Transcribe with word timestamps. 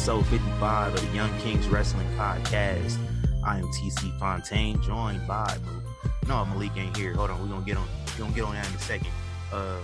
episode 0.00 0.24
55 0.28 0.94
of 0.94 1.00
the 1.06 1.14
Young 1.14 1.30
Kings 1.40 1.68
Wrestling 1.68 2.06
Podcast. 2.16 2.96
I 3.44 3.58
am 3.58 3.66
TC 3.66 4.18
Fontaine, 4.18 4.80
joined 4.80 5.28
by 5.28 5.58
no 6.26 6.42
Malik 6.46 6.74
ain't 6.74 6.96
here. 6.96 7.12
Hold 7.12 7.28
on, 7.28 7.42
we're 7.42 7.48
gonna 7.48 7.66
get 7.66 7.76
on 7.76 7.86
we're 8.06 8.24
gonna 8.24 8.34
get 8.34 8.44
on 8.44 8.54
that 8.54 8.66
in 8.66 8.76
a 8.76 8.78
second. 8.78 9.10
Uh 9.52 9.76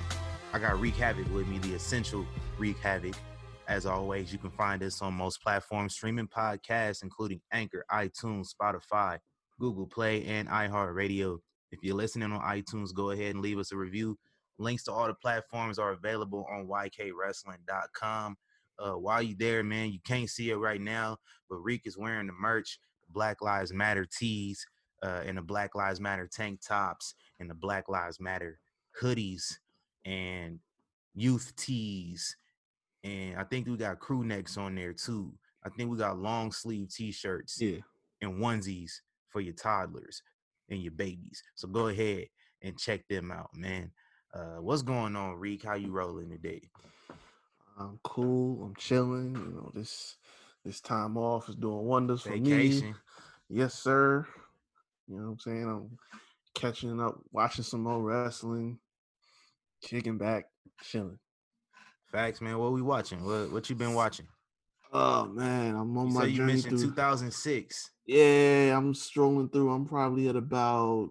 I 0.55 0.59
got 0.59 0.81
Wreak 0.81 0.97
Havoc 0.97 1.31
with 1.35 1.47
me, 1.47 1.59
the 1.59 1.75
essential 1.75 2.25
Wreak 2.57 2.79
Havoc. 2.79 3.15
As 3.69 3.85
always, 3.85 4.33
you 4.33 4.39
can 4.39 4.51
find 4.53 4.83
us 4.83 5.03
on 5.03 5.13
most 5.13 5.43
platforms 5.43 5.93
streaming 5.93 6.29
podcasts, 6.29 7.03
including 7.03 7.43
Anchor, 7.53 7.85
iTunes, 7.93 8.47
Spotify, 8.59 9.19
Google 9.61 9.87
Play, 9.87 10.25
and 10.25 10.49
iHeartRadio. 10.49 11.41
If 11.73 11.81
you're 11.83 11.95
listening 11.95 12.33
on 12.33 12.41
iTunes, 12.41 12.95
go 12.95 13.11
ahead 13.11 13.35
and 13.35 13.43
leave 13.43 13.59
us 13.59 13.71
a 13.71 13.77
review. 13.77 14.17
Links 14.59 14.85
to 14.85 14.93
all 14.93 15.09
the 15.09 15.15
platforms 15.15 15.79
are 15.79 15.93
available 15.93 16.47
on 16.51 16.67
ykwrestling.com. 16.67 18.37
Uh, 18.79 18.93
while 18.93 19.23
you 19.23 19.35
there, 19.39 19.63
man, 19.63 19.91
you 19.91 19.99
can't 20.05 20.29
see 20.31 20.51
it 20.51 20.57
right 20.57 20.81
now, 20.81 21.17
but 21.49 21.57
Reek 21.57 21.83
is 21.87 21.97
wearing 21.97 22.27
the 22.27 22.33
merch, 22.33 22.79
Black 23.11 23.41
Lives 23.43 23.73
Matter 23.73 24.07
tees, 24.07 24.67
uh, 25.03 25.23
and 25.25 25.39
the 25.39 25.43
Black 25.43 25.75
Lives 25.75 26.01
Matter 26.01 26.29
tank 26.31 26.61
tops, 26.67 27.15
and 27.41 27.49
the 27.49 27.55
Black 27.55 27.89
Lives 27.89 28.21
Matter 28.21 28.59
hoodies, 29.01 29.55
and 30.05 30.59
youth 31.15 31.53
tees, 31.57 32.37
and 33.05 33.39
I 33.39 33.45
think 33.45 33.67
we 33.67 33.77
got 33.77 34.01
crew 34.01 34.25
necks 34.25 34.57
on 34.57 34.75
there 34.75 34.93
too. 34.93 35.33
I 35.65 35.69
think 35.71 35.91
we 35.91 35.97
got 35.97 36.19
long 36.19 36.53
sleeve 36.53 36.93
t-shirts, 36.93 37.61
yeah, 37.61 37.79
and 38.21 38.43
onesies 38.43 39.01
for 39.29 39.41
your 39.41 39.55
toddlers 39.55 40.23
and 40.69 40.83
your 40.83 40.93
babies. 40.93 41.43
So 41.55 41.69
go 41.69 41.89
ahead 41.89 42.27
and 42.63 42.79
check 42.79 43.07
them 43.09 43.31
out, 43.31 43.51
man. 43.55 43.93
Uh, 44.35 44.61
what's 44.61 44.83
going 44.83 45.17
on, 45.17 45.37
Reek? 45.37 45.65
How 45.65 45.75
you 45.75 45.91
rolling 45.91 46.31
today? 46.31 46.69
I'm 47.79 47.99
cool. 48.03 48.65
I'm 48.65 48.75
chilling. 48.77 49.35
You 49.35 49.53
know, 49.55 49.71
this 49.75 50.17
this 50.65 50.81
time 50.81 51.17
off 51.17 51.49
is 51.49 51.55
doing 51.55 51.85
wonders 51.85 52.23
for 52.23 52.37
me. 52.37 52.95
Yes, 53.49 53.75
sir. 53.75 54.27
You 55.07 55.17
know 55.17 55.25
what 55.25 55.31
I'm 55.33 55.39
saying? 55.39 55.65
I'm 55.65 55.99
catching 56.55 57.01
up, 57.01 57.21
watching 57.31 57.65
some 57.65 57.83
more 57.83 58.01
wrestling, 58.01 58.79
kicking 59.83 60.19
back, 60.19 60.47
chilling. 60.83 61.19
Facts, 62.11 62.41
man. 62.41 62.59
What 62.59 62.73
we 62.73 62.83
watching? 62.83 63.25
What 63.25 63.53
what 63.53 63.71
you 63.71 63.77
been 63.77 63.95
watching? 63.95 64.27
Oh 64.93 65.27
man, 65.27 65.75
I'm 65.77 65.97
on 65.99 66.13
my 66.13 66.25
you 66.25 66.39
journey 66.39 66.55
mentioned 66.55 66.79
through. 66.79 66.91
2006. 66.91 67.91
Yeah, 68.07 68.77
I'm 68.77 68.95
strolling 68.95 69.49
through. 69.49 69.71
I'm 69.71 69.85
probably 69.85 70.29
at 70.29 70.37
about 70.37 71.11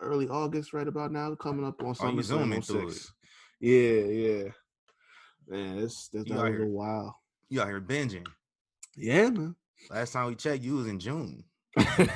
early 0.00 0.28
August, 0.28 0.72
right 0.72 0.86
about 0.86 1.10
now, 1.10 1.34
coming 1.34 1.66
up 1.66 1.82
on 1.82 1.96
Oh, 1.98 2.10
you 2.10 2.18
SummerSlam 2.20 2.22
zooming 2.22 2.62
through 2.62 2.90
06. 2.90 3.12
Yeah, 3.60 3.72
yeah. 3.72 4.48
Man, 5.48 5.78
it's 5.78 6.08
that's 6.08 6.28
You 6.28 6.34
that 6.34 6.40
out 6.40 6.50
was 6.50 6.54
a 6.54 6.56
here. 6.58 6.66
while. 6.66 7.20
You 7.48 7.60
out 7.62 7.68
here 7.68 7.80
binging. 7.80 8.26
Yeah, 8.96 9.30
man. 9.30 9.56
Last 9.90 10.12
time 10.12 10.26
we 10.26 10.34
checked, 10.34 10.62
you 10.62 10.74
was 10.76 10.86
in 10.86 10.98
June. 10.98 11.44
yeah, 11.76 12.06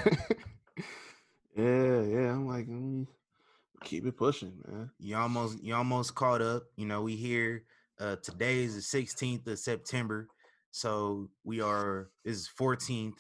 yeah. 1.57 2.33
I'm 2.33 2.47
like, 2.47 2.69
me 2.69 3.07
keep 3.85 4.07
it 4.07 4.17
pushing, 4.17 4.53
man. 4.67 4.91
You 4.99 5.17
almost 5.17 5.63
you 5.63 5.75
almost 5.75 6.15
caught 6.15 6.43
up. 6.43 6.65
You 6.77 6.87
know, 6.87 7.03
we 7.03 7.17
here. 7.17 7.65
Uh 8.01 8.17
today 8.17 8.65
is 8.65 8.75
the 8.75 8.99
16th 9.05 9.47
of 9.47 9.59
September. 9.59 10.29
So 10.71 11.29
we 11.45 11.61
are 11.61 12.11
this 12.25 12.37
is 12.37 12.51
14th. 12.59 13.15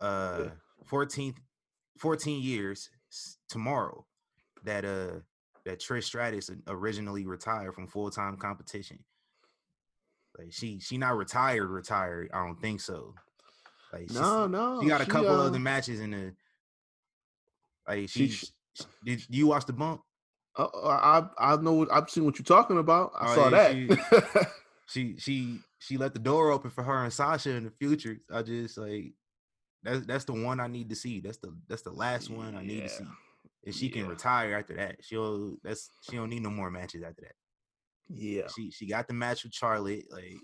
Uh 0.00 0.48
14th 0.90 1.36
14 1.98 2.42
years 2.42 2.90
tomorrow 3.48 4.06
that 4.64 4.84
uh 4.84 5.20
that 5.64 5.80
Trish 5.80 6.04
Stratus 6.04 6.50
originally 6.66 7.26
retired 7.26 7.74
from 7.74 7.86
full-time 7.86 8.36
competition. 8.36 8.98
Like 10.40 10.52
she 10.52 10.78
she 10.78 10.96
not 10.96 11.16
retired 11.16 11.68
retired. 11.68 12.30
I 12.32 12.44
don't 12.46 12.60
think 12.60 12.80
so. 12.80 13.14
Like 13.92 14.10
No, 14.10 14.46
no. 14.46 14.80
she 14.80 14.88
got 14.88 15.00
a 15.00 15.06
couple 15.06 15.28
uh, 15.30 15.46
other 15.46 15.58
matches 15.58 16.00
in 16.00 16.12
the 16.12 16.32
like 17.86 18.08
she 18.08 18.28
she, 18.28 18.28
sh- 18.28 18.44
sh- 18.78 18.84
did 19.04 19.26
you 19.28 19.46
watch 19.48 19.66
the 19.66 19.72
bump? 19.72 20.00
uh, 20.56 20.66
I 20.86 21.24
I 21.38 21.56
know 21.56 21.74
what 21.74 21.92
I've 21.92 22.08
seen 22.08 22.24
what 22.24 22.38
you're 22.38 22.44
talking 22.44 22.78
about. 22.78 23.12
I 23.18 23.32
Oh, 23.32 23.34
saw 23.34 23.48
yeah, 23.48 23.72
that. 23.72 24.46
She 24.86 25.16
she 25.18 25.58
she 25.78 25.96
let 25.98 26.14
the 26.14 26.20
door 26.20 26.50
open 26.50 26.70
for 26.70 26.82
her 26.84 27.04
and 27.04 27.12
Sasha 27.12 27.50
in 27.50 27.64
the 27.64 27.70
future. 27.70 28.16
I 28.32 28.42
just 28.42 28.78
like 28.78 29.12
that's 29.82 30.06
that's 30.06 30.24
the 30.24 30.32
one 30.32 30.58
I 30.60 30.68
need 30.68 30.88
to 30.90 30.96
see. 30.96 31.20
That's 31.20 31.38
the 31.38 31.54
that's 31.68 31.82
the 31.82 31.92
last 31.92 32.30
one 32.30 32.56
I 32.56 32.62
need 32.62 32.82
to 32.82 32.88
see. 32.88 33.04
Yeah. 33.04 33.10
And 33.66 33.74
she 33.74 33.90
can 33.90 34.06
retire 34.08 34.54
after 34.56 34.74
that. 34.76 34.96
She'll 35.02 35.56
that's 35.62 35.90
she 36.08 36.16
don't 36.16 36.30
need 36.30 36.42
no 36.42 36.50
more 36.50 36.70
matches 36.70 37.02
after 37.02 37.22
that. 37.22 37.34
Yeah, 38.12 38.48
She 38.54 38.70
she 38.70 38.86
got 38.86 39.06
the 39.06 39.14
match 39.14 39.44
with 39.44 39.54
Charlotte. 39.54 40.04
Like 40.10 40.36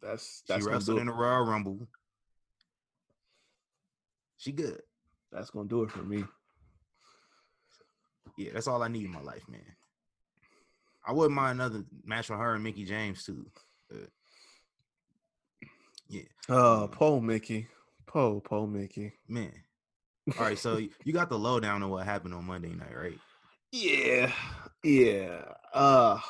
that's 0.00 0.38
she 0.38 0.42
that's 0.52 0.64
gonna 0.64 0.76
wrestled 0.76 0.98
in 1.00 1.06
the 1.06 1.12
Royal 1.12 1.44
Rumble. 1.46 1.88
She 4.36 4.52
good. 4.52 4.80
That's 5.30 5.50
gonna 5.50 5.68
do 5.68 5.82
it 5.84 5.90
for 5.90 6.02
me. 6.02 6.24
Yeah, 8.36 8.50
that's 8.54 8.66
all 8.66 8.82
I 8.82 8.88
need 8.88 9.04
in 9.04 9.12
my 9.12 9.20
life, 9.20 9.42
man. 9.48 9.60
I 11.06 11.12
wouldn't 11.12 11.34
mind 11.34 11.60
another 11.60 11.84
match 12.04 12.30
with 12.30 12.38
her 12.38 12.54
and 12.54 12.62
Mickie 12.64 12.84
James 12.84 13.24
too. 13.24 13.46
but- 13.88 14.10
yeah, 16.08 16.22
Uh, 16.48 16.86
Mm. 16.86 16.92
Poe 16.92 17.20
Mickie, 17.20 17.68
Poe 18.06 18.40
Poe 18.40 18.66
Mickie. 18.66 19.12
man. 19.28 19.52
All 20.38 20.44
right, 20.44 20.58
so 20.58 20.76
you 21.04 21.12
got 21.12 21.28
the 21.30 21.38
lowdown 21.38 21.82
on 21.82 21.90
what 21.90 22.04
happened 22.04 22.34
on 22.34 22.44
Monday 22.44 22.68
night, 22.74 22.94
right? 22.96 23.18
Yeah, 23.72 24.32
yeah. 24.84 25.54
Uh 25.72 26.20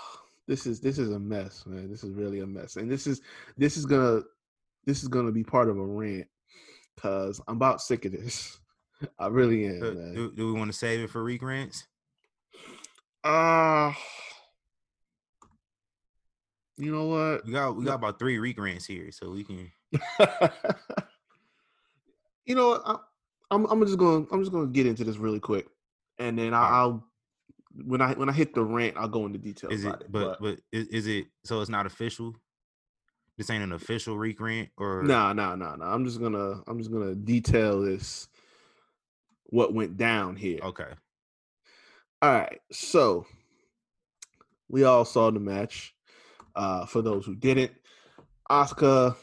this 0.53 0.67
is 0.67 0.81
this 0.81 0.99
is 0.99 1.11
a 1.13 1.19
mess, 1.19 1.65
man. 1.65 1.91
This 1.91 2.05
is 2.05 2.11
really 2.11 2.41
a 2.41 2.47
mess. 2.47 2.77
And 2.77 2.91
this 2.91 3.07
is 3.07 3.23
this 3.57 3.79
is 3.79 3.87
gonna 3.87 4.21
this 4.85 5.03
is 5.03 5.09
gonna 5.09 5.33
be 5.33 5.43
part 5.43 5.71
of 5.71 5.79
a 5.79 5.85
rant 5.85 6.27
because 6.95 7.41
I'm 7.49 7.57
about 7.57 7.81
sick 7.81 8.05
of 8.05 8.13
this. 8.13 8.61
I 9.19 9.29
really 9.29 9.65
am, 9.65 9.83
Uh, 9.83 9.93
man. 9.93 10.15
do, 10.15 10.31
do 10.33 10.53
we 10.53 10.59
want 10.59 10.71
to 10.71 10.77
save 10.77 11.01
it 11.01 11.09
for 11.09 11.25
regrants? 11.25 11.43
rants? 11.43 11.89
Uh 13.25 13.95
you 16.77 16.93
know 16.93 17.07
what? 17.07 17.47
We 17.47 17.53
got 17.53 17.75
we 17.75 17.87
got 17.87 17.95
about 17.95 18.19
three 18.19 18.37
regrants 18.37 18.85
here, 18.85 19.11
so 19.11 19.31
we 19.31 19.45
can. 19.45 19.73
you 22.45 22.55
know 22.55 22.69
what? 22.71 22.83
I, 22.85 22.97
I'm 23.51 23.65
I'm 23.67 23.81
just 23.87 23.97
going 23.99 24.27
to 24.27 24.35
I'm 24.35 24.41
just 24.41 24.53
going 24.53 24.67
to 24.67 24.73
get 24.73 24.87
into 24.87 25.05
this 25.05 25.17
really 25.17 25.41
quick, 25.41 25.67
and 26.19 26.39
then 26.39 26.53
I, 26.53 26.59
Alright. 26.59 27.01
When 27.75 28.01
I 28.01 28.13
when 28.15 28.29
I 28.29 28.33
hit 28.33 28.55
the 28.55 28.63
rant, 28.63 28.97
I'll 28.97 29.09
go 29.09 29.27
into 29.27 29.39
details 29.39 29.73
Is 29.73 29.85
it? 29.85 29.89
about 29.89 30.03
it. 30.03 30.13
But 30.13 30.41
but 30.41 30.61
is, 30.73 30.87
is 30.89 31.07
it? 31.07 31.27
So 31.45 31.61
it's 31.61 31.71
not 31.71 31.87
official. 31.87 32.35
This 33.39 33.49
ain't 33.51 33.65
an 33.65 33.73
official 33.73 34.19
Reek 34.19 34.41
rant, 34.41 34.69
or 34.77 35.03
No, 35.05 35.33
no, 35.33 35.55
no, 35.55 35.75
no. 35.75 35.85
I'm 35.85 36.05
just 36.05 36.21
gonna 36.21 36.63
I'm 36.67 36.79
just 36.79 36.93
gonna 36.93 37.15
detail 37.15 37.81
this 37.81 38.29
what 39.47 39.73
went 39.75 39.97
down 39.97 40.37
here. 40.37 40.61
Okay, 40.63 40.89
All 42.21 42.33
right. 42.33 42.61
So 42.73 43.27
we 44.69 44.85
all 44.85 45.05
saw 45.05 45.31
the 45.31 45.41
match. 45.41 45.95
Uh 46.55 46.85
for 46.85 47.01
those 47.01 47.25
who 47.25 47.35
didn't, 47.35 47.73
Asuka 48.51 49.17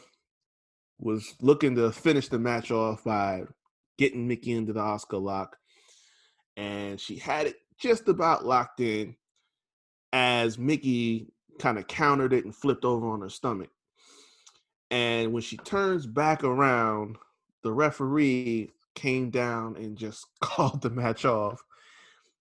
was 0.98 1.34
looking 1.40 1.76
to 1.76 1.92
finish 1.92 2.28
the 2.28 2.38
match 2.38 2.70
off 2.70 3.04
by 3.04 3.44
getting 3.96 4.26
Mickie 4.26 4.52
into 4.52 4.72
the 4.72 4.80
Asuka 4.80 5.20
lock. 5.22 5.56
And 6.56 7.00
she 7.00 7.16
had 7.16 7.46
it 7.46 7.56
just 7.80 8.08
about 8.08 8.44
locked 8.44 8.80
in 8.80 9.16
as 10.12 10.58
Mickie 10.58 11.32
kind 11.58 11.78
of 11.78 11.86
countered 11.86 12.32
it 12.32 12.44
and 12.44 12.54
flipped 12.54 12.84
over 12.84 13.08
on 13.08 13.20
her 13.20 13.28
stomach. 13.28 13.70
And 14.90 15.32
when 15.32 15.42
she 15.42 15.56
turns 15.56 16.06
back 16.06 16.44
around, 16.44 17.16
the 17.62 17.72
referee 17.72 18.70
came 18.94 19.30
down 19.30 19.76
and 19.76 19.96
just 19.96 20.26
called 20.40 20.82
the 20.82 20.90
match 20.90 21.24
off. 21.24 21.62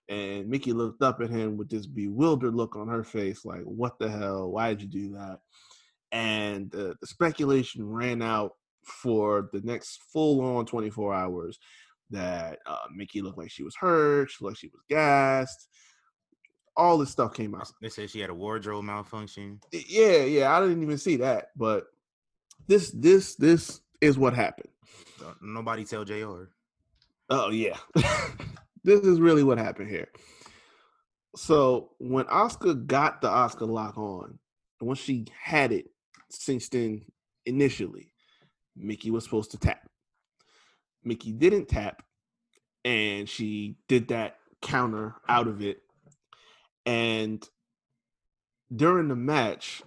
And 0.10 0.50
Mickie 0.50 0.74
looked 0.74 1.04
up 1.04 1.22
at 1.22 1.30
him 1.30 1.56
with 1.56 1.70
this 1.70 1.86
bewildered 1.86 2.56
look 2.56 2.76
on 2.76 2.88
her 2.88 3.04
face, 3.04 3.46
like, 3.46 3.62
what 3.62 4.00
the 4.00 4.10
hell? 4.10 4.50
Why 4.50 4.74
did 4.74 4.82
you 4.82 4.88
do 4.88 5.14
that? 5.14 5.40
And 6.12 6.74
uh, 6.74 6.96
the 7.00 7.06
speculation 7.06 7.88
ran 7.88 8.24
out 8.24 8.54
for 8.84 9.50
the 9.54 9.62
next 9.62 10.02
full 10.12 10.42
on 10.42 10.66
24 10.66 11.14
hours 11.14 11.60
that 12.12 12.60
uh, 12.66 12.78
Mickie 12.94 13.22
looked 13.22 13.38
like 13.38 13.52
she 13.52 13.64
was 13.64 13.76
hurt, 13.76 14.30
she 14.30 14.44
looked 14.44 14.54
like 14.54 14.60
she 14.60 14.68
was 14.68 14.82
gassed. 14.90 15.68
All 16.78 16.98
this 16.98 17.10
stuff 17.10 17.34
came 17.34 17.56
out. 17.56 17.70
they 17.82 17.90
said 17.90 18.10
she 18.10 18.22
had 18.22 18.30
a 18.30 18.34
wardrobe 18.34 18.86
malfunction. 18.86 19.60
Yeah, 19.72 20.24
yeah, 20.24 20.56
I 20.56 20.62
didn't 20.62 20.82
even 20.82 20.98
see 20.98 21.18
that, 21.18 21.48
but 21.58 21.88
this, 22.68 22.92
this, 22.92 23.36
this 23.36 23.82
is 24.00 24.18
what 24.18 24.34
happened. 24.34 24.70
Uh, 25.24 25.34
Nobody 25.42 25.84
tell 25.84 26.06
Jr. 26.06 26.44
Oh 27.30 27.50
yeah. 27.50 27.78
this 28.84 29.02
is 29.02 29.20
really 29.20 29.44
what 29.44 29.58
happened 29.58 29.90
here. 29.90 30.08
So 31.36 31.92
when 32.00 32.26
Asuka 32.26 32.86
got 32.88 33.22
the 33.22 33.30
Asuka 33.30 33.68
lock 33.68 33.98
on, 33.98 34.40
once 34.82 35.00
she 35.00 35.28
had 35.40 35.72
it 35.72 35.92
cinched 36.30 36.74
in 36.76 37.06
initially, 37.46 38.12
Mickie 38.76 39.12
was 39.12 39.24
supposed 39.24 39.52
to 39.52 39.58
tap. 39.58 39.89
Mickie 41.04 41.32
didn't 41.32 41.68
tap, 41.68 42.04
and 42.84 43.28
she 43.28 43.78
did 43.88 44.10
that 44.10 44.38
counter 44.62 45.16
out 45.28 45.48
of 45.48 45.62
it. 45.62 45.82
And 46.86 47.48
during 48.76 49.08
the 49.08 49.16
match, 49.16 49.82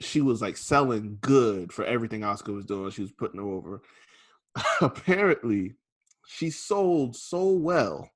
she 0.00 0.20
was 0.20 0.42
like 0.42 0.56
selling 0.56 1.18
good 1.20 1.72
for 1.72 1.84
everything 1.84 2.20
Asuka 2.20 2.54
was 2.54 2.64
doing. 2.64 2.90
She 2.90 3.02
was 3.02 3.12
putting 3.12 3.40
her 3.40 3.46
over. 3.46 3.82
Apparently, 4.80 5.74
she 6.26 6.50
sold 6.50 7.16
so 7.16 7.48
well 7.48 8.10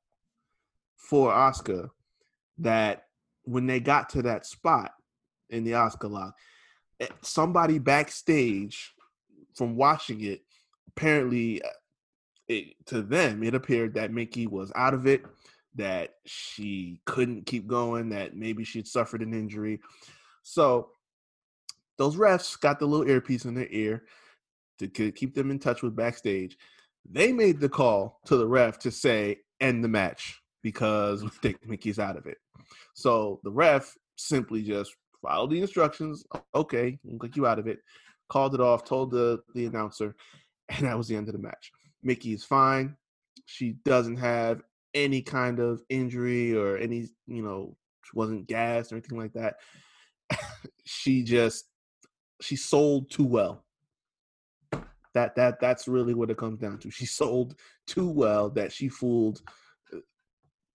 for 0.96 1.32
Asuka 1.32 1.90
that 2.58 3.04
when 3.44 3.66
they 3.66 3.80
got 3.80 4.10
to 4.10 4.22
that 4.22 4.44
spot 4.46 4.92
in 5.50 5.64
the 5.64 5.72
Asuka 5.72 6.10
lock, 6.10 6.34
eh, 7.00 7.06
somebody 7.22 7.78
backstage 7.78 8.92
from 9.54 9.76
watching 9.76 10.20
it 10.22 10.42
apparently 10.88 11.62
uh, 11.62 11.68
it, 12.48 12.74
to 12.86 13.02
them 13.02 13.42
it 13.42 13.54
appeared 13.54 13.94
that 13.94 14.12
Mickey 14.12 14.46
was 14.46 14.72
out 14.74 14.94
of 14.94 15.06
it, 15.06 15.24
that 15.74 16.14
she 16.24 17.00
couldn't 17.04 17.46
keep 17.46 17.66
going, 17.66 18.08
that 18.10 18.36
maybe 18.36 18.64
she'd 18.64 18.88
suffered 18.88 19.22
an 19.22 19.34
injury. 19.34 19.80
So 20.42 20.90
those 21.98 22.16
refs 22.16 22.58
got 22.58 22.78
the 22.78 22.86
little 22.86 23.08
earpiece 23.08 23.44
in 23.44 23.54
their 23.54 23.68
ear 23.70 24.04
to 24.78 24.88
keep 24.88 25.34
them 25.34 25.50
in 25.50 25.58
touch 25.58 25.82
with 25.82 25.96
backstage. 25.96 26.56
They 27.10 27.32
made 27.32 27.60
the 27.60 27.68
call 27.68 28.20
to 28.26 28.36
the 28.36 28.46
ref 28.46 28.78
to 28.80 28.90
say 28.90 29.40
end 29.60 29.82
the 29.82 29.88
match 29.88 30.40
because 30.62 31.22
we 31.22 31.30
think 31.30 31.66
Mickie's 31.66 31.98
out 31.98 32.16
of 32.16 32.26
it. 32.26 32.38
So 32.94 33.40
the 33.44 33.50
ref 33.50 33.96
simply 34.16 34.62
just 34.62 34.94
followed 35.22 35.50
the 35.50 35.60
instructions. 35.60 36.24
Okay, 36.54 36.98
click 37.18 37.36
you 37.36 37.46
out 37.46 37.58
of 37.58 37.66
it. 37.66 37.80
Called 38.28 38.54
it 38.54 38.60
off. 38.60 38.84
Told 38.84 39.10
the 39.10 39.40
the 39.54 39.66
announcer, 39.66 40.14
and 40.68 40.86
that 40.86 40.96
was 40.96 41.08
the 41.08 41.16
end 41.16 41.28
of 41.28 41.32
the 41.32 41.40
match. 41.40 41.72
Mickie 42.02 42.32
is 42.32 42.44
fine. 42.44 42.96
She 43.46 43.76
doesn't 43.84 44.16
have 44.16 44.62
any 44.94 45.22
kind 45.22 45.58
of 45.58 45.82
injury 45.88 46.56
or 46.56 46.76
any, 46.76 47.08
you 47.26 47.42
know, 47.42 47.76
she 48.04 48.10
wasn't 48.14 48.46
gassed 48.46 48.92
or 48.92 48.96
anything 48.96 49.18
like 49.18 49.32
that. 49.34 49.56
she 50.84 51.22
just 51.22 51.66
she 52.40 52.56
sold 52.56 53.10
too 53.10 53.24
well. 53.24 53.64
That 55.14 55.34
that 55.36 55.60
that's 55.60 55.88
really 55.88 56.14
what 56.14 56.30
it 56.30 56.36
comes 56.36 56.58
down 56.58 56.78
to. 56.78 56.90
She 56.90 57.06
sold 57.20 57.56
too 57.86 58.08
well 58.08 58.50
that 58.50 58.72
she 58.72 58.88
fooled 58.88 59.42
uh, 59.92 59.98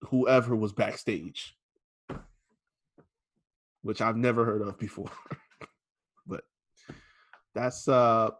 whoever 0.02 0.54
was 0.54 0.72
backstage, 0.72 1.56
which 3.82 4.00
I've 4.00 4.16
never 4.16 4.44
heard 4.44 4.62
of 4.62 4.78
before. 4.78 5.10
but 6.26 6.44
that's 7.54 7.88
uh 7.88 8.30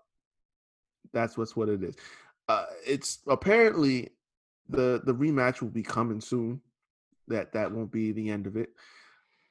that's 1.12 1.38
what's 1.38 1.56
what 1.56 1.68
it 1.68 1.82
is. 1.82 1.96
Uh, 2.48 2.66
it's 2.86 3.18
apparently 3.26 4.10
the 4.68 5.00
the 5.04 5.14
rematch 5.14 5.60
will 5.60 5.70
be 5.70 5.82
coming 5.82 6.20
soon. 6.20 6.60
That 7.28 7.52
that 7.52 7.72
won't 7.72 7.90
be 7.90 8.12
the 8.12 8.30
end 8.30 8.46
of 8.46 8.56
it. 8.56 8.70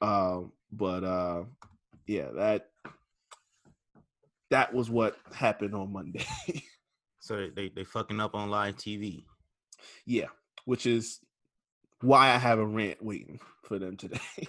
Um, 0.00 0.52
but 0.70 1.04
uh, 1.04 1.44
yeah, 2.06 2.28
that 2.36 2.68
that 4.50 4.72
was 4.72 4.90
what 4.90 5.16
happened 5.32 5.74
on 5.74 5.92
Monday. 5.92 6.24
so 7.20 7.48
they 7.54 7.68
they 7.68 7.84
fucking 7.84 8.20
up 8.20 8.34
on 8.34 8.50
live 8.50 8.76
TV. 8.76 9.24
Yeah, 10.06 10.28
which 10.64 10.86
is 10.86 11.20
why 12.00 12.30
I 12.30 12.38
have 12.38 12.58
a 12.58 12.66
rant 12.66 13.02
waiting 13.02 13.40
for 13.62 13.78
them 13.78 13.96
today. 13.96 14.18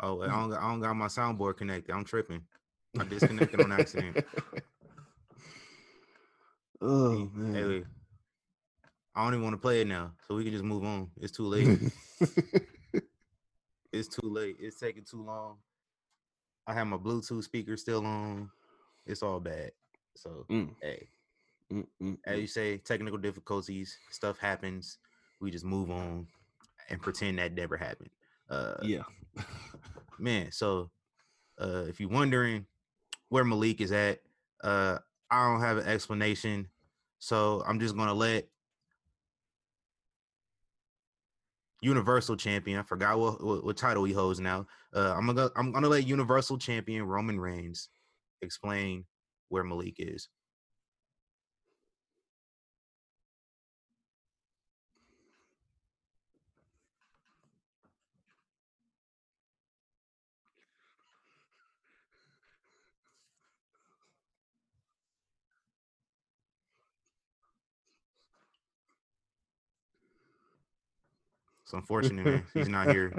oh, 0.00 0.22
I 0.22 0.28
don't, 0.28 0.52
I 0.54 0.60
don't 0.60 0.80
got 0.80 0.94
my 0.94 1.06
soundboard 1.06 1.56
connected. 1.56 1.92
I'm 1.92 2.04
tripping. 2.04 2.42
I 2.98 3.04
disconnected 3.04 3.60
on 3.60 3.72
accident. 3.72 4.24
Oh 6.82 7.28
man. 7.34 7.54
Hey, 7.54 7.82
I 9.14 9.24
don't 9.24 9.34
even 9.34 9.44
want 9.44 9.54
to 9.54 9.60
play 9.60 9.82
it 9.82 9.86
now, 9.86 10.12
so 10.26 10.34
we 10.34 10.44
can 10.44 10.52
just 10.52 10.64
move 10.64 10.84
on. 10.84 11.10
It's 11.20 11.32
too 11.32 11.44
late. 11.44 11.78
it's 13.92 14.08
too 14.08 14.28
late. 14.28 14.56
It's 14.58 14.80
taking 14.80 15.04
too 15.04 15.22
long. 15.22 15.56
I 16.66 16.72
have 16.72 16.86
my 16.86 16.96
Bluetooth 16.96 17.44
speaker 17.44 17.76
still 17.76 18.06
on. 18.06 18.50
It's 19.06 19.22
all 19.22 19.40
bad. 19.40 19.72
So 20.16 20.46
mm. 20.50 20.70
hey, 20.80 21.08
mm, 21.70 21.86
mm, 22.02 22.16
as 22.24 22.38
mm. 22.38 22.40
you 22.40 22.46
say, 22.46 22.78
technical 22.78 23.18
difficulties, 23.18 23.98
stuff 24.10 24.38
happens. 24.38 24.98
We 25.40 25.50
just 25.50 25.64
move 25.64 25.90
on 25.90 26.28
and 26.88 27.02
pretend 27.02 27.38
that 27.40 27.52
never 27.52 27.76
happened. 27.76 28.10
Uh, 28.48 28.76
yeah, 28.82 29.02
man. 30.18 30.50
So 30.50 30.90
uh, 31.60 31.84
if 31.88 32.00
you're 32.00 32.08
wondering 32.08 32.64
where 33.30 33.44
Malik 33.44 33.80
is 33.80 33.92
at, 33.92 34.20
uh, 34.62 34.98
I 35.30 35.50
don't 35.50 35.62
have 35.62 35.78
an 35.78 35.86
explanation. 35.86 36.68
So 37.18 37.64
I'm 37.66 37.80
just 37.80 37.96
gonna 37.96 38.14
let 38.14 38.46
Universal 41.80 42.36
Champion. 42.36 42.78
I 42.78 42.82
forgot 42.82 43.18
what, 43.18 43.42
what, 43.42 43.64
what 43.64 43.76
title 43.76 44.04
he 44.04 44.12
holds 44.12 44.40
now. 44.40 44.66
Uh, 44.94 45.14
I'm 45.16 45.26
gonna 45.26 45.50
I'm 45.56 45.72
gonna 45.72 45.88
let 45.88 46.06
Universal 46.06 46.58
Champion 46.58 47.04
Roman 47.04 47.40
Reigns 47.40 47.88
explain 48.42 49.04
where 49.48 49.64
Malik 49.64 49.94
is. 49.98 50.28
It's 71.70 71.74
unfortunate, 71.74 72.26
man. 72.26 72.42
He's 72.52 72.68
not 72.68 72.88
here. 72.88 73.12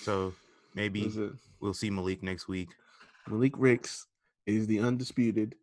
So 0.00 0.34
maybe 0.74 1.12
we'll 1.60 1.74
see 1.74 1.90
Malik 1.90 2.24
next 2.24 2.48
week. 2.48 2.70
Malik 3.28 3.52
Ricks 3.56 4.08
is 4.46 4.66
the 4.66 4.80
undisputed 4.80 5.54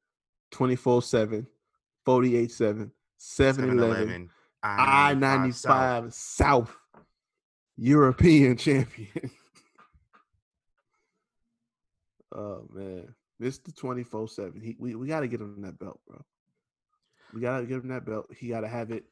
24 0.51 1.01
7, 1.01 1.45
48 2.05 2.49
7, 2.49 2.91
7 3.17 3.69
11, 3.69 4.29
I 4.63 5.13
95 5.13 6.13
South 6.13 6.73
European 7.75 8.55
champion. 8.65 9.29
oh, 12.33 12.65
man. 12.71 13.13
Mr. 13.41 13.75
24 13.75 14.29
7. 14.29 14.75
We, 14.79 14.95
we 14.95 15.07
got 15.09 15.19
to 15.19 15.27
get 15.27 15.41
him 15.41 15.61
that 15.63 15.77
belt, 15.77 15.99
bro. 16.07 16.23
We 17.33 17.41
got 17.41 17.59
to 17.59 17.65
get 17.65 17.83
him 17.83 17.89
that 17.89 18.05
belt. 18.05 18.27
He 18.33 18.47
got 18.47 18.61
to 18.61 18.69
have 18.69 18.91
it 18.91 19.03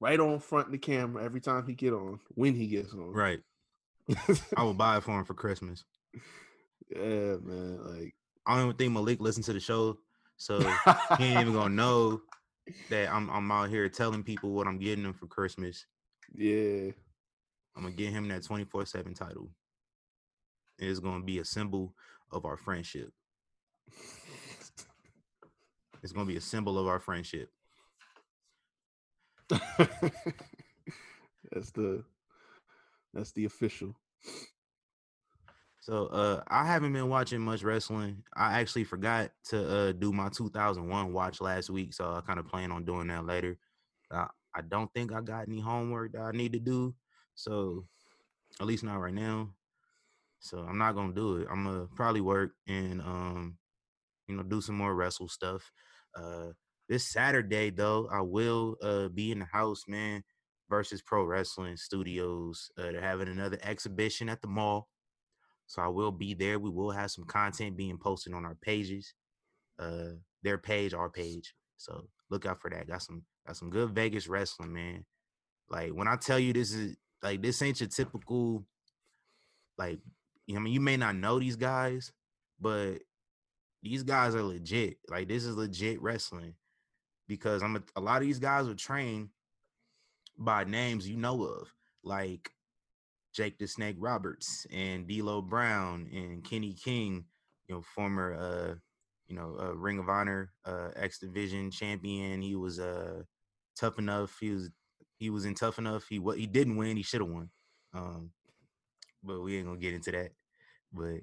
right 0.00 0.18
on 0.18 0.40
front 0.40 0.66
of 0.66 0.72
the 0.72 0.78
camera 0.78 1.22
every 1.22 1.40
time 1.40 1.66
he 1.66 1.74
get 1.74 1.92
on 1.92 2.18
when 2.34 2.54
he 2.54 2.66
gets 2.66 2.92
on. 2.92 3.12
Right. 3.12 3.40
I 4.56 4.62
will 4.62 4.74
buy 4.74 4.96
it 4.96 5.04
for 5.04 5.18
him 5.18 5.24
for 5.24 5.34
Christmas. 5.34 5.84
Yeah, 6.90 7.36
man. 7.42 7.78
Like 7.84 8.14
I 8.46 8.56
don't 8.56 8.64
even 8.66 8.76
think 8.76 8.92
Malik 8.92 9.20
listened 9.20 9.44
to 9.44 9.52
the 9.52 9.60
show, 9.60 9.98
so 10.36 10.58
he 11.18 11.24
ain't 11.24 11.40
even 11.40 11.52
gonna 11.52 11.68
know 11.74 12.22
that 12.88 13.12
I'm 13.12 13.30
I'm 13.30 13.50
out 13.52 13.68
here 13.68 13.88
telling 13.88 14.24
people 14.24 14.50
what 14.50 14.66
I'm 14.66 14.78
getting 14.78 15.04
him 15.04 15.12
for 15.12 15.26
Christmas. 15.26 15.86
Yeah. 16.34 16.90
I'm 17.76 17.82
gonna 17.84 17.94
get 17.94 18.10
him 18.10 18.28
that 18.28 18.42
24-7 18.42 19.14
title. 19.14 19.48
It's 20.78 20.98
gonna 20.98 21.24
be 21.24 21.38
a 21.38 21.44
symbol 21.44 21.94
of 22.32 22.44
our 22.44 22.56
friendship. 22.56 23.12
It's 26.02 26.12
gonna 26.12 26.26
be 26.26 26.36
a 26.36 26.40
symbol 26.40 26.78
of 26.78 26.86
our 26.86 26.98
friendship. 26.98 27.50
that's 31.50 31.70
the 31.72 32.04
that's 33.12 33.32
the 33.32 33.44
official. 33.44 33.94
So 35.80 36.06
uh 36.06 36.42
I 36.48 36.66
haven't 36.66 36.92
been 36.92 37.08
watching 37.08 37.40
much 37.40 37.62
wrestling. 37.62 38.22
I 38.36 38.60
actually 38.60 38.84
forgot 38.84 39.30
to 39.46 39.68
uh 39.88 39.92
do 39.92 40.12
my 40.12 40.28
2001 40.28 41.12
watch 41.12 41.40
last 41.40 41.70
week, 41.70 41.94
so 41.94 42.14
I 42.14 42.20
kind 42.20 42.38
of 42.38 42.46
plan 42.46 42.70
on 42.70 42.84
doing 42.84 43.08
that 43.08 43.24
later. 43.24 43.58
Uh, 44.10 44.26
I 44.54 44.62
don't 44.62 44.92
think 44.92 45.12
I 45.12 45.20
got 45.20 45.46
any 45.48 45.60
homework 45.60 46.12
that 46.12 46.22
I 46.22 46.32
need 46.32 46.52
to 46.52 46.58
do, 46.58 46.94
so 47.34 47.86
at 48.60 48.66
least 48.66 48.84
not 48.84 48.98
right 48.98 49.14
now. 49.14 49.50
So 50.40 50.60
I'm 50.60 50.78
not 50.78 50.94
gonna 50.94 51.14
do 51.14 51.36
it. 51.38 51.48
I'm 51.50 51.64
gonna 51.64 51.86
probably 51.94 52.22
work 52.22 52.52
and 52.68 53.00
um 53.02 53.58
you 54.28 54.36
know 54.36 54.42
do 54.44 54.60
some 54.60 54.76
more 54.76 54.94
wrestle 54.94 55.28
stuff. 55.28 55.72
Uh 56.16 56.50
this 56.90 57.06
Saturday, 57.06 57.70
though, 57.70 58.08
I 58.12 58.20
will 58.20 58.76
uh, 58.82 59.08
be 59.08 59.30
in 59.30 59.38
the 59.38 59.44
house, 59.44 59.84
man, 59.86 60.24
versus 60.68 61.00
Pro 61.00 61.22
Wrestling 61.22 61.76
Studios. 61.76 62.68
Uh, 62.76 62.90
they're 62.90 63.00
having 63.00 63.28
another 63.28 63.58
exhibition 63.62 64.28
at 64.28 64.42
the 64.42 64.48
mall. 64.48 64.88
So 65.68 65.80
I 65.80 65.86
will 65.86 66.10
be 66.10 66.34
there. 66.34 66.58
We 66.58 66.68
will 66.68 66.90
have 66.90 67.12
some 67.12 67.26
content 67.26 67.76
being 67.76 67.96
posted 67.96 68.34
on 68.34 68.44
our 68.44 68.56
pages. 68.56 69.14
Uh, 69.78 70.16
their 70.42 70.58
page, 70.58 70.92
our 70.92 71.08
page. 71.08 71.54
So 71.76 72.08
look 72.28 72.44
out 72.44 72.60
for 72.60 72.68
that. 72.70 72.88
Got 72.88 73.02
some 73.02 73.22
got 73.46 73.56
some 73.56 73.70
good 73.70 73.90
Vegas 73.90 74.26
wrestling, 74.26 74.72
man. 74.72 75.04
Like 75.68 75.90
when 75.92 76.08
I 76.08 76.16
tell 76.16 76.40
you 76.40 76.52
this 76.52 76.74
is 76.74 76.96
like 77.22 77.40
this 77.40 77.62
ain't 77.62 77.78
your 77.78 77.88
typical 77.88 78.64
like 79.78 80.00
I 80.50 80.58
mean 80.58 80.72
you 80.74 80.80
may 80.80 80.96
not 80.96 81.14
know 81.14 81.38
these 81.38 81.56
guys, 81.56 82.12
but 82.60 82.94
these 83.80 84.02
guys 84.02 84.34
are 84.34 84.42
legit. 84.42 84.96
Like 85.08 85.28
this 85.28 85.44
is 85.44 85.54
legit 85.54 86.02
wrestling 86.02 86.54
because 87.30 87.62
I'm 87.62 87.76
a, 87.76 87.82
a 87.94 88.00
lot 88.00 88.16
of 88.16 88.26
these 88.26 88.40
guys 88.40 88.66
are 88.66 88.74
trained 88.74 89.28
by 90.36 90.64
names 90.64 91.08
you 91.08 91.16
know 91.16 91.44
of, 91.44 91.72
like 92.02 92.50
Jake 93.32 93.56
the 93.56 93.68
Snake 93.68 93.94
Roberts 94.00 94.66
and 94.72 95.06
D'Lo 95.06 95.40
Brown 95.40 96.08
and 96.12 96.42
Kenny 96.42 96.72
King, 96.72 97.24
you 97.68 97.76
know, 97.76 97.82
former 97.94 98.34
uh, 98.34 98.74
you 99.28 99.36
know, 99.36 99.56
uh, 99.60 99.76
Ring 99.76 100.00
of 100.00 100.08
Honor 100.08 100.50
uh, 100.64 100.88
X 100.96 101.20
Division 101.20 101.70
champion. 101.70 102.42
He 102.42 102.56
was 102.56 102.80
uh 102.80 103.22
tough 103.78 104.00
enough. 104.00 104.36
He 104.40 104.50
was 104.50 104.70
he 105.16 105.30
was 105.30 105.44
in 105.44 105.54
tough 105.54 105.78
enough. 105.78 106.06
He 106.10 106.18
what 106.18 106.36
he 106.36 106.48
didn't 106.48 106.76
win. 106.76 106.96
He 106.96 107.04
should 107.04 107.20
have 107.20 107.30
won. 107.30 107.48
Um, 107.94 108.30
but 109.22 109.40
we 109.40 109.56
ain't 109.56 109.66
gonna 109.66 109.78
get 109.78 109.94
into 109.94 110.10
that. 110.10 110.32
But 110.92 111.20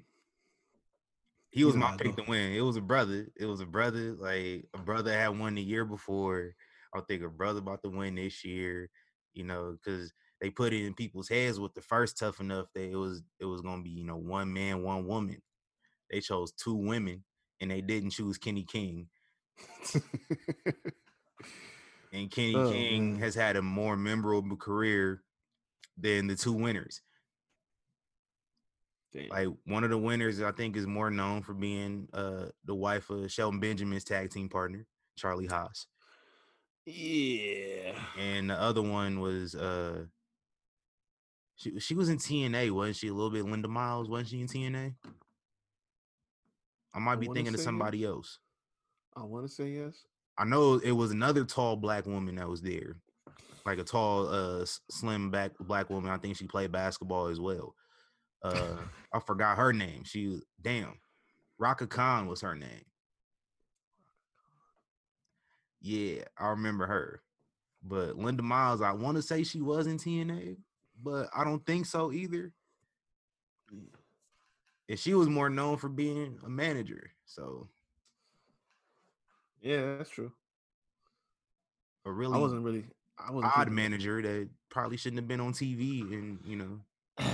he 1.50 1.64
was 1.64 1.76
my 1.76 1.96
pick 1.96 2.16
to 2.16 2.24
win. 2.28 2.52
It 2.52 2.60
was 2.60 2.76
a 2.76 2.80
brother. 2.80 3.28
It 3.36 3.46
was 3.46 3.60
a 3.60 3.66
brother. 3.66 4.14
Like 4.14 4.66
a 4.74 4.78
brother 4.78 5.12
had 5.12 5.38
won 5.38 5.54
the 5.54 5.62
year 5.62 5.84
before. 5.84 6.54
I 6.94 7.00
think 7.00 7.22
a 7.22 7.28
brother 7.28 7.60
about 7.60 7.82
to 7.82 7.90
win 7.90 8.16
this 8.16 8.44
year. 8.44 8.90
You 9.32 9.44
know, 9.44 9.76
because 9.76 10.12
they 10.40 10.50
put 10.50 10.72
it 10.72 10.84
in 10.84 10.94
people's 10.94 11.28
heads 11.28 11.58
with 11.58 11.74
the 11.74 11.82
first 11.82 12.18
tough 12.18 12.40
enough 12.40 12.66
that 12.74 12.90
it 12.90 12.96
was 12.96 13.22
it 13.40 13.44
was 13.44 13.60
gonna 13.60 13.82
be 13.82 13.90
you 13.90 14.04
know 14.04 14.16
one 14.16 14.52
man, 14.52 14.82
one 14.82 15.06
woman. 15.06 15.40
They 16.10 16.20
chose 16.20 16.52
two 16.52 16.74
women, 16.74 17.24
and 17.60 17.70
they 17.70 17.80
didn't 17.80 18.10
choose 18.10 18.38
Kenny 18.38 18.64
King. 18.64 19.08
and 22.12 22.30
Kenny 22.30 22.54
oh, 22.54 22.70
King 22.70 23.12
man. 23.12 23.20
has 23.20 23.34
had 23.34 23.56
a 23.56 23.62
more 23.62 23.96
memorable 23.96 24.56
career 24.56 25.22
than 25.96 26.26
the 26.26 26.36
two 26.36 26.52
winners. 26.52 27.02
Damn. 29.12 29.28
Like 29.28 29.48
one 29.64 29.84
of 29.84 29.90
the 29.90 29.98
winners, 29.98 30.42
I 30.42 30.52
think, 30.52 30.76
is 30.76 30.86
more 30.86 31.10
known 31.10 31.42
for 31.42 31.54
being 31.54 32.08
uh 32.12 32.46
the 32.64 32.74
wife 32.74 33.10
of 33.10 33.30
Shelton 33.32 33.60
Benjamin's 33.60 34.04
tag 34.04 34.30
team 34.30 34.48
partner, 34.48 34.86
Charlie 35.16 35.46
Haas. 35.46 35.86
Yeah. 36.84 37.92
And 38.18 38.50
the 38.50 38.60
other 38.60 38.82
one 38.82 39.20
was 39.20 39.54
uh 39.54 40.04
she 41.56 41.78
she 41.80 41.94
was 41.94 42.08
in 42.08 42.18
TNA, 42.18 42.70
wasn't 42.70 42.96
she? 42.96 43.08
A 43.08 43.14
little 43.14 43.30
bit 43.30 43.44
Linda 43.44 43.68
Miles, 43.68 44.08
wasn't 44.08 44.28
she 44.28 44.40
in 44.40 44.46
TNA? 44.46 44.94
I 46.94 46.98
might 46.98 47.12
I 47.12 47.16
be 47.16 47.28
thinking 47.32 47.54
of 47.54 47.60
somebody 47.60 47.98
yes. 47.98 48.08
else. 48.08 48.38
I 49.16 49.24
want 49.24 49.46
to 49.46 49.52
say 49.52 49.68
yes. 49.70 50.04
I 50.38 50.44
know 50.44 50.74
it 50.76 50.92
was 50.92 51.10
another 51.10 51.44
tall 51.44 51.76
black 51.76 52.06
woman 52.06 52.36
that 52.36 52.48
was 52.48 52.62
there, 52.62 52.96
like 53.66 53.78
a 53.78 53.84
tall, 53.84 54.28
uh, 54.28 54.64
slim 54.88 55.30
back 55.30 55.52
black 55.58 55.90
woman. 55.90 56.10
I 56.10 56.16
think 56.16 56.36
she 56.36 56.46
played 56.46 56.70
basketball 56.70 57.26
as 57.26 57.40
well. 57.40 57.74
Uh, 58.42 58.76
I 59.12 59.20
forgot 59.20 59.58
her 59.58 59.72
name. 59.72 60.04
She 60.04 60.40
damn, 60.60 60.94
Rhaka 61.60 61.88
Khan 61.88 62.26
was 62.26 62.40
her 62.42 62.54
name. 62.54 62.84
Yeah, 65.80 66.24
I 66.38 66.48
remember 66.48 66.86
her. 66.86 67.22
But 67.82 68.16
Linda 68.16 68.42
Miles, 68.42 68.82
I 68.82 68.92
want 68.92 69.16
to 69.16 69.22
say 69.22 69.44
she 69.44 69.60
was 69.60 69.86
in 69.86 69.98
TNA, 69.98 70.56
but 71.02 71.28
I 71.34 71.44
don't 71.44 71.64
think 71.64 71.86
so 71.86 72.12
either. 72.12 72.52
And 74.88 74.98
she 74.98 75.14
was 75.14 75.28
more 75.28 75.50
known 75.50 75.76
for 75.76 75.88
being 75.88 76.38
a 76.44 76.48
manager. 76.48 77.10
So 77.26 77.68
yeah, 79.60 79.96
that's 79.96 80.10
true. 80.10 80.32
A 82.04 82.10
really 82.10 82.34
I 82.34 82.38
wasn't 82.38 82.64
really 82.64 82.84
I 83.18 83.32
was 83.32 83.44
odd 83.44 83.70
manager 83.70 84.22
that 84.22 84.48
probably 84.70 84.96
shouldn't 84.96 85.18
have 85.18 85.28
been 85.28 85.40
on 85.40 85.52
TV 85.52 86.00
and 86.12 86.38
you 86.44 86.56
know 86.56 86.80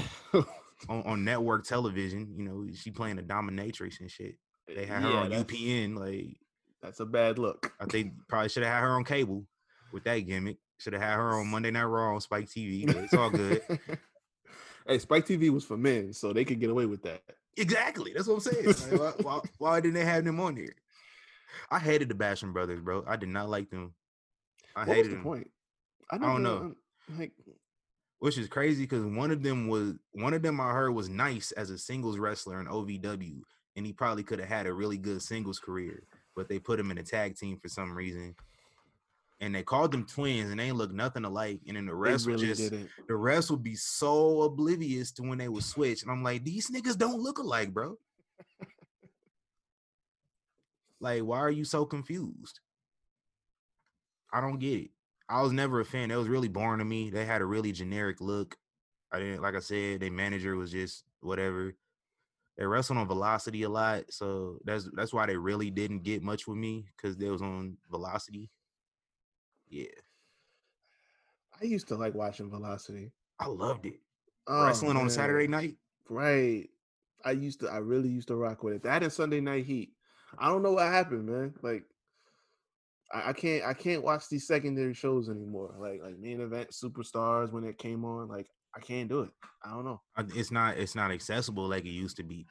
on, 0.88 1.02
on 1.02 1.24
network 1.24 1.64
television. 1.64 2.34
You 2.36 2.44
know, 2.44 2.66
she 2.74 2.90
playing 2.90 3.18
a 3.18 3.22
dominatrix 3.22 4.00
and 4.00 4.10
shit. 4.10 4.36
Eh, 4.68 4.74
they 4.74 4.86
had 4.86 5.02
her 5.02 5.10
yeah, 5.10 5.20
on 5.20 5.30
UPN. 5.30 5.96
Like 5.96 6.36
that's 6.82 7.00
a 7.00 7.06
bad 7.06 7.38
look. 7.38 7.72
I 7.80 7.86
think 7.86 8.12
probably 8.28 8.48
should 8.48 8.62
have 8.62 8.72
had 8.72 8.80
her 8.80 8.92
on 8.92 9.04
cable 9.04 9.46
with 9.92 10.04
that 10.04 10.18
gimmick. 10.18 10.58
Should 10.78 10.92
have 10.92 11.02
had 11.02 11.16
her 11.16 11.38
on 11.38 11.48
Monday 11.48 11.70
Night 11.70 11.84
Raw 11.84 12.14
on 12.14 12.20
Spike 12.20 12.46
TV. 12.46 12.86
But 12.86 12.96
it's 12.96 13.14
all 13.14 13.30
good. 13.30 13.62
hey, 14.86 14.98
Spike 14.98 15.26
TV 15.26 15.50
was 15.50 15.64
for 15.64 15.76
men, 15.76 16.12
so 16.12 16.32
they 16.32 16.44
could 16.44 16.60
get 16.60 16.70
away 16.70 16.86
with 16.86 17.02
that. 17.02 17.22
Exactly. 17.56 18.12
That's 18.12 18.26
what 18.26 18.34
I'm 18.34 18.40
saying. 18.40 18.66
Like, 18.66 19.00
why, 19.00 19.12
why, 19.22 19.40
why, 19.58 19.80
didn't 19.80 19.94
they 19.94 20.04
have 20.04 20.24
them 20.24 20.40
on 20.40 20.56
here? 20.56 20.74
I 21.70 21.78
hated 21.78 22.08
the 22.08 22.14
Basham 22.14 22.52
brothers, 22.52 22.80
bro. 22.80 23.04
I 23.06 23.16
did 23.16 23.28
not 23.28 23.48
like 23.48 23.70
them. 23.70 23.94
I 24.74 24.80
what 24.80 24.96
hated 24.96 25.12
the 25.12 25.16
them. 25.16 25.24
point? 25.24 25.50
I, 26.10 26.16
I 26.16 26.18
don't 26.18 26.42
know. 26.42 26.74
Like 27.16 27.32
which 28.24 28.38
is 28.38 28.48
crazy 28.48 28.84
because 28.84 29.04
one 29.04 29.30
of 29.30 29.42
them 29.42 29.68
was 29.68 29.92
one 30.12 30.32
of 30.32 30.40
them 30.40 30.58
I 30.58 30.72
heard 30.72 30.92
was 30.92 31.10
nice 31.10 31.52
as 31.52 31.68
a 31.68 31.76
singles 31.76 32.16
wrestler 32.16 32.58
in 32.58 32.66
OVW, 32.66 33.42
and 33.76 33.84
he 33.84 33.92
probably 33.92 34.22
could 34.22 34.38
have 34.38 34.48
had 34.48 34.66
a 34.66 34.72
really 34.72 34.96
good 34.96 35.20
singles 35.20 35.58
career, 35.58 36.04
but 36.34 36.48
they 36.48 36.58
put 36.58 36.80
him 36.80 36.90
in 36.90 36.96
a 36.96 37.02
tag 37.02 37.36
team 37.36 37.58
for 37.60 37.68
some 37.68 37.94
reason. 37.94 38.34
And 39.42 39.54
they 39.54 39.62
called 39.62 39.92
them 39.92 40.06
twins, 40.06 40.50
and 40.50 40.58
they 40.58 40.72
look 40.72 40.90
nothing 40.90 41.26
alike. 41.26 41.60
And 41.68 41.76
then 41.76 41.84
the 41.84 41.94
rest 41.94 42.26
really 42.26 42.46
just 42.46 42.62
didn't. 42.62 42.88
the 43.06 43.14
rest 43.14 43.50
would 43.50 43.62
be 43.62 43.76
so 43.76 44.40
oblivious 44.40 45.12
to 45.12 45.22
when 45.22 45.36
they 45.36 45.50
would 45.50 45.62
switch. 45.62 46.00
And 46.02 46.10
I'm 46.10 46.22
like, 46.22 46.44
these 46.44 46.70
niggas 46.70 46.96
don't 46.96 47.20
look 47.20 47.36
alike, 47.36 47.74
bro. 47.74 47.98
like, 50.98 51.20
why 51.20 51.40
are 51.40 51.50
you 51.50 51.66
so 51.66 51.84
confused? 51.84 52.60
I 54.32 54.40
don't 54.40 54.58
get 54.58 54.80
it. 54.80 54.93
I 55.28 55.42
was 55.42 55.52
never 55.52 55.80
a 55.80 55.84
fan. 55.84 56.10
It 56.10 56.16
was 56.16 56.28
really 56.28 56.48
boring 56.48 56.78
to 56.78 56.84
me. 56.84 57.10
They 57.10 57.24
had 57.24 57.40
a 57.40 57.46
really 57.46 57.72
generic 57.72 58.20
look. 58.20 58.56
I 59.12 59.18
didn't 59.18 59.42
like 59.42 59.54
I 59.54 59.60
said, 59.60 60.00
their 60.00 60.10
manager 60.10 60.56
was 60.56 60.70
just 60.72 61.04
whatever. 61.20 61.74
They 62.56 62.66
wrestled 62.66 62.98
on 62.98 63.08
velocity 63.08 63.62
a 63.62 63.68
lot. 63.68 64.04
So 64.10 64.58
that's 64.64 64.88
that's 64.94 65.12
why 65.12 65.26
they 65.26 65.36
really 65.36 65.70
didn't 65.70 66.02
get 66.02 66.22
much 66.22 66.46
with 66.46 66.58
me 66.58 66.86
because 66.96 67.16
they 67.16 67.28
was 67.28 67.42
on 67.42 67.76
velocity. 67.90 68.50
Yeah. 69.68 69.86
I 71.60 71.64
used 71.64 71.88
to 71.88 71.96
like 71.96 72.14
watching 72.14 72.50
Velocity. 72.50 73.12
I 73.38 73.46
loved 73.46 73.86
it. 73.86 74.00
Oh, 74.46 74.66
Wrestling 74.66 74.94
man. 74.94 75.04
on 75.04 75.10
Saturday 75.10 75.46
night. 75.46 75.76
Right. 76.08 76.68
I 77.24 77.30
used 77.30 77.60
to 77.60 77.68
I 77.68 77.78
really 77.78 78.08
used 78.08 78.28
to 78.28 78.36
rock 78.36 78.62
with 78.62 78.74
it. 78.74 78.82
That 78.82 79.02
and 79.02 79.12
Sunday 79.12 79.40
night 79.40 79.64
heat. 79.64 79.92
I 80.38 80.48
don't 80.48 80.62
know 80.62 80.72
what 80.72 80.86
happened, 80.86 81.26
man. 81.26 81.54
Like 81.62 81.84
I, 83.14 83.30
I, 83.30 83.33
can't 83.33 83.64
I 83.64 83.73
can't 83.73 84.02
watch 84.02 84.28
these 84.28 84.47
secondary 84.47 84.94
shows 84.94 85.28
anymore. 85.28 85.75
Like 85.78 86.02
like 86.02 86.18
main 86.18 86.40
event 86.40 86.71
superstars 86.71 87.52
when 87.52 87.64
it 87.64 87.78
came 87.78 88.04
on. 88.04 88.28
Like 88.28 88.49
I 88.76 88.80
can't 88.80 89.09
do 89.09 89.21
it. 89.21 89.30
I 89.64 89.71
don't 89.71 89.85
know. 89.85 90.00
It's 90.35 90.50
not 90.50 90.76
it's 90.76 90.94
not 90.94 91.12
accessible 91.12 91.68
like 91.68 91.85
it 91.85 91.90
used 91.90 92.16
to 92.16 92.25
be. 92.25 92.47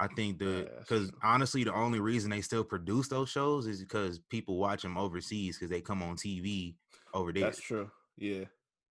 I 0.00 0.08
think 0.08 0.38
the 0.38 0.68
because 0.80 1.06
yeah, 1.06 1.18
honestly, 1.22 1.64
the 1.64 1.74
only 1.74 2.00
reason 2.00 2.30
they 2.30 2.40
still 2.40 2.64
produce 2.64 3.08
those 3.08 3.28
shows 3.28 3.66
is 3.66 3.80
because 3.80 4.18
people 4.30 4.56
watch 4.56 4.82
them 4.82 4.96
overseas 4.96 5.58
because 5.58 5.70
they 5.70 5.80
come 5.80 6.02
on 6.02 6.16
TV 6.16 6.74
over 7.14 7.32
there. 7.32 7.44
That's 7.44 7.60
true. 7.60 7.90
Yeah. 8.16 8.44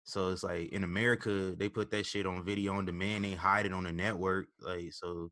So 0.05 0.31
it's 0.31 0.43
like 0.43 0.71
in 0.71 0.85
America, 0.85 1.55
they 1.57 1.69
put 1.69 1.91
that 1.91 2.07
shit 2.07 2.27
on 2.27 2.45
video 2.45 2.75
on 2.75 2.87
demand. 2.87 3.25
They 3.25 3.35
hide 3.35 3.67
it 3.67 3.73
on 3.73 3.85
the 3.85 3.93
network. 3.93 4.47
Like 4.61 4.93
so, 4.93 5.31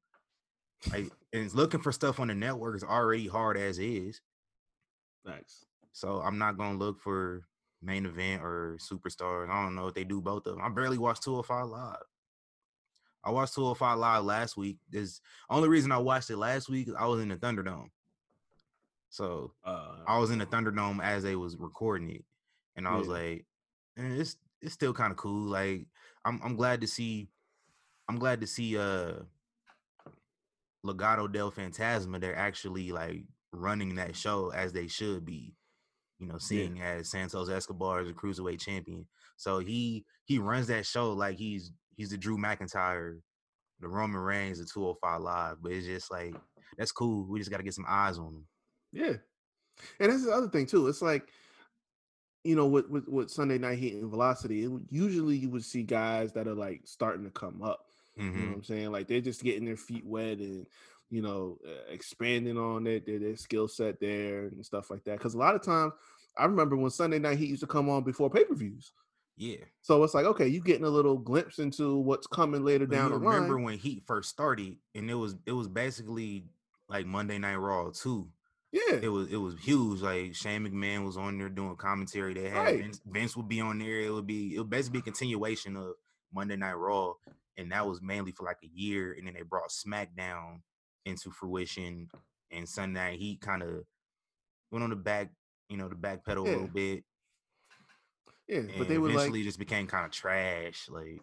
like 0.93 1.11
and 1.33 1.53
looking 1.55 1.81
for 1.81 1.93
stuff 1.93 2.21
on 2.21 2.29
the 2.29 2.35
network 2.35 2.77
is 2.77 2.85
already 2.85 3.27
hard 3.27 3.57
as 3.57 3.79
is. 3.79 4.21
Thanks. 5.27 5.65
So 5.93 6.21
I'm 6.21 6.39
not 6.39 6.59
gonna 6.59 6.79
look 6.79 7.01
for 7.01 7.47
main 7.83 8.07
event 8.07 8.43
or 8.43 8.79
superstars. 8.81 9.49
I 9.51 9.63
don't 9.63 9.75
know 9.75 9.89
if 9.89 9.95
they 9.95 10.05
do 10.05 10.21
both 10.21 10.47
of 10.47 10.55
them. 10.57 10.63
I 10.63 10.69
barely 10.69 10.99
watched 10.99 11.23
205 11.23 11.67
live. 11.67 11.97
I 13.23 13.31
watched 13.31 13.55
205 13.55 13.99
live 13.99 14.25
last 14.25 14.57
week. 14.57 14.79
There's 14.91 15.21
only 15.49 15.69
reason 15.69 15.93
I 15.93 15.99
watched 15.99 16.31
it 16.31 16.37
last 16.37 16.69
week 16.69 16.89
is 16.89 16.95
I 16.99 17.07
was 17.07 17.21
in 17.21 17.29
the 17.29 17.37
Thunderdome. 17.37 17.89
So 19.09 19.53
uh, 19.65 19.99
I 20.07 20.19
was 20.19 20.31
in 20.31 20.39
the 20.39 20.47
Thunderdome 20.47 21.03
as 21.03 21.23
they 21.23 21.37
was 21.37 21.57
recording 21.57 22.11
it, 22.11 22.25
and 22.77 22.87
I 22.87 22.93
yeah. 22.93 22.99
was 22.99 23.09
like, 23.09 23.47
eh, 23.97 24.03
it's 24.03 24.37
it's 24.61 24.75
still 24.75 24.93
kind 24.93 25.11
of 25.11 25.17
cool. 25.17 25.49
Like 25.49 25.87
I'm 26.25 26.41
I'm 26.45 26.57
glad 26.57 26.81
to 26.81 26.87
see, 26.87 27.29
I'm 28.09 28.19
glad 28.19 28.41
to 28.41 28.47
see 28.47 28.77
uh 28.77 29.13
Legado 30.85 31.33
del 31.33 31.53
Fantasma. 31.53 32.21
They're 32.21 32.37
actually 32.37 32.91
like 32.91 33.23
running 33.55 33.95
that 33.97 34.17
show 34.17 34.51
as 34.51 34.73
they 34.73 34.87
should 34.87 35.25
be. 35.25 35.55
You 36.19 36.29
know, 36.29 36.39
seeing 36.39 36.77
yeah. 36.77 36.95
as 36.99 37.11
Santos 37.11 37.51
Escobar 37.51 38.03
is 38.03 38.09
a 38.09 38.13
cruiserweight 38.13 38.61
champion, 38.61 39.07
so 39.37 39.59
he 39.59 40.05
he 40.25 40.39
runs 40.39 40.69
that 40.69 40.87
show 40.87 41.13
like 41.13 41.37
he's 41.37 41.73
he's 41.97 42.11
the 42.11 42.17
Drew 42.17 42.39
McIntyre, 42.39 43.19
the 43.81 43.89
Roman 43.89 44.21
Reigns, 44.21 44.59
the 44.59 44.65
205 44.65 45.21
Live. 45.21 45.57
But 45.61 45.73
it's 45.73 45.87
just 45.87 46.11
like 46.11 46.35
that's 46.79 46.93
cool. 46.93 47.27
We 47.29 47.41
just 47.41 47.51
got 47.51 47.59
to 47.59 47.65
get 47.65 47.75
some 47.75 47.87
eyes 47.89 48.19
on 48.19 48.27
him. 48.27 48.47
Yeah, 48.93 49.15
and 49.99 50.13
that's 50.13 50.25
the 50.25 50.33
other 50.33 50.49
thing 50.49 50.67
too. 50.67 50.87
It's 50.87 51.03
like 51.03 51.29
you 52.45 52.55
know, 52.55 52.67
with, 52.67 52.89
with, 52.91 53.09
with 53.09 53.31
Sunday 53.31 53.59
Night 53.59 53.79
Heat 53.79 53.95
and 53.95 54.11
Velocity, 54.11 54.65
it, 54.65 54.71
usually 54.91 55.37
you 55.37 55.49
would 55.49 55.65
see 55.65 55.83
guys 55.83 56.33
that 56.35 56.47
are 56.47 56.55
like 56.55 56.83
starting 56.85 57.25
to 57.25 57.31
come 57.31 57.63
up. 57.63 57.87
Mm-hmm. 58.19 58.23
You 58.23 58.33
know 58.33 58.37
what 58.37 58.45
mm-hmm. 58.45 58.55
I'm 58.55 58.65
saying? 58.65 58.93
Like 58.93 59.09
they're 59.09 59.21
just 59.21 59.43
getting 59.43 59.65
their 59.65 59.77
feet 59.77 60.05
wet 60.05 60.39
and 60.39 60.67
you 61.15 61.23
know, 61.23 61.57
expanding 61.89 62.59
on 62.59 62.89
it, 62.89 63.07
their, 63.07 63.21
their 63.21 63.37
skill 63.37 63.69
set 63.69 64.01
there 64.01 64.47
and 64.47 64.67
stuff 64.67 64.91
like 64.91 65.05
that. 65.05 65.19
Because 65.19 65.35
a 65.35 65.39
lot 65.39 65.55
of 65.55 65.63
times, 65.63 65.93
I 66.37 66.45
remember 66.45 66.77
when 66.77 66.91
Sunday 66.91 67.21
Night 67.21 67.39
Heat 67.39 67.51
used 67.51 67.61
to 67.61 67.69
come 67.69 67.89
on 67.89 68.03
before 68.03 68.29
pay 68.29 68.43
per 68.43 68.55
views. 68.57 68.91
Yeah. 69.37 69.59
So 69.83 70.03
it's 70.03 70.13
like, 70.13 70.27
okay, 70.27 70.49
you 70.49 70.61
getting 70.61 70.85
a 70.85 70.91
little 70.91 71.17
glimpse 71.17 71.61
into 71.61 71.99
what's 71.99 72.27
coming 72.27 72.65
later 72.65 72.85
down 72.85 73.13
the 73.13 73.17
line. 73.17 73.35
Remember 73.35 73.61
when 73.61 73.79
Heat 73.79 74.03
first 74.07 74.29
started, 74.29 74.77
and 74.97 75.09
it 75.09 75.15
was 75.15 75.37
it 75.47 75.53
was 75.53 75.69
basically 75.69 76.47
like 76.89 77.07
Monday 77.07 77.39
Night 77.39 77.57
Raw 77.57 77.91
too. 77.91 78.27
Yeah, 78.73 78.99
it 79.01 79.09
was 79.09 79.29
it 79.29 79.37
was 79.37 79.55
huge. 79.61 80.01
Like 80.01 80.35
Shane 80.35 80.67
McMahon 80.67 81.07
was 81.07 81.17
on 81.17 81.39
there 81.39 81.49
doing 81.49 81.77
commentary. 81.77 82.35
They 82.35 82.49
had 82.49 82.59
right. 82.59 82.81
Vince, 82.81 83.01
Vince 83.07 83.37
would 83.37 83.49
be 83.49 83.61
on 83.61 83.79
there. 83.79 84.01
It 84.01 84.13
would 84.13 84.27
be 84.27 84.57
it 84.57 84.59
would 84.59 84.71
basically 84.71 84.99
be 84.99 85.03
a 85.03 85.13
continuation 85.13 85.77
of 85.77 85.95
Monday 86.33 86.57
Night 86.57 86.73
Raw, 86.73 87.13
and 87.57 87.71
that 87.71 87.87
was 87.87 88.03
mainly 88.03 88.33
for 88.33 88.45
like 88.45 88.59
a 88.65 88.71
year, 88.75 89.15
and 89.17 89.29
then 89.29 89.35
they 89.35 89.43
brought 89.43 89.71
SmackDown 89.71 90.61
into 91.05 91.31
fruition, 91.31 92.09
and 92.51 92.69
Sunday 92.69 93.01
Night 93.01 93.19
Heat 93.19 93.41
kind 93.41 93.63
of 93.63 93.85
went 94.71 94.83
on 94.83 94.91
the 94.91 94.97
back, 94.97 95.31
you 95.69 95.77
know, 95.77 95.89
the 95.89 95.95
back 95.95 96.25
pedal 96.25 96.45
Yeah. 96.45 96.51
a 96.51 96.53
little 96.53 96.69
bit. 96.69 97.05
Yeah, 98.49 98.59
And 98.59 98.79
but 98.79 98.89
they 98.89 98.99
were 98.99 99.09
like, 99.11 99.33
just 99.33 99.59
became 99.59 99.87
kind 99.87 100.05
of 100.05 100.11
trash. 100.11 100.89
Like, 100.89 101.21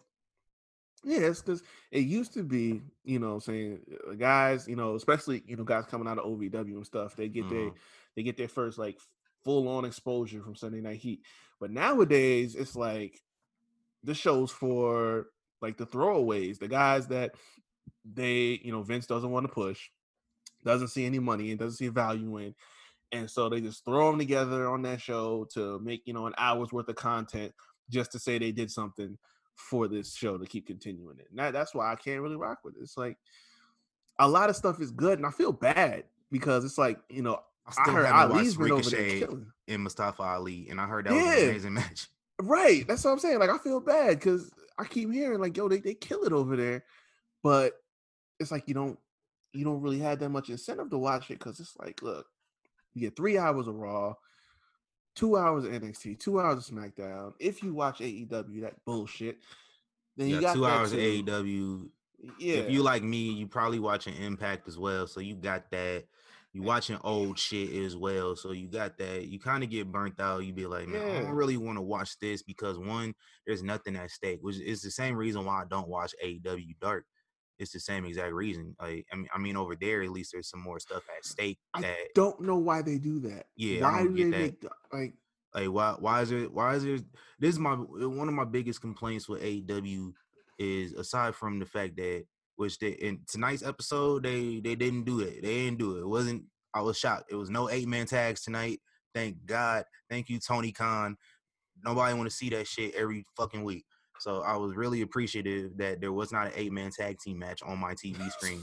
yeah, 1.04 1.20
it's 1.20 1.40
because 1.42 1.62
it 1.90 2.00
used 2.00 2.32
to 2.34 2.42
be, 2.42 2.82
you 3.04 3.18
know, 3.18 3.34
I'm 3.34 3.40
saying 3.40 3.80
uh, 4.08 4.14
guys, 4.14 4.68
you 4.68 4.76
know, 4.76 4.94
especially 4.94 5.42
you 5.46 5.56
know 5.56 5.64
guys 5.64 5.84
coming 5.86 6.08
out 6.08 6.18
of 6.18 6.24
OVW 6.24 6.76
and 6.76 6.86
stuff, 6.86 7.16
they 7.16 7.28
get 7.28 7.48
their 7.48 7.70
Mhm. 7.70 7.74
they 8.16 8.22
get 8.22 8.36
their 8.36 8.48
first 8.48 8.78
like 8.78 8.98
full 9.44 9.68
on 9.68 9.84
exposure 9.84 10.42
from 10.42 10.54
Sunday 10.54 10.80
Night 10.80 10.98
Heat. 11.00 11.22
But 11.60 11.70
nowadays, 11.70 12.54
it's 12.54 12.76
like 12.76 13.20
the 14.04 14.14
shows 14.14 14.50
for 14.50 15.28
like 15.60 15.76
the 15.76 15.86
throwaways, 15.86 16.58
the 16.58 16.68
guys 16.68 17.06
that 17.08 17.34
they, 18.04 18.60
you 18.62 18.72
know, 18.72 18.82
Vince 18.82 19.06
doesn't 19.06 19.30
want 19.30 19.46
to 19.46 19.52
push, 19.52 19.90
doesn't 20.64 20.88
see 20.88 21.06
any 21.06 21.18
money 21.18 21.50
and 21.50 21.58
doesn't 21.58 21.76
see 21.76 21.88
value 21.88 22.36
in. 22.38 22.54
And 23.12 23.30
so 23.30 23.48
they 23.48 23.60
just 23.60 23.84
throw 23.84 24.10
them 24.10 24.18
together 24.18 24.68
on 24.68 24.82
that 24.82 25.00
show 25.00 25.46
to 25.52 25.78
make, 25.80 26.02
you 26.06 26.14
know, 26.14 26.26
an 26.26 26.34
hour's 26.38 26.72
worth 26.72 26.88
of 26.88 26.96
content 26.96 27.52
just 27.90 28.12
to 28.12 28.18
say 28.18 28.38
they 28.38 28.52
did 28.52 28.70
something 28.70 29.18
for 29.54 29.86
this 29.86 30.14
show 30.14 30.38
to 30.38 30.46
keep 30.46 30.66
continuing 30.66 31.18
it. 31.18 31.26
And 31.30 31.38
that, 31.38 31.52
that's 31.52 31.74
why 31.74 31.92
I 31.92 31.96
can't 31.96 32.22
really 32.22 32.36
rock 32.36 32.60
with 32.64 32.76
it. 32.76 32.82
It's 32.82 32.96
like 32.96 33.18
a 34.18 34.28
lot 34.28 34.48
of 34.48 34.56
stuff 34.56 34.80
is 34.80 34.90
good 34.90 35.18
and 35.18 35.26
I 35.26 35.30
feel 35.30 35.52
bad 35.52 36.04
because 36.30 36.64
it's 36.64 36.78
like, 36.78 36.98
you 37.10 37.22
know, 37.22 37.40
I 37.66 37.90
I 37.90 37.92
heard 37.92 38.06
Ali's 38.06 38.56
been 38.56 38.72
over 38.72 38.90
there 38.90 39.18
killing. 39.18 39.46
and 39.68 39.82
Mustafa 39.82 40.22
Ali, 40.22 40.66
and 40.68 40.80
I 40.80 40.86
heard 40.86 41.06
that 41.06 41.12
was 41.12 41.22
an 41.22 41.48
amazing 41.50 41.74
match. 41.74 42.08
Right. 42.40 42.86
That's 42.88 43.04
what 43.04 43.12
I'm 43.12 43.18
saying. 43.20 43.38
Like 43.38 43.50
I 43.50 43.58
feel 43.58 43.78
bad 43.78 44.18
because 44.18 44.50
I 44.78 44.84
keep 44.84 45.12
hearing 45.12 45.38
like, 45.38 45.56
yo, 45.56 45.68
they, 45.68 45.78
they 45.78 45.94
kill 45.94 46.24
it 46.24 46.32
over 46.32 46.56
there. 46.56 46.84
But 47.42 47.74
it's 48.42 48.50
like 48.50 48.68
you 48.68 48.74
don't 48.74 48.98
you 49.52 49.64
don't 49.64 49.80
really 49.80 49.98
have 49.98 50.18
that 50.18 50.30
much 50.30 50.48
incentive 50.48 50.90
to 50.90 50.98
watch 50.98 51.30
it 51.30 51.38
because 51.38 51.60
it's 51.60 51.76
like, 51.78 52.02
look, 52.02 52.26
you 52.94 53.02
get 53.02 53.16
three 53.16 53.38
hours 53.38 53.68
of 53.68 53.74
Raw, 53.74 54.14
two 55.14 55.36
hours 55.36 55.64
of 55.64 55.72
NXT, 55.72 56.18
two 56.18 56.40
hours 56.40 56.68
of 56.68 56.74
SmackDown. 56.74 57.34
If 57.38 57.62
you 57.62 57.74
watch 57.74 58.00
AEW, 58.00 58.62
that 58.62 58.84
bullshit. 58.84 59.38
Then 60.16 60.28
You 60.28 60.36
you 60.36 60.40
got 60.40 60.54
two 60.54 60.66
hours 60.66 60.92
of. 60.92 60.98
AEW. 60.98 61.88
Yeah. 62.38 62.56
If 62.56 62.70
you 62.70 62.82
like 62.82 63.02
me, 63.02 63.32
you 63.32 63.46
probably 63.46 63.78
watching 63.78 64.14
Impact 64.16 64.68
as 64.68 64.78
well. 64.78 65.06
So 65.06 65.20
you 65.20 65.34
got 65.34 65.70
that. 65.70 66.04
You 66.52 66.62
watching 66.62 66.98
old 67.02 67.38
shit 67.38 67.72
as 67.82 67.96
well. 67.96 68.36
So 68.36 68.52
you 68.52 68.68
got 68.68 68.98
that. 68.98 69.26
You 69.26 69.40
kind 69.40 69.64
of 69.64 69.70
get 69.70 69.90
burnt 69.90 70.20
out. 70.20 70.44
You 70.44 70.52
be 70.52 70.66
like, 70.66 70.86
man, 70.86 71.00
I 71.00 71.22
don't 71.22 71.30
really 71.30 71.56
want 71.56 71.78
to 71.78 71.82
watch 71.82 72.18
this 72.18 72.42
because 72.42 72.78
one, 72.78 73.14
there's 73.46 73.62
nothing 73.62 73.96
at 73.96 74.10
stake, 74.10 74.40
which 74.42 74.60
is 74.60 74.82
the 74.82 74.90
same 74.90 75.16
reason 75.16 75.46
why 75.46 75.62
I 75.62 75.64
don't 75.68 75.88
watch 75.88 76.14
AEW 76.22 76.76
Dark. 76.78 77.06
It's 77.58 77.72
the 77.72 77.80
same 77.80 78.04
exact 78.04 78.32
reason. 78.32 78.74
Like, 78.80 79.06
I 79.12 79.16
mean, 79.16 79.28
I 79.34 79.38
mean, 79.38 79.56
over 79.56 79.76
there, 79.76 80.02
at 80.02 80.10
least 80.10 80.32
there's 80.32 80.48
some 80.48 80.60
more 80.60 80.80
stuff 80.80 81.04
at 81.16 81.24
stake 81.24 81.58
I 81.74 81.96
don't 82.14 82.40
know 82.40 82.56
why 82.56 82.82
they 82.82 82.98
do 82.98 83.20
that. 83.20 83.46
Yeah, 83.56 83.82
Why 83.82 84.04
get 84.06 84.14
they 84.16 84.22
that. 84.24 84.30
make 84.30 84.60
the- 84.60 84.70
like 84.92 85.14
like 85.54 85.68
why 85.68 85.94
why 85.98 86.22
is 86.22 86.30
it 86.30 86.50
why 86.50 86.74
is 86.74 86.84
it 86.84 87.04
this 87.38 87.54
is 87.54 87.58
my 87.58 87.74
one 87.74 88.26
of 88.28 88.34
my 88.34 88.44
biggest 88.44 88.80
complaints 88.80 89.28
with 89.28 89.42
AEW 89.42 90.12
is 90.58 90.92
aside 90.94 91.34
from 91.34 91.58
the 91.58 91.66
fact 91.66 91.96
that 91.96 92.24
which 92.56 92.78
they 92.78 92.90
in 92.92 93.20
tonight's 93.28 93.62
episode 93.62 94.22
they 94.22 94.60
they 94.60 94.74
didn't 94.74 95.04
do 95.04 95.20
it 95.20 95.42
they 95.42 95.64
didn't 95.64 95.78
do 95.78 95.96
it 95.98 96.00
it 96.00 96.08
wasn't 96.08 96.42
I 96.74 96.80
was 96.80 96.98
shocked 96.98 97.30
it 97.30 97.34
was 97.36 97.50
no 97.50 97.68
eight 97.68 97.86
man 97.86 98.06
tags 98.06 98.42
tonight 98.42 98.80
thank 99.14 99.44
God 99.44 99.84
thank 100.08 100.30
you 100.30 100.38
Tony 100.38 100.72
Khan 100.72 101.16
nobody 101.84 102.14
want 102.16 102.30
to 102.30 102.34
see 102.34 102.48
that 102.50 102.66
shit 102.66 102.94
every 102.94 103.26
fucking 103.36 103.62
week 103.62 103.84
so 104.22 104.40
I 104.42 104.56
was 104.56 104.76
really 104.76 105.02
appreciative 105.02 105.76
that 105.78 106.00
there 106.00 106.12
was 106.12 106.30
not 106.30 106.46
an 106.46 106.52
eight 106.54 106.72
man 106.72 106.90
tag 106.90 107.18
team 107.18 107.38
match 107.38 107.60
on 107.62 107.78
my 107.78 107.94
TV 107.94 108.30
screen 108.30 108.62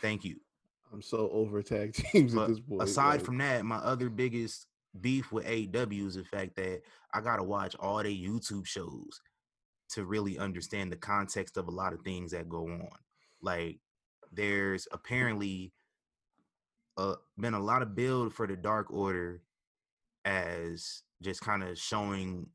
thank 0.00 0.24
you 0.24 0.36
I'm 0.92 1.02
so 1.02 1.30
over 1.30 1.62
tag 1.62 1.94
teams 1.94 2.34
but 2.34 2.42
at 2.42 2.48
this 2.48 2.60
point. 2.60 2.82
aside 2.82 3.16
like- 3.16 3.24
from 3.24 3.38
that, 3.38 3.64
my 3.64 3.76
other 3.76 4.08
biggest 4.08 4.66
beef 5.00 5.30
with 5.30 5.46
AEW 5.46 6.06
is 6.06 6.14
the 6.14 6.24
fact 6.24 6.56
that 6.56 6.82
I 7.14 7.20
gotta 7.20 7.44
watch 7.44 7.76
all 7.78 7.98
their 7.98 8.06
YouTube 8.06 8.66
shows 8.66 9.20
to 9.90 10.04
really 10.04 10.38
understand 10.38 10.90
the 10.90 10.96
context 10.96 11.56
of 11.56 11.68
a 11.68 11.70
lot 11.70 11.92
of 11.92 12.00
things 12.02 12.32
that 12.32 12.48
go 12.48 12.64
on. 12.64 12.88
Like, 13.42 13.78
there's 14.32 14.86
apparently 14.92 15.72
uh, 16.96 17.16
been 17.38 17.54
a 17.54 17.60
lot 17.60 17.82
of 17.82 17.94
build 17.94 18.34
for 18.34 18.46
the 18.46 18.56
Dark 18.56 18.90
Order 18.92 19.42
as 20.24 21.02
just 21.22 21.40
kind 21.40 21.62
of 21.62 21.78
showing 21.78 22.46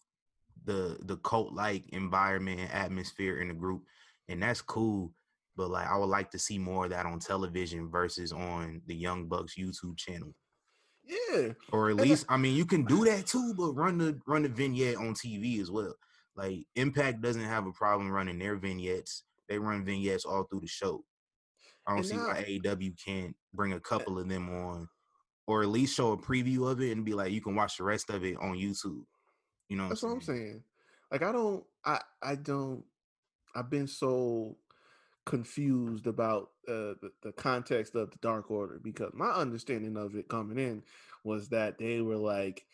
the 0.65 0.97
the 1.03 1.17
cult 1.17 1.53
like 1.53 1.87
environment 1.89 2.59
and 2.59 2.71
atmosphere 2.71 3.39
in 3.41 3.47
the 3.49 3.53
group, 3.53 3.83
and 4.27 4.41
that's 4.43 4.61
cool. 4.61 5.13
But 5.57 5.69
like, 5.69 5.87
I 5.87 5.97
would 5.97 6.07
like 6.09 6.31
to 6.31 6.39
see 6.39 6.57
more 6.57 6.85
of 6.85 6.91
that 6.91 7.05
on 7.05 7.19
television 7.19 7.89
versus 7.89 8.33
on 8.33 8.81
the 8.87 8.95
Young 8.95 9.27
Bucks 9.27 9.55
YouTube 9.57 9.97
channel, 9.97 10.33
yeah, 11.05 11.53
or 11.71 11.89
at 11.89 11.95
least, 11.95 12.25
I 12.27 12.35
mean, 12.37 12.55
you 12.55 12.65
can 12.65 12.83
do 12.83 13.05
that 13.05 13.25
too, 13.27 13.53
but 13.55 13.71
run 13.73 13.97
the 13.97 14.19
run 14.27 14.43
the 14.43 14.49
vignette 14.49 14.97
on 14.97 15.13
TV 15.13 15.61
as 15.61 15.71
well. 15.71 15.95
Like 16.35 16.65
Impact 16.75 17.21
doesn't 17.21 17.43
have 17.43 17.65
a 17.67 17.71
problem 17.71 18.11
running 18.11 18.39
their 18.39 18.57
vignettes; 18.57 19.23
they 19.47 19.57
run 19.59 19.85
vignettes 19.85 20.25
all 20.25 20.43
through 20.43 20.61
the 20.61 20.67
show. 20.67 21.05
I 21.87 21.91
don't 21.91 21.99
And 21.99 22.07
see 22.07 22.15
now- 22.17 22.27
why 22.27 22.43
AEW 22.43 22.93
can't 23.03 23.35
bring 23.53 23.73
a 23.73 23.79
couple 23.79 24.17
of 24.19 24.27
them 24.27 24.49
on, 24.49 24.89
or 25.47 25.61
at 25.61 25.69
least 25.69 25.95
show 25.95 26.11
a 26.11 26.17
preview 26.17 26.69
of 26.69 26.81
it 26.81 26.91
and 26.91 27.05
be 27.05 27.13
like, 27.13 27.31
you 27.31 27.41
can 27.41 27.55
watch 27.55 27.77
the 27.77 27.83
rest 27.83 28.09
of 28.09 28.25
it 28.25 28.35
on 28.37 28.55
YouTube. 28.57 29.03
You 29.69 29.77
know, 29.77 29.89
That's 29.89 30.03
what 30.03 30.11
I'm 30.11 30.21
saying. 30.21 30.63
Like 31.11 31.23
I 31.23 31.31
don't 31.31 31.63
I 31.83 32.01
I 32.21 32.35
don't 32.35 32.83
I've 33.55 33.69
been 33.69 33.87
so 33.87 34.57
confused 35.25 36.05
about 36.07 36.51
uh, 36.67 36.93
the, 37.01 37.11
the 37.23 37.31
context 37.31 37.95
of 37.95 38.11
the 38.11 38.17
Dark 38.17 38.51
Order 38.51 38.79
because 38.83 39.11
my 39.13 39.29
understanding 39.29 39.97
of 39.97 40.15
it 40.15 40.27
coming 40.27 40.59
in 40.59 40.83
was 41.23 41.49
that 41.49 41.77
they 41.79 42.01
were 42.01 42.17
like 42.17 42.65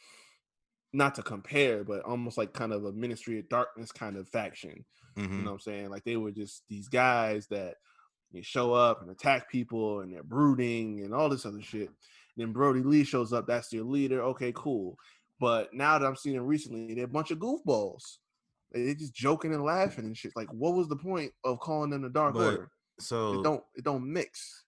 not 0.93 1.15
to 1.15 1.23
compare, 1.23 1.83
but 1.83 2.03
almost 2.03 2.37
like 2.37 2.53
kind 2.53 2.73
of 2.73 2.83
a 2.85 2.91
Ministry 2.91 3.39
of 3.39 3.47
Darkness 3.47 3.91
kind 3.91 4.17
of 4.17 4.27
faction. 4.27 4.83
Mhm. 5.17 5.31
You 5.31 5.37
know 5.39 5.51
what 5.51 5.53
I'm 5.53 5.59
saying? 5.59 5.89
Like 5.89 6.03
they 6.03 6.17
were 6.17 6.31
just 6.31 6.63
these 6.67 6.89
guys 6.89 7.47
that 7.47 7.75
you 8.31 8.43
show 8.43 8.73
up 8.73 9.01
and 9.01 9.11
attack 9.11 9.49
people 9.49 10.01
and 10.01 10.13
they're 10.13 10.23
brooding 10.23 11.03
and 11.03 11.13
all 11.13 11.29
this 11.29 11.45
other 11.45 11.61
shit. 11.61 11.89
then 12.37 12.53
Brodie 12.53 12.81
Lee 12.81 13.03
shows 13.03 13.33
up, 13.33 13.45
that's 13.45 13.67
their 13.67 13.83
leader. 13.83 14.21
Okay, 14.23 14.53
cool. 14.55 14.97
But 15.41 15.73
now 15.73 15.97
that 15.97 16.05
I'm 16.05 16.15
seeing 16.15 16.35
them 16.37 16.45
recently, 16.45 16.93
they're 16.93 17.05
a 17.05 17.07
bunch 17.07 17.31
of 17.31 17.39
goofballs. 17.39 18.19
They- 18.71 18.83
They're 18.85 18.93
just 18.95 19.13
joking 19.15 19.53
and 19.53 19.63
laughing 19.63 20.05
and 20.05 20.15
shit. 20.15 20.33
Like, 20.35 20.47
what 20.53 20.75
was 20.75 20.87
the 20.87 20.95
point 20.95 21.33
of 21.43 21.59
calling 21.59 21.89
them 21.89 22.03
the 22.03 22.09
Dark 22.09 22.35
But- 22.35 22.45
Order? 22.53 22.71
so 22.99 23.39
It 23.39 23.43
don't 23.43 23.63
it 23.73 23.83
don't 23.83 24.13
mix. 24.13 24.63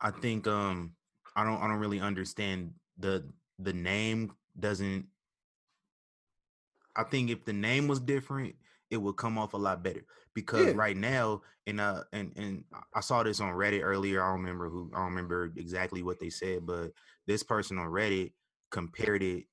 I 0.00 0.10
think 0.10 0.46
um 0.46 0.96
I 1.36 1.44
don't 1.44 1.60
I 1.62 1.68
don't 1.68 1.78
really 1.78 2.00
understand 2.00 2.72
the 2.96 3.30
the 3.58 3.74
name 3.74 4.32
doesn't 4.58 5.06
I 6.96 7.04
think 7.04 7.28
if 7.30 7.44
the 7.44 7.52
name 7.52 7.88
was 7.88 8.00
different, 8.00 8.54
it 8.90 8.96
would 8.96 9.16
come 9.16 9.36
off 9.38 9.52
a 9.54 9.58
lot 9.58 9.82
better. 9.82 10.04
Because 10.34 10.66
Yeah. 10.68 10.72
right 10.74 10.96
now, 10.96 11.42
and 11.66 11.80
uh 11.80 12.04
and 12.12 12.32
and 12.36 12.64
I 12.94 13.00
saw 13.00 13.22
this 13.22 13.40
on 13.40 13.52
Reddit 13.54 13.82
earlier. 13.82 14.22
I 14.22 14.30
don't 14.30 14.40
remember 14.40 14.70
who 14.70 14.90
I 14.94 14.98
don't 15.00 15.10
remember 15.10 15.52
exactly 15.56 16.02
what 16.02 16.18
they 16.18 16.30
said, 16.30 16.64
but 16.66 16.92
this 17.26 17.42
person 17.42 17.78
on 17.78 17.88
Reddit 17.88 18.32
compared 18.72 19.22
it 19.22 19.44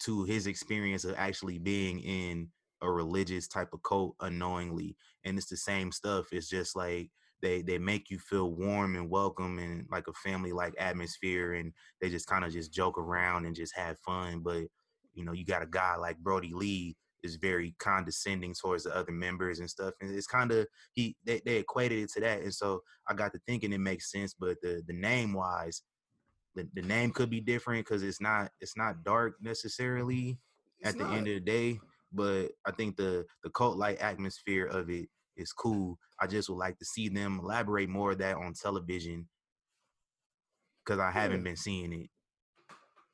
to 0.00 0.24
his 0.24 0.46
experience 0.46 1.04
of 1.04 1.14
actually 1.16 1.58
being 1.58 2.00
in 2.00 2.48
a 2.82 2.90
religious 2.90 3.48
type 3.48 3.68
of 3.72 3.82
cult 3.82 4.14
unknowingly. 4.20 4.96
And 5.24 5.38
it's 5.38 5.48
the 5.48 5.56
same 5.56 5.92
stuff. 5.92 6.26
It's 6.32 6.48
just 6.48 6.76
like 6.76 7.10
they 7.42 7.62
they 7.62 7.78
make 7.78 8.10
you 8.10 8.18
feel 8.18 8.52
warm 8.52 8.96
and 8.96 9.10
welcome 9.10 9.58
and 9.58 9.86
like 9.90 10.08
a 10.08 10.12
family 10.12 10.52
like 10.52 10.74
atmosphere 10.78 11.54
and 11.54 11.72
they 12.00 12.08
just 12.08 12.26
kind 12.26 12.44
of 12.44 12.52
just 12.52 12.72
joke 12.72 12.98
around 12.98 13.44
and 13.44 13.54
just 13.54 13.76
have 13.76 13.98
fun 13.98 14.40
but 14.42 14.62
you 15.14 15.24
know 15.24 15.32
you 15.32 15.44
got 15.44 15.62
a 15.62 15.66
guy 15.66 15.96
like 15.96 16.16
brodie 16.18 16.54
lee 16.54 16.96
is 17.22 17.36
very 17.36 17.74
condescending 17.78 18.54
towards 18.54 18.84
the 18.84 18.96
other 18.96 19.12
members 19.12 19.58
and 19.58 19.68
stuff 19.68 19.92
and 20.00 20.14
it's 20.14 20.26
kind 20.26 20.50
of 20.50 20.66
he 20.92 21.14
they, 21.24 21.40
they 21.44 21.56
equated 21.56 21.98
it 21.98 22.10
to 22.10 22.20
that 22.20 22.40
and 22.40 22.54
so 22.54 22.80
i 23.08 23.14
got 23.14 23.32
to 23.32 23.40
thinking 23.46 23.72
it 23.72 23.80
makes 23.80 24.10
sense 24.10 24.34
but 24.38 24.56
the 24.62 24.82
the 24.86 24.94
name 24.94 25.32
wise 25.32 25.82
the, 26.56 26.68
the 26.74 26.82
name 26.82 27.12
could 27.12 27.30
be 27.30 27.40
different 27.40 27.84
because 27.86 28.02
it's 28.02 28.20
not 28.20 28.50
it's 28.60 28.76
not 28.76 29.04
dark 29.04 29.34
necessarily 29.40 30.38
It's 30.80 30.92
at 30.92 30.98
the 30.98 31.04
not. 31.04 31.12
end 31.14 31.28
of 31.28 31.34
the 31.34 31.40
day 31.40 31.78
but 32.12 32.48
i 32.66 32.72
think 32.72 32.96
the 32.96 33.24
the 33.44 33.50
cult 33.50 33.76
like 33.76 34.02
atmosphere 34.02 34.66
of 34.66 34.90
it 34.90 35.08
is 35.36 35.52
cool 35.52 35.98
i 36.20 36.26
just 36.26 36.48
would 36.48 36.56
like 36.58 36.78
to 36.78 36.84
see 36.84 37.08
them 37.08 37.40
elaborate 37.42 37.88
more 37.90 38.12
of 38.12 38.18
that 38.18 38.36
on 38.36 38.54
television 38.54 39.28
because 40.84 40.98
i 41.00 41.10
haven't 41.10 41.38
Yeah. 41.38 41.44
been 41.44 41.56
seeing 41.56 41.92
it 41.92 42.10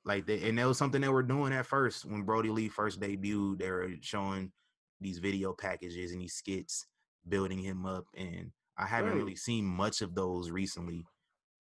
like 0.04 0.26
they, 0.26 0.48
and 0.48 0.58
that 0.58 0.66
was 0.66 0.78
something 0.78 1.00
they 1.00 1.08
were 1.08 1.22
doing 1.22 1.52
at 1.52 1.66
first 1.66 2.04
when 2.04 2.22
brodie 2.22 2.50
lee 2.50 2.68
first 2.68 3.00
debuted 3.00 3.58
they 3.58 3.70
were 3.70 3.90
showing 4.00 4.52
these 5.00 5.18
video 5.18 5.52
packages 5.52 6.12
and 6.12 6.20
these 6.20 6.34
skits 6.34 6.86
building 7.28 7.58
him 7.58 7.86
up 7.86 8.04
and 8.16 8.52
i 8.78 8.86
haven't 8.86 9.12
Right. 9.12 9.20
really 9.20 9.36
seen 9.36 9.64
much 9.64 10.00
of 10.02 10.14
those 10.14 10.50
recently 10.50 11.04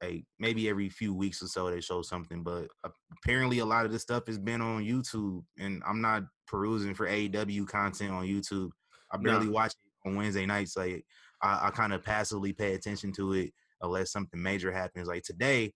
like 0.02 0.24
maybe 0.38 0.68
every 0.68 0.88
few 0.88 1.14
weeks 1.14 1.42
or 1.42 1.46
so 1.46 1.70
they 1.70 1.80
show 1.80 2.02
something, 2.02 2.42
but 2.42 2.68
apparently 3.16 3.60
a 3.60 3.64
lot 3.64 3.86
of 3.86 3.92
this 3.92 4.02
stuff 4.02 4.26
has 4.26 4.38
been 4.38 4.60
on 4.60 4.84
YouTube, 4.84 5.44
and 5.58 5.82
I'm 5.86 6.00
not 6.00 6.24
perusing 6.46 6.94
for 6.94 7.06
AEW 7.06 7.68
content 7.68 8.10
on 8.10 8.26
YouTube. 8.26 8.70
I 9.12 9.18
barely 9.18 9.46
no. 9.46 9.52
watch 9.52 9.72
it 9.72 10.08
on 10.08 10.16
Wednesday 10.16 10.46
nights. 10.46 10.76
Like 10.76 11.04
I, 11.42 11.68
I 11.68 11.70
kind 11.70 11.92
of 11.92 12.04
passively 12.04 12.52
pay 12.52 12.74
attention 12.74 13.12
to 13.12 13.32
it 13.34 13.52
unless 13.80 14.10
something 14.10 14.42
major 14.42 14.72
happens. 14.72 15.06
Like 15.06 15.22
today, 15.22 15.72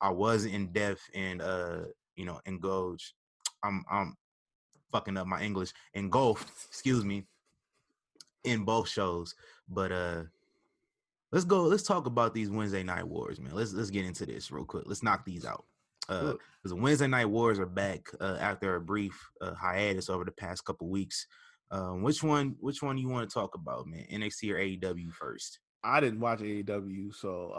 I 0.00 0.10
was 0.10 0.44
in 0.44 0.72
depth 0.72 1.02
and 1.14 1.40
uh, 1.40 1.82
you 2.16 2.24
know, 2.24 2.40
engaged. 2.46 3.12
I'm 3.62 3.84
I'm 3.90 4.16
fucking 4.90 5.16
up 5.16 5.26
my 5.26 5.40
English. 5.40 5.72
Engulfed, 5.94 6.48
excuse 6.68 7.04
me, 7.04 7.26
in 8.44 8.64
both 8.64 8.88
shows. 8.88 9.34
But 9.68 9.92
uh 9.92 10.22
let's 11.32 11.44
go. 11.44 11.62
Let's 11.62 11.82
talk 11.82 12.06
about 12.06 12.34
these 12.34 12.50
Wednesday 12.50 12.82
night 12.82 13.06
wars, 13.06 13.40
man. 13.40 13.54
Let's 13.54 13.72
let's 13.72 13.90
get 13.90 14.04
into 14.04 14.26
this 14.26 14.50
real 14.50 14.64
quick. 14.64 14.84
Let's 14.86 15.02
knock 15.02 15.24
these 15.24 15.44
out. 15.44 15.64
Uh, 16.08 16.34
because 16.62 16.74
Wednesday 16.74 17.06
night 17.06 17.26
wars 17.26 17.58
are 17.58 17.66
back 17.66 18.08
uh, 18.20 18.36
after 18.40 18.74
a 18.74 18.80
brief 18.80 19.18
uh, 19.40 19.54
hiatus 19.54 20.10
over 20.10 20.24
the 20.24 20.32
past 20.32 20.64
couple 20.64 20.88
weeks. 20.88 21.26
Um, 21.70 22.02
which 22.02 22.22
one? 22.22 22.56
Which 22.60 22.82
one 22.82 22.98
you 22.98 23.08
want 23.08 23.28
to 23.28 23.32
talk 23.32 23.54
about, 23.54 23.86
man? 23.86 24.04
NXT 24.12 24.52
or 24.52 24.56
AEW 24.56 25.12
first? 25.12 25.58
I 25.82 26.00
didn't 26.00 26.20
watch 26.20 26.40
AEW, 26.40 27.14
so 27.14 27.52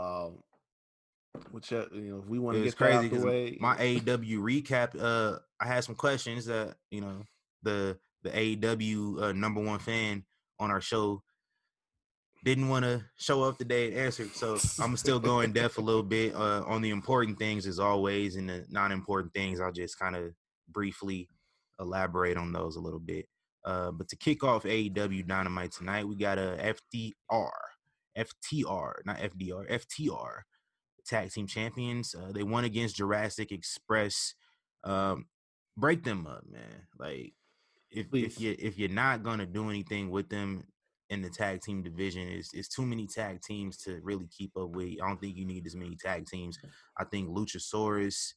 um, 1.36 1.42
which 1.52 1.74
uh, 1.74 1.86
you 1.94 2.02
know, 2.02 2.20
if 2.20 2.28
we 2.28 2.40
want 2.40 2.58
to 2.58 2.64
get 2.64 2.78
crazy 2.78 3.08
the 3.08 3.26
way, 3.26 3.58
my 3.60 3.76
AEW 3.78 4.38
recap. 4.40 4.96
Uh, 5.00 5.40
I 5.60 5.68
had 5.68 5.84
some 5.84 5.96
questions 5.96 6.46
that 6.46 6.76
you 6.92 7.02
know 7.02 7.24
the 7.64 7.98
the 8.24 8.30
AEW 8.30 9.22
uh, 9.22 9.32
number 9.32 9.62
one 9.62 9.80
fan 9.80 10.24
on 10.60 10.70
our 10.70 10.82
show 10.82 11.24
didn't 12.44 12.68
want 12.68 12.84
to 12.84 13.04
show 13.16 13.44
up 13.44 13.58
today 13.58 13.88
and 13.88 13.98
answer. 13.98 14.28
So 14.34 14.58
I'm 14.80 14.98
still 14.98 15.20
going 15.20 15.54
depth 15.54 15.78
a 15.78 15.82
little 15.82 16.04
bit 16.04 16.36
uh, 16.36 16.64
on 16.66 16.82
the 16.82 16.90
important 16.90 17.40
things 17.40 17.66
as 17.66 17.80
always, 17.80 18.36
and 18.36 18.50
the 18.50 18.66
non-important 18.70 19.34
things 19.34 19.60
I'll 19.60 19.72
just 19.72 19.98
kind 19.98 20.16
of 20.16 20.34
briefly 20.70 21.30
elaborate 21.80 22.38
on 22.38 22.52
those 22.52 22.76
a 22.76 22.82
little 22.82 23.00
bit. 23.00 23.28
Uh, 23.66 23.92
but 23.92 24.10
to 24.10 24.18
kick 24.18 24.44
off 24.44 24.64
AEW 24.64 25.26
Dynamite 25.26 25.72
tonight, 25.72 26.08
we 26.08 26.18
got 26.18 26.38
a 26.38 26.76
FDR, 26.94 27.52
FTR, 28.18 28.92
not 29.06 29.18
FDR, 29.18 29.72
FTR 29.72 30.42
tag 31.06 31.32
team 31.32 31.48
champions. 31.48 32.14
Uh, 32.14 32.32
they 32.34 32.44
won 32.44 32.66
against 32.66 32.98
Jurassic 32.98 33.52
Express. 33.52 34.34
Um, 34.84 35.28
break 35.78 36.04
them 36.04 36.28
up, 36.28 36.44
man. 36.50 36.88
Like 37.00 37.34
if 37.92 38.08
if 38.14 38.40
you 38.40 38.56
if 38.60 38.78
you're 38.78 38.90
not 38.90 39.24
gonna 39.24 39.46
do 39.46 39.70
anything 39.70 40.10
with 40.10 40.30
them, 40.30 40.64
in 41.14 41.22
the 41.22 41.30
tag 41.30 41.62
team 41.62 41.82
division 41.82 42.28
is 42.28 42.50
is 42.54 42.68
too 42.68 42.86
many 42.86 43.08
tag 43.08 43.42
teams 43.42 43.78
to 43.78 44.00
really 44.04 44.28
keep 44.28 44.52
up 44.58 44.70
with. 44.72 45.02
I 45.02 45.08
don't 45.08 45.22
think 45.22 45.38
you 45.38 45.46
need 45.46 45.66
as 45.66 45.76
many 45.76 45.96
tag 45.96 46.26
teams. 46.26 46.58
I 46.98 47.06
think 47.06 47.30
Luchasaurus 47.30 48.34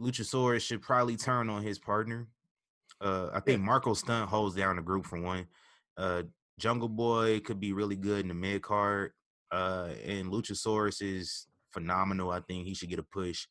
Luchasaurus 0.00 0.62
should 0.62 0.82
probably 0.82 1.16
turn 1.16 1.50
on 1.50 1.62
his 1.62 1.78
partner. 1.78 2.28
Uh, 3.00 3.30
I 3.32 3.40
think 3.40 3.62
Marco 3.62 3.94
Stunt 3.94 4.28
holds 4.28 4.54
down 4.54 4.76
the 4.76 4.82
group 4.82 5.06
for 5.06 5.20
one. 5.20 5.46
Uh, 5.96 6.22
Jungle 6.58 6.88
Boy 6.88 7.40
could 7.40 7.60
be 7.60 7.72
really 7.72 7.96
good 7.96 8.20
in 8.20 8.28
the 8.28 8.34
mid 8.34 8.62
card. 8.62 9.12
Uh, 9.50 9.90
and 10.06 10.30
Luchasaurus 10.30 11.02
is 11.02 11.46
phenomenal. 11.72 12.30
I 12.30 12.40
think 12.40 12.66
he 12.66 12.74
should 12.74 12.90
get 12.90 12.98
a 12.98 13.02
push. 13.04 13.46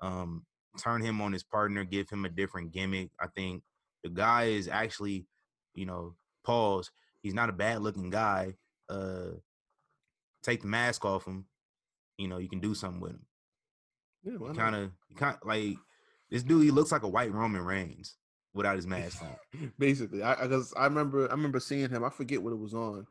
Um, 0.00 0.44
turn 0.78 1.02
him 1.02 1.20
on 1.20 1.32
his 1.32 1.42
partner, 1.42 1.84
give 1.84 2.08
him 2.08 2.24
a 2.24 2.30
different 2.30 2.72
gimmick. 2.72 3.10
I 3.20 3.26
think 3.28 3.62
the 4.02 4.10
guy 4.10 4.44
is 4.44 4.68
actually, 4.68 5.26
you 5.74 5.86
know, 5.86 6.14
pause. 6.44 6.90
He's 7.22 7.34
not 7.34 7.48
a 7.48 7.52
bad 7.52 7.82
looking 7.82 8.10
guy. 8.10 8.54
Uh, 8.88 9.36
take 10.42 10.62
the 10.62 10.66
mask 10.66 11.04
off 11.04 11.26
him. 11.26 11.46
You 12.18 12.28
know, 12.28 12.38
you 12.38 12.48
can 12.48 12.60
do 12.60 12.74
something 12.74 13.00
with 13.00 13.12
him. 13.12 13.26
Yeah, 14.24 14.52
kind 14.54 14.76
of, 14.76 14.90
kind 15.16 15.36
like 15.44 15.76
this 16.30 16.42
dude. 16.42 16.64
He 16.64 16.70
looks 16.70 16.92
like 16.92 17.02
a 17.02 17.08
white 17.08 17.32
Roman 17.32 17.64
Reigns 17.64 18.16
without 18.54 18.76
his 18.76 18.86
mask 18.86 19.22
on. 19.22 19.72
Basically, 19.78 20.22
I 20.22 20.34
because 20.42 20.72
I, 20.76 20.82
I 20.82 20.84
remember 20.84 21.28
I 21.28 21.32
remember 21.32 21.60
seeing 21.60 21.90
him. 21.90 22.04
I 22.04 22.10
forget 22.10 22.42
what 22.42 22.52
it 22.52 22.58
was 22.58 22.74
on. 22.74 23.06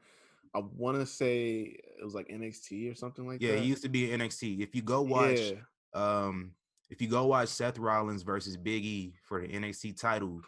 I 0.54 0.62
want 0.76 1.00
to 1.00 1.06
say 1.06 1.78
it 2.00 2.04
was 2.04 2.13
like 2.13 2.28
NXT 2.28 2.91
or 2.91 2.96
something 2.96 3.26
like 3.26 3.41
yeah, 3.41 3.52
that. 3.52 3.58
Yeah, 3.58 3.62
he 3.62 3.70
used 3.70 3.84
to 3.84 3.89
be 3.89 4.10
NXT. 4.10 4.62
If 4.62 4.76
you 4.76 4.82
go 4.82 5.02
watch, 5.02 5.39
yeah. 5.39 5.56
um, 5.94 6.52
if 6.89 7.02
you 7.02 7.08
go 7.08 7.28
watch 7.28 7.50
Seth 7.50 7.78
Rollins 7.78 8.24
versus 8.24 8.58
Big 8.58 8.84
E 8.84 9.13
for 9.24 9.41
the 9.41 9.48
NXT 9.48 10.00
title, 10.00 10.41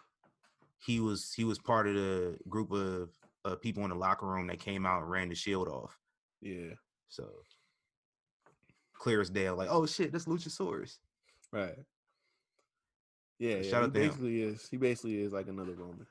he 0.86 1.00
was 1.00 1.34
he 1.34 1.44
was 1.44 1.60
part 1.60 1.88
of 1.88 1.96
the 1.96 2.38
group 2.50 2.72
of 2.72 3.10
uh, 3.46 3.56
people 3.56 3.84
in 3.84 3.90
the 3.90 3.96
locker 3.96 4.28
room 4.28 4.48
that 4.48 4.60
came 4.60 4.86
out 4.86 5.02
and 5.02 5.10
ran 5.10 5.30
the 5.30 5.36
shield 5.36 5.68
off. 5.68 5.98
Yeah. 6.42 6.74
So 7.08 7.30
clear 8.94 9.22
as 9.22 9.30
day, 9.30 9.50
like, 9.50 9.70
oh 9.72 9.86
shit, 9.86 10.12
that's 10.12 10.26
Luchasaurus. 10.26 10.98
Right. 11.52 11.76
Yeah, 13.40 13.58
yeah 13.58 13.82
he 13.82 13.88
basically 13.90 14.42
him. 14.42 14.54
is. 14.54 14.68
He 14.70 14.78
basically 14.78 15.22
is 15.22 15.34
like 15.34 15.48
another 15.48 15.74
Roman. 15.74 16.08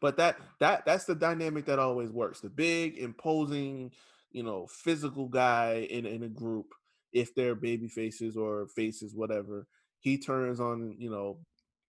But 0.00 0.16
that 0.18 0.36
that 0.60 0.84
that's 0.84 1.04
the 1.04 1.14
dynamic 1.14 1.64
that 1.66 1.78
always 1.78 2.10
works. 2.10 2.40
The 2.40 2.50
big, 2.50 2.98
imposing, 2.98 3.92
you 4.30 4.42
know, 4.42 4.66
physical 4.66 5.28
guy 5.28 5.86
in 5.90 6.06
in 6.06 6.22
a 6.22 6.28
group, 6.28 6.74
if 7.12 7.34
they're 7.34 7.54
baby 7.54 7.88
faces 7.88 8.36
or 8.36 8.68
faces, 8.68 9.14
whatever, 9.14 9.66
he 10.00 10.18
turns 10.18 10.60
on, 10.60 10.94
you 10.98 11.10
know, 11.10 11.38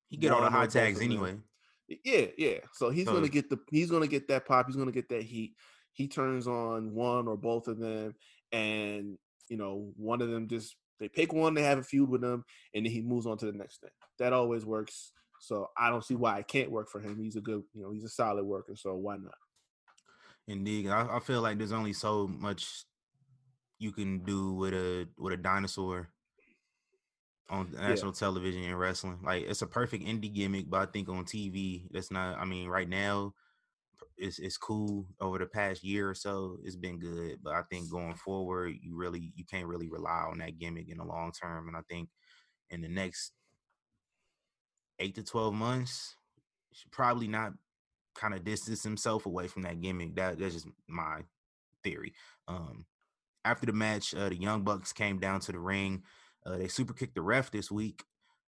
he 0.10 0.17
get 0.17 0.32
all 0.32 0.41
the 0.41 0.50
high 0.50 0.67
tags 0.67 1.02
anyway. 1.02 1.36
Yeah, 1.88 2.28
yeah. 2.38 2.58
So 2.73 2.89
he's 2.89 3.06
so, 3.06 3.13
gonna 3.13 3.30
get 3.30 3.50
the 3.50 3.60
he's 3.71 3.91
gonna 3.91 4.08
get 4.08 4.28
that 4.28 4.45
pop. 4.45 4.67
He's 4.67 4.76
gonna 4.76 4.91
get 4.91 5.10
that 5.10 5.23
heat. 5.23 5.54
He 5.93 6.08
turns 6.08 6.47
on 6.47 6.93
one 6.93 7.28
or 7.28 7.38
both 7.38 7.67
of 7.67 7.80
them, 7.80 8.13
and 8.52 9.17
you 9.50 9.58
know 9.58 9.91
one 9.95 10.21
of 10.21 10.30
them 10.30 10.47
just 10.47 10.76
they 11.00 11.08
pick 11.08 11.34
one, 11.34 11.54
they 11.54 11.63
have 11.63 11.78
a 11.78 11.84
feud 11.84 12.10
with 12.10 12.21
them, 12.21 12.43
and 12.73 12.86
then 12.86 12.91
he 12.91 13.02
moves 13.02 13.26
on 13.26 13.38
to 13.38 13.45
the 13.45 13.58
next 13.58 13.82
thing. 13.82 13.91
That 14.19 14.34
always 14.34 14.65
works. 14.65 15.12
So 15.39 15.69
I 15.78 15.89
don't 15.89 16.04
see 16.04 16.15
why 16.15 16.39
it 16.39 16.47
can't 16.47 16.71
work 16.71 16.89
for 16.89 17.00
him. 17.00 17.19
He's 17.21 17.36
a 17.36 17.41
good, 17.41 17.63
you 17.73 17.84
know, 17.84 17.91
he's 17.91 18.04
a 18.04 18.10
solid 18.10 18.45
worker. 18.45 18.76
So 18.76 18.95
why 18.95 19.17
not? 19.17 19.36
Indeed, 20.47 20.89
I, 20.89 21.17
I 21.17 21.19
feel 21.19 21.41
like 21.41 21.58
there's 21.58 21.73
only 21.73 21.93
so 21.93 22.28
much 22.28 22.86
you 23.80 23.91
can 23.91 24.19
do 24.19 24.54
with 24.54 24.73
a 24.73 25.08
with 25.17 25.34
a 25.34 25.38
dinosaur 25.38 26.10
on 27.49 27.71
national 27.73 28.12
yeah. 28.12 28.19
television 28.19 28.63
and 28.63 28.79
wrestling. 28.79 29.19
Like 29.23 29.43
it's 29.43 29.62
a 29.62 29.67
perfect 29.67 30.05
indie 30.05 30.33
gimmick, 30.33 30.69
but 30.69 30.81
I 30.81 30.91
think 30.91 31.10
on 31.10 31.25
TV, 31.25 31.83
that's 31.91 32.12
not. 32.12 32.38
I 32.38 32.45
mean, 32.45 32.67
right 32.67 32.89
now, 32.89 33.33
it's 34.17 34.39
it's 34.39 34.57
cool. 34.57 35.05
Over 35.19 35.39
the 35.39 35.45
past 35.45 35.83
year 35.83 36.10
or 36.10 36.15
so, 36.15 36.57
it's 36.63 36.75
been 36.75 36.99
good, 36.99 37.39
but 37.43 37.53
I 37.53 37.62
think 37.71 37.89
going 37.89 38.15
forward, 38.15 38.75
you 38.81 38.95
really 38.95 39.31
you 39.36 39.45
can't 39.45 39.67
really 39.67 39.89
rely 39.89 40.25
on 40.29 40.39
that 40.39 40.60
gimmick 40.60 40.89
in 40.89 40.97
the 40.97 41.05
long 41.05 41.31
term. 41.31 41.67
And 41.67 41.77
I 41.77 41.81
think 41.89 42.10
in 42.69 42.81
the 42.81 42.89
next 42.89 43.31
eight 44.99 45.15
to 45.15 45.23
twelve 45.23 45.53
months, 45.53 46.15
should 46.73 46.91
probably 46.91 47.27
not 47.27 47.53
kind 48.15 48.33
of 48.33 48.43
distance 48.43 48.83
himself 48.83 49.25
away 49.25 49.47
from 49.47 49.63
that 49.63 49.81
gimmick. 49.81 50.15
That 50.15 50.39
that's 50.39 50.55
just 50.55 50.67
my 50.88 51.21
theory. 51.83 52.13
Um, 52.47 52.86
after 53.45 53.65
the 53.65 53.73
match, 53.73 54.13
uh, 54.13 54.29
the 54.29 54.36
Young 54.36 54.63
Bucks 54.63 54.91
came 54.91 55.19
down 55.19 55.39
to 55.41 55.51
the 55.51 55.60
ring. 55.60 56.03
Uh, 56.47 56.57
they 56.57 56.67
super 56.67 56.93
kicked 56.93 57.15
the 57.15 57.21
ref 57.21 57.51
this 57.51 57.69
week. 57.69 58.03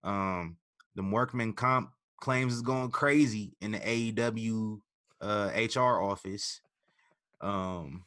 Um, 0.05 0.57
the 0.95 1.03
workman 1.03 1.53
comp 1.53 1.91
claims 2.21 2.55
is 2.55 2.63
going 2.63 2.91
crazy 2.91 3.57
in 3.61 3.73
the 3.73 3.79
AEW 3.79 4.81
uh, 5.21 5.51
HR 5.55 6.01
office. 6.03 6.61
Um, 7.41 8.05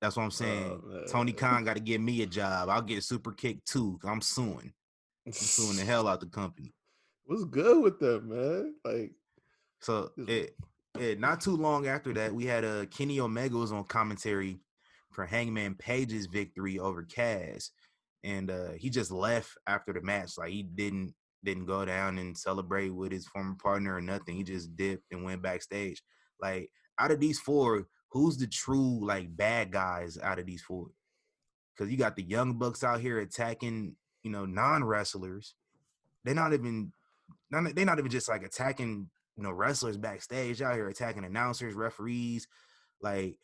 that's 0.00 0.16
what 0.16 0.24
I'm 0.24 0.30
saying. 0.32 0.82
Oh, 0.84 1.04
Tony 1.08 1.32
Khan 1.32 1.64
got 1.64 1.76
to 1.76 1.82
give 1.82 2.00
me 2.00 2.22
a 2.22 2.26
job. 2.26 2.68
I'll 2.68 2.82
get 2.82 3.04
super 3.04 3.30
kicked 3.32 3.68
too. 3.68 4.00
I'm 4.04 4.20
suing. 4.20 4.72
I'm 5.26 5.32
suing 5.32 5.76
the 5.76 5.84
hell 5.84 6.08
out 6.08 6.20
the 6.20 6.26
company. 6.26 6.74
What's 7.24 7.44
good 7.44 7.82
with 7.82 8.00
them, 8.00 8.28
man? 8.28 8.74
Like, 8.84 9.12
so 9.78 10.10
it, 10.16 10.56
it 10.98 11.20
not 11.20 11.40
too 11.40 11.56
long 11.56 11.86
after 11.86 12.12
that, 12.14 12.34
we 12.34 12.46
had 12.46 12.64
a 12.64 12.82
uh, 12.82 12.84
Kenny 12.86 13.20
Omega 13.20 13.56
was 13.56 13.70
on 13.70 13.84
commentary 13.84 14.58
for 15.12 15.24
Hangman 15.24 15.76
Page's 15.76 16.26
victory 16.26 16.80
over 16.80 17.04
Cass 17.04 17.70
and 18.24 18.50
uh, 18.50 18.72
he 18.76 18.90
just 18.90 19.10
left 19.10 19.50
after 19.66 19.92
the 19.92 20.00
match. 20.02 20.38
Like 20.38 20.50
he 20.50 20.62
didn't 20.62 21.14
didn't 21.44 21.66
go 21.66 21.84
down 21.84 22.18
and 22.18 22.38
celebrate 22.38 22.90
with 22.90 23.10
his 23.10 23.26
former 23.26 23.56
partner 23.56 23.96
or 23.96 24.00
nothing. 24.00 24.36
He 24.36 24.44
just 24.44 24.76
dipped 24.76 25.04
and 25.10 25.24
went 25.24 25.42
backstage. 25.42 26.02
Like 26.40 26.70
out 26.98 27.10
of 27.10 27.20
these 27.20 27.40
four, 27.40 27.88
who's 28.10 28.36
the 28.36 28.46
true 28.46 29.04
like 29.04 29.36
bad 29.36 29.72
guys 29.72 30.18
out 30.22 30.38
of 30.38 30.46
these 30.46 30.62
four? 30.62 30.88
Because 31.74 31.90
you 31.90 31.98
got 31.98 32.16
the 32.16 32.22
young 32.22 32.58
bucks 32.58 32.84
out 32.84 33.00
here 33.00 33.18
attacking, 33.18 33.96
you 34.22 34.30
know, 34.30 34.44
non 34.44 34.84
wrestlers. 34.84 35.54
They're 36.24 36.34
not 36.34 36.52
even, 36.52 36.92
not, 37.50 37.74
they're 37.74 37.84
not 37.84 37.98
even 37.98 38.10
just 38.10 38.28
like 38.28 38.44
attacking, 38.44 39.08
you 39.36 39.42
know, 39.42 39.50
wrestlers 39.50 39.96
backstage. 39.96 40.62
Out 40.62 40.74
here 40.74 40.88
attacking 40.88 41.24
announcers, 41.24 41.74
referees. 41.74 42.46
Like 43.00 43.36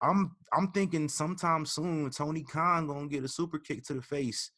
I'm 0.00 0.36
I'm 0.52 0.70
thinking 0.72 1.08
sometime 1.08 1.66
soon 1.66 2.10
Tony 2.10 2.42
Khan 2.44 2.86
gonna 2.86 3.08
get 3.08 3.24
a 3.24 3.28
super 3.28 3.58
kick 3.58 3.84
to 3.84 3.94
the 3.94 4.02
face. 4.02 4.50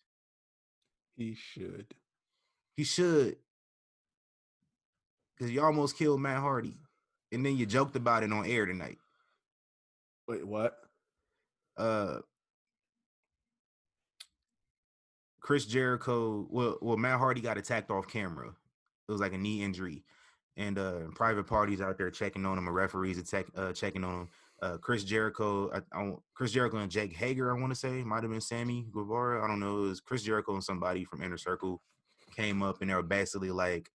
He 1.16 1.35
should. 1.35 1.87
He 2.76 2.85
should. 2.85 3.37
Cause 5.38 5.50
you 5.50 5.62
almost 5.62 5.96
killed 5.96 6.20
Matt 6.20 6.38
Hardy. 6.38 6.76
And 7.33 7.44
then 7.46 7.57
you 7.57 7.64
joked 7.64 7.96
about 7.96 8.22
it 8.22 8.33
on 8.33 8.44
air 8.44 8.66
tonight. 8.66 8.98
Wait, 10.29 10.46
what? 10.46 10.76
uh 11.76 12.18
Chris 15.40 15.64
Jericho, 15.64 16.46
well, 16.50 16.76
well, 16.81 16.96
Matt 16.96 17.18
Hardy 17.18 17.40
got 17.40 17.59
attacked 17.59 17.90
off 17.90 18.07
camera. 18.07 18.48
It 19.09 19.12
was 19.12 19.20
like 19.20 19.33
a 19.33 19.38
knee 19.38 19.62
injury, 19.62 20.05
and 20.57 20.79
uh, 20.79 21.09
private 21.14 21.46
parties 21.46 21.81
out 21.81 21.98
there 21.98 22.11
checking 22.11 22.46
on 22.46 22.59
him, 22.59 22.68
or 22.68 22.72
referees 22.72 23.18
attack, 23.18 23.46
uh, 23.57 23.72
checking 23.72 24.05
on 24.05 24.12
him. 24.20 24.29
Uh, 24.62 24.77
Chris 24.77 25.05
Jericho, 25.05 25.70
I, 25.73 25.99
I, 25.99 26.12
Chris 26.35 26.53
Jericho 26.53 26.79
and 26.79 26.90
Jake 26.90 27.16
Hager, 27.16 27.51
I 27.51 27.59
want 27.59 27.73
to 27.73 27.79
say, 27.79 28.03
might 28.05 28.23
have 28.23 28.31
been 28.31 28.42
Sammy 28.42 28.87
Guevara. 28.92 29.42
I 29.42 29.46
don't 29.46 29.61
know. 29.61 29.85
It 29.85 29.88
was 29.88 30.01
Chris 30.01 30.23
Jericho 30.23 30.53
and 30.53 30.64
somebody 30.64 31.05
from 31.05 31.23
Inner 31.23 31.38
Circle 31.38 31.81
came 32.37 32.62
up, 32.62 32.81
and 32.81 32.90
they 32.90 32.94
were 32.94 33.03
basically 33.03 33.51
like, 33.51 33.90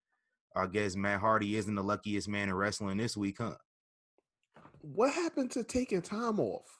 "I 0.55 0.65
guess 0.65 0.95
Matt 0.95 1.19
Hardy 1.19 1.55
isn't 1.55 1.75
the 1.75 1.83
luckiest 1.83 2.27
man 2.27 2.49
in 2.49 2.55
wrestling 2.55 2.97
this 2.97 3.15
week, 3.15 3.37
huh?" 3.39 3.55
What 4.81 5.13
happened 5.13 5.51
to 5.51 5.63
taking 5.63 6.01
time 6.01 6.39
off? 6.39 6.79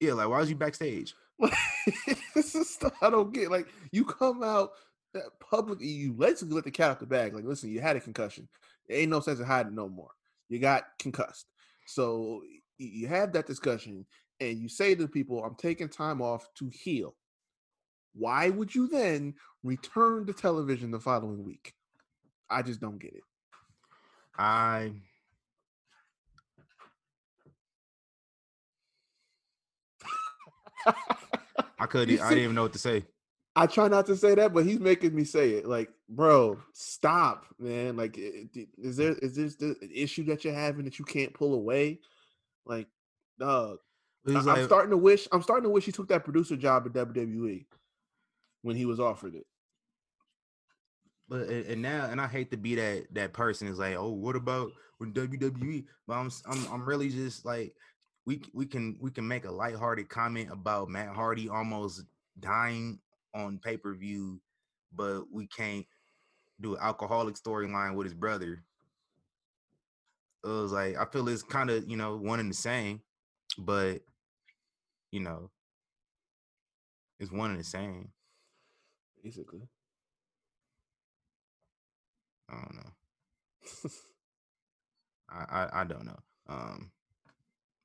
Yeah, 0.00 0.14
like 0.14 0.28
why 0.28 0.38
was 0.38 0.48
you 0.48 0.56
backstage? 0.56 1.14
this 2.34 2.54
is 2.54 2.70
stuff 2.70 2.94
I 3.02 3.10
don't 3.10 3.34
get. 3.34 3.50
Like 3.50 3.68
you 3.92 4.04
come 4.04 4.42
out 4.42 4.70
uh, 5.14 5.20
publicly, 5.40 5.88
you 5.88 6.12
basically 6.12 6.54
let 6.54 6.64
the 6.64 6.70
cat 6.70 6.90
out 6.92 7.00
the 7.00 7.06
bag. 7.06 7.34
Like, 7.34 7.44
listen, 7.44 7.70
you 7.70 7.80
had 7.80 7.96
a 7.96 8.00
concussion. 8.00 8.48
There 8.88 8.98
ain't 8.98 9.10
no 9.10 9.20
sense 9.20 9.40
of 9.40 9.46
hiding 9.46 9.74
no 9.74 9.88
more. 9.88 10.10
You 10.48 10.58
got 10.58 10.84
concussed. 10.98 11.46
So 11.86 12.42
you 12.78 13.08
have 13.08 13.32
that 13.32 13.46
discussion, 13.46 14.06
and 14.40 14.58
you 14.58 14.68
say 14.68 14.94
to 14.94 15.08
people, 15.08 15.44
"I'm 15.44 15.54
taking 15.56 15.88
time 15.88 16.22
off 16.22 16.46
to 16.54 16.70
heal." 16.72 17.14
Why 18.14 18.48
would 18.48 18.74
you 18.74 18.88
then 18.88 19.34
return 19.62 20.26
to 20.26 20.32
television 20.32 20.90
the 20.90 21.00
following 21.00 21.44
week? 21.44 21.74
I 22.50 22.62
just 22.62 22.80
don't 22.80 22.98
get 22.98 23.14
it. 23.14 23.22
I 24.36 24.92
I 31.78 31.86
couldn't. 31.86 32.20
I 32.20 32.28
didn't 32.30 32.44
even 32.44 32.54
know 32.54 32.62
what 32.62 32.72
to 32.72 32.78
say. 32.78 33.04
I 33.56 33.66
try 33.66 33.88
not 33.88 34.06
to 34.06 34.16
say 34.16 34.36
that, 34.36 34.54
but 34.54 34.64
he's 34.64 34.78
making 34.78 35.14
me 35.16 35.24
say 35.24 35.50
it. 35.50 35.66
Like, 35.66 35.90
bro, 36.08 36.58
stop, 36.72 37.44
man. 37.58 37.96
Like, 37.96 38.16
eh, 38.16 38.44
eh, 38.56 38.64
is 38.78 38.96
there 38.96 39.14
is 39.14 39.34
this 39.34 39.56
the 39.56 39.76
issue 39.92 40.24
that 40.26 40.44
you're 40.44 40.54
having 40.54 40.84
that 40.84 40.98
you 41.00 41.04
can't 41.04 41.34
pull 41.34 41.54
away? 41.54 41.98
Like, 42.68 42.86
dog. 43.38 43.78
I, 44.26 44.32
like, 44.32 44.58
I'm 44.58 44.64
starting 44.66 44.90
to 44.90 44.96
wish. 44.96 45.26
I'm 45.32 45.42
starting 45.42 45.64
to 45.64 45.70
wish 45.70 45.84
he 45.84 45.92
took 45.92 46.08
that 46.08 46.24
producer 46.24 46.56
job 46.56 46.86
at 46.86 46.92
WWE 46.92 47.64
when 48.62 48.76
he 48.76 48.84
was 48.84 49.00
offered 49.00 49.34
it. 49.34 49.46
But 51.28 51.48
and 51.48 51.82
now, 51.82 52.06
and 52.10 52.20
I 52.20 52.26
hate 52.26 52.50
to 52.50 52.56
be 52.56 52.74
that 52.74 53.06
that 53.12 53.32
person 53.32 53.68
is 53.68 53.78
like, 53.78 53.96
oh, 53.96 54.10
what 54.10 54.36
about 54.36 54.70
when 54.98 55.12
WWE? 55.12 55.84
But 56.06 56.14
I'm 56.14 56.30
I'm 56.46 56.66
I'm 56.72 56.84
really 56.84 57.08
just 57.10 57.44
like 57.44 57.74
we 58.26 58.42
we 58.52 58.66
can 58.66 58.96
we 59.00 59.10
can 59.10 59.26
make 59.26 59.44
a 59.44 59.50
lighthearted 59.50 60.08
comment 60.08 60.50
about 60.50 60.88
Matt 60.88 61.08
Hardy 61.08 61.48
almost 61.48 62.04
dying 62.40 62.98
on 63.34 63.58
pay 63.58 63.76
per 63.76 63.94
view, 63.94 64.40
but 64.94 65.24
we 65.32 65.46
can't 65.46 65.86
do 66.60 66.74
an 66.74 66.80
alcoholic 66.82 67.36
storyline 67.36 67.94
with 67.94 68.06
his 68.06 68.14
brother. 68.14 68.64
It 70.44 70.48
was 70.48 70.72
like 70.72 70.96
I 70.96 71.04
feel 71.06 71.28
it's 71.28 71.42
kind 71.42 71.70
of 71.70 71.88
you 71.88 71.96
know 71.96 72.16
one 72.16 72.40
and 72.40 72.50
the 72.50 72.54
same, 72.56 73.02
but 73.58 74.00
you 75.10 75.20
know 75.20 75.50
it's 77.20 77.32
one 77.32 77.50
and 77.50 77.60
the 77.60 77.64
same. 77.64 78.10
Basically, 79.22 79.68
I 82.48 82.54
don't 82.54 82.74
know. 82.76 83.90
I, 85.30 85.44
I 85.62 85.80
I 85.80 85.84
don't 85.84 86.06
know. 86.06 86.18
Um, 86.48 86.90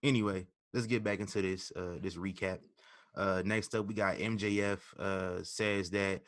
Anyway, 0.03 0.45
let's 0.73 0.85
get 0.87 1.03
back 1.03 1.19
into 1.19 1.41
this 1.41 1.71
uh 1.75 1.97
this 2.01 2.15
recap. 2.15 2.59
Uh 3.15 3.41
next 3.45 3.73
up 3.73 3.87
we 3.87 3.93
got 3.93 4.17
MJF 4.17 4.79
uh 4.99 5.43
says 5.43 5.89
that 5.91 6.21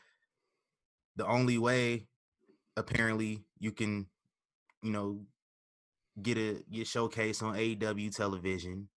the 1.16 1.26
only 1.26 1.58
way 1.58 2.08
apparently 2.78 3.44
you 3.60 3.72
can 3.72 4.08
you 4.82 4.92
know 4.92 5.22
get 6.22 6.38
a 6.38 6.64
get 6.72 6.88
showcase 6.88 7.42
on 7.42 7.56
AEW 7.56 8.16
television 8.16 8.90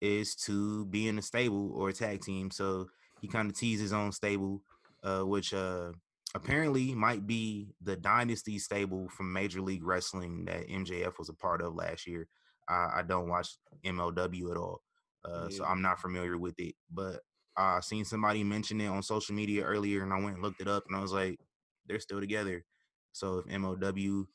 is 0.00 0.34
to 0.34 0.84
be 0.86 1.08
in 1.08 1.18
a 1.18 1.22
stable 1.22 1.72
or 1.74 1.88
a 1.90 1.92
tag 1.92 2.20
team. 2.20 2.50
So 2.50 2.86
he 3.20 3.28
kind 3.28 3.50
of 3.50 3.56
teases 3.56 3.82
his 3.82 3.92
own 3.92 4.12
stable, 4.12 4.62
uh, 5.02 5.22
which 5.22 5.54
uh 5.54 5.92
apparently 6.34 6.94
might 6.94 7.26
be 7.26 7.68
the 7.80 7.96
dynasty 7.96 8.58
stable 8.58 9.08
from 9.08 9.32
Major 9.32 9.60
League 9.62 9.84
Wrestling 9.84 10.44
that 10.44 10.68
MJF 10.68 11.18
was 11.18 11.30
a 11.30 11.34
part 11.34 11.62
of 11.62 11.74
last 11.74 12.06
year. 12.06 12.28
I, 12.68 12.98
I 12.98 13.02
don't 13.06 13.28
watch 13.28 13.56
MLW 13.84 14.50
at 14.50 14.56
all, 14.56 14.82
uh, 15.24 15.46
yeah. 15.48 15.56
so 15.56 15.64
I'm 15.64 15.82
not 15.82 16.00
familiar 16.00 16.36
with 16.36 16.58
it. 16.58 16.74
But 16.92 17.20
I 17.56 17.80
seen 17.80 18.04
somebody 18.04 18.44
mention 18.44 18.80
it 18.80 18.88
on 18.88 19.02
social 19.02 19.34
media 19.34 19.64
earlier, 19.64 20.02
and 20.02 20.12
I 20.12 20.20
went 20.20 20.34
and 20.34 20.42
looked 20.42 20.60
it 20.60 20.68
up, 20.68 20.84
and 20.86 20.96
I 20.96 21.00
was 21.00 21.12
like, 21.12 21.38
they're 21.86 22.00
still 22.00 22.20
together. 22.20 22.64
So 23.12 23.38
if 23.38 23.46
MLW, 23.46 24.26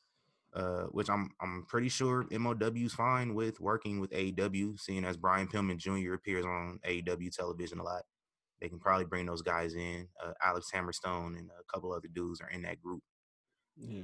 uh, 0.54 0.84
which 0.92 1.10
I'm 1.10 1.32
I'm 1.42 1.66
pretty 1.68 1.90
sure 1.90 2.26
MLW's 2.26 2.94
fine 2.94 3.34
with 3.34 3.60
working 3.60 4.00
with 4.00 4.12
AEW, 4.12 4.80
seeing 4.80 5.06
as 5.06 5.18
Brian 5.18 5.48
Pillman 5.48 5.78
Jr. 5.78 6.14
appears 6.14 6.46
on 6.46 6.80
AEW 6.86 7.36
television 7.36 7.80
a 7.80 7.84
lot. 7.84 8.04
They 8.60 8.70
can 8.70 8.80
probably 8.80 9.06
bring 9.06 9.26
those 9.26 9.42
guys 9.42 9.74
in. 9.74 10.08
Uh, 10.24 10.34
Alex 10.44 10.70
Hammerstone 10.74 11.38
and 11.38 11.50
a 11.50 11.74
couple 11.74 11.92
other 11.92 12.08
dudes 12.14 12.42
are 12.42 12.50
in 12.50 12.62
that 12.64 12.82
group. 12.82 13.02
Yeah. 13.78 14.04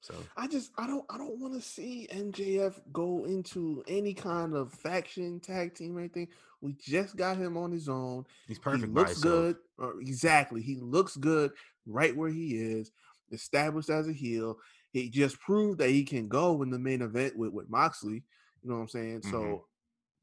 So 0.00 0.14
I 0.36 0.46
just 0.46 0.70
I 0.76 0.86
don't 0.86 1.04
I 1.10 1.18
don't 1.18 1.40
want 1.40 1.54
to 1.54 1.60
see 1.60 2.06
MJF 2.12 2.74
go 2.92 3.24
into 3.24 3.82
any 3.88 4.14
kind 4.14 4.54
of 4.54 4.72
faction 4.72 5.40
tag 5.40 5.74
team 5.74 5.96
or 5.96 6.00
anything. 6.00 6.28
We 6.60 6.74
just 6.74 7.16
got 7.16 7.36
him 7.36 7.56
on 7.56 7.72
his 7.72 7.88
own. 7.88 8.24
He's 8.46 8.58
perfect. 8.58 8.86
He 8.86 8.92
looks 8.92 9.20
good. 9.20 9.56
exactly. 10.00 10.62
He 10.62 10.76
looks 10.76 11.16
good 11.16 11.52
right 11.86 12.16
where 12.16 12.30
he 12.30 12.56
is, 12.56 12.92
established 13.32 13.90
as 13.90 14.08
a 14.08 14.12
heel. 14.12 14.58
He 14.96 15.10
just 15.10 15.38
proved 15.40 15.78
that 15.80 15.90
he 15.90 16.04
can 16.04 16.26
go 16.26 16.62
in 16.62 16.70
the 16.70 16.78
main 16.78 17.02
event 17.02 17.36
with, 17.36 17.52
with 17.52 17.68
Moxley. 17.68 18.22
You 18.62 18.70
know 18.70 18.76
what 18.76 18.80
I'm 18.80 18.88
saying? 18.88 19.20
Mm-hmm. 19.20 19.30
So 19.30 19.66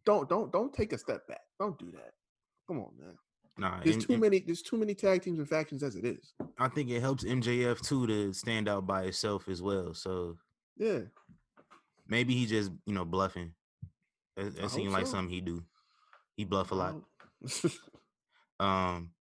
don't 0.03 0.27
don't 0.27 0.51
don't 0.51 0.73
take 0.73 0.93
a 0.93 0.97
step 0.97 1.27
back. 1.27 1.41
Don't 1.59 1.77
do 1.77 1.91
that. 1.91 2.13
Come 2.67 2.79
on, 2.79 2.89
man. 2.99 3.15
Nah, 3.55 3.81
there's 3.83 4.03
too 4.03 4.17
many. 4.17 4.39
There's 4.39 4.63
too 4.63 4.77
many 4.77 4.95
tag 4.95 5.21
teams 5.21 5.38
and 5.38 5.47
factions 5.47 5.83
as 5.83 5.95
it 5.95 6.05
is. 6.05 6.33
I 6.57 6.69
think 6.69 6.89
it 6.89 7.01
helps 7.01 7.23
MJF 7.23 7.81
too 7.81 8.07
to 8.07 8.33
stand 8.33 8.67
out 8.67 8.88
by 8.88 9.03
itself 9.03 9.47
as 9.47 9.62
well. 9.62 9.93
So 9.93 10.38
yeah, 10.75 11.01
maybe 12.07 12.33
he 12.33 12.47
just 12.47 12.71
you 12.88 12.95
know 12.95 13.05
bluffing. 13.05 13.53
It, 14.36 14.57
it 14.57 14.71
seems 14.71 14.91
so. 14.91 14.97
like 14.97 15.05
something 15.05 15.29
he 15.29 15.41
do. 15.41 15.63
He 16.36 16.45
bluff 16.45 16.71
a 16.71 16.75
lot. 16.75 16.95
um, 18.59 19.12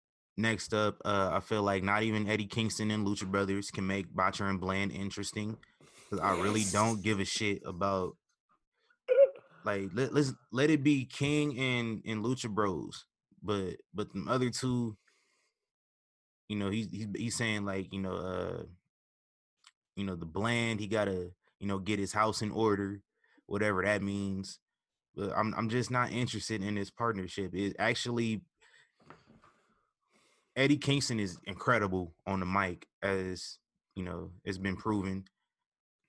next 0.42 0.74
up, 0.74 0.96
uh, 1.04 1.30
I 1.32 1.40
feel 1.40 1.62
like 1.62 1.82
not 1.82 2.02
even 2.02 2.28
Eddie 2.28 2.46
Kingston 2.46 2.90
and 2.90 3.06
Lucha 3.06 3.26
Brothers 3.26 3.70
can 3.70 3.86
make 3.86 4.14
Butcher 4.14 4.46
and 4.46 4.60
Blade 4.60 4.92
interesting 4.92 5.56
because 6.10 6.22
yes. 6.22 6.36
I 6.38 6.42
really 6.42 6.64
don't 6.70 7.02
give 7.02 7.20
a 7.20 7.24
shit 7.24 7.62
about. 7.64 8.16
Like 9.64 9.90
let, 9.94 10.12
let's 10.12 10.32
let 10.50 10.70
it 10.70 10.82
be 10.82 11.04
King 11.04 11.56
and 11.56 12.02
and 12.04 12.24
Lucha 12.24 12.50
Bros 12.50 13.04
but 13.42 13.76
but 13.92 14.12
the 14.12 14.24
other 14.28 14.50
two, 14.50 14.96
you 16.48 16.56
know, 16.56 16.70
he's 16.70 16.88
he's 16.90 17.06
he's 17.16 17.36
saying 17.36 17.64
like, 17.64 17.92
you 17.92 18.00
know, 18.00 18.16
uh, 18.16 18.62
you 19.96 20.04
know, 20.04 20.14
the 20.14 20.26
Blade, 20.26 20.80
he 20.80 20.86
gotta, 20.86 21.30
you 21.58 21.66
know, 21.66 21.78
get 21.78 21.98
his 21.98 22.12
house 22.12 22.42
in 22.42 22.52
order, 22.52 23.00
whatever 23.46 23.84
that 23.84 24.02
means. 24.02 24.60
But 25.14 25.32
I'm 25.36 25.54
I'm 25.56 25.68
just 25.68 25.90
not 25.90 26.12
interested 26.12 26.62
in 26.62 26.76
this 26.76 26.90
partnership. 26.90 27.54
It 27.54 27.76
actually 27.78 28.42
Eddie 30.56 30.76
Kingston 30.76 31.18
is 31.18 31.38
incredible 31.44 32.14
on 32.26 32.40
the 32.40 32.46
mic, 32.46 32.86
as 33.02 33.58
you 33.94 34.04
know, 34.04 34.30
it's 34.44 34.58
been 34.58 34.76
proven. 34.76 35.24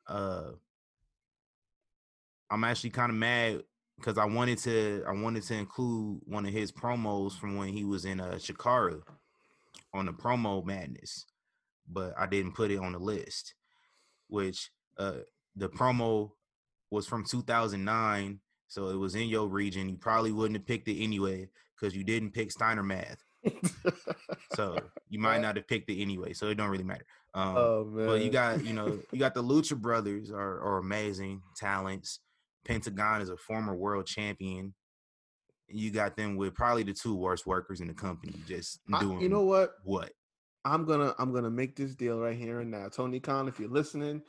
Uh 0.07 0.51
I'm 2.49 2.63
actually 2.63 2.91
kind 2.91 3.09
of 3.09 3.17
mad 3.17 3.63
because 3.97 4.17
I 4.17 4.25
wanted 4.25 4.57
to 4.59 5.03
I 5.07 5.11
wanted 5.11 5.43
to 5.43 5.55
include 5.55 6.21
one 6.25 6.45
of 6.45 6.53
his 6.53 6.71
promos 6.71 7.37
from 7.39 7.55
when 7.57 7.69
he 7.69 7.85
was 7.85 8.05
in 8.05 8.19
uh 8.19 8.37
Chikara 8.37 9.01
on 9.93 10.05
the 10.05 10.13
promo 10.13 10.65
madness, 10.65 11.25
but 11.87 12.13
I 12.17 12.27
didn't 12.27 12.53
put 12.53 12.71
it 12.71 12.79
on 12.79 12.91
the 12.91 12.99
list. 12.99 13.53
Which 14.27 14.71
uh 14.97 15.19
the 15.55 15.69
promo 15.69 16.31
was 16.89 17.07
from 17.07 17.23
2009, 17.23 18.39
so 18.67 18.89
it 18.89 18.95
was 18.95 19.15
in 19.15 19.29
your 19.29 19.47
region. 19.47 19.89
You 19.89 19.95
probably 19.95 20.31
wouldn't 20.31 20.57
have 20.57 20.67
picked 20.67 20.87
it 20.87 21.01
anyway 21.01 21.47
because 21.75 21.95
you 21.95 22.03
didn't 22.03 22.31
pick 22.31 22.51
Steiner 22.51 22.83
Math. 22.83 23.23
so 24.55 24.77
you 25.09 25.19
might 25.19 25.41
not 25.41 25.55
have 25.55 25.67
picked 25.67 25.89
it 25.89 26.01
anyway, 26.01 26.33
so 26.33 26.47
it 26.47 26.55
don't 26.55 26.69
really 26.69 26.83
matter. 26.83 27.05
Um, 27.33 27.57
oh, 27.57 27.91
but 27.95 28.21
you 28.21 28.29
got 28.29 28.63
you 28.63 28.73
know 28.73 28.99
you 29.11 29.19
got 29.19 29.33
the 29.33 29.43
Lucha 29.43 29.77
Brothers 29.77 30.31
are, 30.31 30.61
are 30.61 30.77
amazing 30.77 31.41
talents. 31.55 32.19
Pentagon 32.65 33.21
is 33.21 33.29
a 33.29 33.37
former 33.37 33.75
world 33.75 34.05
champion. 34.05 34.73
You 35.67 35.91
got 35.91 36.15
them 36.15 36.35
with 36.35 36.53
probably 36.53 36.83
the 36.83 36.93
two 36.93 37.15
worst 37.15 37.47
workers 37.47 37.81
in 37.81 37.87
the 37.87 37.93
company, 37.93 38.33
just 38.47 38.79
doing. 38.99 39.17
I, 39.17 39.21
you 39.21 39.29
know 39.29 39.43
what? 39.43 39.71
What? 39.83 40.11
I'm 40.65 40.85
gonna 40.85 41.13
I'm 41.19 41.33
gonna 41.33 41.49
make 41.49 41.75
this 41.75 41.95
deal 41.95 42.19
right 42.19 42.37
here 42.37 42.59
and 42.61 42.71
now. 42.71 42.87
Tony 42.89 43.19
Khan, 43.19 43.47
if 43.47 43.59
you're 43.59 43.69
listening, 43.69 44.21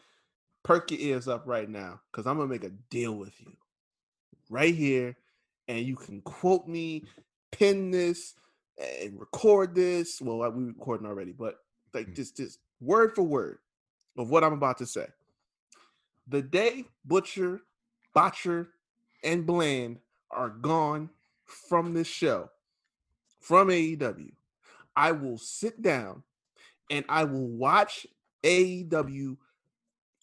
perk 0.62 0.90
your 0.90 1.00
ears 1.00 1.28
up 1.28 1.44
right 1.46 1.68
now, 1.68 2.00
because 2.10 2.26
I'm 2.26 2.36
gonna 2.36 2.48
make 2.48 2.64
a 2.64 2.72
deal 2.90 3.12
with 3.12 3.38
you 3.40 3.52
right 4.50 4.74
here, 4.74 5.16
and 5.68 5.80
you 5.80 5.96
can 5.96 6.20
quote 6.22 6.66
me 6.66 7.04
pin 7.52 7.90
this 7.90 8.34
and 8.78 9.18
record 9.18 9.74
this. 9.74 10.20
Well, 10.20 10.38
we're 10.38 10.50
recording 10.50 11.06
already, 11.06 11.32
but 11.32 11.60
like 11.92 12.08
Mm. 12.08 12.16
just 12.16 12.36
just 12.36 12.58
word 12.80 13.14
for 13.14 13.22
word 13.22 13.58
of 14.16 14.30
what 14.30 14.44
I'm 14.44 14.52
about 14.52 14.78
to 14.78 14.86
say. 14.86 15.06
The 16.26 16.42
day 16.42 16.86
Butcher, 17.04 17.62
Botcher, 18.14 18.70
and 19.22 19.46
Bland 19.46 20.00
are 20.30 20.50
gone 20.50 21.10
from 21.44 21.92
this 21.94 22.08
show, 22.08 22.50
from 23.40 23.68
AEW, 23.68 24.32
I 24.96 25.12
will 25.12 25.38
sit 25.38 25.82
down 25.82 26.22
and 26.90 27.04
I 27.08 27.24
will 27.24 27.48
watch 27.48 28.06
AEW 28.42 29.36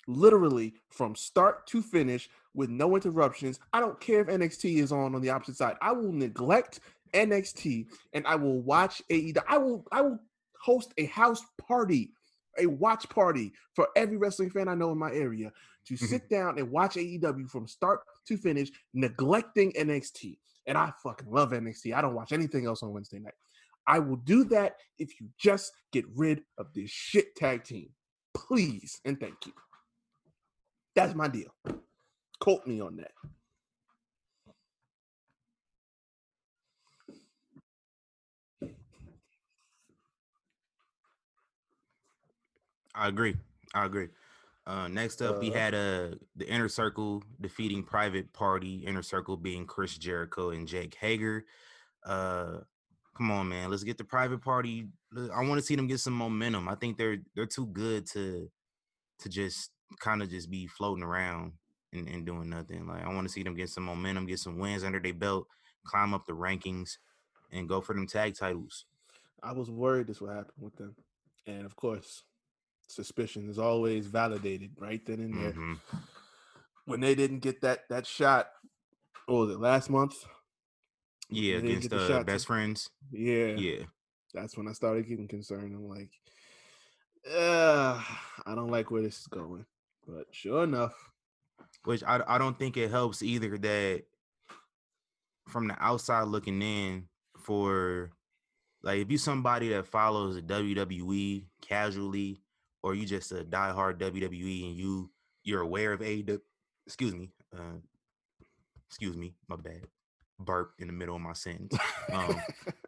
literally 0.07 0.73
from 0.89 1.15
start 1.15 1.67
to 1.67 1.81
finish 1.81 2.29
with 2.53 2.69
no 2.69 2.95
interruptions. 2.95 3.59
I 3.71 3.79
don't 3.79 3.99
care 3.99 4.21
if 4.21 4.27
NXT 4.27 4.77
is 4.77 4.91
on 4.91 5.15
on 5.15 5.21
the 5.21 5.29
opposite 5.29 5.55
side. 5.57 5.77
I 5.81 5.91
will 5.91 6.11
neglect 6.11 6.79
NXT 7.13 7.87
and 8.13 8.25
I 8.27 8.35
will 8.35 8.61
watch 8.61 9.01
AEW. 9.09 9.37
I 9.47 9.57
will 9.57 9.85
I 9.91 10.01
will 10.01 10.19
host 10.59 10.93
a 10.97 11.05
house 11.05 11.43
party, 11.57 12.13
a 12.57 12.65
watch 12.65 13.09
party 13.09 13.53
for 13.75 13.87
every 13.95 14.17
wrestling 14.17 14.49
fan 14.49 14.67
I 14.67 14.75
know 14.75 14.91
in 14.91 14.97
my 14.97 15.11
area 15.11 15.51
to 15.85 15.93
Mhm. 15.95 16.07
sit 16.07 16.29
down 16.29 16.59
and 16.59 16.69
watch 16.71 16.95
AEW 16.97 17.47
from 17.49 17.67
start 17.67 18.01
to 18.27 18.37
finish, 18.37 18.71
neglecting 18.93 19.71
NXT. 19.75 20.39
And 20.67 20.77
I 20.77 20.93
fucking 21.03 21.29
love 21.31 21.53
NXT. 21.53 21.93
I 21.93 22.01
don't 22.01 22.13
watch 22.13 22.31
anything 22.31 22.65
else 22.67 22.83
on 22.83 22.93
Wednesday 22.93 23.19
night. 23.19 23.33
I 23.87 23.97
will 23.97 24.17
do 24.17 24.43
that 24.45 24.77
if 24.99 25.19
you 25.19 25.27
just 25.39 25.73
get 25.91 26.05
rid 26.15 26.43
of 26.59 26.71
this 26.73 26.91
shit 26.91 27.35
tag 27.35 27.63
team. 27.63 27.89
Please 28.35 29.01
and 29.05 29.19
thank 29.19 29.45
you. 29.47 29.53
That's 30.93 31.15
my 31.15 31.27
deal. 31.27 31.53
Quote 32.39 32.67
me 32.67 32.79
on 32.79 32.97
that. 32.97 33.11
I 42.95 43.07
agree. 43.07 43.35
I 43.73 43.85
agree. 43.85 44.09
Uh, 44.67 44.87
next 44.87 45.21
up, 45.21 45.39
we 45.39 45.49
Uh, 45.49 45.53
had 45.53 45.73
uh, 45.73 46.09
the 46.35 46.47
Inner 46.47 46.69
Circle 46.69 47.23
defeating 47.39 47.83
Private 47.83 48.31
Party. 48.33 48.83
Inner 48.85 49.01
Circle 49.01 49.37
being 49.37 49.65
Chris 49.65 49.97
Jericho 49.97 50.51
and 50.51 50.67
Jake 50.67 50.95
Hager. 50.95 51.45
Uh, 52.03 52.59
come 53.15 53.31
on, 53.31 53.49
man, 53.49 53.69
let's 53.71 53.83
get 53.83 53.97
the 53.97 54.03
Private 54.03 54.41
Party. 54.41 54.87
I 55.15 55.43
want 55.43 55.59
to 55.59 55.65
see 55.65 55.75
them 55.75 55.87
get 55.87 55.99
some 55.99 56.13
momentum. 56.13 56.67
I 56.69 56.75
think 56.75 56.97
they're 56.97 57.17
they're 57.35 57.45
too 57.45 57.67
good 57.67 58.05
to 58.07 58.49
to 59.19 59.29
just 59.29 59.71
kind 59.99 60.21
of 60.21 60.29
just 60.29 60.49
be 60.49 60.67
floating 60.67 61.03
around 61.03 61.53
and, 61.91 62.07
and 62.07 62.25
doing 62.25 62.49
nothing. 62.49 62.87
Like 62.87 63.03
I 63.03 63.13
want 63.13 63.27
to 63.27 63.33
see 63.33 63.43
them 63.43 63.55
get 63.55 63.69
some 63.69 63.83
momentum, 63.83 64.25
get 64.25 64.39
some 64.39 64.57
wins 64.57 64.83
under 64.83 64.99
their 64.99 65.13
belt, 65.13 65.47
climb 65.83 66.13
up 66.13 66.25
the 66.25 66.33
rankings, 66.33 66.97
and 67.51 67.67
go 67.67 67.81
for 67.81 67.93
them 67.93 68.07
tag 68.07 68.35
titles. 68.35 68.85
I 69.43 69.53
was 69.53 69.69
worried 69.69 70.07
this 70.07 70.21
would 70.21 70.31
happen 70.35 70.53
with 70.59 70.75
them. 70.75 70.95
And 71.47 71.65
of 71.65 71.75
course, 71.75 72.23
suspicion 72.91 73.49
is 73.49 73.57
always 73.59 74.07
validated 74.07 74.71
right 74.77 75.03
then 75.05 75.19
and 75.19 75.33
there. 75.41 75.53
Mhm. 75.53 75.79
When 76.85 76.99
they 76.99 77.15
didn't 77.15 77.39
get 77.39 77.61
that 77.61 77.87
that 77.89 78.05
shot, 78.07 78.49
what 79.25 79.35
was 79.47 79.49
it 79.55 79.59
last 79.59 79.89
month? 79.89 80.15
Yeah, 81.29 81.55
against 81.57 81.89
the 81.89 82.19
uh, 82.19 82.23
best 82.23 82.43
to- 82.43 82.47
friends. 82.47 82.89
Yeah, 83.11 83.55
Yeah. 83.55 83.85
that's 84.33 84.57
when 84.57 84.67
I 84.67 84.73
started 84.73 85.07
getting 85.07 85.27
concerned. 85.27 85.73
I'm 85.73 85.87
like, 85.87 86.11
uh, 87.29 88.03
I 88.45 88.55
don't 88.55 88.71
like 88.71 88.91
where 88.91 89.01
this 89.01 89.19
is 89.21 89.27
going. 89.27 89.65
But 90.07 90.25
sure 90.31 90.63
enough, 90.63 90.93
which 91.85 92.03
I 92.03 92.21
I 92.27 92.37
don't 92.37 92.57
think 92.57 92.75
it 92.77 92.89
helps 92.89 93.21
either 93.21 93.57
that 93.59 94.03
from 95.47 95.67
the 95.67 95.75
outside 95.83 96.23
looking 96.23 96.61
in 96.61 97.07
for 97.37 98.11
like 98.83 98.99
if 98.99 99.11
you 99.11 99.17
somebody 99.17 99.69
that 99.69 99.87
follows 99.87 100.35
the 100.35 100.41
WWE 100.41 101.45
casually 101.61 102.41
or 102.83 102.95
you 102.95 103.05
just 103.05 103.31
a 103.31 103.43
diehard 103.43 103.99
WWE 103.99 104.69
and 104.69 104.77
you 104.77 105.11
you're 105.43 105.61
aware 105.61 105.93
of 105.93 106.01
AEW 106.01 106.39
excuse 106.85 107.13
me 107.13 107.29
uh 107.55 107.77
excuse 108.89 109.15
me 109.15 109.33
my 109.47 109.55
bad 109.55 109.81
burp 110.39 110.73
in 110.79 110.87
the 110.87 110.93
middle 110.93 111.15
of 111.15 111.21
my 111.21 111.33
sentence 111.33 111.75
um 112.11 112.35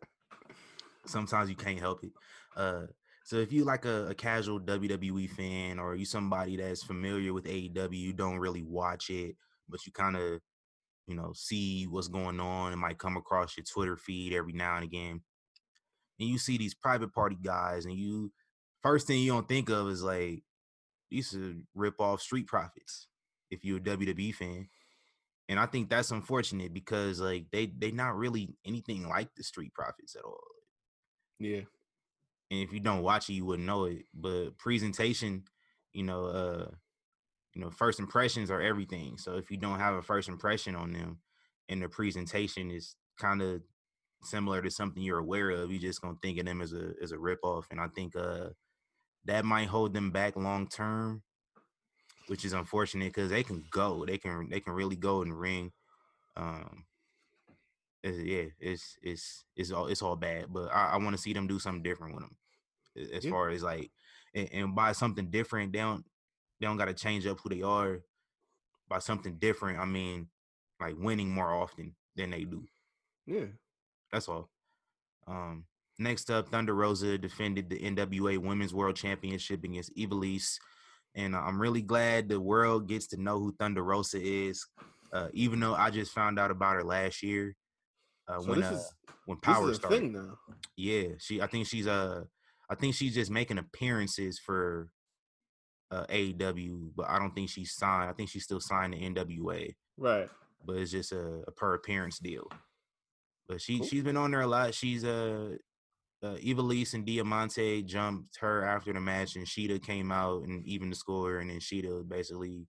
sometimes 1.05 1.49
you 1.49 1.55
can't 1.55 1.79
help 1.79 2.03
it. 2.03 2.11
Uh, 2.55 2.83
so 3.25 3.37
if 3.37 3.53
you 3.53 3.63
like 3.63 3.85
a, 3.85 4.07
a 4.07 4.15
casual 4.15 4.59
WWE 4.59 5.29
fan 5.29 5.79
or 5.79 5.95
you 5.95 6.05
somebody 6.05 6.57
that's 6.57 6.83
familiar 6.83 7.33
with 7.33 7.45
AEW, 7.45 7.97
you 7.97 8.13
don't 8.13 8.39
really 8.39 8.63
watch 8.63 9.09
it, 9.09 9.35
but 9.69 9.85
you 9.85 9.91
kind 9.91 10.15
of, 10.15 10.41
you 11.07 11.15
know, 11.15 11.31
see 11.33 11.85
what's 11.85 12.07
going 12.07 12.39
on 12.39 12.71
and 12.71 12.81
might 12.81 12.97
come 12.97 13.17
across 13.17 13.57
your 13.57 13.65
Twitter 13.65 13.97
feed 13.97 14.33
every 14.33 14.53
now 14.53 14.75
and 14.75 14.83
again. 14.83 15.21
And 16.19 16.29
you 16.29 16.37
see 16.37 16.57
these 16.57 16.75
private 16.75 17.13
party 17.13 17.37
guys, 17.41 17.85
and 17.85 17.95
you 17.97 18.31
first 18.83 19.07
thing 19.07 19.21
you 19.21 19.31
don't 19.31 19.47
think 19.49 19.69
of 19.69 19.89
is 19.89 20.03
like 20.03 20.43
these 21.11 21.35
are 21.35 21.55
rip 21.75 21.99
off 22.01 22.21
street 22.21 22.47
profits 22.47 23.07
if 23.51 23.65
you're 23.65 23.77
a 23.77 23.81
WWE 23.81 24.35
fan. 24.35 24.69
And 25.49 25.59
I 25.59 25.65
think 25.67 25.89
that's 25.89 26.11
unfortunate 26.11 26.73
because 26.73 27.19
like 27.19 27.47
they 27.51 27.67
they're 27.67 27.91
not 27.91 28.17
really 28.17 28.55
anything 28.65 29.07
like 29.07 29.35
the 29.35 29.43
street 29.43 29.73
profits 29.73 30.15
at 30.15 30.23
all 30.23 30.39
yeah, 31.39 31.61
and 32.51 32.61
if 32.61 32.73
you 32.73 32.79
don't 32.79 33.03
watch 33.03 33.29
it, 33.29 33.33
you 33.33 33.45
wouldn't 33.45 33.67
know 33.67 33.85
it. 33.85 34.05
But 34.13 34.57
presentation, 34.57 35.43
you 35.93 36.03
know, 36.03 36.25
uh, 36.25 36.71
you 37.53 37.61
know, 37.61 37.71
first 37.71 37.99
impressions 37.99 38.51
are 38.51 38.61
everything. 38.61 39.17
So 39.17 39.37
if 39.37 39.51
you 39.51 39.57
don't 39.57 39.79
have 39.79 39.95
a 39.95 40.01
first 40.01 40.29
impression 40.29 40.75
on 40.75 40.93
them, 40.93 41.19
and 41.69 41.81
the 41.81 41.89
presentation 41.89 42.71
is 42.71 42.95
kind 43.19 43.41
of 43.41 43.61
similar 44.23 44.61
to 44.61 44.71
something 44.71 45.03
you're 45.03 45.19
aware 45.19 45.51
of, 45.51 45.71
you 45.71 45.79
just 45.79 46.01
gonna 46.01 46.17
think 46.21 46.39
of 46.39 46.45
them 46.45 46.61
as 46.61 46.73
a 46.73 46.93
as 47.01 47.11
a 47.11 47.17
ripoff. 47.17 47.65
And 47.71 47.79
I 47.79 47.87
think 47.89 48.15
uh 48.15 48.49
that 49.25 49.45
might 49.45 49.67
hold 49.67 49.93
them 49.93 50.11
back 50.11 50.35
long 50.35 50.67
term, 50.67 51.23
which 52.27 52.45
is 52.45 52.53
unfortunate 52.53 53.13
because 53.13 53.29
they 53.29 53.43
can 53.43 53.63
go, 53.71 54.05
they 54.05 54.17
can 54.17 54.49
they 54.49 54.59
can 54.59 54.73
really 54.73 54.95
go 54.95 55.21
and 55.21 55.37
ring. 55.39 55.71
Um, 56.35 56.85
it's, 58.03 58.17
yeah, 58.17 58.45
it's 58.59 58.97
it's 59.01 59.45
it's 59.55 59.71
all 59.71 59.87
it's 59.87 60.01
all 60.01 60.15
bad, 60.15 60.47
but 60.51 60.73
I, 60.73 60.91
I 60.93 60.97
want 60.97 61.15
to 61.15 61.21
see 61.21 61.33
them 61.33 61.47
do 61.47 61.59
something 61.59 61.83
different 61.83 62.15
with 62.15 62.23
them. 62.23 62.37
As 63.15 63.23
Yeah. 63.23 63.31
far 63.31 63.49
as 63.49 63.63
like, 63.63 63.91
and, 64.33 64.49
and 64.51 64.75
by 64.75 64.91
something 64.91 65.29
different, 65.29 65.71
they 65.73 65.79
don't 65.79 66.05
they 66.59 66.67
don't 66.67 66.77
got 66.77 66.85
to 66.85 66.93
change 66.93 67.25
up 67.25 67.39
who 67.39 67.49
they 67.49 67.61
are. 67.61 68.01
By 68.89 68.99
something 68.99 69.35
different, 69.37 69.79
I 69.79 69.85
mean 69.85 70.27
like 70.79 70.95
winning 70.97 71.29
more 71.31 71.51
often 71.53 71.95
than 72.15 72.31
they 72.31 72.43
do. 72.43 72.67
yeah. 73.25 73.45
That's 74.11 74.27
all. 74.27 74.49
Um, 75.27 75.65
next 75.99 76.29
up, 76.29 76.49
Thunder 76.49 76.73
Rosa 76.73 77.17
defended 77.17 77.69
the 77.69 77.79
NWA 77.79 78.37
Women's 78.37 78.73
World 78.73 78.95
Championship 78.95 79.63
against 79.63 79.95
Ivelisse, 79.95 80.57
and 81.15 81.35
I'm 81.35 81.59
really 81.61 81.81
glad 81.81 82.27
the 82.29 82.39
world 82.39 82.87
gets 82.87 83.07
to 83.07 83.21
know 83.21 83.39
who 83.39 83.53
Thunder 83.59 83.83
Rosa 83.83 84.19
is. 84.21 84.65
Uh, 85.11 85.27
even 85.33 85.59
though 85.59 85.75
I 85.75 85.91
just 85.91 86.11
found 86.11 86.39
out 86.39 86.49
about 86.49 86.73
her 86.75 86.83
last 86.83 87.21
year 87.21 87.55
uh, 88.27 88.39
So 88.41 88.49
when 88.49 88.63
uh, 88.63 88.71
is 88.71 88.93
when 89.25 89.37
Power 89.37 89.71
started. 89.75 89.95
thing 89.99 90.11
now. 90.13 90.37
Yeah, 90.75 91.09
she. 91.19 91.39
I 91.41 91.45
think 91.47 91.67
she's 91.67 91.85
uh, 91.87 92.23
I 92.69 92.75
think 92.75 92.95
she's 92.95 93.13
just 93.13 93.29
making 93.29 93.59
appearances 93.59 94.39
for 94.39 94.89
uh 95.91 96.05
AEW, 96.07 96.89
but 96.95 97.07
I 97.07 97.19
don't 97.19 97.35
think 97.35 97.49
she's 97.49 97.75
signed. 97.75 98.09
I 98.09 98.13
think 98.13 98.29
she's 98.29 98.43
still 98.45 98.59
signed 98.59 98.93
to 98.93 98.99
NWA, 98.99 99.75
Right. 99.97 100.27
but 100.65 100.77
it's 100.77 100.89
just 100.89 101.11
a, 101.11 101.43
a 101.47 101.51
per 101.51 101.75
appearance 101.75 102.17
deal. 102.17 102.47
But 103.47 103.61
she 103.61 103.77
Cool. 103.77 103.87
she's 103.87 104.03
been 104.03 104.17
on 104.17 104.31
there 104.31 104.41
a 104.41 104.47
lot. 104.47 104.73
She's 104.73 105.03
uh, 105.05 105.57
uh 106.23 106.37
and 106.93 107.05
Diamante 107.05 107.83
jumped 107.83 108.37
her 108.39 108.63
after 108.63 108.93
the 108.93 108.99
match, 108.99 109.35
and 109.35 109.45
Shida 109.45 109.83
came 109.83 110.11
out 110.11 110.43
and 110.43 110.65
even 110.65 110.89
the 110.89 110.95
score, 110.95 111.39
and 111.39 111.49
then 111.49 111.59
Shida 111.59 112.07
basically 112.07 112.65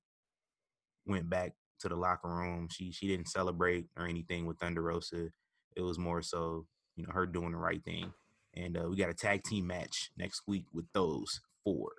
went 1.06 1.30
back 1.30 1.52
to 1.80 1.88
the 1.88 1.96
locker 1.96 2.28
room. 2.28 2.68
She 2.70 2.90
she 2.92 3.06
didn't 3.06 3.28
celebrate 3.28 3.86
or 3.96 4.06
anything 4.06 4.46
with 4.46 4.58
Thunder 4.58 4.82
Rosa. 4.82 5.28
It 5.76 5.82
was 5.82 5.98
more 5.98 6.22
so 6.22 6.66
you 6.96 7.04
know 7.06 7.12
her 7.12 7.26
doing 7.26 7.52
the 7.52 7.58
right 7.58 7.82
thing. 7.84 8.12
And 8.56 8.76
uh, 8.76 8.88
we 8.88 8.96
got 8.96 9.10
a 9.10 9.14
tag 9.14 9.42
team 9.44 9.66
match 9.66 10.10
next 10.16 10.42
week 10.46 10.64
with 10.72 10.86
those 10.94 11.40
four. 11.64 11.92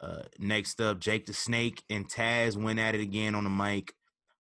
Uh, 0.00 0.22
next 0.38 0.80
up, 0.80 1.00
Jake 1.00 1.26
the 1.26 1.34
Snake 1.34 1.82
and 1.90 2.10
Taz 2.10 2.56
went 2.56 2.78
at 2.78 2.94
it 2.94 3.00
again 3.00 3.34
on 3.34 3.44
the 3.44 3.50
mic. 3.50 3.92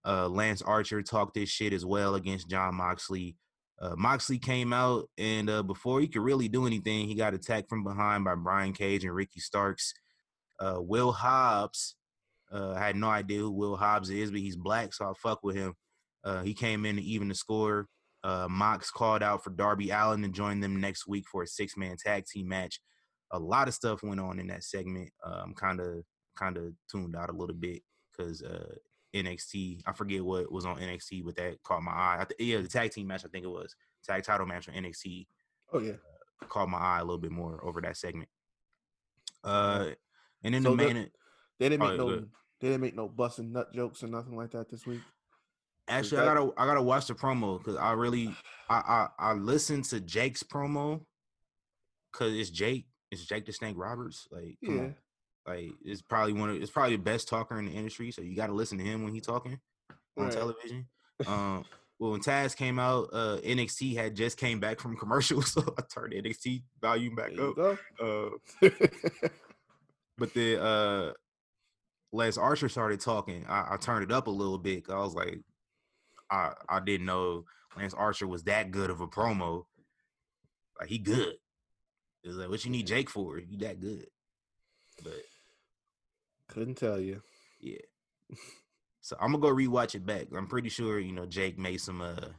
Uh, 0.06 0.28
Lance 0.30 0.62
Archer 0.62 1.02
talked 1.02 1.34
this 1.34 1.50
shit 1.50 1.74
as 1.74 1.86
well 1.86 2.16
against 2.16 2.50
Jon 2.50 2.76
Moxley. 2.76 3.36
Uh, 3.80 3.96
Moxley 3.96 4.40
came 4.40 4.74
out 4.74 5.08
and 5.18 5.50
uh, 5.50 5.62
before 5.62 6.00
he 6.02 6.08
could 6.08 6.24
really 6.24 6.48
do 6.48 6.66
anything, 6.66 7.08
he 7.08 7.16
got 7.16 7.34
attacked 7.34 7.70
from 7.70 7.84
behind 7.84 8.24
by 8.24 8.36
Brian 8.36 8.74
Cage 8.74 9.04
and 9.04 9.14
Ricky 9.14 9.40
Starks. 9.40 9.94
Uh, 10.60 10.78
Will 10.80 11.12
Hobbs, 11.12 11.96
uh, 12.52 12.72
I 12.72 12.80
had 12.80 12.96
no 12.96 13.10
idea 13.10 13.40
who 13.40 13.52
Will 13.52 13.76
Hobbs 13.76 14.10
is, 14.10 14.32
but 14.32 14.40
he's 14.40 14.56
black, 14.56 14.94
so 14.94 15.06
I 15.06 15.14
fuck 15.16 15.44
with 15.44 15.56
him. 15.56 15.76
Uh, 16.24 16.42
he 16.42 16.54
came 16.54 16.86
in 16.86 16.96
to 16.96 17.02
even 17.04 17.28
the 17.28 17.36
score. 17.36 17.88
Uh, 18.24 18.48
Mox 18.50 18.90
called 18.90 19.22
out 19.22 19.44
for 19.44 19.52
Darby 19.52 19.92
Allin 19.92 20.24
to 20.24 20.30
join 20.30 20.60
them 20.60 20.82
next 20.82 21.08
week 21.08 21.26
for 21.32 21.44
a 21.44 21.48
six 21.48 21.78
man 21.78 21.96
tag 22.04 22.26
team 22.26 22.48
match. 22.48 22.80
A 23.32 23.38
lot 23.38 23.68
of 23.68 23.76
stuff 23.76 24.02
went 24.02 24.20
on 24.20 24.40
in 24.40 24.48
that 24.48 24.64
segment. 24.64 25.10
I'm 25.24 25.54
kind 25.54 25.80
of 25.80 26.04
kind 26.36 26.58
of 26.58 26.74
tuned 26.92 27.16
out 27.16 27.30
a 27.30 27.34
little 27.34 27.56
bit 27.56 27.84
because 28.12 28.42
NXT. 29.26 29.82
I 29.86 29.92
forget 29.94 30.24
what 30.24 30.52
was 30.52 30.66
on 30.66 30.78
NXT, 30.78 31.24
but 31.26 31.36
that 31.38 31.62
caught 31.64 31.84
my 31.84 31.92
eye. 31.92 32.18
I 32.22 32.26
th- 32.26 32.40
yeah, 32.50 32.62
the 32.62 32.68
tag 32.68 32.92
team 32.92 33.08
match. 33.08 33.26
I 33.26 33.30
think 33.30 33.44
it 33.46 33.50
was 33.50 33.76
tag 34.06 34.24
title 34.24 34.46
match 34.46 34.68
on 34.70 34.76
NXT 34.76 35.28
Oh 35.74 35.80
yeah. 35.80 35.94
caught 36.50 36.70
my 36.70 36.78
eye 36.78 37.00
a 37.00 37.04
little 37.04 37.18
bit 37.18 37.32
more 37.32 37.64
over 37.64 37.82
that 37.82 37.98
segment. 37.98 38.30
Uh, 39.44 39.90
and 40.44 40.54
then 40.54 40.64
So 40.64 40.72
the 40.76 40.86
the- 40.88 40.94
main. 40.94 41.12
They 41.60 41.70
didn't 41.70 41.84
Oh, 41.84 41.88
make 41.90 41.98
no. 41.98 42.08
good. 42.10 42.30
They 42.60 42.68
didn't 42.70 42.82
make 42.82 42.96
no 42.96 43.08
busting 43.10 43.52
nut 43.52 43.74
jokes 43.74 44.04
or 44.04 44.08
nothing 44.08 44.36
like 44.36 44.52
that 44.52 44.70
this 44.70 44.86
week. 44.86 45.02
Actually, 45.88 46.22
I 46.22 46.26
gotta 46.26 46.52
I 46.58 46.66
gotta 46.66 46.82
watch 46.82 47.08
the 47.08 47.14
promo 47.16 47.58
because 47.58 47.76
I 47.78 47.94
really 47.94 48.36
I, 48.70 49.08
I 49.20 49.30
I 49.30 49.34
listened 49.34 49.86
to 49.86 50.00
Jake's 50.02 50.44
promo 50.44 51.02
because 52.12 52.34
it's 52.34 52.50
Jake. 52.50 52.88
It's 53.10 53.26
Jake 53.26 53.46
the 53.46 53.54
Snake 53.54 53.76
Roberts. 53.78 54.28
Like, 54.32 54.58
Yeah. 54.62 54.72
on. 54.72 54.96
Like, 55.48 55.72
it's 55.84 56.02
probably 56.02 56.34
one 56.34 56.50
of 56.50 56.62
it's 56.62 56.72
probably 56.72 56.98
the 56.98 57.02
best 57.04 57.28
talker 57.28 57.58
in 57.58 57.66
the 57.66 57.72
industry. 57.72 58.12
So 58.12 58.22
you 58.22 58.36
got 58.36 58.48
to 58.48 58.54
listen 58.54 58.78
to 58.80 58.84
him 58.84 59.04
when 59.04 59.14
he's 59.14 59.26
talking 59.26 59.60
on 60.18 60.26
Right. 60.26 60.34
television. 60.34 60.88
Um, 61.26 61.66
well, 61.98 62.12
when 62.12 62.20
Taz 62.22 62.56
came 62.56 62.78
out, 62.78 63.10
uh, 63.12 63.38
NXT 63.44 63.96
had 63.96 64.16
just 64.16 64.38
came 64.38 64.60
back 64.60 64.80
from 64.80 64.96
commercials, 65.00 65.52
so 65.54 65.74
I 65.80 65.82
turned 65.82 66.14
NXT 66.14 66.62
volume 66.80 67.16
back 67.16 67.32
up. 67.40 67.58
Uh, 68.00 68.30
but 70.20 70.32
then 70.36 70.60
uh, 70.60 71.14
Les 72.12 72.38
Archer 72.38 72.70
started 72.70 73.00
talking. 73.00 73.46
I, 73.50 73.74
I 73.74 73.78
turned 73.78 74.04
it 74.04 74.12
up 74.12 74.28
a 74.28 74.32
little 74.32 74.60
bit. 74.60 74.84
I 74.92 75.00
was 75.00 75.16
like, 75.16 75.40
I 76.30 76.54
I 76.70 76.80
didn't 76.82 77.08
know 77.08 77.46
Lance 77.76 77.94
Archer 77.94 78.28
was 78.28 78.44
that 78.44 78.72
good 78.72 78.90
of 78.90 79.02
a 79.02 79.08
promo. 79.08 79.66
Like 80.80 80.90
he 80.90 81.00
good. 81.00 81.36
It 82.24 82.28
was 82.28 82.38
like, 82.38 82.50
what 82.50 82.64
you 82.64 82.72
need 82.72 82.88
Jake 82.88 83.10
for? 83.10 83.38
He 83.38 83.58
that 83.58 83.80
good. 83.80 84.06
But 85.04 85.22
Couldn't 86.50 86.76
tell 86.76 87.00
you. 87.00 87.22
yeah. 87.60 87.78
So 89.02 89.16
I'm 89.22 89.32
gonna 89.32 89.42
go 89.42 89.56
rewatch 89.56 89.96
it 89.96 90.06
back. 90.06 90.28
I'm 90.36 90.48
pretty 90.48 90.70
sure 90.70 91.00
you 91.00 91.14
know 91.14 91.26
Jake 91.26 91.58
made 91.58 91.80
some 91.80 92.02
uh 92.02 92.30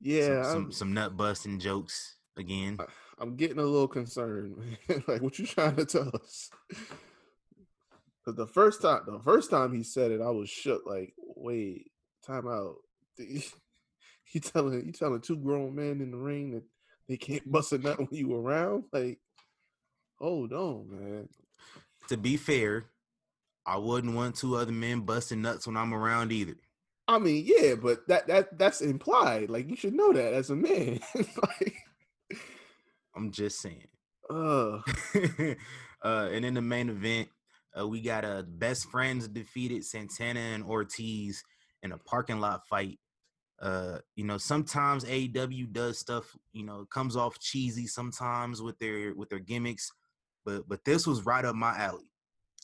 Yeah, 0.00 0.42
some, 0.42 0.52
some, 0.52 0.72
some 0.72 0.94
nut 0.94 1.16
busting 1.16 1.58
jokes 1.58 2.16
again. 2.38 2.78
I'm 3.18 3.36
getting 3.36 3.58
a 3.58 3.64
little 3.64 3.88
concerned. 3.88 4.56
man. 4.88 5.04
like, 5.06 5.20
what 5.20 5.38
you 5.38 5.46
trying 5.46 5.76
to 5.76 5.84
tell 5.84 6.10
us? 6.14 6.50
Because 6.68 8.36
the 8.36 8.46
first 8.46 8.82
time, 8.82 9.02
the 9.06 9.20
first 9.20 9.50
time 9.50 9.74
he 9.74 9.82
said 9.82 10.10
it, 10.10 10.22
I 10.22 10.30
was 10.30 10.48
shook. 10.48 10.82
Like, 10.86 11.12
wait, 11.18 11.90
time 12.26 12.48
out. 12.48 12.76
You 14.32 14.40
telling 14.40 14.86
you 14.86 14.92
telling 14.92 15.20
two 15.20 15.36
grown 15.36 15.74
men 15.74 16.00
in 16.00 16.12
the 16.12 16.16
ring 16.16 16.52
that 16.52 16.62
they 17.08 17.16
can't 17.16 17.50
bust 17.50 17.72
a 17.72 17.78
nut 17.78 17.98
when 17.98 18.08
you 18.12 18.32
around? 18.32 18.84
Like, 18.92 19.18
hold 20.20 20.52
on, 20.52 20.86
man. 20.88 21.28
To 22.10 22.16
be 22.16 22.36
fair, 22.36 22.84
I 23.66 23.76
wouldn't 23.76 24.14
want 24.14 24.36
two 24.36 24.56
other 24.56 24.72
men 24.72 25.00
busting 25.00 25.42
nuts 25.42 25.66
when 25.66 25.76
I'm 25.76 25.94
around 25.94 26.32
either. 26.32 26.56
I 27.06 27.18
mean, 27.18 27.44
yeah, 27.46 27.74
but 27.74 28.06
that 28.08 28.26
that 28.28 28.58
that's 28.58 28.80
implied. 28.80 29.50
Like, 29.50 29.68
you 29.68 29.76
should 29.76 29.94
know 29.94 30.12
that 30.12 30.32
as 30.32 30.50
a 30.50 30.56
man. 30.56 31.00
like, 31.14 31.74
I'm 33.16 33.32
just 33.32 33.60
saying. 33.60 33.88
uh, 34.30 34.78
uh, 36.04 36.28
and 36.32 36.44
in 36.44 36.54
the 36.54 36.62
main 36.62 36.88
event, 36.88 37.28
uh, 37.78 37.86
we 37.86 38.00
got 38.00 38.24
uh, 38.24 38.42
best 38.46 38.88
friends 38.90 39.28
defeated 39.28 39.84
Santana 39.84 40.40
and 40.40 40.64
Ortiz 40.64 41.42
in 41.82 41.92
a 41.92 41.98
parking 41.98 42.40
lot 42.40 42.66
fight. 42.68 42.98
Uh, 43.60 43.98
you 44.14 44.24
know, 44.24 44.38
sometimes 44.38 45.04
AEW 45.04 45.72
does 45.72 45.98
stuff. 45.98 46.24
You 46.52 46.64
know, 46.64 46.86
comes 46.90 47.16
off 47.16 47.38
cheesy 47.40 47.86
sometimes 47.86 48.62
with 48.62 48.78
their 48.78 49.14
with 49.14 49.28
their 49.28 49.40
gimmicks, 49.40 49.92
but 50.44 50.68
but 50.68 50.84
this 50.84 51.06
was 51.06 51.26
right 51.26 51.44
up 51.44 51.54
my 51.54 51.76
alley. 51.76 52.10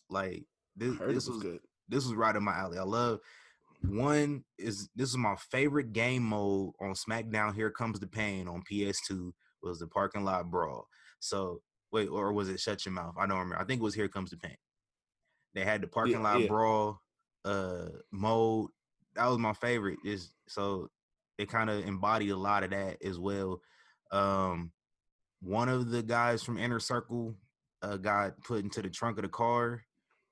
Like 0.08 0.44
this, 0.76 0.98
this 0.98 1.14
was 1.14 1.28
was 1.28 1.42
good. 1.42 1.60
this 1.88 2.04
was 2.04 2.14
right 2.14 2.36
in 2.36 2.42
my 2.42 2.54
alley. 2.54 2.78
I 2.78 2.82
love 2.82 3.20
one 3.82 4.44
is 4.58 4.88
this 4.96 5.10
is 5.10 5.16
my 5.16 5.36
favorite 5.50 5.92
game 5.92 6.22
mode 6.22 6.72
on 6.80 6.94
SmackDown. 6.94 7.54
Here 7.54 7.70
comes 7.70 8.00
the 8.00 8.06
pain 8.06 8.48
on 8.48 8.62
PS2 8.70 9.32
was 9.62 9.78
the 9.80 9.86
parking 9.86 10.24
lot 10.24 10.50
brawl. 10.50 10.88
So 11.20 11.60
wait, 11.92 12.08
or 12.08 12.32
was 12.32 12.48
it 12.48 12.60
shut 12.60 12.84
your 12.84 12.92
mouth? 12.92 13.14
I 13.18 13.26
don't 13.26 13.38
remember. 13.38 13.60
I 13.60 13.64
think 13.64 13.80
it 13.80 13.84
was 13.84 13.94
Here 13.94 14.08
Comes 14.08 14.30
the 14.30 14.36
Pain. 14.36 14.56
They 15.54 15.64
had 15.64 15.80
the 15.80 15.86
parking 15.86 16.22
lot 16.22 16.40
yeah. 16.40 16.48
brawl 16.48 17.00
uh 17.44 17.86
mode. 18.10 18.70
That 19.14 19.26
was 19.26 19.38
my 19.38 19.52
favorite. 19.54 19.98
Is 20.04 20.32
so 20.48 20.88
it 21.38 21.48
kind 21.48 21.70
of 21.70 21.86
embodied 21.86 22.30
a 22.30 22.36
lot 22.36 22.64
of 22.64 22.70
that 22.70 23.02
as 23.04 23.18
well. 23.18 23.60
Um 24.12 24.72
one 25.42 25.68
of 25.68 25.90
the 25.90 26.02
guys 26.02 26.42
from 26.42 26.58
Inner 26.58 26.80
Circle 26.80 27.34
uh 27.82 27.96
got 27.96 28.42
put 28.42 28.62
into 28.64 28.82
the 28.82 28.90
trunk 28.90 29.18
of 29.18 29.22
the 29.22 29.28
car, 29.28 29.82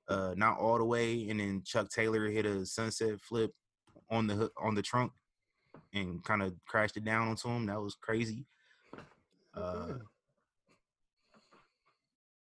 uh 0.07 0.33
not 0.35 0.57
all 0.59 0.77
the 0.77 0.85
way, 0.85 1.29
and 1.29 1.39
then 1.39 1.63
Chuck 1.65 1.89
Taylor 1.89 2.29
hit 2.29 2.45
a 2.45 2.65
sunset 2.65 3.19
flip 3.21 3.51
on 4.09 4.27
the 4.27 4.51
on 4.61 4.75
the 4.75 4.81
trunk 4.81 5.11
and 5.93 6.23
kind 6.23 6.41
of 6.41 6.53
crashed 6.67 6.97
it 6.97 7.05
down 7.05 7.27
onto 7.27 7.49
him. 7.49 7.65
That 7.65 7.81
was 7.81 7.95
crazy. 7.95 8.45
Uh, 9.55 9.93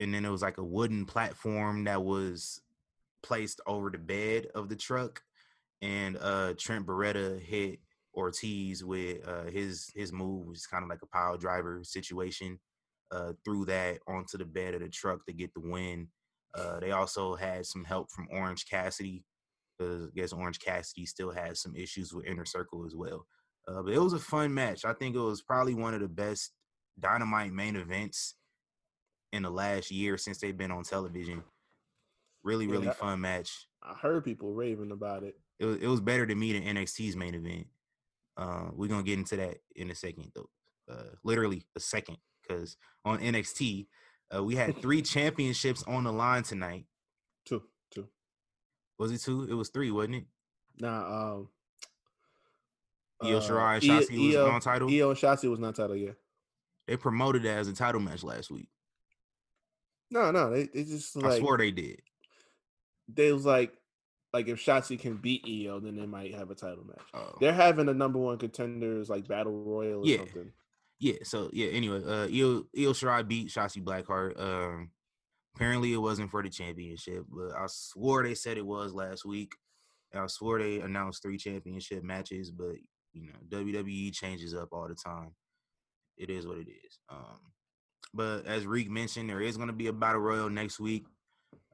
and 0.00 0.12
then 0.12 0.24
it 0.24 0.30
was 0.30 0.42
like 0.42 0.58
a 0.58 0.64
wooden 0.64 1.04
platform 1.06 1.84
that 1.84 2.02
was 2.02 2.60
placed 3.22 3.60
over 3.66 3.88
the 3.90 3.98
bed 3.98 4.48
of 4.54 4.68
the 4.68 4.74
truck 4.76 5.22
and 5.80 6.16
uh 6.20 6.54
Trent 6.58 6.86
Beretta 6.86 7.40
hit 7.40 7.78
Ortiz 8.14 8.84
with 8.84 9.26
uh 9.26 9.44
his 9.44 9.90
his 9.94 10.12
move 10.12 10.46
which 10.46 10.58
is 10.58 10.66
kind 10.66 10.82
of 10.82 10.90
like 10.90 11.02
a 11.02 11.06
pile 11.06 11.36
driver 11.36 11.82
situation 11.84 12.58
uh 13.12 13.32
threw 13.44 13.64
that 13.66 13.98
onto 14.08 14.38
the 14.38 14.44
bed 14.44 14.74
of 14.74 14.80
the 14.80 14.88
truck 14.88 15.24
to 15.26 15.32
get 15.32 15.54
the 15.54 15.60
win 15.60 16.08
uh 16.54 16.78
they 16.80 16.90
also 16.92 17.34
had 17.34 17.64
some 17.66 17.84
help 17.84 18.10
from 18.10 18.28
Orange 18.30 18.66
Cassidy 18.68 19.24
because 19.78 20.06
I 20.06 20.10
guess 20.14 20.32
Orange 20.32 20.60
Cassidy 20.60 21.06
still 21.06 21.30
has 21.30 21.60
some 21.60 21.74
issues 21.74 22.12
with 22.12 22.26
Inner 22.26 22.44
Circle 22.44 22.84
as 22.86 22.94
well 22.94 23.26
uh, 23.68 23.82
but 23.82 23.92
it 23.94 23.98
was 23.98 24.12
a 24.12 24.18
fun 24.18 24.52
match 24.52 24.84
I 24.84 24.92
think 24.92 25.14
it 25.16 25.20
was 25.20 25.42
probably 25.42 25.74
one 25.74 25.94
of 25.94 26.00
the 26.00 26.08
best 26.08 26.52
dynamite 26.98 27.52
main 27.52 27.76
events 27.76 28.34
in 29.32 29.42
the 29.42 29.50
last 29.50 29.90
year 29.90 30.18
since 30.18 30.38
they've 30.38 30.58
been 30.58 30.70
on 30.70 30.82
television. 30.82 31.42
Really, 32.44 32.66
really 32.66 32.86
Yeah. 32.88 32.92
fun 32.92 33.20
match. 33.22 33.66
I 33.82 33.94
heard 33.94 34.24
people 34.24 34.52
raving 34.52 34.90
about 34.92 35.22
it. 35.22 35.40
It 35.58 35.64
was, 35.64 35.76
it 35.78 35.86
was 35.86 36.00
better 36.02 36.26
to 36.26 36.34
me 36.34 36.52
than 36.52 36.64
NXT's 36.76 37.16
main 37.16 37.34
event. 37.34 37.66
Uh, 38.36 38.70
we're 38.74 38.88
gonna 38.88 39.02
get 39.02 39.18
into 39.18 39.36
that 39.36 39.58
in 39.74 39.90
a 39.90 39.94
second, 39.94 40.32
though. 40.34 40.50
Uh, 40.86 41.14
literally 41.24 41.64
a 41.76 41.80
second, 41.80 42.18
because 42.42 42.76
on 43.06 43.20
NXT, 43.20 43.86
uh, 44.34 44.42
we 44.42 44.54
had 44.56 44.76
three 44.80 45.02
championships 45.02 45.82
on 45.86 46.04
the 46.04 46.12
line 46.12 46.42
tonight. 46.42 46.84
Two, 47.44 47.62
two. 47.90 48.08
Was 48.98 49.12
it 49.12 49.18
two? 49.18 49.44
It 49.50 49.54
was 49.54 49.68
three, 49.68 49.90
wasn't 49.90 50.16
it? 50.16 50.24
Nah, 50.80 51.32
um, 51.34 51.48
Io 53.22 53.38
uh, 53.38 53.40
Shirai 53.40 53.74
and 53.74 53.82
Shotzi 53.82 54.26
was 54.26 54.34
Io- 54.36 54.46
non-title. 54.48 54.90
Io 54.90 55.10
and 55.10 55.18
Shotzi 55.18 55.50
was 55.50 55.58
not 55.60 55.74
title, 55.76 55.96
yeah. 55.96 56.12
They 56.86 56.96
promoted 56.96 57.42
that 57.44 57.58
as 57.58 57.68
a 57.68 57.72
title 57.74 58.00
match 58.00 58.24
last 58.24 58.50
week. 58.50 58.68
No, 60.10 60.30
no, 60.30 60.50
they, 60.50 60.64
they 60.74 60.84
just 60.84 61.16
I 61.16 61.20
like 61.20 61.38
swore 61.38 61.56
they 61.56 61.70
did. 61.70 62.00
they 63.08 63.32
was 63.32 63.46
like 63.46 63.72
like 64.32 64.48
if 64.48 64.58
Shotzi 64.64 64.98
can 64.98 65.16
beat 65.16 65.44
Io, 65.46 65.78
then 65.80 65.96
they 65.96 66.06
might 66.06 66.34
have 66.34 66.50
a 66.50 66.54
title 66.54 66.84
match. 66.86 67.02
Oh. 67.14 67.36
They're 67.40 67.52
having 67.52 67.88
a 67.88 67.94
number 67.94 68.18
one 68.18 68.38
contenders 68.38 69.08
like 69.10 69.28
battle 69.28 69.52
royal 69.62 70.00
or 70.02 70.06
Yeah. 70.06 70.18
something. 70.18 70.52
Yeah, 71.02 71.16
so 71.24 71.50
yeah, 71.52 71.66
anyway, 71.66 72.00
uh 72.06 72.28
Io 72.28 72.62
Io 72.78 72.92
Shirai 72.92 73.26
beat 73.26 73.48
Shotzi 73.48 73.82
Blackheart. 73.82 74.38
Um 74.40 74.92
apparently 75.56 75.92
it 75.92 75.96
wasn't 75.96 76.30
for 76.30 76.44
the 76.44 76.48
championship, 76.48 77.24
but 77.28 77.56
I 77.56 77.66
swore 77.66 78.22
they 78.22 78.34
said 78.34 78.56
it 78.56 78.64
was 78.64 78.94
last 78.94 79.24
week. 79.24 79.52
I 80.14 80.28
swore 80.28 80.60
they 80.60 80.78
announced 80.78 81.20
three 81.20 81.38
championship 81.38 82.04
matches, 82.04 82.52
but 82.52 82.76
you 83.12 83.26
know, 83.26 83.58
WWE 83.58 84.12
changes 84.14 84.54
up 84.54 84.68
all 84.70 84.86
the 84.86 84.94
time. 84.94 85.34
It 86.16 86.30
is 86.30 86.46
what 86.46 86.58
it 86.58 86.68
is. 86.68 87.00
Um 87.10 87.40
but 88.14 88.46
as 88.46 88.64
Reek 88.64 88.88
mentioned, 88.88 89.28
there 89.28 89.40
is 89.40 89.56
gonna 89.56 89.72
be 89.72 89.88
a 89.88 89.92
battle 89.92 90.20
royal 90.20 90.50
next 90.50 90.78
week 90.78 91.04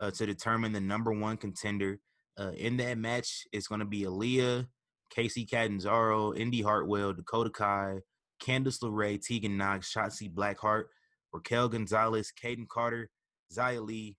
uh, 0.00 0.10
to 0.12 0.24
determine 0.24 0.72
the 0.72 0.80
number 0.80 1.12
one 1.12 1.36
contender. 1.36 2.00
Uh, 2.38 2.52
in 2.56 2.78
that 2.78 2.96
match, 2.96 3.46
it's 3.52 3.66
going 3.66 3.80
to 3.80 3.84
be 3.84 4.02
Aaliyah, 4.02 4.68
Kacy 5.14 5.50
Catanzaro, 5.50 6.32
Indi 6.34 6.62
Hartwell, 6.62 7.12
Dakota 7.12 7.50
Kai, 7.50 7.98
Candice 8.38 8.80
LeRae, 8.82 9.20
Tegan 9.20 9.56
Knox, 9.56 9.92
Shotzi 9.92 10.32
Blackheart, 10.32 10.84
Raquel 11.32 11.68
Gonzalez, 11.68 12.32
Kayden 12.42 12.68
Carter, 12.68 13.10
Xia 13.52 13.84
Li, 13.84 14.16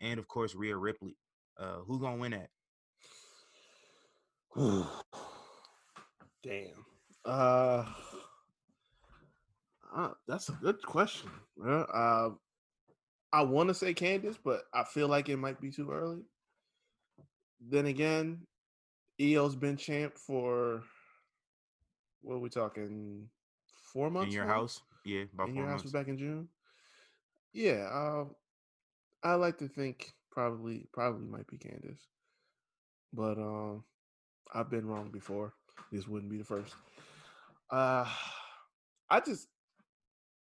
and 0.00 0.18
of 0.18 0.28
course 0.28 0.54
Rhea 0.54 0.76
Ripley. 0.76 1.16
Uh, 1.58 1.78
who's 1.86 2.00
gonna 2.00 2.16
win 2.16 2.32
that? 2.32 2.48
Damn. 6.42 6.84
Uh, 7.24 7.84
uh, 9.94 10.10
that's 10.26 10.48
a 10.48 10.52
good 10.52 10.82
question. 10.82 11.30
Uh, 11.64 12.30
I 13.32 13.42
want 13.42 13.68
to 13.68 13.74
say 13.74 13.94
Candice, 13.94 14.38
but 14.42 14.62
I 14.74 14.84
feel 14.84 15.08
like 15.08 15.28
it 15.28 15.36
might 15.36 15.60
be 15.60 15.70
too 15.70 15.90
early. 15.90 16.22
Then 17.60 17.86
again, 17.86 18.46
Io's 19.20 19.54
been 19.54 19.76
champ 19.76 20.16
for 20.16 20.82
what 22.22 22.34
are 22.34 22.38
we 22.38 22.48
talking? 22.48 23.28
Four 23.92 24.10
months 24.10 24.32
In 24.32 24.36
your 24.36 24.46
now? 24.46 24.54
house? 24.54 24.82
Yeah, 25.04 25.22
about 25.32 25.48
in 25.48 25.54
four 25.54 25.62
your 25.62 25.70
house 25.70 25.82
was 25.82 25.92
back 25.92 26.08
in 26.08 26.18
June. 26.18 26.48
Yeah, 27.52 27.88
uh, 27.92 28.24
I 29.22 29.34
like 29.34 29.58
to 29.58 29.68
think 29.68 30.14
probably 30.30 30.86
probably 30.92 31.26
might 31.26 31.46
be 31.48 31.58
Candice, 31.58 32.06
but 33.12 33.38
um, 33.38 33.84
I've 34.54 34.70
been 34.70 34.86
wrong 34.86 35.10
before. 35.10 35.52
This 35.90 36.06
wouldn't 36.06 36.30
be 36.30 36.38
the 36.38 36.44
first. 36.44 36.74
Uh, 37.70 38.06
I 39.08 39.20
just 39.20 39.48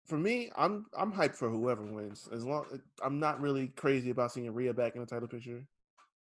for 0.07 0.19
me, 0.19 0.51
I'm 0.57 0.87
I'm 0.97 1.13
hyped 1.13 1.35
for 1.35 1.49
whoever 1.49 1.83
wins. 1.85 2.29
As 2.33 2.45
long 2.45 2.67
I'm 3.03 3.19
not 3.19 3.41
really 3.41 3.69
crazy 3.69 4.11
about 4.11 4.33
seeing 4.33 4.53
Rhea 4.53 4.73
back 4.73 4.95
in 4.95 5.01
the 5.01 5.07
title 5.07 5.29
picture 5.29 5.65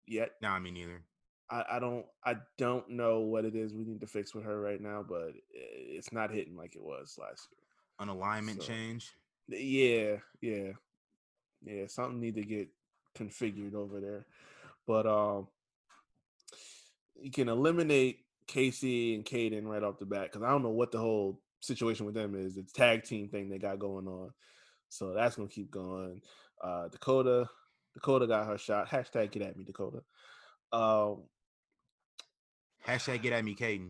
yet. 0.05 0.31
No, 0.41 0.49
I 0.49 0.59
mean 0.59 0.73
neither. 0.73 1.03
I, 1.49 1.63
I 1.73 1.79
don't 1.79 2.05
I 2.25 2.35
don't 2.57 2.89
know 2.89 3.19
what 3.19 3.45
it 3.45 3.55
is 3.55 3.73
we 3.73 3.85
need 3.85 4.01
to 4.01 4.07
fix 4.07 4.35
with 4.35 4.43
her 4.43 4.59
right 4.59 4.81
now, 4.81 5.03
but 5.07 5.31
it's 5.51 6.11
not 6.11 6.31
hitting 6.31 6.55
like 6.57 6.75
it 6.75 6.81
was 6.81 7.17
last 7.19 7.47
year. 7.51 7.63
An 7.99 8.09
alignment 8.09 8.61
so, 8.61 8.67
change. 8.67 9.13
Yeah, 9.47 10.17
yeah, 10.41 10.71
yeah. 11.63 11.87
Something 11.87 12.19
need 12.19 12.35
to 12.35 12.43
get 12.43 12.67
configured 13.17 13.75
over 13.75 13.99
there, 14.01 14.25
but 14.85 15.07
um, 15.07 15.47
you 17.15 17.31
can 17.31 17.47
eliminate 17.47 18.25
Kacy 18.47 19.15
and 19.15 19.25
Kayden 19.25 19.65
right 19.65 19.83
off 19.83 19.99
the 19.99 20.05
bat 20.05 20.31
because 20.31 20.43
I 20.43 20.49
don't 20.49 20.63
know 20.63 20.69
what 20.69 20.91
the 20.91 20.99
whole 20.99 21.41
situation 21.61 22.05
with 22.05 22.15
them 22.15 22.35
is. 22.35 22.57
It's 22.57 22.73
tag 22.73 23.03
team 23.03 23.29
thing 23.29 23.49
they 23.49 23.57
got 23.57 23.79
going 23.79 24.07
on, 24.07 24.31
so 24.89 25.13
that's 25.13 25.37
gonna 25.37 25.47
keep 25.47 25.71
going. 25.71 26.21
Uh, 26.61 26.89
Dakota, 26.89 27.47
Dakota 27.93 28.27
got 28.27 28.47
her 28.47 28.57
shot. 28.57 28.89
Hashtag 28.89 29.31
get 29.31 29.43
at 29.43 29.57
me, 29.57 29.63
Dakota. 29.63 30.01
Um, 30.73 31.23
Hashtag 32.87 33.21
get 33.21 33.33
at 33.33 33.43
me, 33.43 33.55
Kayden. 33.55 33.89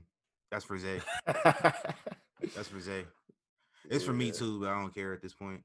That's 0.51 0.65
for 0.65 0.77
Zay. 0.77 1.01
That's 1.25 2.67
for 2.67 2.79
Zay. 2.79 3.05
It's 3.89 4.03
yeah. 4.03 4.07
for 4.07 4.13
me 4.13 4.31
too, 4.31 4.59
but 4.59 4.67
I 4.67 4.81
don't 4.81 4.93
care 4.93 5.13
at 5.13 5.21
this 5.21 5.33
point. 5.33 5.61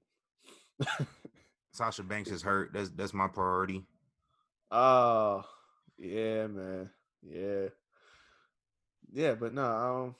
Sasha 1.73 2.05
Banks 2.05 2.31
is 2.31 2.41
hurt. 2.41 2.73
That's 2.73 2.89
that's 2.91 3.13
my 3.13 3.27
priority. 3.27 3.83
Oh, 4.71 5.43
yeah, 5.99 6.47
man. 6.47 6.91
Yeah. 7.21 7.69
Yeah, 9.13 9.35
but 9.35 9.53
no, 9.53 9.65
um, 9.65 10.15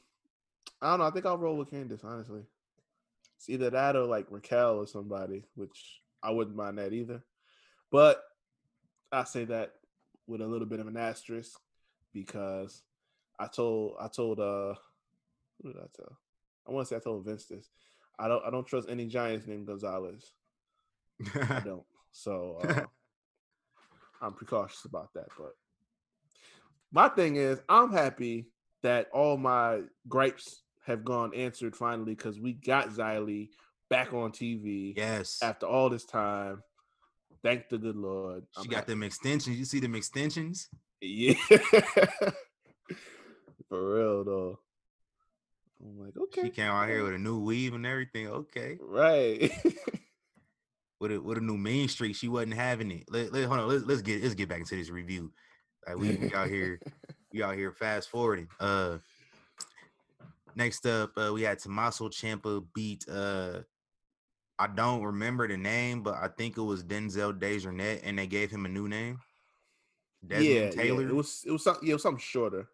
I 0.81 0.91
don't 0.91 0.99
know. 0.99 1.07
I 1.07 1.11
think 1.11 1.27
I'll 1.27 1.39
roll 1.39 1.57
with 1.57 1.71
Candice, 1.71 2.05
honestly. 2.05 2.43
It's 3.37 3.49
either 3.49 3.71
that 3.71 3.95
or 3.95 4.05
like 4.05 4.27
Raquel 4.31 4.79
or 4.79 4.87
somebody, 4.89 5.45
which 5.55 6.01
I 6.23 6.31
wouldn't 6.33 6.57
mind 6.57 6.79
that 6.79 6.93
either. 6.93 7.23
But 7.93 8.23
I 9.13 9.25
say 9.25 9.45
that 9.45 9.75
with 10.27 10.41
a 10.41 10.47
little 10.47 10.67
bit 10.67 10.81
of 10.81 10.89
an 10.89 10.97
asterisk 10.97 11.59
because 12.13 12.83
I 13.39 13.47
told 13.47 13.97
I 14.01 14.09
told 14.09 14.41
uh 14.41 14.75
who 15.63 15.73
did 15.73 15.83
I 15.83 15.87
tell? 15.97 16.19
I 16.67 16.73
want 16.73 16.87
to 16.87 16.95
say 16.95 16.97
I 16.97 17.01
told 17.01 17.25
Vince 17.25 17.47
this. 17.47 17.71
I 18.19 18.29
don't 18.29 18.45
I 18.45 18.51
don't 18.51 18.67
trust 18.67 18.89
any 18.89 19.07
Giants 19.07 19.47
named 19.47 19.67
Gonzalez. 19.67 20.33
I 21.35 21.61
don't. 21.65 21.85
So 22.13 22.59
uh, 22.63 22.83
I'm 24.23 24.35
precautious 24.35 24.85
about 24.85 25.13
that. 25.15 25.29
But 25.39 25.53
my 26.93 27.09
thing 27.09 27.37
is, 27.37 27.61
I'm 27.69 27.93
happy 27.93 28.49
that 28.83 29.09
all 29.13 29.37
my 29.37 29.81
gripes 30.09 30.63
have 30.85 31.05
gone 31.05 31.35
answered 31.35 31.77
finally 31.77 32.15
because 32.15 32.39
we 32.39 32.53
got 32.53 32.97
Li 32.97 33.51
back 33.89 34.13
on 34.13 34.33
TV. 34.33 34.95
Yes. 34.97 35.39
After 35.43 35.67
all 35.67 35.89
this 35.91 36.05
time. 36.05 36.63
Thank 37.43 37.69
the 37.69 37.79
good 37.79 37.97
Lord. 37.97 38.45
She 38.55 38.61
I'm 38.63 38.69
got 38.69 38.77
happy. 38.77 38.93
them 38.93 39.03
extensions. 39.03 39.59
You 39.59 39.65
see 39.65 39.81
them 39.81 39.97
extensions? 39.97 40.69
Yeah. 41.01 41.35
For 43.73 43.95
real 43.95 44.23
though. 44.23 44.59
I'm 45.83 45.99
like, 45.99 46.15
okay. 46.15 46.43
She 46.43 46.51
came 46.51 46.71
out 46.71 46.91
here 46.91 47.03
with 47.05 47.15
a 47.15 47.19
new 47.19 47.39
weave 47.39 47.73
and 47.73 47.87
everything. 47.87 48.29
Okay. 48.29 48.77
Right. 48.79 49.51
with 51.01 51.13
a 51.13 51.19
with 51.19 51.39
a 51.39 51.41
new 51.41 51.57
main 51.57 51.89
street. 51.89 52.15
She 52.15 52.29
wasn't 52.29 52.53
having 52.53 52.91
it. 52.91 53.05
Let, 53.09 53.33
let 53.33 53.47
hold 53.47 53.61
on. 53.61 53.69
Let, 53.71 53.89
us 53.89 54.03
get 54.03 54.23
let's 54.23 54.35
get 54.35 54.51
back 54.51 54.59
into 54.59 54.77
this 54.77 54.91
review. 54.91 55.33
Like 55.89 55.97
we, 55.97 56.17
we 56.17 56.35
out 56.35 56.49
here, 56.49 56.81
we 57.33 57.43
out 57.43 57.55
here 57.55 57.73
fast 57.73 58.11
forwarding. 58.11 58.49
Uh 58.61 58.99
next 60.55 60.85
up, 60.85 61.13
uh, 61.17 61.33
we 61.33 61.41
had 61.41 61.59
Tommaso 61.59 62.11
Ciampa 62.11 62.63
beat 62.75 63.07
uh 63.09 63.61
I 64.59 64.67
don't 64.67 65.03
remember 65.03 65.49
the 65.49 65.57
name, 65.57 66.03
but 66.03 66.17
I 66.21 66.29
think 66.29 66.59
it 66.59 66.63
was 66.63 66.85
Denzel 66.85 67.39
Dejournette, 67.39 68.03
and 68.05 68.19
they 68.19 68.27
gave 68.27 68.51
him 68.51 68.67
a 68.67 68.69
new 68.69 68.87
name. 68.87 69.19
Desmond 70.27 70.55
yeah, 70.55 70.71
Taylor. 70.71 71.05
Yeah. 71.05 71.09
It 71.09 71.15
was 71.15 71.43
it 71.47 71.53
was 71.53 71.65
something 71.65 71.89
yeah, 71.89 71.93
it 71.93 71.95
was 71.95 72.03
something 72.03 72.21
shorter. 72.21 72.69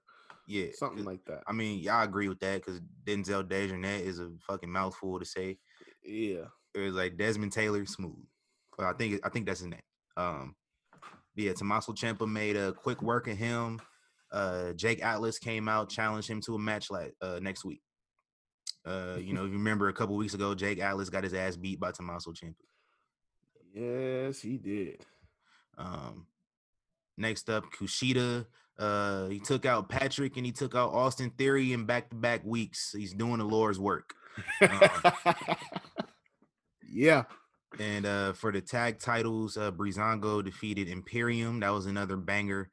Yeah, 0.49 0.69
something 0.73 1.05
like 1.05 1.23
that. 1.27 1.43
I 1.47 1.53
mean, 1.53 1.81
y'all 1.81 2.03
agree 2.03 2.27
with 2.27 2.41
that 2.41 2.65
because 2.65 2.81
Denzel 3.05 3.45
Dejournette 3.45 4.01
is 4.01 4.19
a 4.19 4.31
fucking 4.47 4.73
mouthful 4.73 5.19
to 5.19 5.25
say. 5.27 5.59
Yeah, 6.03 6.47
it 6.75 6.79
was 6.79 6.95
like 6.95 7.19
Desmond 7.19 7.53
Taylor, 7.53 7.85
smooth. 7.85 8.25
But 8.79 8.87
I 8.87 8.95
think 8.95 9.21
I 9.25 9.29
think 9.29 9.45
that's 9.45 9.61
his 9.61 9.69
name. 9.69 9.83
Um, 10.17 10.55
yeah, 11.37 11.53
Tommaso 11.53 11.93
Ciampa 11.93 12.27
made 12.27 12.57
a 12.57 12.73
quick 12.73 13.03
work 13.03 13.29
of 13.29 13.37
him. 13.37 13.79
Uh, 14.33 14.73
Jake 14.73 15.05
Atlas 15.05 15.39
came 15.39 15.69
out, 15.69 15.91
challenged 15.91 16.31
him 16.31 16.41
to 16.41 16.55
a 16.55 16.59
match 16.59 16.91
like 16.91 17.15
uh, 17.21 17.41
next 17.43 17.67
week. 17.67 17.83
Uh, 18.87 19.19
you 19.21 19.35
know, 19.35 19.45
if 19.45 19.51
you 19.51 19.59
remember 19.59 19.89
a 19.89 19.93
couple 19.93 20.17
weeks 20.17 20.33
ago, 20.33 20.55
Jake 20.55 20.81
Atlas 20.81 21.11
got 21.11 21.25
his 21.25 21.35
ass 21.35 21.59
beat 21.59 21.79
by 21.79 21.93
Tommaso 21.93 22.33
Ciampa. 22.33 22.55
Yes, 23.75 24.41
he 24.41 24.57
did. 24.57 25.05
Um, 25.77 26.27
next 27.19 27.51
up, 27.51 27.67
Kushida 27.79 28.47
uh, 28.79 29.27
he 29.27 29.41
took 29.41 29.67
out 29.67 29.89
Patrick 29.89 30.37
and 30.37 30.47
he 30.47 30.53
took 30.53 30.75
out 30.75 30.93
Austin 30.93 31.31
Theory 31.31 31.73
in 31.73 31.85
back 31.85 32.11
to 32.11 32.17
back 32.17 32.45
weeks. 32.45 32.93
He's 32.97 33.13
doing 33.13 33.39
the 33.39 33.45
Lord's 33.45 33.81
work. 33.81 34.15
Um, 34.61 34.91
yeah. 36.91 37.25
And 37.79 38.07
uh, 38.07 38.33
for 38.33 38.51
the 38.53 38.61
tag 38.61 38.99
titles, 38.99 39.57
uh, 39.57 39.71
Breezango 39.71 40.45
defeated 40.45 40.89
Imperium. 40.89 41.61
That 41.61 41.71
was 41.71 41.87
another 41.87 42.17
banger. 42.17 42.71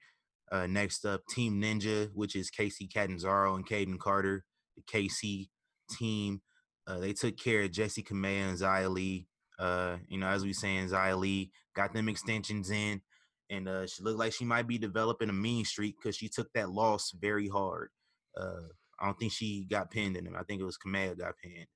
Uh, 0.51 0.68
next 0.68 1.06
up, 1.06 1.26
Team 1.28 1.62
Ninja, 1.62 2.10
which 2.14 2.36
is 2.36 2.51
Kacy 2.51 2.91
Catanzaro 2.91 3.56
and 3.56 3.68
Kayden 3.68 3.99
Carter, 3.99 4.45
the 4.76 4.84
KC 4.84 5.49
team. 5.89 6.41
Uh, 6.88 6.99
they 6.99 7.14
took 7.14 7.36
care 7.38 7.64
of 7.64 7.72
Jessi 7.72 8.06
Kamea 8.06 8.49
and 8.49 8.58
Xia 8.58 8.89
Li. 8.89 9.28
Uh, 9.58 9.97
you 10.08 10.20
know, 10.20 10.28
as 10.28 10.43
we 10.43 10.53
saying, 10.53 10.89
Xia 10.89 11.18
Li 11.18 11.51
got 11.76 11.93
them 11.93 12.08
extensions 12.08 12.70
in 12.70 13.01
and 13.50 13.68
uh, 13.68 13.88
she 13.88 14.04
looked 14.04 14.20
like 14.20 14.34
she 14.34 14.46
might 14.46 14.68
be 14.68 14.78
developing 14.78 15.30
a 15.30 15.34
mean 15.34 15.66
streak 15.66 15.96
because 16.02 16.16
she 16.16 16.28
took 16.28 16.52
that 16.54 16.70
loss 16.70 17.12
very 17.12 17.48
hard. 17.48 17.89
Uh, 18.36 18.68
I 19.00 19.06
don't 19.06 19.20
think 19.20 19.32
she 19.32 19.66
got 19.70 19.91
pinned 19.91 20.18
in 20.18 20.26
him. 20.26 20.36
I 20.38 20.43
think 20.43 20.62
it 20.62 20.66
was 20.66 20.78
Kamea 20.78 21.18
got 21.18 21.38
pinned. 21.38 21.68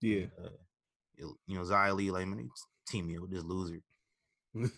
Yeah. 0.00 0.26
Uh, 0.42 0.48
it, 1.16 1.26
you 1.46 1.56
know, 1.56 1.62
Xia 1.62 1.94
Li, 1.94 2.10
like, 2.10 2.26
man, 2.26 2.50
team 2.88 3.06
me 3.06 3.18
with 3.18 3.30
this 3.30 3.44
loser. 3.44 3.80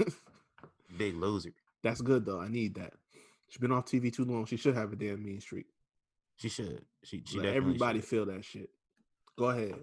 Big 0.98 1.16
loser. 1.16 1.52
That's 1.82 2.00
good, 2.00 2.24
though. 2.24 2.40
I 2.40 2.48
need 2.48 2.74
that. 2.76 2.92
She's 3.48 3.60
been 3.60 3.72
off 3.72 3.86
TV 3.86 4.12
too 4.12 4.24
long. 4.24 4.46
She 4.46 4.56
should 4.56 4.74
have 4.74 4.92
a 4.92 4.96
damn 4.96 5.24
mean 5.24 5.40
streak. 5.40 5.66
She 6.36 6.48
should. 6.48 6.84
She, 7.04 7.22
she 7.24 7.38
Let 7.38 7.54
everybody 7.54 8.00
should. 8.00 8.08
feel 8.08 8.26
that 8.26 8.44
shit. 8.44 8.68
Go 9.38 9.46
ahead. 9.46 9.74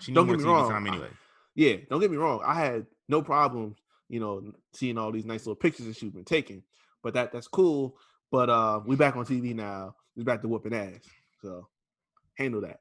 She 0.00 0.12
don't 0.12 0.26
get 0.26 0.38
me 0.38 0.44
wrong. 0.44 0.70
Time 0.70 0.86
anyway. 0.86 1.06
I, 1.06 1.16
yeah, 1.54 1.76
don't 1.88 2.00
get 2.00 2.10
me 2.10 2.16
wrong. 2.16 2.40
I 2.44 2.54
had 2.54 2.86
no 3.08 3.22
problem 3.22 3.76
you 4.08 4.20
know, 4.20 4.52
seeing 4.72 4.98
all 4.98 5.12
these 5.12 5.24
nice 5.24 5.40
little 5.46 5.56
pictures 5.56 5.86
that 5.86 5.96
she's 5.96 6.12
been 6.12 6.24
taking. 6.24 6.62
But 7.02 7.14
that 7.14 7.32
that's 7.32 7.48
cool. 7.48 7.96
But 8.30 8.50
uh 8.50 8.80
we 8.86 8.96
back 8.96 9.16
on 9.16 9.24
TV 9.24 9.54
now. 9.54 9.94
We 10.16 10.24
back 10.24 10.42
to 10.42 10.48
whooping 10.48 10.74
ass. 10.74 11.00
So 11.42 11.68
handle 12.34 12.60
that. 12.62 12.80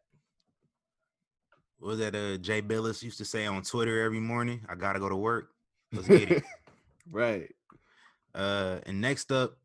What 1.79 1.89
was 1.89 1.99
that 1.99 2.15
uh 2.15 2.37
Jay 2.37 2.61
Bilas 2.61 3.03
used 3.03 3.17
to 3.19 3.25
say 3.25 3.45
on 3.45 3.61
Twitter 3.61 4.03
every 4.03 4.19
morning? 4.19 4.61
I 4.69 4.75
gotta 4.75 4.99
go 4.99 5.09
to 5.09 5.15
work. 5.15 5.49
Let's 5.91 6.07
get 6.07 6.31
it. 6.31 6.43
right. 7.11 7.53
Uh 8.33 8.79
and 8.85 9.01
next 9.01 9.31
up, 9.31 9.57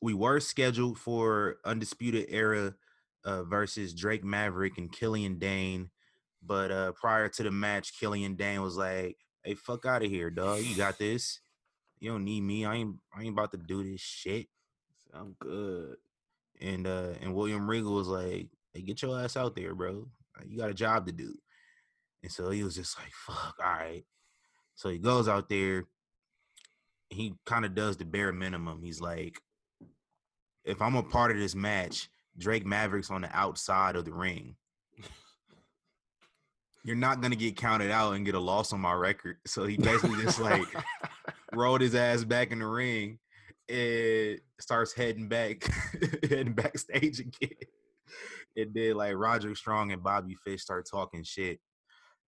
we 0.00 0.14
were 0.14 0.40
scheduled 0.40 0.98
for 0.98 1.56
Undisputed 1.64 2.26
Era 2.28 2.74
uh, 3.24 3.42
versus 3.44 3.94
Drake 3.94 4.22
Maverick 4.22 4.78
and 4.78 4.92
Killian 4.92 5.38
Dain. 5.38 5.90
But 6.42 6.70
uh, 6.70 6.92
prior 6.92 7.28
to 7.30 7.42
the 7.42 7.50
match, 7.50 7.98
Killian 7.98 8.36
Dain 8.36 8.60
was 8.60 8.76
like, 8.76 9.16
hey, 9.44 9.54
fuck 9.54 9.86
out 9.86 10.02
of 10.02 10.10
here, 10.10 10.30
dog. 10.30 10.62
You 10.62 10.74
got 10.74 10.98
this. 10.98 11.40
You 12.00 12.10
don't 12.10 12.24
need 12.24 12.42
me. 12.42 12.64
I 12.64 12.76
ain't 12.76 12.96
I 13.16 13.22
ain't 13.22 13.32
about 13.32 13.52
to 13.52 13.56
do 13.56 13.82
this 13.84 14.00
shit. 14.00 14.48
I'm 15.12 15.36
good. 15.38 15.96
And 16.60 16.86
uh 16.86 17.10
and 17.20 17.34
William 17.34 17.68
Regal 17.68 17.94
was 17.94 18.08
like, 18.08 18.48
hey, 18.72 18.82
get 18.82 19.02
your 19.02 19.20
ass 19.20 19.36
out 19.36 19.54
there, 19.54 19.74
bro. 19.74 20.08
You 20.46 20.58
got 20.58 20.70
a 20.70 20.74
job 20.74 21.06
to 21.06 21.12
do. 21.12 21.34
And 22.22 22.32
so 22.32 22.50
he 22.50 22.64
was 22.64 22.74
just 22.74 22.98
like, 22.98 23.12
fuck, 23.12 23.56
all 23.62 23.72
right. 23.72 24.04
So 24.74 24.88
he 24.88 24.98
goes 24.98 25.28
out 25.28 25.48
there. 25.48 25.84
He 27.10 27.34
kind 27.46 27.64
of 27.64 27.74
does 27.74 27.96
the 27.96 28.04
bare 28.04 28.32
minimum. 28.32 28.82
He's 28.82 29.00
like, 29.00 29.40
if 30.64 30.82
I'm 30.82 30.96
a 30.96 31.02
part 31.02 31.30
of 31.30 31.36
this 31.36 31.54
match, 31.54 32.08
Drake 32.36 32.66
Maverick's 32.66 33.10
on 33.10 33.20
the 33.20 33.36
outside 33.36 33.94
of 33.94 34.04
the 34.04 34.12
ring 34.12 34.56
you're 36.84 36.94
not 36.94 37.22
gonna 37.22 37.34
get 37.34 37.56
counted 37.56 37.90
out 37.90 38.12
and 38.12 38.26
get 38.26 38.34
a 38.34 38.40
loss 38.40 38.72
on 38.72 38.80
my 38.80 38.92
record. 38.92 39.38
So 39.46 39.64
he 39.66 39.76
basically 39.78 40.22
just 40.22 40.38
like 40.38 40.66
rolled 41.52 41.80
his 41.80 41.94
ass 41.94 42.24
back 42.24 42.52
in 42.52 42.58
the 42.58 42.66
ring 42.66 43.18
and 43.70 44.38
starts 44.60 44.92
heading 44.92 45.28
back, 45.28 45.66
heading 46.28 46.52
backstage 46.52 47.20
again. 47.20 47.56
And 48.56 48.74
then 48.74 48.94
like 48.94 49.14
Roderick 49.16 49.56
Strong 49.56 49.92
and 49.92 50.02
Bobby 50.02 50.36
Fish 50.44 50.60
start 50.60 50.86
talking 50.88 51.24
shit, 51.24 51.58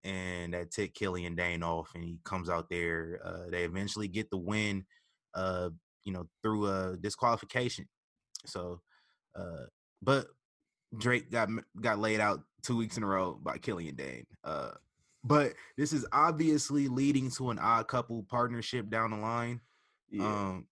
and 0.03 0.53
that 0.55 0.71
tick 0.71 0.95
Killian 0.95 1.35
Dain 1.35 1.61
off, 1.61 1.91
and 1.93 2.03
he 2.03 2.17
comes 2.25 2.49
out 2.49 2.67
there. 2.69 3.19
Uh, 3.23 3.49
they 3.51 3.63
eventually 3.63 4.07
get 4.07 4.29
the 4.31 4.37
win, 4.37 4.85
uh, 5.35 5.69
you 6.03 6.11
know, 6.11 6.25
through 6.41 6.65
a 6.65 6.97
disqualification. 6.99 7.87
So, 8.47 8.81
uh, 9.37 9.67
but 10.01 10.27
Drake 10.97 11.29
got 11.31 11.49
got 11.79 11.99
laid 11.99 12.19
out 12.19 12.41
two 12.63 12.77
weeks 12.77 12.97
in 12.97 13.03
a 13.03 13.07
row 13.07 13.39
by 13.41 13.57
Killian 13.57 13.95
Dain. 13.95 14.25
Uh, 14.43 14.71
but 15.23 15.53
this 15.77 15.93
is 15.93 16.05
obviously 16.11 16.87
leading 16.87 17.29
to 17.31 17.49
an 17.49 17.59
odd 17.59 17.87
couple 17.87 18.25
partnership 18.29 18.89
down 18.89 19.11
the 19.11 19.17
line. 19.17 19.59
Yeah. 20.09 20.25
Um, 20.25 20.67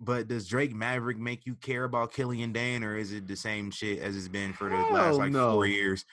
but 0.00 0.28
does 0.28 0.46
Drake 0.46 0.74
Maverick 0.74 1.18
make 1.18 1.46
you 1.46 1.54
care 1.54 1.84
about 1.84 2.12
Killian 2.12 2.52
Dain, 2.52 2.84
or 2.84 2.96
is 2.96 3.12
it 3.12 3.26
the 3.26 3.36
same 3.36 3.70
shit 3.70 4.00
as 4.00 4.16
it's 4.16 4.28
been 4.28 4.52
for 4.52 4.68
the 4.68 4.76
Hell 4.76 4.92
last 4.92 5.16
like 5.16 5.32
no. 5.32 5.52
four 5.52 5.66
years? 5.66 6.04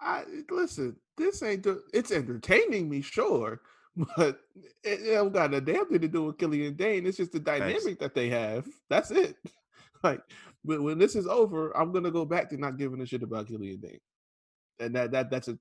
I 0.00 0.24
listen. 0.50 0.96
This 1.16 1.42
ain't. 1.42 1.62
The, 1.62 1.82
it's 1.92 2.10
entertaining 2.10 2.88
me, 2.88 3.02
sure, 3.02 3.60
but 4.16 4.40
it, 4.82 5.02
it 5.02 5.14
don't 5.14 5.32
got 5.32 5.54
a 5.54 5.60
damn 5.60 5.86
thing 5.86 6.00
to 6.00 6.08
do 6.08 6.24
with 6.24 6.38
Killian 6.38 6.74
Dain. 6.74 7.06
It's 7.06 7.18
just 7.18 7.32
the 7.32 7.40
dynamic 7.40 7.84
That's, 7.84 7.96
that 7.98 8.14
they 8.14 8.28
have. 8.30 8.66
That's 8.88 9.10
it. 9.10 9.36
Like 10.02 10.22
when, 10.62 10.82
when 10.82 10.98
this 10.98 11.16
is 11.16 11.26
over, 11.26 11.76
I'm 11.76 11.92
gonna 11.92 12.10
go 12.10 12.24
back 12.24 12.50
to 12.50 12.56
not 12.56 12.78
giving 12.78 13.00
a 13.00 13.06
shit 13.06 13.22
about 13.22 13.48
Killian 13.48 13.80
Dain, 13.80 13.98
and 14.78 14.94
that 14.94 15.12
that 15.12 15.30
that's 15.30 15.48
a 15.48 15.58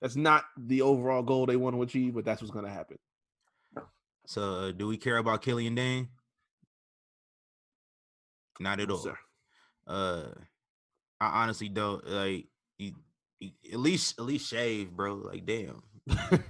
that's 0.00 0.16
not 0.16 0.44
the 0.56 0.82
overall 0.82 1.22
goal 1.22 1.46
they 1.46 1.56
want 1.56 1.76
to 1.76 1.82
achieve, 1.82 2.14
but 2.14 2.24
that's 2.24 2.42
what's 2.42 2.52
gonna 2.54 2.70
happen. 2.70 2.98
So, 4.26 4.54
uh, 4.54 4.72
do 4.72 4.88
we 4.88 4.96
care 4.96 5.18
about 5.18 5.42
Killian 5.42 5.74
Dain? 5.74 6.08
Not 8.58 8.80
at 8.80 8.90
all. 8.90 8.98
Sir. 8.98 9.18
Uh, 9.86 10.24
I 11.20 11.42
honestly 11.42 11.68
don't 11.68 12.06
like. 12.08 12.46
You, 12.78 12.94
you, 13.38 13.50
at 13.72 13.78
least, 13.78 14.18
at 14.18 14.24
least 14.24 14.48
shave, 14.48 14.90
bro. 14.90 15.14
Like, 15.14 15.46
damn. 15.46 15.82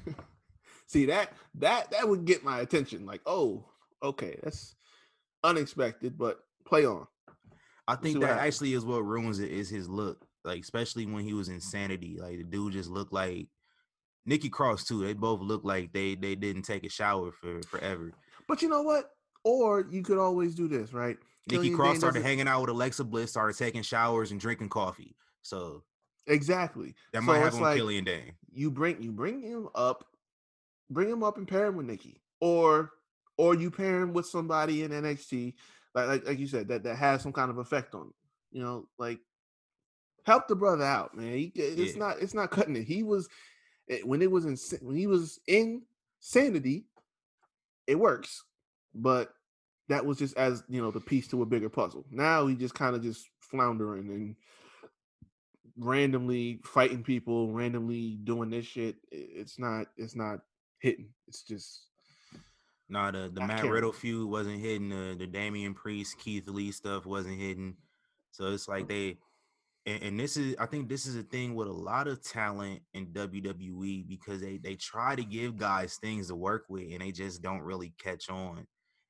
See 0.87 1.07
that 1.07 1.33
that 1.57 1.91
that 1.91 2.09
would 2.09 2.24
get 2.24 2.45
my 2.45 2.61
attention. 2.61 3.07
Like, 3.07 3.20
oh, 3.27 3.64
okay, 4.03 4.39
that's 4.43 4.74
unexpected, 5.43 6.16
but 6.16 6.39
play 6.64 6.87
on. 6.87 7.07
I 7.89 7.95
think 7.97 8.20
that 8.20 8.39
actually 8.39 8.74
is 8.74 8.84
what 8.84 9.05
ruins 9.05 9.39
it 9.39 9.51
is 9.51 9.68
his 9.68 9.89
look. 9.89 10.26
Like, 10.45 10.62
especially 10.62 11.07
when 11.07 11.24
he 11.24 11.34
was 11.34 11.49
insanity. 11.49 12.18
Like 12.20 12.39
the 12.39 12.45
dude 12.45 12.72
just 12.72 12.91
looked 12.91 13.12
like 13.12 13.49
Nikki 14.24 14.49
Cross 14.49 14.84
too. 14.84 15.05
They 15.05 15.12
both 15.12 15.41
look 15.41 15.64
like 15.64 15.93
they 15.93 16.14
they 16.14 16.34
didn't 16.34 16.62
take 16.62 16.84
a 16.84 16.89
shower 16.89 17.32
for 17.32 17.62
forever. 17.62 18.12
But 18.49 18.62
you 18.62 18.68
know 18.68 18.82
what? 18.82 19.11
Or 19.45 19.87
you 19.91 20.03
could 20.03 20.18
always 20.18 20.55
do 20.55 20.68
this, 20.68 20.93
right? 20.93 21.16
Nikki 21.49 21.70
Cross 21.70 21.99
started 21.99 22.22
hanging 22.22 22.49
out 22.49 22.62
with 22.62 22.70
Alexa 22.70 23.05
Bliss, 23.05 23.30
started 23.30 23.57
taking 23.57 23.82
showers 23.82 24.32
and 24.32 24.41
drinking 24.41 24.68
coffee. 24.68 25.14
So 25.43 25.84
exactly 26.26 26.93
that 27.12 27.22
might 27.22 27.37
so 27.37 27.43
happen 27.43 27.61
with 27.61 27.68
like 27.68 27.76
Killian 27.76 28.05
Dain. 28.05 28.32
You 28.53 28.70
bring 28.70 29.01
you 29.01 29.12
bring 29.12 29.43
him 29.43 29.68
up, 29.74 30.05
bring 30.91 31.09
him 31.09 31.22
up 31.22 31.39
and 31.39 31.47
pair 31.47 31.66
him 31.66 31.76
with 31.76 31.87
Nikki, 31.87 32.20
or 32.41 32.91
or 33.39 33.55
you 33.55 33.70
pair 33.70 34.01
him 34.01 34.12
with 34.12 34.26
somebody 34.26 34.82
in 34.82 34.91
NXT, 34.91 35.55
like 35.97 36.09
like, 36.09 36.26
like 36.26 36.38
you 36.38 36.47
said 36.47 36.68
that 36.68 36.84
that 36.84 36.97
has 36.97 37.22
some 37.22 37.32
kind 37.32 37.51
of 37.51 37.59
effect 37.59 37.94
on. 37.94 38.12
You 38.53 38.62
know, 38.62 38.88
like 38.99 39.18
help 40.24 40.47
the 40.47 40.55
brother 40.55 40.84
out, 40.84 41.16
man. 41.16 41.32
He, 41.32 41.53
it's 41.55 41.94
yeah. 41.94 41.99
not 41.99 42.20
it's 42.20 42.34
not 42.34 42.51
cutting 42.51 42.76
it. 42.76 42.84
He 42.84 43.03
was 43.03 43.28
when 44.05 44.22
it 44.22 44.30
was 44.30 44.44
in 44.44 44.57
when 44.86 44.97
he 44.97 45.07
was 45.07 45.40
in 45.49 45.82
sanity, 46.20 46.84
it 47.86 47.99
works. 47.99 48.44
But 48.94 49.32
that 49.88 50.05
was 50.05 50.18
just 50.18 50.36
as 50.36 50.62
you 50.68 50.82
know 50.82 50.90
the 50.90 51.01
piece 51.01 51.28
to 51.28 51.42
a 51.42 51.47
bigger 51.47 51.68
puzzle. 51.68 52.05
Now 52.11 52.47
he 52.47 52.55
just 52.55 52.74
kind 52.74 52.94
of 52.94 53.03
just 53.03 53.28
floundering 53.40 54.09
and 54.11 54.36
randomly 55.78 56.61
fighting 56.64 57.03
people, 57.03 57.53
randomly 57.53 58.18
doing 58.24 58.51
this 58.51 58.66
shit. 58.66 58.97
It's 59.11 59.59
not 59.59 59.86
it's 59.97 60.16
not 60.16 60.40
hitting. 60.78 61.09
It's 61.26 61.42
just 61.42 61.86
no, 62.89 63.11
the 63.11 63.30
the 63.32 63.41
Matt 63.41 63.64
Riddle 63.64 63.93
feud 63.93 64.30
wasn't 64.30 64.61
hitting. 64.61 64.91
The 64.91 65.16
the 65.18 65.26
Damian 65.26 65.74
Priest, 65.74 66.18
Keith 66.18 66.49
Lee 66.49 66.70
stuff 66.70 67.05
wasn't 67.05 67.39
hitting. 67.39 67.76
So 68.30 68.53
it's 68.53 68.68
like 68.68 68.89
they 68.89 69.18
and, 69.87 70.03
and, 70.03 70.20
this 70.20 70.37
is 70.37 70.55
I 70.59 70.66
think 70.66 70.89
this 70.89 71.07
is 71.07 71.16
a 71.16 71.22
thing 71.22 71.55
with 71.55 71.68
a 71.68 71.72
lot 71.72 72.07
of 72.07 72.22
talent 72.22 72.82
in 72.95 73.07
WWE 73.07 74.07
because 74.07 74.41
they 74.41 74.59
they 74.59 74.74
try 74.74 75.16
to 75.16 75.24
give 75.24 75.57
guys 75.57 75.97
things 76.01 76.28
to 76.28 76.37
work 76.37 76.64
with 76.68 76.93
and 76.93 77.01
they 77.01 77.12
just 77.12 77.43
don't 77.43 77.62
really 77.62 77.93
catch 77.99 78.28
on. 78.30 78.66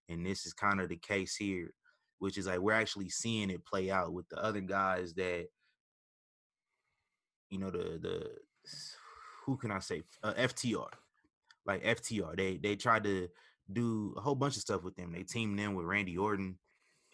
And 0.09 0.24
this 0.24 0.47
is 0.47 0.53
kind 0.53 0.81
of 0.81 0.89
the 0.89 0.97
case 0.97 1.35
here, 1.35 1.72
which 2.18 2.39
is 2.39 2.47
like 2.47 2.61
we're 2.61 2.72
actually 2.72 3.09
seeing 3.09 3.51
it 3.51 3.66
play 3.66 3.91
out 3.91 4.12
with 4.12 4.29
the 4.29 4.43
other 4.43 4.61
guys 4.61 5.12
that 5.14 5.47
you 7.51 7.59
know 7.59 7.70
the 7.70 7.99
the 8.01 8.31
who 9.45 9.57
can 9.57 9.70
I 9.70 9.81
say 9.81 10.03
uh, 10.22 10.35
FTR 10.35 10.89
like 11.66 11.85
FTR 11.85 12.37
they 12.37 12.57
they 12.57 12.77
tried 12.77 13.05
to 13.05 13.29
do 13.73 14.14
a 14.17 14.21
whole 14.21 14.35
bunch 14.35 14.57
of 14.57 14.62
stuff 14.62 14.83
with 14.83 14.97
them. 14.97 15.12
They 15.12 15.23
teamed 15.23 15.59
in 15.59 15.75
with 15.75 15.87
Randy 15.87 16.17
Orton, 16.17 16.59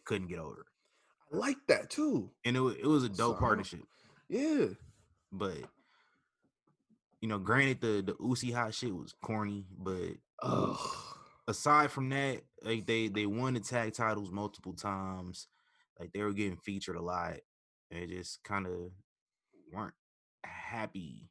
couldn't 0.05 0.29
get 0.29 0.39
over 0.39 0.67
I 1.33 1.37
like 1.37 1.57
that 1.69 1.91
too. 1.91 2.31
And 2.45 2.57
it, 2.57 2.61
it 2.83 2.87
was 2.87 3.05
a 3.05 3.09
dope 3.09 3.37
so, 3.37 3.41
partnership. 3.41 3.81
Yeah. 4.29 4.67
But 5.31 5.59
you 7.21 7.29
know, 7.29 7.39
granted 7.39 7.81
the 7.81 8.03
the 8.03 8.17
Usi 8.21 8.51
hot 8.51 8.75
shit 8.75 8.95
was 8.95 9.15
corny, 9.23 9.65
but 9.79 10.17
Ugh. 10.43 10.79
aside 11.49 11.91
from 11.91 12.09
that, 12.11 12.43
like 12.63 12.87
they 12.87 13.09
they 13.09 13.27
won 13.27 13.55
the 13.55 13.61
tag 13.61 13.95
titles 13.95 14.31
multiple 14.31 14.75
times. 14.75 15.49
Like 15.99 16.13
they 16.13 16.23
were 16.23 16.33
getting 16.33 16.57
featured 16.57 16.97
a 16.97 17.03
lot. 17.03 17.37
And 17.91 18.09
just 18.09 18.43
kind 18.43 18.67
of 18.67 18.91
weren't 19.71 19.93
happy. 20.45 21.29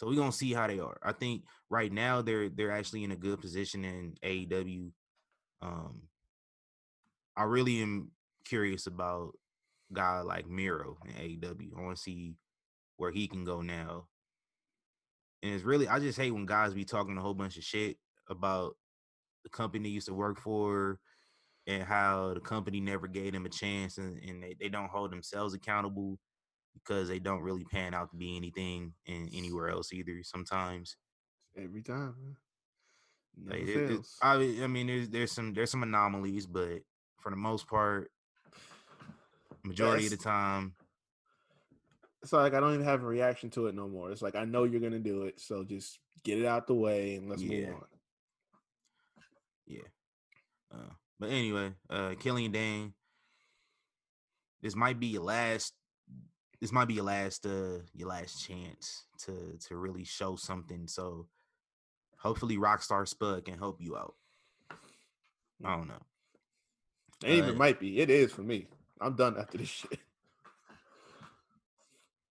So 0.00 0.06
we're 0.06 0.14
gonna 0.14 0.32
see 0.32 0.54
how 0.54 0.66
they 0.66 0.78
are. 0.78 0.96
I 1.02 1.12
think 1.12 1.42
right 1.68 1.92
now 1.92 2.22
they're 2.22 2.48
they're 2.48 2.72
actually 2.72 3.04
in 3.04 3.12
a 3.12 3.16
good 3.16 3.38
position 3.38 3.84
in 3.84 4.14
AEW. 4.24 4.92
Um 5.60 6.00
I 7.36 7.42
really 7.42 7.82
am 7.82 8.10
curious 8.46 8.86
about 8.86 9.32
guy 9.92 10.22
like 10.22 10.48
Miro 10.48 10.96
in 11.04 11.12
AEW. 11.12 11.76
I 11.76 11.82
want 11.82 11.98
to 11.98 12.02
see 12.02 12.34
where 12.96 13.10
he 13.10 13.28
can 13.28 13.44
go 13.44 13.60
now. 13.60 14.06
And 15.42 15.52
it's 15.52 15.64
really, 15.64 15.86
I 15.86 15.98
just 15.98 16.18
hate 16.18 16.30
when 16.30 16.46
guys 16.46 16.72
be 16.72 16.86
talking 16.86 17.18
a 17.18 17.20
whole 17.20 17.34
bunch 17.34 17.58
of 17.58 17.64
shit 17.64 17.98
about 18.30 18.76
the 19.44 19.50
company 19.50 19.82
they 19.82 19.92
used 19.92 20.08
to 20.08 20.14
work 20.14 20.40
for 20.40 20.98
and 21.66 21.82
how 21.82 22.32
the 22.32 22.40
company 22.40 22.80
never 22.80 23.06
gave 23.06 23.34
them 23.34 23.44
a 23.44 23.50
chance 23.50 23.98
and, 23.98 24.18
and 24.26 24.42
they, 24.42 24.56
they 24.58 24.70
don't 24.70 24.90
hold 24.90 25.12
themselves 25.12 25.52
accountable 25.52 26.18
because 26.74 27.08
they 27.08 27.18
don't 27.18 27.42
really 27.42 27.64
pan 27.64 27.94
out 27.94 28.10
to 28.10 28.16
be 28.16 28.36
anything 28.36 28.92
in 29.06 29.28
anywhere 29.34 29.68
else 29.68 29.92
either 29.92 30.22
sometimes. 30.22 30.96
Every 31.56 31.82
time, 31.82 32.14
man. 32.22 32.36
Like, 33.46 33.62
it, 33.62 33.90
it, 33.90 34.00
I, 34.22 34.34
I 34.62 34.66
mean, 34.66 34.86
there's 34.86 35.08
there's 35.08 35.32
some 35.32 35.54
there's 35.54 35.70
some 35.70 35.82
anomalies, 35.82 36.46
but 36.46 36.80
for 37.18 37.30
the 37.30 37.36
most 37.36 37.66
part, 37.68 38.10
majority 39.64 40.04
of 40.04 40.10
the 40.10 40.16
time. 40.16 40.74
It's 42.22 42.32
like 42.32 42.52
I 42.54 42.60
don't 42.60 42.74
even 42.74 42.84
have 42.84 43.02
a 43.02 43.06
reaction 43.06 43.50
to 43.50 43.66
it 43.66 43.74
no 43.74 43.88
more. 43.88 44.10
It's 44.10 44.22
like 44.22 44.34
I 44.34 44.44
know 44.44 44.64
you're 44.64 44.80
gonna 44.80 44.98
do 44.98 45.22
it, 45.22 45.40
so 45.40 45.64
just 45.64 45.98
get 46.22 46.38
it 46.38 46.44
out 46.44 46.66
the 46.66 46.74
way 46.74 47.16
and 47.16 47.28
let's 47.28 47.42
yeah. 47.42 47.66
move 47.66 47.74
on. 47.76 47.84
Yeah. 49.66 49.80
Uh, 50.72 50.92
but 51.18 51.30
anyway, 51.30 51.72
uh 51.88 52.14
Killian 52.18 52.52
Dain, 52.52 52.92
this 54.60 54.76
might 54.76 55.00
be 55.00 55.08
your 55.08 55.22
last 55.22 55.72
this 56.60 56.72
might 56.72 56.88
be 56.88 56.94
your 56.94 57.04
last 57.04 57.46
uh 57.46 57.78
your 57.94 58.08
last 58.08 58.46
chance 58.46 59.04
to 59.24 59.56
to 59.68 59.76
really 59.76 60.04
show 60.04 60.36
something. 60.36 60.86
So 60.86 61.26
hopefully 62.18 62.56
Rockstar 62.56 63.08
Spud 63.08 63.44
can 63.44 63.58
help 63.58 63.80
you 63.80 63.96
out. 63.96 64.14
I 65.64 65.76
don't 65.76 65.88
know. 65.88 66.02
It 67.24 67.32
uh, 67.32 67.44
even 67.44 67.58
might 67.58 67.80
be. 67.80 68.00
It 68.00 68.10
is 68.10 68.32
for 68.32 68.42
me. 68.42 68.66
I'm 69.00 69.16
done 69.16 69.36
after 69.38 69.58
this 69.58 69.68
shit. 69.68 69.98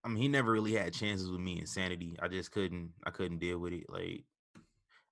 I 0.03 0.07
mean, 0.07 0.17
he 0.17 0.27
never 0.27 0.51
really 0.51 0.73
had 0.73 0.93
chances 0.93 1.29
with 1.29 1.41
me 1.41 1.59
insanity. 1.59 2.15
I 2.21 2.27
just 2.27 2.51
couldn't. 2.51 2.91
I 3.05 3.09
couldn't 3.09 3.39
deal 3.39 3.59
with 3.59 3.73
it. 3.73 3.89
Like 3.89 4.23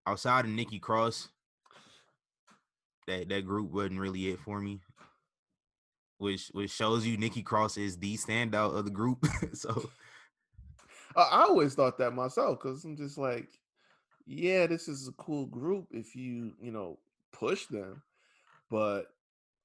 outside 0.05 0.45
of 0.45 0.51
Nikki 0.51 0.79
Cross, 0.79 1.29
that 3.07 3.29
that 3.29 3.45
group 3.45 3.71
wasn't 3.71 3.99
really 3.99 4.29
it 4.29 4.39
for 4.39 4.59
me. 4.59 4.79
Which 6.17 6.49
which 6.53 6.71
shows 6.71 7.05
you 7.05 7.17
Nikki 7.17 7.43
Cross 7.43 7.77
is 7.77 7.97
the 7.97 8.15
standout 8.17 8.75
of 8.75 8.85
the 8.85 8.91
group. 8.91 9.25
so 9.53 9.89
I 11.15 11.45
always 11.47 11.75
thought 11.75 11.97
that 11.99 12.11
myself 12.11 12.59
because 12.61 12.83
I'm 12.83 12.97
just 12.97 13.17
like, 13.17 13.47
yeah, 14.25 14.67
this 14.67 14.87
is 14.87 15.07
a 15.07 15.13
cool 15.13 15.45
group 15.45 15.87
if 15.91 16.15
you 16.15 16.53
you 16.59 16.71
know 16.71 16.97
push 17.31 17.67
them, 17.67 18.01
but 18.69 19.05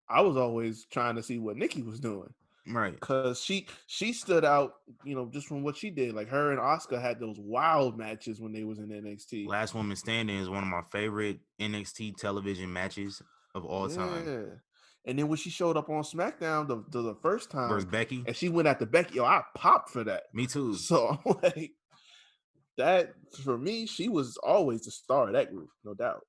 I 0.09 0.20
was 0.20 0.36
always 0.36 0.84
trying 0.84 1.16
to 1.16 1.22
see 1.22 1.38
what 1.38 1.57
Nikki 1.57 1.82
was 1.82 2.00
doing. 2.00 2.32
Right. 2.66 2.92
Because 2.92 3.42
she 3.42 3.66
she 3.86 4.12
stood 4.12 4.44
out, 4.44 4.74
you 5.05 5.14
know, 5.14 5.26
just 5.26 5.48
from 5.48 5.62
what 5.62 5.76
she 5.76 5.90
did. 5.90 6.14
Like 6.14 6.28
her 6.28 6.53
and 6.53 6.61
Asuka 6.61 7.00
had 7.00 7.18
those 7.18 7.38
wild 7.38 7.98
matches 7.98 8.40
when 8.40 8.53
they 8.53 8.62
was 8.64 8.78
in 8.78 8.88
NXT. 8.88 9.48
Last 9.48 9.74
Woman 9.74 9.96
Standing 9.96 10.38
is 10.38 10.48
one 10.48 10.62
of 10.62 10.68
my 10.68 10.82
favorite 10.92 11.40
NXT 11.61 12.16
television 12.16 12.72
matches 12.72 13.20
of 13.55 13.64
all 13.64 13.90
yeah. 13.90 13.96
time. 13.96 14.61
And 15.05 15.18
then 15.18 15.28
when 15.28 15.36
she 15.36 15.50
showed 15.50 15.76
up 15.76 15.90
on 15.90 16.03
SmackDown 16.03 16.68
the, 16.68 16.84
the, 16.90 17.03
the 17.03 17.14
first 17.16 17.50
time, 17.50 17.70
Where's 17.70 17.84
Becky? 17.84 18.22
And 18.26 18.36
she 18.36 18.48
went 18.48 18.68
at 18.68 18.78
the 18.78 18.86
Becky. 18.86 19.16
Yo, 19.16 19.24
I 19.24 19.42
popped 19.57 19.90
for 19.90 20.05
that. 20.05 20.24
Me 20.32 20.46
too. 20.46 20.74
So 20.78 21.18
I'm 21.26 21.36
like, 21.42 21.72
that 22.78 23.12
for 23.44 23.59
me, 23.59 23.86
she 23.86 24.09
was 24.09 24.36
always 24.36 24.82
the 24.82 24.90
star 24.90 25.28
of 25.28 25.34
that 25.34 25.53
group, 25.53 25.70
no 25.84 25.94
doubt. 25.94 26.24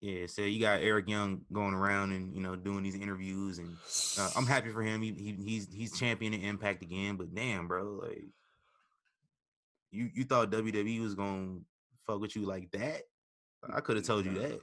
Yeah, 0.00 0.26
so 0.26 0.42
you 0.42 0.60
got 0.60 0.82
Eric 0.82 1.08
Young 1.08 1.40
going 1.52 1.74
around 1.74 2.12
and 2.12 2.34
you 2.34 2.42
know 2.42 2.54
doing 2.54 2.82
these 2.82 2.94
interviews, 2.94 3.58
and 3.58 3.76
uh, 4.18 4.30
I'm 4.36 4.46
happy 4.46 4.70
for 4.70 4.82
him. 4.82 5.00
He, 5.00 5.12
he 5.12 5.36
he's 5.42 5.72
he's 5.72 5.98
championing 5.98 6.42
Impact 6.42 6.82
again, 6.82 7.16
but 7.16 7.34
damn, 7.34 7.66
bro, 7.66 8.00
like 8.02 8.24
you 9.90 10.10
you 10.14 10.24
thought 10.24 10.50
WWE 10.50 11.00
was 11.00 11.14
gonna 11.14 11.60
fuck 12.06 12.20
with 12.20 12.36
you 12.36 12.44
like 12.44 12.70
that? 12.72 13.02
I 13.72 13.80
could 13.80 13.96
have 13.96 14.04
told 14.04 14.26
you 14.26 14.34
that. 14.34 14.60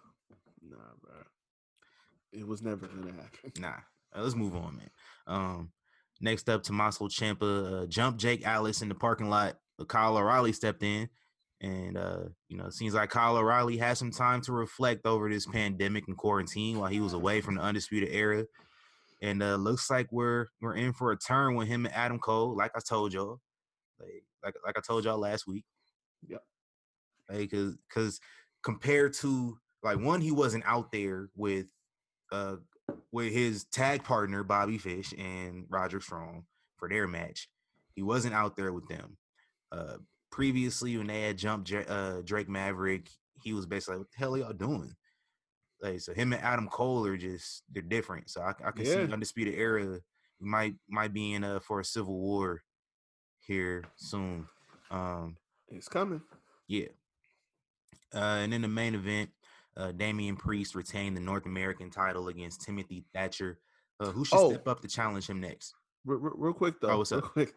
Nah. 0.70 0.78
It 2.34 2.48
was 2.48 2.62
never 2.62 2.88
gonna 2.88 3.14
happen. 3.14 3.52
Nah. 3.60 3.76
Uh, 4.16 4.22
let's 4.22 4.36
move 4.36 4.56
on, 4.56 4.78
man. 4.78 4.90
Um, 5.28 5.72
next 6.22 6.50
up, 6.50 6.64
Tommaso 6.64 7.08
Ciampa 7.08 7.84
uh, 7.84 7.86
jumped 7.88 8.20
Jake 8.20 8.46
Atlas 8.46 8.82
in 8.82 8.90
the 8.90 8.96
parking 8.96 9.30
lot. 9.30 9.56
Kyle 9.88 10.18
O'Reilly 10.18 10.54
stepped 10.54 10.84
in 10.84 11.10
and 11.64 11.98
uh, 11.98 12.24
you 12.50 12.58
know, 12.58 12.66
it 12.66 12.74
seems 12.74 12.94
like 12.94 13.10
Kyle 13.10 13.38
O'Reilly 13.38 13.78
had 13.78 13.98
some 13.98 14.12
time 14.12 14.42
to 14.42 14.52
reflect 14.52 15.06
over 15.06 15.30
this 15.30 15.46
pandemic 15.46 16.04
and 16.08 16.18
quarantine 16.18 16.78
while 16.78 16.90
he 16.90 17.00
was 17.00 17.14
away 17.14 17.40
from 17.40 17.56
the 17.56 17.62
undisputed 17.62 18.10
era. 18.12 18.46
And 19.22 19.42
uh, 19.42 19.56
looks 19.56 19.90
like 19.90 20.08
we're 20.12 20.48
we're 20.62 20.76
in 20.76 20.92
for 20.92 21.14
a 21.14 21.18
turn 21.18 21.56
with 21.56 21.70
him 21.70 21.86
and 21.86 21.96
Adam 21.96 22.20
Cole, 22.20 22.58
like 22.58 22.72
I 22.76 22.82
told 22.88 23.14
y'all, 23.14 23.40
like 23.98 24.24
like, 24.44 24.56
like 24.66 24.78
I 24.78 24.82
told 24.86 25.06
y'all 25.06 25.18
last 25.18 25.48
week. 25.48 25.64
Yep. 26.28 26.42
Like, 27.30 27.52
cause 27.52 27.78
cause 27.90 28.20
compared 28.62 29.14
to 29.16 29.58
like 29.82 30.00
one, 30.00 30.20
he 30.20 30.32
wasn't 30.32 30.66
out 30.68 30.92
there 30.92 31.30
with 31.34 31.68
uh 32.34 32.56
with 33.12 33.32
his 33.32 33.66
tag 33.66 34.04
partner 34.04 34.44
Bobby 34.44 34.78
Fish 34.78 35.14
and 35.18 35.66
Roderick 35.70 36.04
Strong 36.04 36.46
for 36.78 36.90
their 36.90 37.08
match. 37.08 37.48
He 37.96 38.02
wasn't 38.02 38.34
out 38.34 38.56
there 38.56 38.74
with 38.74 38.88
them. 38.88 39.18
Uh, 39.72 39.98
previously 40.32 40.98
when 40.98 41.08
they 41.08 41.22
had 41.22 41.38
jumped 41.38 41.72
uh, 41.72 42.22
Drake 42.24 42.50
Maverick, 42.50 43.08
he 43.44 43.54
was 43.54 43.66
basically 43.66 43.96
like, 43.96 44.00
"What 44.00 44.12
the 44.12 44.18
hell 44.18 44.36
are 44.36 44.38
y'all 44.40 44.54
doing?" 44.54 44.94
Like, 45.82 46.00
so 46.02 46.14
him 46.14 46.34
and 46.34 46.42
Adam 46.42 46.68
Cole 46.68 47.06
are 47.06 47.18
just 47.18 47.64
they're 47.72 47.84
different. 47.84 48.30
So 48.30 48.42
I, 48.42 48.54
I 48.66 48.72
can 48.72 48.86
yeah. 48.86 49.06
see 49.06 49.14
Undisputed 49.14 49.56
Era 49.56 50.00
might 50.40 50.76
might 50.90 51.14
be 51.14 51.34
in 51.34 51.44
uh 51.44 51.60
for 51.60 51.80
a 51.80 51.86
civil 51.86 52.20
war 52.20 52.64
here 53.46 53.84
soon. 53.96 54.48
Um, 54.90 55.38
it's 55.70 55.88
coming. 55.88 56.22
Yeah. 56.68 56.88
Uh, 58.14 58.40
and 58.42 58.54
in 58.54 58.62
the 58.62 58.68
main 58.68 58.96
event, 58.96 59.30
uh, 59.78 59.92
Damian 59.92 60.36
Priest 60.36 60.76
retained 60.76 61.18
the 61.18 61.22
North 61.22 61.46
American 61.46 61.90
title 61.90 62.28
against 62.28 62.62
Timothy 62.62 63.06
Thatcher. 63.14 63.60
Uh, 64.00 64.12
who 64.12 64.26
should 64.26 64.38
oh. 64.38 64.50
step 64.50 64.68
up 64.68 64.82
to 64.82 64.88
challenge 64.88 65.28
him 65.28 65.40
next? 65.40 65.74
Real, 66.06 66.20
real 66.20 66.54
quick 66.54 66.80
though, 66.82 66.90
oh, 66.90 67.04
real 67.10 67.22
quick. 67.22 67.56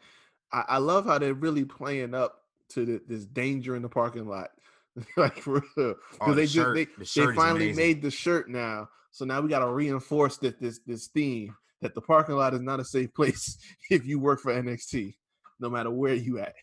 I, 0.52 0.64
I, 0.68 0.78
love 0.78 1.06
how 1.06 1.18
they're 1.18 1.34
really 1.34 1.64
playing 1.64 2.14
up 2.14 2.42
to 2.70 2.84
the, 2.84 3.02
this 3.08 3.24
danger 3.24 3.74
in 3.74 3.82
the 3.82 3.88
parking 3.88 4.28
lot. 4.28 4.50
like 5.16 5.38
for 5.38 5.62
real. 5.76 5.94
Oh, 6.20 6.32
they 6.32 6.46
just 6.46 6.74
they, 6.74 6.84
the 6.84 7.26
they 7.26 7.34
finally 7.34 7.72
made 7.72 8.02
the 8.02 8.10
shirt 8.10 8.48
now. 8.48 8.88
So 9.10 9.24
now 9.24 9.40
we 9.40 9.48
gotta 9.48 9.70
reinforce 9.70 10.36
that 10.38 10.60
this 10.60 10.80
this 10.86 11.08
theme 11.08 11.54
that 11.82 11.94
the 11.94 12.00
parking 12.00 12.36
lot 12.36 12.54
is 12.54 12.60
not 12.60 12.80
a 12.80 12.84
safe 12.84 13.12
place 13.14 13.58
if 13.90 14.06
you 14.06 14.18
work 14.18 14.40
for 14.40 14.52
NXT, 14.52 15.14
no 15.60 15.68
matter 15.68 15.90
where 15.90 16.14
you 16.14 16.38
at. 16.38 16.54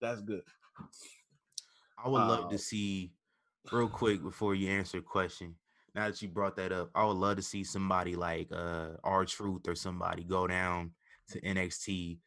That's 0.00 0.20
good. 0.20 0.42
I 2.02 2.08
would 2.08 2.18
love 2.18 2.50
to 2.50 2.56
uh, 2.56 2.58
see 2.58 3.12
real 3.72 3.88
quick 3.88 4.22
before 4.22 4.54
you 4.54 4.70
answer 4.70 4.98
a 4.98 5.02
question. 5.02 5.54
Now 5.94 6.08
that 6.08 6.20
you 6.20 6.28
brought 6.28 6.56
that 6.56 6.72
up, 6.72 6.90
I 6.94 7.04
would 7.04 7.16
love 7.16 7.36
to 7.36 7.42
see 7.42 7.64
somebody 7.64 8.16
like 8.16 8.48
uh 8.52 8.90
R-Truth 9.02 9.66
or 9.66 9.74
somebody 9.74 10.24
go 10.24 10.46
down 10.46 10.92
to 11.30 11.40
NXT 11.40 12.18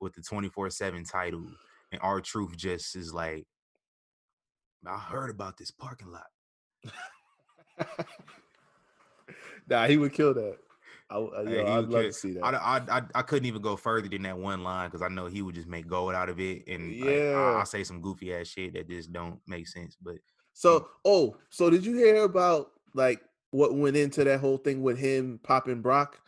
with 0.00 0.14
the 0.14 0.20
24-7 0.20 1.10
title 1.10 1.46
and 1.92 2.00
R-Truth 2.02 2.56
just 2.56 2.96
is 2.96 3.12
like, 3.14 3.46
I 4.86 4.98
heard 4.98 5.30
about 5.30 5.56
this 5.56 5.70
parking 5.70 6.12
lot. 6.12 6.26
nah, 9.68 9.86
he 9.86 9.96
would 9.96 10.12
kill 10.12 10.34
that. 10.34 10.58
I, 11.08 11.16
uh, 11.16 11.42
yo, 11.42 11.66
I'd 11.66 11.88
love 11.88 12.02
to 12.02 12.12
see 12.12 12.32
that. 12.32 12.44
I, 12.44 12.50
I, 12.50 12.98
I, 12.98 13.02
I, 13.14 13.22
couldn't 13.22 13.46
even 13.46 13.62
go 13.62 13.76
further 13.76 14.08
than 14.08 14.22
that 14.22 14.36
one 14.36 14.64
line 14.64 14.88
because 14.88 15.02
I 15.02 15.08
know 15.08 15.26
he 15.26 15.40
would 15.40 15.54
just 15.54 15.68
make 15.68 15.86
gold 15.86 16.14
out 16.14 16.28
of 16.28 16.40
it, 16.40 16.64
and 16.66 16.92
yeah, 16.92 17.04
like, 17.04 17.54
I, 17.54 17.58
will 17.58 17.64
say 17.64 17.84
some 17.84 18.00
goofy 18.00 18.34
ass 18.34 18.48
shit 18.48 18.74
that 18.74 18.88
just 18.88 19.12
don't 19.12 19.38
make 19.46 19.68
sense. 19.68 19.96
But 20.00 20.16
so, 20.56 20.88
oh, 21.04 21.36
so 21.50 21.68
did 21.68 21.84
you 21.84 21.98
hear 21.98 22.24
about 22.24 22.70
like 22.94 23.20
what 23.50 23.74
went 23.74 23.94
into 23.94 24.24
that 24.24 24.40
whole 24.40 24.56
thing 24.56 24.80
with 24.80 24.98
him 24.98 25.38
popping 25.42 25.82
Brock? 25.82 26.18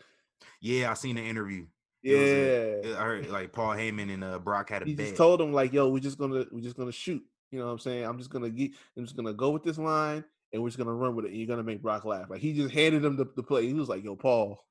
Yeah, 0.60 0.90
I 0.90 0.94
seen 0.94 1.16
the 1.16 1.22
interview. 1.22 1.64
Yeah, 2.02 2.74
I 2.98 3.04
heard 3.04 3.30
like 3.30 3.52
Paul 3.52 3.70
Heyman 3.70 4.12
and 4.12 4.22
uh, 4.22 4.38
Brock 4.38 4.68
had 4.68 4.82
a. 4.82 4.84
He 4.84 4.94
bet. 4.94 5.06
just 5.06 5.16
told 5.16 5.40
him 5.40 5.54
like, 5.54 5.72
"Yo, 5.72 5.88
we're 5.88 6.00
just 6.00 6.18
gonna 6.18 6.44
we're 6.52 6.60
just 6.60 6.76
gonna 6.76 6.92
shoot." 6.92 7.22
You 7.50 7.58
know 7.58 7.64
what 7.64 7.72
I'm 7.72 7.78
saying? 7.78 8.04
I'm 8.04 8.18
just 8.18 8.28
gonna 8.28 8.50
get. 8.50 8.72
I'm 8.98 9.04
just 9.04 9.16
gonna 9.16 9.32
go 9.32 9.48
with 9.48 9.62
this 9.62 9.78
line, 9.78 10.22
and 10.52 10.62
we're 10.62 10.68
just 10.68 10.78
gonna 10.78 10.92
run 10.92 11.16
with 11.16 11.24
it. 11.24 11.30
And 11.30 11.38
you're 11.38 11.46
gonna 11.46 11.62
make 11.62 11.80
Brock 11.80 12.04
laugh. 12.04 12.28
Like 12.28 12.42
he 12.42 12.52
just 12.52 12.74
handed 12.74 13.02
him 13.02 13.16
the, 13.16 13.24
the 13.34 13.42
play. 13.42 13.66
He 13.66 13.72
was 13.72 13.88
like, 13.88 14.04
"Yo, 14.04 14.14
Paul, 14.14 14.62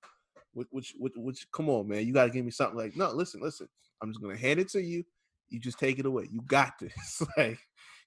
which, 0.54 0.68
which, 0.70 0.94
which, 1.00 1.14
which, 1.16 1.52
come 1.52 1.68
on, 1.68 1.88
man, 1.88 2.06
you 2.06 2.14
gotta 2.14 2.30
give 2.30 2.46
me 2.46 2.52
something." 2.52 2.78
Like, 2.78 2.96
no, 2.96 3.10
listen, 3.10 3.42
listen. 3.42 3.68
I'm 4.04 4.12
just 4.12 4.22
gonna 4.22 4.38
hand 4.38 4.60
it 4.60 4.70
to 4.70 4.82
you. 4.84 5.04
You 5.50 5.60
just 5.60 5.80
take 5.80 5.98
it 5.98 6.06
away. 6.06 6.28
You 6.32 6.42
got 6.46 6.74
this. 6.80 7.24
like 7.38 7.58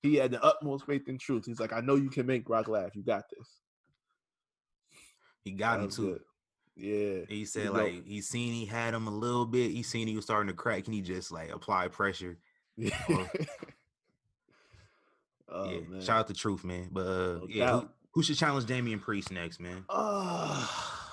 he 0.03 0.16
had 0.16 0.30
the 0.30 0.42
utmost 0.42 0.86
faith 0.86 1.09
in 1.09 1.18
truth. 1.18 1.44
He's 1.46 1.61
like, 1.61 1.72
I 1.72 1.80
know 1.80 1.96
you 1.96 2.11
can 2.11 2.26
make 2.26 2.46
Brock 2.46 2.68
laugh. 2.68 2.94
You 2.94 3.03
got 3.03 3.24
this. 3.30 3.48
He 5.44 5.53
got 5.53 5.80
him 5.80 5.90
too. 5.90 6.12
Good. 6.12 6.20
Yeah. 6.76 7.24
He 7.28 7.44
said 7.44 7.70
like 7.70 8.07
he 8.07 8.20
seen 8.22 8.53
he 8.53 8.64
had 8.64 8.94
him 8.94 9.07
a 9.07 9.11
little 9.11 9.46
bit. 9.46 9.70
He 9.70 9.82
seen 9.82 10.09
he 10.09 10.16
was 10.16 10.24
starting 10.24 10.48
to 10.48 10.55
crack, 10.55 10.86
and 10.86 10.94
he 10.94 11.03
just 11.03 11.30
like 11.30 11.51
apply 11.51 11.88
pressure. 11.88 12.38
Yeah. 12.76 12.98
oh, 15.48 15.70
yeah. 15.70 15.80
Man. 15.88 16.01
Shout 16.01 16.20
out 16.20 16.28
to 16.28 16.34
Truth, 16.34 16.64
man. 16.64 16.88
But 16.90 17.07
uh, 17.07 17.38
no 17.38 17.46
yeah, 17.48 17.72
who, 17.72 17.88
who, 18.12 18.22
should 18.22 18.36
challenge 18.36 18.66
Damian 18.66 19.01
Priest 19.01 19.30
next, 19.30 19.61
man? 19.61 19.84
Oh 19.88 21.11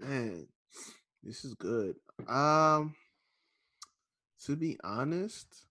man, 0.00 0.46
this 1.22 1.44
is 1.44 1.54
good. 1.54 1.96
Um, 2.28 2.94
to 4.44 4.56
be 4.56 4.78
honest, 4.82 5.66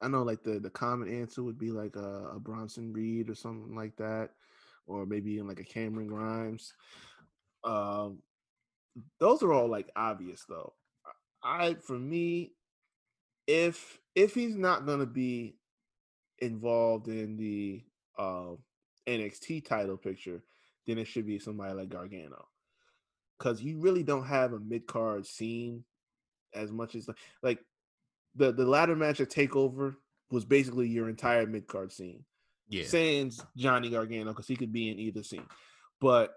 I 0.00 0.08
know 0.08 0.22
like 0.22 0.42
the 0.42 0.60
the 0.60 0.70
common 0.70 1.08
answer 1.08 1.42
would 1.42 1.58
be 1.58 1.70
like 1.70 1.96
a, 1.96 2.30
a 2.34 2.40
Bronson 2.40 2.92
Reed 2.92 3.28
or 3.30 3.34
something 3.34 3.74
like 3.74 3.96
that, 3.96 4.30
or 4.86 5.06
maybe 5.06 5.38
in 5.38 5.48
like 5.48 5.60
a 5.60 5.64
Cameron 5.64 6.06
Grimes. 6.06 6.72
Um, 7.64 8.22
those 9.18 9.42
are 9.42 9.52
all 9.52 9.68
like 9.68 9.90
obvious 9.96 10.44
though. 10.48 10.74
I 11.42 11.74
for 11.74 11.98
me, 11.98 12.52
if 13.46 13.98
if 14.14 14.34
he's 14.34 14.56
not 14.56 14.86
gonna 14.86 15.06
be 15.06 15.56
involved 16.38 17.08
in 17.08 17.36
the 17.36 17.82
uh, 18.18 18.54
NXT 19.06 19.64
title 19.64 19.96
picture, 19.96 20.42
then 20.86 20.98
it 20.98 21.06
should 21.06 21.26
be 21.26 21.38
somebody 21.38 21.74
like 21.74 21.88
Gargano, 21.88 22.46
because 23.38 23.62
you 23.62 23.78
really 23.80 24.02
don't 24.02 24.26
have 24.26 24.52
a 24.52 24.60
mid 24.60 24.86
card 24.86 25.26
scene 25.26 25.84
as 26.54 26.70
much 26.72 26.94
as 26.94 27.08
like 27.08 27.16
like 27.42 27.58
the 28.38 28.52
the 28.52 28.64
ladder 28.64 28.96
match 28.96 29.20
at 29.20 29.30
Takeover 29.30 29.96
was 30.30 30.44
basically 30.44 30.88
your 30.88 31.08
entire 31.08 31.46
mid 31.46 31.66
card 31.66 31.92
scene. 31.92 32.24
Yeah, 32.68 32.84
sans 32.84 33.44
Johnny 33.56 33.90
Gargano 33.90 34.30
because 34.30 34.46
he 34.46 34.56
could 34.56 34.72
be 34.72 34.90
in 34.90 34.98
either 34.98 35.22
scene, 35.22 35.46
but 36.00 36.34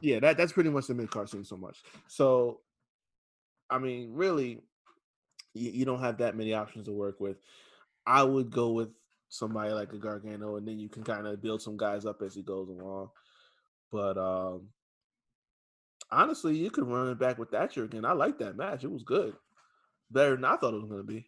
yeah, 0.00 0.20
that 0.20 0.36
that's 0.36 0.52
pretty 0.52 0.70
much 0.70 0.86
the 0.86 0.94
mid 0.94 1.10
card 1.10 1.28
scene 1.28 1.44
so 1.44 1.56
much. 1.56 1.82
So, 2.08 2.60
I 3.70 3.78
mean, 3.78 4.12
really, 4.12 4.60
you, 5.54 5.70
you 5.70 5.84
don't 5.84 6.00
have 6.00 6.18
that 6.18 6.36
many 6.36 6.54
options 6.54 6.86
to 6.86 6.92
work 6.92 7.20
with. 7.20 7.38
I 8.06 8.22
would 8.22 8.50
go 8.50 8.72
with 8.72 8.90
somebody 9.28 9.72
like 9.72 9.92
a 9.92 9.98
Gargano, 9.98 10.56
and 10.56 10.68
then 10.68 10.78
you 10.78 10.88
can 10.88 11.02
kind 11.02 11.26
of 11.26 11.42
build 11.42 11.62
some 11.62 11.76
guys 11.76 12.04
up 12.06 12.22
as 12.22 12.34
he 12.34 12.42
goes 12.42 12.68
along. 12.68 13.10
But 13.90 14.18
um 14.18 14.68
honestly, 16.10 16.56
you 16.56 16.70
could 16.70 16.86
run 16.86 17.08
it 17.08 17.18
back 17.18 17.38
with 17.38 17.50
Thatcher 17.50 17.84
again. 17.84 18.04
I 18.04 18.12
like 18.12 18.38
that 18.38 18.56
match; 18.56 18.84
it 18.84 18.92
was 18.92 19.02
good, 19.02 19.34
better 20.10 20.36
than 20.36 20.44
I 20.44 20.56
thought 20.56 20.74
it 20.74 20.80
was 20.80 20.90
going 20.90 21.06
to 21.06 21.12
be. 21.12 21.26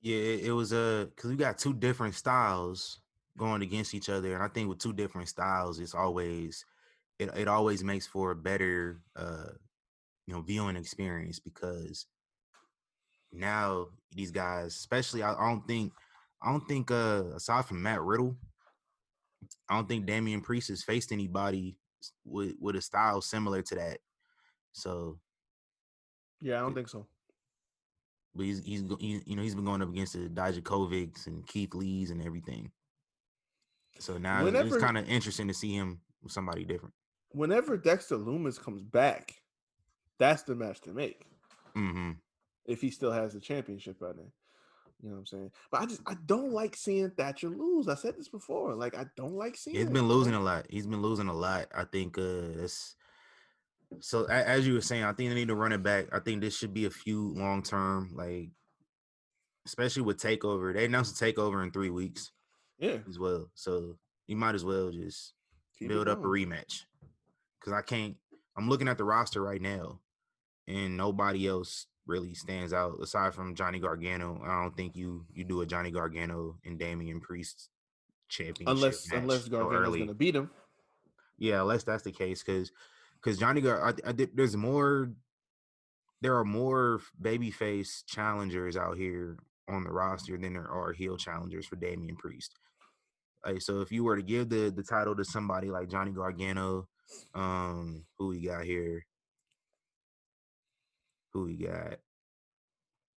Yeah, 0.00 0.16
it, 0.16 0.46
it 0.46 0.52
was 0.52 0.72
a 0.72 0.78
uh, 0.78 1.04
because 1.04 1.30
we 1.30 1.36
got 1.36 1.58
two 1.58 1.74
different 1.74 2.14
styles 2.14 3.00
going 3.36 3.62
against 3.62 3.94
each 3.94 4.08
other, 4.08 4.34
and 4.34 4.42
I 4.42 4.48
think 4.48 4.68
with 4.68 4.78
two 4.78 4.92
different 4.92 5.28
styles, 5.28 5.78
it's 5.78 5.94
always 5.94 6.64
it, 7.20 7.28
it 7.36 7.48
always 7.48 7.84
makes 7.84 8.06
for 8.06 8.30
a 8.30 8.36
better 8.36 9.00
uh 9.14 9.50
you 10.26 10.34
know 10.34 10.40
viewing 10.40 10.76
experience 10.76 11.38
because 11.38 12.06
now 13.32 13.86
these 14.12 14.30
guys 14.30 14.74
especially 14.74 15.22
I, 15.22 15.34
I 15.34 15.48
don't 15.50 15.66
think 15.66 15.92
I 16.42 16.50
don't 16.50 16.66
think 16.66 16.90
uh 16.90 17.24
aside 17.36 17.66
from 17.66 17.82
Matt 17.82 18.00
Riddle 18.00 18.36
I 19.68 19.76
don't 19.76 19.88
think 19.88 20.06
Damian 20.06 20.40
Priest 20.40 20.68
has 20.68 20.82
faced 20.82 21.12
anybody 21.12 21.76
with 22.24 22.54
with 22.58 22.76
a 22.76 22.80
style 22.80 23.20
similar 23.20 23.60
to 23.62 23.74
that 23.74 23.98
so 24.72 25.18
yeah 26.40 26.56
I 26.56 26.60
don't 26.60 26.74
think 26.74 26.88
so 26.88 27.06
but 28.34 28.44
he's 28.44 28.64
he's 28.64 28.82
you 29.00 29.36
know 29.36 29.42
he's 29.42 29.54
been 29.54 29.64
going 29.64 29.82
up 29.82 29.90
against 29.90 30.14
the 30.14 30.28
Dijakovics 30.28 31.26
and 31.26 31.46
Keith 31.46 31.74
Lees 31.74 32.10
and 32.10 32.22
everything 32.22 32.70
so 33.98 34.16
now 34.16 34.44
Whenever, 34.44 34.68
it's 34.68 34.84
kind 34.84 34.96
of 34.96 35.08
interesting 35.08 35.48
to 35.48 35.54
see 35.54 35.74
him 35.74 36.00
with 36.22 36.32
somebody 36.32 36.64
different 36.64 36.94
whenever 37.32 37.76
Dexter 37.76 38.16
Lumis 38.16 38.60
comes 38.60 38.82
back, 38.82 39.34
that's 40.18 40.42
the 40.42 40.54
match 40.54 40.80
to 40.82 40.90
make. 40.90 41.22
Mm-hmm. 41.76 42.12
If 42.66 42.80
he 42.80 42.90
still 42.90 43.12
has 43.12 43.32
the 43.32 43.40
championship 43.40 43.98
by 43.98 44.08
then. 44.08 44.30
You 45.02 45.08
know 45.08 45.14
what 45.14 45.20
I'm 45.20 45.26
saying? 45.26 45.50
But 45.70 45.80
I 45.80 45.86
just 45.86 46.02
I 46.06 46.14
don't 46.26 46.52
like 46.52 46.76
seeing 46.76 47.10
Thatcher 47.10 47.48
lose. 47.48 47.88
I 47.88 47.94
said 47.94 48.18
this 48.18 48.28
before. 48.28 48.74
Like 48.74 48.96
I 48.96 49.06
don't 49.16 49.34
like 49.34 49.56
seeing. 49.56 49.76
He's 49.76 49.88
been 49.88 50.08
losing 50.08 50.34
a 50.34 50.40
lot. 50.40 50.66
He's 50.68 50.86
been 50.86 51.00
losing 51.00 51.28
a 51.28 51.32
lot. 51.32 51.68
I 51.74 51.84
think 51.84 52.18
uh 52.18 52.48
that's 52.56 52.96
so 53.98 54.24
as 54.24 54.66
you 54.66 54.74
were 54.74 54.80
saying, 54.80 55.04
I 55.04 55.12
think 55.12 55.30
they 55.30 55.34
need 55.34 55.48
to 55.48 55.54
run 55.54 55.72
it 55.72 55.82
back. 55.82 56.06
I 56.12 56.20
think 56.20 56.40
this 56.40 56.56
should 56.56 56.72
be 56.72 56.86
a 56.86 56.90
few 56.90 57.34
long 57.34 57.62
term, 57.62 58.12
like 58.14 58.50
especially 59.66 60.02
with 60.02 60.18
takeover. 60.18 60.72
They 60.72 60.84
announced 60.84 61.20
a 61.20 61.24
takeover 61.24 61.62
in 61.62 61.72
three 61.72 61.90
weeks. 61.90 62.30
Yeah, 62.78 62.98
as 63.08 63.18
well. 63.18 63.50
So 63.54 63.96
you 64.26 64.36
might 64.36 64.54
as 64.54 64.64
well 64.64 64.90
just 64.90 65.34
Keep 65.78 65.88
build 65.88 66.08
up 66.08 66.20
a 66.20 66.26
rematch. 66.26 66.84
Cause 67.62 67.74
I 67.74 67.82
can't. 67.82 68.16
I'm 68.56 68.68
looking 68.68 68.88
at 68.88 68.96
the 68.96 69.04
roster 69.04 69.42
right 69.42 69.60
now, 69.60 70.00
and 70.66 70.96
nobody 70.96 71.46
else 71.46 71.86
really 72.06 72.34
stands 72.34 72.72
out 72.72 72.98
aside 73.02 73.34
from 73.34 73.54
Johnny 73.54 73.78
Gargano. 73.78 74.40
I 74.44 74.62
don't 74.62 74.76
think 74.76 74.96
you 74.96 75.26
you 75.34 75.44
do 75.44 75.60
a 75.60 75.66
Johnny 75.66 75.90
Gargano 75.90 76.56
and 76.64 76.78
Damian 76.78 77.20
Priest 77.20 77.68
championship 78.28 78.68
unless 78.68 79.12
unless 79.12 79.48
Gargano's 79.48 80.06
to 80.06 80.14
beat 80.14 80.36
him. 80.36 80.50
Yeah, 81.38 81.60
unless 81.62 81.84
that's 81.84 82.02
the 82.02 82.12
case, 82.12 82.42
because 82.42 82.70
because 83.22 83.38
Johnny 83.38 83.60
Gar, 83.60 83.88
I, 83.88 84.08
I 84.08 84.12
did, 84.12 84.30
there's 84.34 84.56
more. 84.56 85.10
There 86.22 86.36
are 86.36 86.44
more 86.44 87.00
babyface 87.20 88.04
challengers 88.06 88.76
out 88.76 88.98
here 88.98 89.38
on 89.68 89.84
the 89.84 89.90
roster 89.90 90.36
than 90.36 90.52
there 90.52 90.70
are 90.70 90.92
heel 90.92 91.16
challengers 91.16 91.66
for 91.66 91.76
Damian 91.76 92.16
Priest. 92.16 92.54
Like, 93.44 93.62
so 93.62 93.80
if 93.80 93.90
you 93.90 94.04
were 94.04 94.16
to 94.16 94.22
give 94.22 94.50
the 94.50 94.70
the 94.70 94.82
title 94.82 95.16
to 95.16 95.24
somebody 95.24 95.70
like 95.70 95.88
Johnny 95.88 96.12
Gargano, 96.12 96.88
um, 97.34 98.04
who 98.18 98.28
we 98.28 98.44
got 98.44 98.64
here? 98.64 99.06
Who 101.32 101.44
we 101.44 101.56
got? 101.56 101.98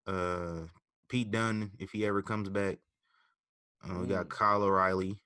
Uh, 0.06 0.66
Pete 1.08 1.30
Dunne, 1.30 1.70
if 1.78 1.90
he 1.90 2.06
ever 2.06 2.22
comes 2.22 2.48
back. 2.48 2.78
Uh, 3.82 4.00
we 4.00 4.06
got 4.06 4.26
mm. 4.26 4.30
Kyle 4.30 4.62
O'Reilly. 4.62 5.22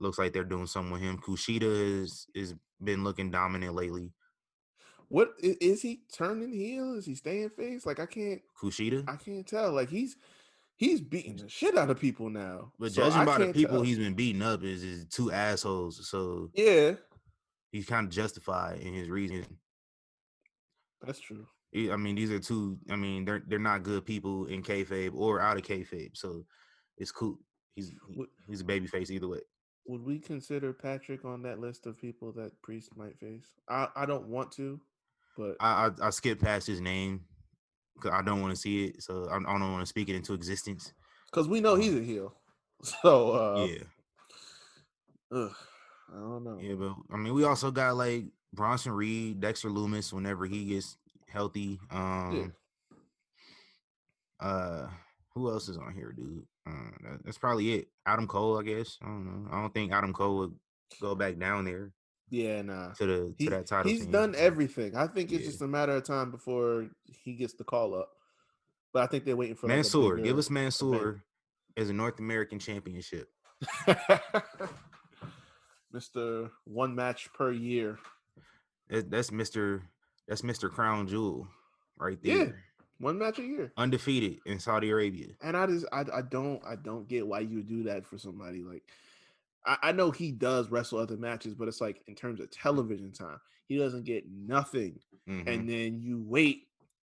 Looks 0.00 0.18
like 0.18 0.32
they're 0.32 0.44
doing 0.44 0.66
something 0.66 0.92
with 0.92 1.02
him. 1.02 1.18
Kushida 1.18 2.02
is 2.02 2.26
is 2.34 2.54
been 2.82 3.04
looking 3.04 3.30
dominant 3.30 3.74
lately. 3.74 4.12
What 5.08 5.32
is 5.40 5.80
he 5.82 6.02
turning 6.12 6.52
heel? 6.52 6.94
Is 6.94 7.06
he 7.06 7.14
staying 7.14 7.50
face? 7.50 7.86
Like 7.86 7.98
I 8.00 8.06
can't 8.06 8.40
Kushida. 8.60 9.08
I 9.08 9.16
can't 9.16 9.46
tell. 9.46 9.72
Like 9.72 9.88
he's 9.88 10.16
he's 10.76 11.00
beating 11.00 11.36
the 11.36 11.48
shit 11.48 11.76
out 11.76 11.90
of 11.90 11.98
people 11.98 12.30
now. 12.30 12.72
But 12.78 12.92
so 12.92 13.02
judging 13.02 13.24
by 13.24 13.38
the 13.38 13.52
people 13.52 13.76
tell. 13.76 13.82
he's 13.82 13.98
been 13.98 14.14
beating 14.14 14.42
up 14.42 14.62
is 14.62 14.82
is 14.82 15.06
two 15.06 15.32
assholes. 15.32 16.08
So 16.08 16.50
yeah, 16.54 16.92
he's 17.72 17.86
kind 17.86 18.06
of 18.06 18.12
justified 18.12 18.80
in 18.80 18.94
his 18.94 19.08
reason. 19.08 19.44
That's 21.04 21.20
true. 21.20 21.46
I 21.74 21.96
mean, 21.96 22.14
these 22.14 22.30
are 22.30 22.38
two. 22.38 22.78
I 22.90 22.96
mean, 22.96 23.24
they're 23.24 23.42
they're 23.46 23.58
not 23.58 23.82
good 23.82 24.06
people 24.06 24.46
in 24.46 24.62
kayfabe 24.62 25.14
or 25.14 25.40
out 25.40 25.56
of 25.56 25.62
kayfabe. 25.62 26.16
So 26.16 26.44
it's 26.96 27.12
cool. 27.12 27.38
He's 27.74 27.92
he's 28.48 28.62
a 28.62 28.64
baby 28.64 28.86
face 28.86 29.10
either 29.10 29.28
way. 29.28 29.40
Would 29.88 30.04
we 30.04 30.18
consider 30.18 30.74
Patrick 30.74 31.24
on 31.24 31.42
that 31.42 31.60
list 31.60 31.86
of 31.86 31.98
people 31.98 32.30
that 32.32 32.60
Priest 32.60 32.94
might 32.94 33.18
face? 33.18 33.46
I 33.70 33.88
I 33.96 34.04
don't 34.04 34.28
want 34.28 34.52
to, 34.52 34.78
but 35.36 35.56
I 35.60 35.86
I, 35.86 36.08
I 36.08 36.10
skip 36.10 36.40
past 36.40 36.66
his 36.66 36.80
name 36.80 37.24
because 37.94 38.12
I 38.12 38.22
don't 38.22 38.42
want 38.42 38.54
to 38.54 38.60
see 38.60 38.84
it. 38.84 39.02
So 39.02 39.26
I, 39.30 39.36
I 39.36 39.58
don't 39.58 39.72
want 39.72 39.82
to 39.82 39.86
speak 39.86 40.10
it 40.10 40.14
into 40.14 40.34
existence. 40.34 40.92
Because 41.30 41.48
we 41.48 41.60
know 41.60 41.74
he's 41.74 41.94
um 41.94 42.00
a 42.00 42.02
heel. 42.02 42.34
So 43.02 43.32
uh, 43.32 43.66
yeah. 43.66 43.82
Ugh, 45.32 45.52
I 46.14 46.20
don't 46.20 46.44
know. 46.44 46.58
Yeah, 46.60 46.74
but 46.74 46.94
I 47.12 47.16
mean, 47.16 47.34
we 47.34 47.42
also 47.42 47.72
got 47.72 47.96
like 47.96 48.26
Bronson 48.52 48.92
Reed, 48.92 49.40
Dexter 49.40 49.68
Lumis 49.68 50.12
whenever 50.12 50.46
he 50.46 50.66
gets 50.66 50.96
healthy. 51.28 51.80
Um, 51.90 52.52
yeah. 54.40 54.46
uh, 54.46 54.90
who 55.38 55.50
else 55.50 55.68
is 55.68 55.76
on 55.76 55.94
here, 55.94 56.12
dude? 56.16 56.44
Uh, 56.66 57.16
that's 57.24 57.38
probably 57.38 57.74
it. 57.74 57.88
Adam 58.06 58.26
Cole, 58.26 58.58
I 58.58 58.62
guess. 58.62 58.98
I 59.02 59.06
don't 59.06 59.24
know. 59.24 59.48
I 59.50 59.60
don't 59.60 59.72
think 59.72 59.92
Adam 59.92 60.12
Cole 60.12 60.38
would 60.38 60.54
go 61.00 61.14
back 61.14 61.38
down 61.38 61.64
there. 61.64 61.92
Yeah, 62.30 62.62
nah. 62.62 62.92
To 62.92 63.06
the 63.06 63.34
he, 63.38 63.44
to 63.46 63.50
that 63.50 63.66
title. 63.66 63.90
He's 63.90 64.06
done 64.06 64.34
everything. 64.36 64.96
I 64.96 65.06
think 65.06 65.32
it's 65.32 65.44
yeah. 65.44 65.48
just 65.48 65.62
a 65.62 65.68
matter 65.68 65.92
of 65.92 66.04
time 66.04 66.30
before 66.30 66.86
he 67.04 67.34
gets 67.34 67.54
the 67.54 67.64
call 67.64 67.94
up. 67.94 68.10
But 68.92 69.02
I 69.04 69.06
think 69.06 69.24
they're 69.24 69.36
waiting 69.36 69.56
for 69.56 69.66
like 69.66 69.76
Mansoor. 69.76 70.16
Bigger, 70.16 70.28
give 70.28 70.38
us 70.38 70.50
Mansoor 70.50 71.22
as 71.76 71.88
a 71.90 71.92
North 71.92 72.18
American 72.18 72.58
championship. 72.58 73.28
Mr. 75.94 76.50
One 76.64 76.94
match 76.94 77.32
per 77.32 77.52
year. 77.52 77.98
That's 78.90 79.30
Mr. 79.30 79.82
That's 80.26 80.42
Mr. 80.42 80.70
Crown 80.70 81.06
Jewel 81.08 81.48
right 81.98 82.18
there. 82.22 82.36
Yeah. 82.36 82.52
One 83.00 83.18
match 83.18 83.38
a 83.38 83.42
year. 83.42 83.72
Undefeated 83.76 84.40
in 84.44 84.58
Saudi 84.58 84.90
Arabia. 84.90 85.28
And 85.40 85.56
I 85.56 85.66
just 85.66 85.86
I, 85.92 86.04
I 86.12 86.22
don't 86.22 86.60
I 86.66 86.76
don't 86.76 87.08
get 87.08 87.26
why 87.26 87.40
you 87.40 87.56
would 87.56 87.68
do 87.68 87.84
that 87.84 88.04
for 88.06 88.18
somebody. 88.18 88.62
Like 88.62 88.82
I, 89.64 89.76
I 89.84 89.92
know 89.92 90.10
he 90.10 90.32
does 90.32 90.70
wrestle 90.70 90.98
other 90.98 91.16
matches, 91.16 91.54
but 91.54 91.68
it's 91.68 91.80
like 91.80 92.02
in 92.08 92.14
terms 92.14 92.40
of 92.40 92.50
television 92.50 93.12
time, 93.12 93.38
he 93.68 93.78
doesn't 93.78 94.04
get 94.04 94.24
nothing. 94.28 94.98
Mm-hmm. 95.28 95.48
And 95.48 95.68
then 95.68 96.00
you 96.00 96.22
wait 96.26 96.66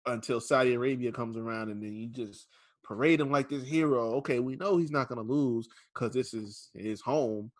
until 0.05 0.39
Saudi 0.39 0.73
Arabia 0.73 1.11
comes 1.11 1.37
around 1.37 1.69
and 1.69 1.81
then 1.81 1.95
you 1.95 2.07
just 2.07 2.47
parade 2.83 3.19
him 3.19 3.31
like 3.31 3.49
this 3.49 3.63
hero. 3.63 4.15
Okay, 4.15 4.39
we 4.39 4.55
know 4.55 4.77
he's 4.77 4.91
not 4.91 5.07
gonna 5.07 5.21
lose 5.21 5.67
because 5.93 6.13
this 6.13 6.33
is 6.33 6.69
his 6.73 7.01
home, 7.01 7.51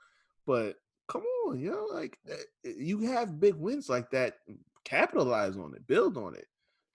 but 0.48 0.76
come 1.08 1.24
on, 1.48 1.60
you 1.60 1.72
know, 1.72 1.88
like 1.92 2.18
eh, 2.28 2.34
eh, 2.66 2.74
you 2.78 3.02
have 3.02 3.40
big 3.40 3.56
wins 3.56 3.88
like 3.88 4.10
that 4.12 4.38
capitalize 4.84 5.58
on 5.58 5.74
it, 5.76 5.86
build 5.86 6.18
on 6.18 6.36
it. 6.36 6.48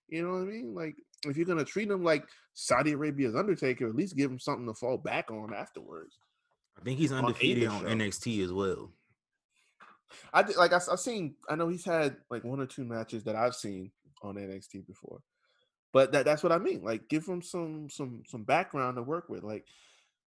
You 0.09 0.23
know 0.23 0.33
what 0.35 0.43
I 0.43 0.47
mean? 0.47 0.75
Like 0.75 0.97
if 1.25 1.37
you're 1.37 1.47
gonna 1.47 1.65
treat 1.65 1.91
him 1.91 2.03
like 2.03 2.25
Saudi 2.55 2.93
Arabia's 2.93 3.35
Undertaker, 3.35 3.87
at 3.89 3.95
least 3.95 4.17
give 4.17 4.31
him 4.31 4.39
something 4.39 4.67
to 4.67 4.75
fall 4.75 4.99
back 4.99 5.31
on 5.31 5.55
afterwards. 5.55 6.19
I 6.79 6.83
think 6.83 6.99
he's 6.99 7.13
undefeated 7.13 7.69
on, 7.69 7.87
on 7.87 7.99
NXT 7.99 8.43
as 8.43 8.53
well. 8.53 8.91
I 10.33 10.43
did, 10.43 10.57
like 10.57 10.73
I, 10.73 10.81
have 10.89 11.01
seen. 11.01 11.35
I 11.49 11.57
know 11.57 11.69
he's 11.69 11.85
had 11.85 12.17
like 12.31 12.45
one 12.45 12.61
or 12.61 12.67
two 12.67 12.85
matches 12.85 13.25
that 13.25 13.37
I've 13.37 13.55
seen 13.55 13.91
on 14.23 14.37
NXT 14.37 14.87
before, 14.87 15.21
but 15.93 16.13
that, 16.13 16.25
that's 16.25 16.43
what 16.43 16.53
I 16.53 16.59
mean. 16.59 16.83
Like, 16.83 17.09
give 17.09 17.27
him 17.27 17.43
some 17.43 17.89
some 17.91 18.23
some 18.27 18.45
background 18.45 18.97
to 18.97 19.03
work 19.03 19.29
with. 19.29 19.43
Like, 19.43 19.67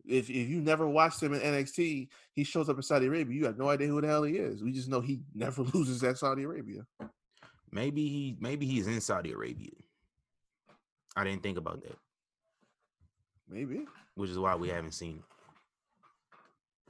if 0.05 0.29
if 0.29 0.49
you 0.49 0.61
never 0.61 0.87
watched 0.87 1.21
him 1.21 1.33
in 1.33 1.41
NXT, 1.41 2.09
he 2.33 2.43
shows 2.43 2.69
up 2.69 2.77
in 2.77 2.83
Saudi 2.83 3.07
Arabia. 3.07 3.35
You 3.35 3.45
have 3.45 3.57
no 3.57 3.69
idea 3.69 3.87
who 3.87 4.01
the 4.01 4.07
hell 4.07 4.23
he 4.23 4.35
is. 4.35 4.63
We 4.63 4.71
just 4.71 4.89
know 4.89 5.01
he 5.01 5.21
never 5.33 5.63
loses 5.73 6.03
at 6.03 6.17
Saudi 6.17 6.43
Arabia. 6.43 6.85
Maybe 7.71 8.07
he 8.07 8.37
maybe 8.39 8.65
he's 8.65 8.87
in 8.87 9.01
Saudi 9.01 9.31
Arabia. 9.31 9.71
I 11.15 11.23
didn't 11.23 11.43
think 11.43 11.57
about 11.57 11.81
that. 11.83 11.97
Maybe. 13.49 13.85
Which 14.15 14.29
is 14.29 14.39
why 14.39 14.55
we 14.55 14.69
haven't 14.69 14.93
seen 14.93 15.23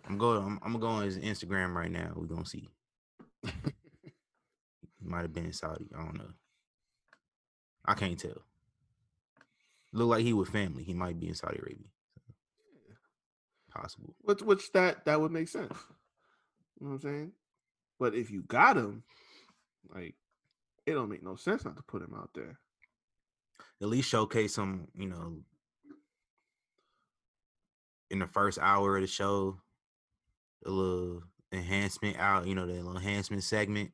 I'm 0.08 0.18
going 0.18 0.38
I'm, 0.38 0.60
I'm 0.64 0.80
gonna 0.80 1.06
his 1.06 1.18
Instagram 1.18 1.74
right 1.74 1.92
now. 1.92 2.12
We're 2.16 2.28
gonna 2.28 2.46
see. 2.46 2.70
might 5.02 5.22
have 5.22 5.34
been 5.34 5.46
in 5.46 5.54
Saudi. 5.54 5.88
I 5.96 6.04
don't 6.04 6.18
know. 6.18 6.34
I 7.86 7.94
can't 7.94 8.20
tell. 8.20 8.42
Look 9.94 10.10
like 10.10 10.24
he 10.24 10.34
with 10.34 10.50
family. 10.50 10.84
He 10.84 10.94
might 10.94 11.20
be 11.20 11.28
in 11.28 11.36
Saudi 11.36 11.60
Arabia. 11.60 11.88
Possible. 13.70 14.16
Which 14.22 14.42
which 14.42 14.72
that 14.74 15.06
that 15.06 15.20
would 15.20 15.32
make 15.32 15.48
sense. 15.48 15.78
You 16.80 16.88
know 16.88 16.94
what 16.94 16.96
I'm 16.96 17.02
saying? 17.02 17.32
But 18.00 18.16
if 18.16 18.30
you 18.30 18.42
got 18.42 18.78
him, 18.78 19.04
like 19.94 20.16
it 20.86 20.94
don't 20.94 21.10
make 21.10 21.24
no 21.24 21.36
sense 21.36 21.66
not 21.66 21.78
to 21.78 21.84
put 21.84 22.02
him 22.02 22.14
out 22.16 22.32
there. 22.36 22.60
At 23.82 23.90
least 23.90 24.10
showcase 24.10 24.58
him, 24.58 24.88
you 24.96 25.08
know, 25.08 25.38
in 28.10 28.20
the 28.20 28.28
first 28.28 28.58
hour 28.62 28.96
of 28.96 29.02
the 29.02 29.08
show, 29.08 29.60
a 30.66 30.70
little 30.70 31.24
enhancement 31.52 32.18
out, 32.18 32.48
you 32.48 32.56
know, 32.56 32.66
the 32.66 32.74
little 32.74 32.96
enhancement 32.96 33.44
segment. 33.44 33.92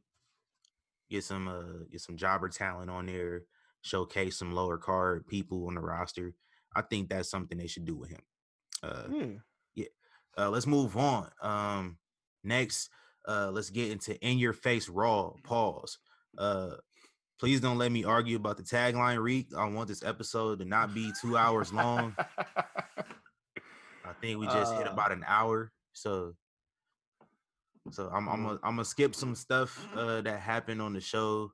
Get 1.10 1.24
some 1.24 1.48
uh 1.48 1.86
get 1.92 2.02
some 2.02 2.16
jobber 2.16 2.48
talent 2.48 2.90
on 2.90 3.06
there, 3.06 3.44
showcase 3.82 4.38
some 4.38 4.54
lower 4.54 4.78
card 4.78 5.28
people 5.28 5.68
on 5.68 5.76
the 5.76 5.82
roster. 5.82 6.34
I 6.76 6.84
think 6.84 7.10
that's 7.10 7.30
something 7.30 7.58
they 7.58 7.68
should 7.68 7.86
do 7.86 7.96
with 7.98 8.10
him. 8.12 8.22
Uh 8.82 9.04
yeah. 9.12 9.26
yeah. 9.76 9.86
Uh 10.38 10.50
let's 10.50 10.68
move 10.68 10.96
on. 10.96 11.30
Um 11.42 11.98
next 12.44 12.90
uh 13.28 13.52
let's 13.52 13.70
get 13.70 13.92
into 13.92 14.18
in 14.26 14.38
your 14.38 14.54
face 14.54 14.88
raw 14.88 15.32
pause. 15.44 15.98
Uh 16.38 16.76
please 17.42 17.60
don't 17.60 17.80
let 17.80 17.92
me 17.92 18.04
argue 18.04 18.36
about 18.36 18.56
the 18.56 18.62
tagline 18.62 19.20
reek. 19.20 19.48
I 19.58 19.68
want 19.68 19.88
this 19.88 20.04
episode 20.04 20.60
to 20.60 20.66
not 20.66 20.94
be 20.94 21.12
two 21.20 21.36
hours 21.36 21.74
long. 21.74 22.16
I 22.38 24.14
think 24.22 24.40
we 24.40 24.46
just 24.46 24.74
uh, 24.74 24.78
hit 24.78 24.86
about 24.86 25.12
an 25.12 25.26
hour. 25.28 25.72
So 25.94 26.36
so 27.90 28.12
I'm 28.14 28.30
I'm 28.30 28.44
gonna 28.44 28.60
I'm 28.64 28.76
gonna 28.76 28.86
skip 28.86 29.16
some 29.16 29.34
stuff 29.34 29.88
uh, 29.96 30.22
that 30.22 30.40
happened 30.40 30.84
on 30.84 30.94
the 30.94 31.02
show. 31.02 31.52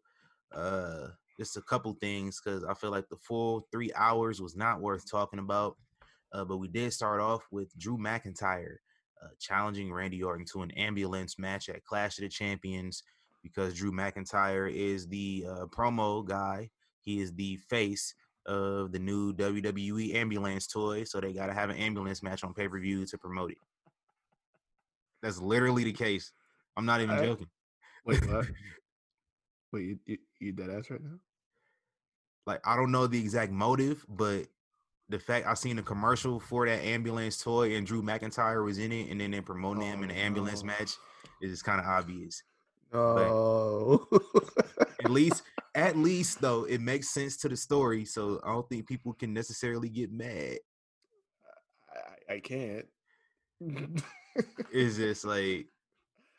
Uh, 0.53 1.07
just 1.39 1.55
a 1.55 1.61
couple 1.61 1.93
things 2.01 2.41
because 2.43 2.65
I 2.65 2.73
feel 2.73 2.91
like 2.91 3.07
the 3.07 3.15
full 3.15 3.65
three 3.71 3.91
hours 3.95 4.41
was 4.41 4.57
not 4.57 4.81
worth 4.81 5.09
talking 5.09 5.39
about. 5.39 5.77
Uh, 6.33 6.43
but 6.43 6.57
we 6.57 6.67
did 6.67 6.91
start 6.91 7.21
off 7.21 7.47
with 7.49 7.73
Drew 7.77 7.97
McIntyre 7.97 8.75
uh, 9.23 9.29
challenging 9.39 9.93
Randy 9.93 10.21
Orton 10.21 10.45
to 10.51 10.63
an 10.63 10.71
ambulance 10.71 11.39
match 11.39 11.69
at 11.69 11.85
Clash 11.85 12.17
of 12.17 12.23
the 12.23 12.29
Champions 12.29 13.03
because 13.47 13.73
Drew 13.73 13.91
McIntyre 13.91 14.71
is 14.71 15.07
the 15.07 15.45
uh, 15.49 15.65
promo 15.67 16.25
guy. 16.25 16.69
He 17.01 17.19
is 17.21 17.33
the 17.33 17.55
face 17.57 18.13
of 18.45 18.91
the 18.91 18.99
new 18.99 19.33
WWE 19.33 20.15
ambulance 20.15 20.67
toy, 20.67 21.03
so 21.03 21.19
they 21.19 21.33
got 21.33 21.47
to 21.47 21.53
have 21.53 21.69
an 21.69 21.77
ambulance 21.77 22.21
match 22.23 22.43
on 22.43 22.53
pay 22.53 22.67
per 22.67 22.79
view 22.79 23.05
to 23.05 23.17
promote 23.17 23.51
it. 23.51 23.57
That's 25.21 25.39
literally 25.41 25.83
the 25.83 25.93
case. 25.93 26.31
I'm 26.75 26.85
not 26.85 27.01
even 27.01 27.15
I- 27.15 27.25
joking. 27.25 27.47
Wait, 28.05 28.25
what? 28.29 28.47
Wait, 29.73 29.83
you, 29.83 29.99
you 30.05 30.17
you 30.39 30.51
dead 30.53 30.69
ass 30.69 30.89
right 30.89 31.03
now? 31.03 31.19
like 32.45 32.61
I 32.65 32.77
don't 32.77 32.91
know 32.93 33.07
the 33.07 33.19
exact 33.19 33.51
motive, 33.51 34.05
but 34.07 34.45
the 35.09 35.19
fact 35.19 35.45
I 35.47 35.53
seen 35.53 35.79
a 35.79 35.83
commercial 35.83 36.39
for 36.39 36.65
that 36.65 36.81
ambulance 36.85 37.37
toy 37.41 37.75
and 37.75 37.85
Drew 37.85 38.01
McIntyre 38.01 38.63
was 38.63 38.77
in 38.77 38.91
it, 38.93 39.09
and 39.11 39.19
then 39.19 39.31
they're 39.31 39.41
promoting 39.41 39.83
him 39.83 40.03
in 40.03 40.09
Oh, 40.11 40.13
an 40.13 40.19
ambulance 40.19 40.63
no. 40.63 40.67
match 40.67 40.91
is 41.41 41.61
kind 41.61 41.79
of 41.81 41.85
obvious. 41.85 42.41
Oh, 42.93 44.07
At 45.03 45.11
least, 45.11 45.43
at 45.75 45.97
least 45.97 46.41
though, 46.41 46.63
it 46.63 46.81
makes 46.81 47.09
sense 47.09 47.38
to 47.38 47.49
the 47.49 47.57
story, 47.57 48.05
so 48.05 48.39
I 48.43 48.51
don't 48.51 48.67
think 48.67 48.88
people 48.88 49.13
can 49.13 49.33
necessarily 49.33 49.89
get 49.89 50.11
mad. 50.11 50.57
I, 52.29 52.33
I 52.33 52.39
can't. 52.39 52.85
It's 54.71 54.97
just 54.97 55.25
like 55.25 55.67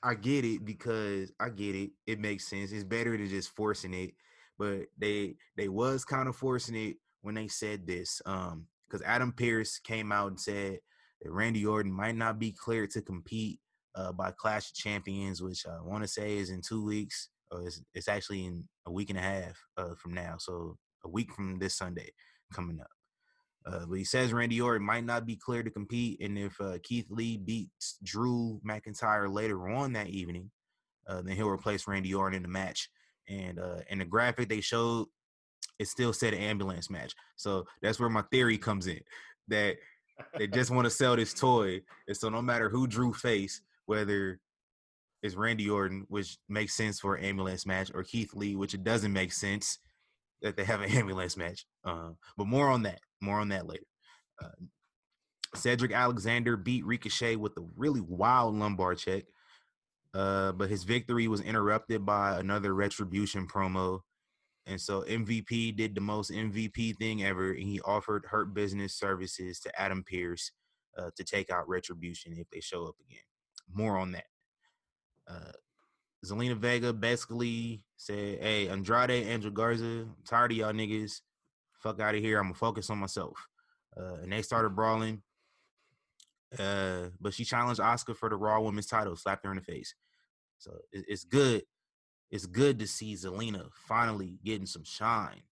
I 0.03 0.15
get 0.15 0.45
it 0.45 0.65
because 0.65 1.33
I 1.39 1.51
get 1.51 1.75
it. 1.75 1.91
It 2.07 2.21
makes 2.21 2.49
sense. 2.49 2.73
It's 2.73 2.85
better 2.85 3.17
than 3.17 3.29
just 3.29 3.55
forcing 3.55 3.95
it, 3.95 4.15
but 4.59 4.87
they 4.97 5.37
they 5.57 5.69
was 5.69 6.05
kind 6.05 6.29
of 6.29 6.37
forcing 6.37 6.75
it 6.75 6.97
when 7.23 7.35
they 7.35 7.49
said 7.49 7.87
this. 7.87 8.21
Um, 8.27 8.67
because 8.89 9.05
Adam 9.07 9.33
Pearce 9.33 9.79
came 9.79 10.11
out 10.13 10.29
and 10.29 10.41
said 10.41 10.79
that 11.23 11.31
Randy 11.31 11.67
Orton 11.67 11.93
might 11.93 12.17
not 12.17 12.39
be 12.39 12.53
cleared 12.53 12.91
to 12.93 13.03
compete 13.03 13.61
uh, 13.95 14.13
by 14.13 14.33
Clash 14.39 14.71
of 14.71 14.75
Champions, 14.75 15.43
which 15.43 15.65
I 15.67 15.81
want 15.83 16.03
to 16.05 16.09
say 16.09 16.37
is 16.37 16.51
in 16.51 16.61
two 16.61 16.85
weeks. 16.85 17.29
Or 17.51 17.67
it's, 17.67 17.81
it's 17.95 18.09
actually 18.09 18.45
in 18.45 18.65
a 18.87 18.93
week 18.93 19.09
and 19.09 19.19
a 19.19 19.23
half 19.23 19.59
uh, 19.79 19.95
from 19.97 20.13
now, 20.13 20.37
so 20.39 20.77
a 21.07 21.09
week 21.09 21.33
from 21.33 21.59
this 21.59 21.79
Sunday 21.79 22.11
coming 22.53 22.79
up. 22.79 22.91
Uh, 23.67 23.87
but 23.87 23.97
he 23.97 24.05
says 24.05 24.35
Randy 24.35 24.61
Orton 24.61 24.87
might 24.87 25.05
not 25.05 25.25
be 25.25 25.37
clear 25.37 25.63
to 25.63 25.71
compete, 25.71 26.21
and 26.21 26.39
if 26.39 26.61
uh, 26.61 26.77
Keith 26.83 27.07
Lee 27.09 27.39
beats 27.39 27.97
Drew 28.05 28.61
McIntyre 28.69 29.33
later 29.33 29.67
on 29.71 29.95
that 29.95 30.09
evening, 30.09 30.51
uh, 31.09 31.23
then 31.23 31.37
he'll 31.37 31.49
replace 31.49 31.89
Randy 31.89 32.13
Orton 32.13 32.37
in 32.37 32.43
the 32.43 32.49
match. 32.49 32.91
And 33.31 33.59
uh, 33.59 33.79
in 33.89 33.99
the 33.99 34.05
graphic 34.05 34.51
they 34.51 34.61
showed, 34.61 35.07
it 35.79 35.89
still 35.89 36.13
said 36.13 36.35
ambulance 36.35 36.91
match. 36.91 37.15
So 37.37 37.65
that's 37.81 37.99
where 37.99 38.11
my 38.11 38.25
theory 38.31 38.59
comes 38.59 38.89
in 38.89 39.01
that 39.49 39.77
they 40.37 40.49
just 40.49 40.71
want 40.71 40.85
to 40.85 40.91
sell 40.91 41.17
this 41.17 41.33
toy, 41.33 41.81
and 42.07 42.17
so 42.17 42.29
no 42.29 42.43
matter 42.43 42.69
who 42.69 42.87
Drew 42.87 43.15
face, 43.15 43.63
whether 43.89 44.39
it's 45.23 45.35
Randy 45.35 45.69
Orton, 45.69 46.05
which 46.09 46.37
makes 46.49 46.77
sense 46.77 47.01
for 47.01 47.15
an 47.15 47.25
ambulance 47.25 47.67
match, 47.67 47.91
or 47.95 48.05
Keith 48.05 48.35
Lee, 48.35 48.55
which 48.55 48.75
it 48.75 48.85
doesn't 48.85 49.13
make 49.13 49.33
sense 49.33 49.79
that 50.43 50.57
they 50.57 50.65
have 50.65 50.83
an 50.83 50.91
ambulance 50.97 51.37
match. 51.37 51.65
Uh, 51.85 52.11
but 52.37 52.47
more 52.47 52.69
on 52.69 52.83
that. 52.83 53.01
More 53.23 53.41
on 53.41 53.49
that 53.49 53.67
later. 53.67 53.87
Uh, 54.41 54.67
Cedric 55.55 55.91
Alexander 55.91 56.59
beat 56.59 56.85
Ricochet 56.85 57.37
with 57.37 57.57
a 57.57 57.67
really 57.77 58.03
wild 58.03 58.55
lumbar 58.55 58.95
check, 58.95 59.25
uh, 60.15 60.53
but 60.53 60.69
his 60.69 60.85
victory 60.85 61.27
was 61.27 61.41
interrupted 61.41 62.05
by 62.05 62.39
another 62.39 62.75
Retribution 62.75 63.49
promo. 63.49 64.01
And 64.67 64.79
so 64.79 65.01
MVP 65.01 65.75
did 65.75 65.95
the 65.95 66.03
most 66.03 66.31
MVP 66.31 66.99
thing 66.99 67.25
ever, 67.25 67.53
and 67.53 67.63
he 67.63 67.81
offered 67.81 68.27
Hurt 68.27 68.53
Business 68.53 68.95
services 68.95 69.61
to 69.61 69.81
Adam 69.81 70.05
Pearce 70.07 70.53
uh, 70.99 71.09
to 71.17 71.25
take 71.25 71.51
out 71.51 71.67
Retribution 71.67 72.35
if 72.37 72.51
they 72.51 72.61
show 72.61 72.85
up 72.87 72.97
again. 73.09 73.23
More 73.73 73.99
on 73.99 74.13
that. 74.13 74.27
Uh, 75.27 75.53
Zelina 76.25 76.57
Vega 76.57 76.93
basically 76.93 77.85
said, 77.97 78.39
"Hey, 78.41 78.69
Andrade, 78.69 79.11
Angel 79.11 79.51
Garza, 79.51 79.85
I'm 79.85 80.17
tired 80.25 80.53
of 80.53 80.59
y'all 80.59 80.73
niggas. 80.73 81.21
Fuck 81.75 82.01
out 82.01 82.15
of 82.15 82.23
here. 82.23 82.39
I'm 82.39 82.47
gonna 82.47 82.55
focus 82.55 82.91
on 82.91 82.99
myself." 82.99 83.49
Uh, 83.97 84.15
and 84.23 84.33
they 84.33 84.43
started 84.43 84.71
brawling. 84.71 85.23
Uh, 86.59 87.11
but 87.21 87.35
she 87.35 87.45
challenged 87.45 87.81
Asuka 87.81 88.17
for 88.17 88.31
the 88.31 88.37
Raw 88.37 88.61
Women's 88.61 88.87
title, 88.87 89.17
slapped 89.17 89.45
her 89.45 89.51
in 89.51 89.59
the 89.59 89.63
face. 89.63 89.95
So 90.59 90.73
it, 90.93 91.05
it's 91.09 91.25
good. 91.25 91.63
It's 92.31 92.47
good 92.47 92.79
to 92.79 92.87
see 92.87 93.15
Zelina 93.15 93.69
finally 93.73 94.39
getting 94.45 94.67
some 94.67 94.85
shine 94.85 95.43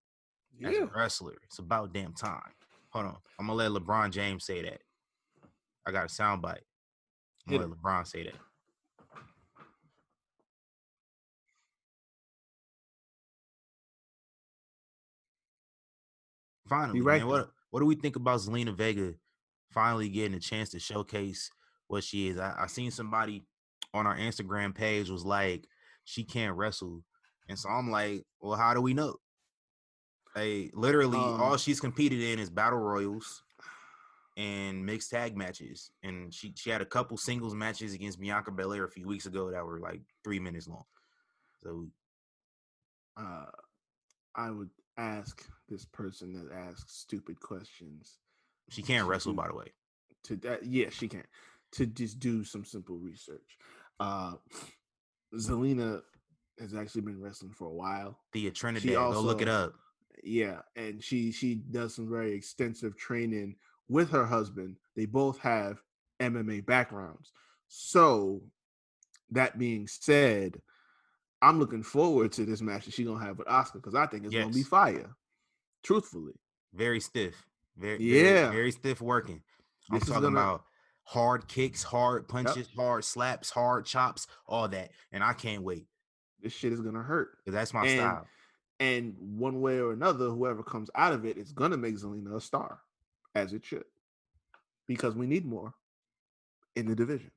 as 0.65 0.75
yeah. 0.75 0.85
a 0.85 0.87
wrestler. 0.87 1.37
It's 1.45 1.59
about 1.59 1.93
damn 1.93 2.13
time. 2.13 2.53
Hold 2.91 3.07
on, 3.07 3.17
I'm 3.39 3.47
gonna 3.47 3.59
let 3.59 3.71
LeBron 3.71 4.11
James 4.11 4.45
say 4.45 4.63
that. 4.63 4.81
I 5.87 5.93
got 5.93 6.05
a 6.05 6.09
soundbite. 6.09 6.65
Hit 7.49 7.61
let 7.61 7.71
LeBron 7.71 8.07
say 8.07 8.25
that. 8.25 8.35
Finally, 16.69 17.01
right 17.01 17.21
man, 17.21 17.29
what 17.29 17.51
what 17.71 17.81
do 17.81 17.87
we 17.87 17.95
think 17.95 18.17
about 18.17 18.41
Zelina 18.41 18.75
Vega 18.75 19.15
finally 19.73 20.09
getting 20.09 20.35
a 20.35 20.41
chance 20.41 20.71
to 20.71 20.81
showcase 20.81 21.51
what 21.87 22.03
she 22.03 22.29
is? 22.29 22.39
I, 22.39 22.55
I 22.59 22.67
seen 22.67 22.91
somebody 22.91 23.45
on 23.95 24.07
our 24.07 24.17
Instagram 24.17 24.75
page 24.75 25.09
was 25.09 25.25
like, 25.25 25.69
she 26.05 26.25
can't 26.25 26.57
wrestle, 26.57 27.05
and 27.49 27.57
so 27.57 27.69
I'm 27.69 27.91
like, 27.91 28.25
well, 28.41 28.57
how 28.57 28.75
do 28.75 28.81
we 28.81 28.95
know? 28.95 29.17
Like 30.35 30.73
literally, 30.75 31.19
all 31.19 31.53
Um, 31.53 31.59
she's 31.59 31.79
competed 31.81 32.21
in 32.21 32.41
is 32.41 32.51
battle 32.51 32.81
royals 32.81 33.45
and 34.37 34.85
mixed 34.85 35.11
tag 35.11 35.37
matches, 35.37 35.91
and 36.03 36.33
she 36.33 36.53
she 36.57 36.71
had 36.71 36.83
a 36.83 36.87
couple 36.87 37.17
singles 37.17 37.55
matches 37.55 37.95
against 37.95 38.21
Bianca 38.21 38.51
Belair 38.51 38.85
a 38.85 38.91
few 38.91 39.07
weeks 39.07 39.27
ago 39.27 39.51
that 39.51 39.65
were 39.65 39.81
like 39.81 40.01
three 40.23 40.39
minutes 40.39 40.69
long. 40.69 40.85
So 41.63 41.87
uh, 43.17 43.47
I 44.35 44.51
would 44.51 44.71
ask 44.99 45.43
this 45.69 45.85
person 45.85 46.33
that 46.35 46.55
asks 46.55 46.95
stupid 46.95 47.41
questions 47.41 48.19
she 48.71 48.83
can't 48.83 49.07
wrestle, 49.07 49.33
do- 49.33 49.37
by 49.37 49.49
the 49.49 49.55
way. 49.55 49.73
to 50.25 50.37
that. 50.37 50.65
Yeah, 50.65 50.91
she 50.91 51.09
can. 51.09 51.23
To 51.73 51.87
just 51.87 52.19
do 52.19 52.45
some 52.45 52.65
simple 52.65 52.97
research. 52.97 53.59
Uh, 54.01 54.35
Zelina 55.35 56.03
has 56.59 56.75
actually 56.75 57.03
been 57.03 57.21
wrestling 57.21 57.53
for 57.53 57.67
a 57.67 57.73
while. 57.73 58.19
Thea 58.33 58.51
Trinidad, 58.51 58.95
go 58.95 59.21
look 59.21 59.43
it 59.43 59.49
up. 59.49 59.75
Yeah, 60.23 60.61
and 60.75 61.03
she 61.03 61.31
she 61.33 61.57
does 61.57 61.95
some 61.95 62.09
very 62.09 62.33
extensive 62.33 62.97
training 62.97 63.57
with 63.89 64.11
her 64.11 64.25
husband. 64.27 64.77
They 64.95 65.07
both 65.07 65.39
have 65.39 65.81
MMA 66.21 66.65
backgrounds. 66.65 67.33
So 67.69 68.43
that 69.31 69.59
being 69.59 69.87
said, 69.87 70.61
I'm 71.43 71.59
looking 71.59 71.83
forward 71.83 72.33
to 72.33 72.45
this 72.45 72.61
match 72.63 72.85
that 72.87 72.95
she's 72.95 73.07
gonna 73.07 73.25
have 73.25 73.39
with 73.39 73.47
Asuka 73.49 73.75
because 73.75 73.95
I 73.95 74.07
think 74.07 74.25
it's 74.25 74.35
gonna 74.35 74.53
be 74.53 74.63
fire. 74.63 75.15
Truthfully, 75.83 76.35
Very 76.75 77.01
stiff. 77.01 77.35
Very 77.77 78.03
Yeah. 78.03 78.23
very, 78.51 78.57
very 78.57 78.71
stiff 78.73 79.01
working. 79.01 79.43
I'm 79.91 79.99
This 79.99 80.09
talking 80.09 80.23
gonna- 80.23 80.37
about 80.41 80.65
hard 81.05 81.47
kicks, 81.49 81.83
hard 81.83 82.29
punches, 82.29 82.69
hard 82.77 83.05
slaps, 83.05 83.51
hard 83.51 83.87
chops, 83.87 84.27
all 84.47 84.69
that. 84.69 84.91
And 85.13 85.23
I 85.25 85.33
can't 85.33 85.63
wait 85.63 85.87
this 86.41 86.53
shit 86.53 86.73
is 86.73 86.81
gonna 86.81 87.03
hurt. 87.03 87.39
that's 87.47 87.73
my 87.73 87.87
And- 87.87 87.99
style. 87.99 88.29
And 88.79 89.17
one 89.39 89.61
way 89.63 89.81
or 89.81 89.93
another, 89.93 90.29
whoever 90.29 90.63
comes 90.63 90.91
out 90.95 91.13
of 91.15 91.25
it 91.25 91.39
is 91.39 91.53
gonna 91.53 91.79
make 91.79 91.95
Zelina 91.97 92.37
a 92.37 92.41
star, 92.41 92.83
as 93.37 93.53
it 93.53 93.65
should, 93.65 93.85
because 94.87 95.15
we 95.15 95.27
need 95.27 95.47
more 95.47 95.75
in 96.75 96.87
the 96.87 96.95
division. 96.95 97.31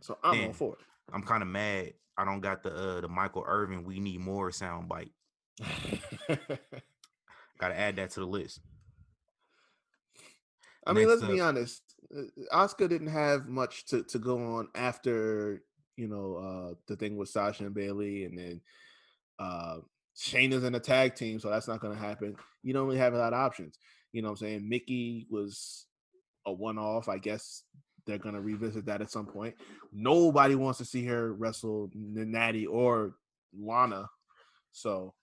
So 0.00 0.18
I'm 0.22 0.40
all 0.40 0.46
Man. 0.46 0.52
for 0.52 0.76
I'm 1.12 1.22
kind 1.22 1.42
of 1.42 1.48
mad. 1.48 1.94
I 2.16 2.24
don't 2.24 2.40
got 2.40 2.62
the 2.62 2.74
uh, 2.74 3.00
the 3.00 3.08
Michael 3.08 3.44
Irvin. 3.46 3.84
We 3.84 4.00
need 4.00 4.20
more 4.20 4.50
sound 4.50 4.88
bite. 4.88 5.12
Got 7.58 7.68
to 7.68 7.78
add 7.78 7.96
that 7.96 8.10
to 8.10 8.20
the 8.20 8.26
list. 8.26 8.60
I 10.86 10.92
mean, 10.92 11.06
Next 11.06 11.22
let's 11.22 11.32
be 11.32 11.40
honest. 11.40 11.82
uh, 12.14 12.22
Asuka 12.52 12.88
didn't 12.88 13.08
have 13.08 13.46
much 13.46 13.86
to, 13.86 14.02
to 14.04 14.18
go 14.18 14.56
on 14.56 14.68
after 14.74 15.62
you 15.96 16.08
know 16.08 16.36
uh 16.36 16.74
the 16.88 16.96
thing 16.96 17.16
with 17.16 17.28
Sasha 17.28 17.64
and 17.64 17.74
Bayley, 17.74 18.24
and 18.24 18.38
then 18.38 18.60
uh 19.38 19.78
is 20.14 20.64
in 20.64 20.74
a 20.74 20.80
tag 20.80 21.14
team, 21.14 21.38
so 21.38 21.48
that's 21.48 21.68
not 21.68 21.80
going 21.80 21.94
to 21.96 22.02
happen. 22.02 22.36
You 22.62 22.74
don't 22.74 22.86
really 22.86 22.98
have 22.98 23.14
a 23.14 23.18
lot 23.18 23.32
of 23.32 23.38
options. 23.38 23.78
You 24.12 24.22
know 24.22 24.28
what 24.28 24.40
I'm 24.40 24.46
saying? 24.46 24.68
Mickie 24.68 25.26
was 25.30 25.86
a 26.46 26.52
one 26.52 26.78
off. 26.78 27.08
I 27.08 27.18
guess 27.18 27.64
they're 28.06 28.18
going 28.18 28.34
to 28.34 28.40
revisit 28.40 28.86
that 28.86 29.00
at 29.00 29.10
some 29.10 29.26
point. 29.26 29.54
Nobody 29.92 30.54
wants 30.54 30.78
to 30.78 30.84
see 30.84 31.04
her 31.06 31.32
wrestle 31.32 31.90
Natty 31.94 32.66
or 32.66 33.14
Lana, 33.58 34.08
so 34.72 35.14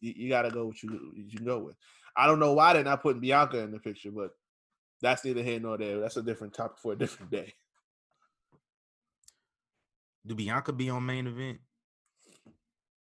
you, 0.00 0.12
you 0.16 0.28
got 0.28 0.42
to 0.42 0.50
go 0.50 0.66
what 0.66 0.82
you 0.82 1.12
you 1.14 1.36
can 1.36 1.46
go 1.46 1.58
with. 1.58 1.76
I 2.16 2.26
don't 2.26 2.38
know 2.38 2.52
why 2.52 2.72
they're 2.72 2.84
not 2.84 3.02
putting 3.02 3.20
Bianca 3.20 3.58
in 3.58 3.72
the 3.72 3.78
picture, 3.78 4.10
but 4.10 4.30
that's 5.02 5.24
neither 5.24 5.42
here 5.42 5.60
nor 5.60 5.76
there. 5.76 6.00
That's 6.00 6.16
a 6.16 6.22
different 6.22 6.54
topic 6.54 6.78
for 6.78 6.92
a 6.92 6.98
different 6.98 7.30
day. 7.30 7.52
Do 10.26 10.34
Bianca 10.34 10.72
be 10.72 10.88
on 10.88 11.04
main 11.04 11.26
event? 11.26 11.58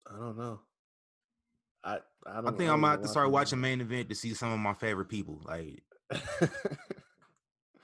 I 0.07 0.17
don't 0.17 0.37
know. 0.37 0.59
I 1.83 1.99
I, 2.25 2.39
I 2.39 2.41
think 2.41 2.69
I'm 2.69 2.81
don't 2.81 2.81
gonna 2.81 2.87
have 2.91 3.01
to 3.01 3.07
start 3.07 3.31
watching 3.31 3.59
main 3.61 3.81
event 3.81 4.09
to 4.09 4.15
see 4.15 4.33
some 4.33 4.51
of 4.51 4.59
my 4.59 4.73
favorite 4.73 5.09
people. 5.09 5.41
Like 5.45 5.83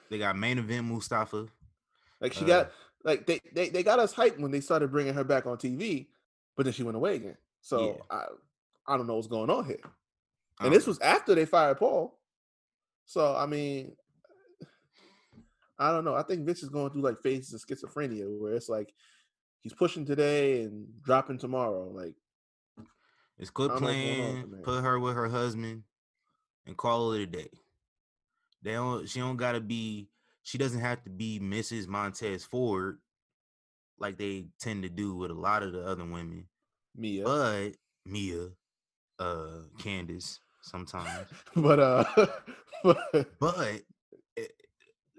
they 0.09 0.17
got 0.17 0.37
main 0.37 0.57
event 0.57 0.85
Mustafa. 0.87 1.47
like 2.21 2.33
she 2.33 2.43
Uh, 2.43 2.47
got 2.47 2.71
like 3.03 3.25
they, 3.25 3.39
they 3.53 3.69
they 3.69 3.83
got 3.83 3.99
us 3.99 4.13
hyped 4.13 4.39
when 4.39 4.51
they 4.51 4.61
started 4.61 4.91
bringing 4.91 5.13
her 5.13 5.23
back 5.23 5.45
on 5.45 5.57
TV, 5.57 6.07
but 6.55 6.63
then 6.63 6.73
she 6.73 6.83
went 6.83 6.97
away 6.97 7.15
again. 7.15 7.37
So 7.61 8.01
I 8.09 8.25
I 8.87 8.97
don't 8.97 9.07
know 9.07 9.15
what's 9.15 9.27
going 9.27 9.49
on 9.49 9.65
here. 9.65 9.79
and 10.59 10.73
this 10.73 10.87
was 10.87 10.99
after 10.99 11.35
they 11.35 11.45
fired 11.45 11.77
Paul. 11.77 12.17
So 13.05 13.35
I 13.35 13.45
mean, 13.45 13.95
I 15.77 15.91
don't 15.91 16.05
know. 16.05 16.15
I 16.15 16.23
think 16.23 16.45
Vince 16.45 16.63
is 16.63 16.69
going 16.69 16.91
through 16.91 17.01
like 17.01 17.21
phases 17.21 17.53
of 17.53 17.61
schizophrenia 17.61 18.25
where 18.39 18.53
it's 18.53 18.69
like 18.69 18.93
he's 19.61 19.73
pushing 19.73 20.05
today 20.05 20.63
and 20.63 20.87
dropping 21.03 21.37
tomorrow. 21.37 21.89
Like 21.89 22.15
it's 23.37 23.49
quit 23.49 23.71
playing, 23.75 24.53
put 24.63 24.83
her 24.83 24.99
with 24.99 25.15
her 25.15 25.27
husband, 25.27 25.83
and 26.65 26.77
call 26.77 27.13
it 27.13 27.21
a 27.21 27.25
day. 27.25 27.49
They 28.61 28.73
don't. 28.73 29.07
She 29.07 29.19
don't 29.19 29.37
gotta 29.37 29.59
be. 29.59 30.09
She 30.43 30.57
doesn't 30.57 30.79
have 30.79 31.03
to 31.03 31.09
be 31.09 31.39
Mrs. 31.39 31.87
Montez 31.87 32.43
Ford, 32.45 32.99
like 33.99 34.17
they 34.17 34.45
tend 34.59 34.83
to 34.83 34.89
do 34.89 35.15
with 35.15 35.31
a 35.31 35.35
lot 35.35 35.63
of 35.63 35.73
the 35.73 35.85
other 35.85 36.05
women. 36.05 36.45
Mia, 36.95 37.23
but 37.23 37.71
Mia, 38.05 38.47
uh, 39.19 39.61
Candice 39.79 40.39
sometimes. 40.61 41.27
but 41.55 41.79
uh, 41.79 42.03
but, 42.83 43.27
but 43.39 43.81
it, 44.37 44.51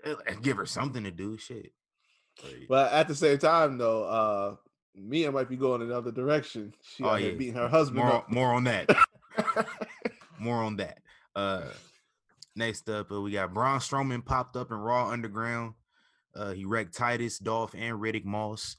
it, 0.05 0.43
give 0.43 0.57
her 0.57 0.67
something 0.67 1.05
to 1.05 1.11
do. 1.11 1.37
Shit. 1.37 1.73
But 2.69 2.93
at 2.93 3.09
the 3.09 3.15
same 3.15 3.39
time, 3.39 3.79
though, 3.79 4.05
uh, 4.05 4.57
Mia 4.97 5.31
might 5.31 5.49
be 5.49 5.57
going 5.57 5.83
another 5.83 6.11
direction. 6.11 6.75
She 6.83 7.05
oh, 7.05 7.17
yeah. 7.17 7.33
beating 7.33 7.55
her 7.55 7.69
husband. 7.69 8.05
More, 8.05 8.25
more 8.29 8.55
on 8.55 8.65
that. 8.65 8.89
more 10.39 10.63
on 10.63 10.77
that. 10.77 10.99
Uh, 11.35 11.63
next 12.55 12.89
up, 12.89 13.13
uh, 13.13 13.21
we 13.21 13.33
got 13.33 13.53
Braun 13.53 13.81
Strowman 13.81 14.25
popped 14.25 14.57
up 14.57 14.71
in 14.71 14.79
Raw 14.79 15.11
Underground. 15.11 15.75
Uh, 16.35 16.53
he 16.53 16.65
wrecked 16.65 16.95
Titus, 16.95 17.39
Dolph, 17.39 17.75
and 17.75 18.01
Riddick 18.01 18.25
Moss. 18.25 18.77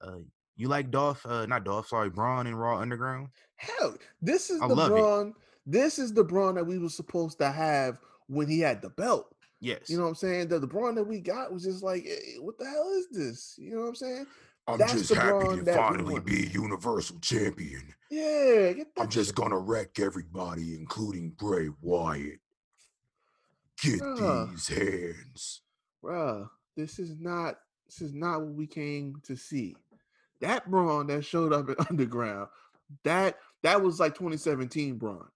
Uh, 0.00 0.18
you 0.56 0.68
like 0.68 0.90
Dolph? 0.90 1.24
Uh, 1.26 1.46
not 1.46 1.64
Dolph. 1.64 1.88
Sorry, 1.88 2.10
Braun 2.10 2.46
in 2.46 2.54
Raw 2.54 2.78
Underground. 2.78 3.28
Hell, 3.56 3.96
this 4.22 4.50
is 4.50 4.60
I 4.60 4.68
the 4.68 4.74
Braun. 4.74 5.28
It. 5.28 5.34
This 5.66 5.98
is 5.98 6.12
the 6.12 6.24
Braun 6.24 6.54
that 6.54 6.66
we 6.66 6.78
were 6.78 6.88
supposed 6.88 7.38
to 7.38 7.50
have 7.50 7.98
when 8.28 8.48
he 8.48 8.60
had 8.60 8.82
the 8.82 8.90
belt. 8.90 9.34
Yes. 9.60 9.88
You 9.88 9.96
know 9.96 10.04
what 10.04 10.10
I'm 10.10 10.14
saying? 10.16 10.48
The, 10.48 10.58
the 10.58 10.66
Braun 10.66 10.94
that 10.94 11.04
we 11.04 11.20
got 11.20 11.52
was 11.52 11.64
just 11.64 11.82
like, 11.82 12.04
hey, 12.04 12.36
what 12.40 12.58
the 12.58 12.66
hell 12.66 12.92
is 12.96 13.08
this? 13.10 13.56
You 13.58 13.74
know 13.74 13.80
what 13.82 13.88
I'm 13.88 13.94
saying? 13.94 14.26
I'm 14.68 14.78
That's 14.78 14.92
just 14.92 15.14
happy 15.14 15.64
to 15.64 15.74
finally 15.74 16.20
be 16.20 16.46
a 16.46 16.48
Universal 16.48 17.18
Champion. 17.20 17.94
Yeah, 18.10 18.72
I'm 18.98 19.08
just 19.08 19.34
gonna 19.34 19.58
wreck 19.58 19.98
everybody, 20.00 20.74
including 20.74 21.30
Bray 21.30 21.68
Wyatt. 21.80 22.40
Get 23.82 24.00
bruh, 24.00 24.50
these 24.50 24.68
hands, 24.68 25.60
bruh. 26.02 26.48
This 26.76 26.98
is 26.98 27.16
not. 27.18 27.56
This 27.86 28.00
is 28.00 28.14
not 28.14 28.40
what 28.40 28.54
we 28.54 28.66
came 28.66 29.20
to 29.24 29.36
see. 29.36 29.76
That 30.40 30.68
Braun 30.68 31.06
that 31.08 31.24
showed 31.24 31.52
up 31.52 31.70
at 31.70 31.80
Underground, 31.90 32.48
that 33.04 33.38
that 33.62 33.80
was 33.82 34.00
like 34.00 34.14
2017 34.14 34.96
Braun. 34.96 35.26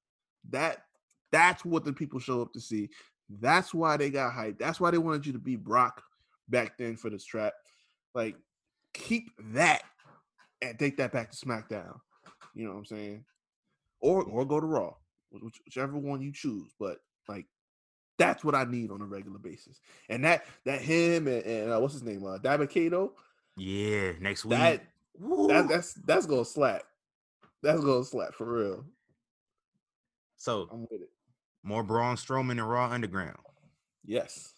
That 0.51 0.85
that's 1.31 1.65
what 1.65 1.85
the 1.85 1.93
people 1.93 2.19
show 2.21 2.43
up 2.43 2.53
to 2.53 2.61
see. 2.61 2.91
That's 3.39 3.73
why 3.73 3.97
they 3.97 4.11
got 4.11 4.33
hyped. 4.33 4.59
That's 4.59 4.81
why 4.81 4.91
they 4.91 4.99
wanted 4.99 5.27
you 5.27 5.33
to 5.33 5.39
be 5.39 5.57
Brock 5.57 6.03
back 6.49 6.77
then 6.77 6.97
for 6.97 7.11
the 7.11 7.19
strap. 7.19 7.53
Like, 8.15 8.37
keep 8.93 9.31
that 9.53 9.83
and 10.63 10.79
take 10.79 10.97
that 10.99 11.13
back 11.13 11.31
to 11.31 11.37
SmackDown. 11.37 11.99
You 12.55 12.65
know 12.65 12.73
what 12.73 12.79
I'm 12.79 12.85
saying? 12.87 13.25
Or 14.01 14.23
or 14.25 14.45
go 14.45 14.61
to 14.61 14.67
Raw, 14.67 14.95
whichever 15.67 15.99
one 15.99 16.21
you 16.21 16.33
choose. 16.33 16.73
But 16.79 16.99
like, 17.29 17.47
that's 18.19 18.45
what 18.45 18.55
I 18.55 18.65
need 18.65 18.91
on 18.91 19.03
a 19.03 19.07
regular 19.07 19.39
basis. 19.39 19.81
And 20.09 20.25
that 20.25 20.45
that 20.65 20.81
him 20.81 21.27
and, 21.29 21.45
and 21.45 21.73
uh, 21.73 21.79
what's 21.79 21.95
his 21.95 22.03
name, 22.03 22.25
uh, 22.25 22.39
Dabba-Kato. 22.39 23.13
Yeah, 23.57 24.13
next 24.21 24.45
week. 24.45 24.59
That, 24.59 24.83
that 25.19 25.69
that's 25.69 25.95
that's 25.95 26.27
gonna 26.27 26.45
slap. 26.45 26.83
That's 27.63 27.81
gonna 27.83 28.05
slap 28.05 28.35
for 28.35 28.47
real. 28.47 28.85
So 30.37 30.69
I'm 30.73 30.83
with 30.83 31.03
it. 31.03 31.11
More 31.63 31.83
Braun 31.83 32.17
Strowman 32.17 32.53
and 32.53 32.69
Raw 32.69 32.91
Underground. 32.91 33.37
Yes. 34.07 34.55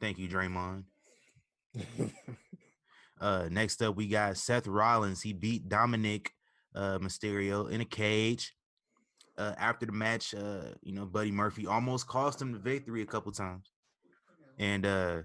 Thank 0.00 0.18
you, 0.18 0.28
Draymond. 0.28 0.84
uh, 3.20 3.48
next 3.50 3.82
up, 3.82 3.96
we 3.96 4.08
got 4.08 4.36
Seth 4.36 4.66
Rollins. 4.66 5.22
He 5.22 5.32
beat 5.32 5.68
Dominik 5.68 6.28
uh, 6.74 6.98
Mysterio 6.98 7.70
in 7.70 7.80
a 7.80 7.84
cage. 7.84 8.54
Uh, 9.38 9.54
after 9.58 9.84
the 9.84 9.92
match, 9.92 10.34
uh, 10.34 10.72
you 10.82 10.94
know, 10.94 11.04
Buddy 11.04 11.30
Murphy 11.30 11.66
almost 11.66 12.06
cost 12.06 12.40
him 12.40 12.52
the 12.52 12.58
victory 12.58 13.02
a 13.02 13.06
couple 13.06 13.30
times, 13.32 13.70
and 14.58 14.86
uh, 14.86 15.22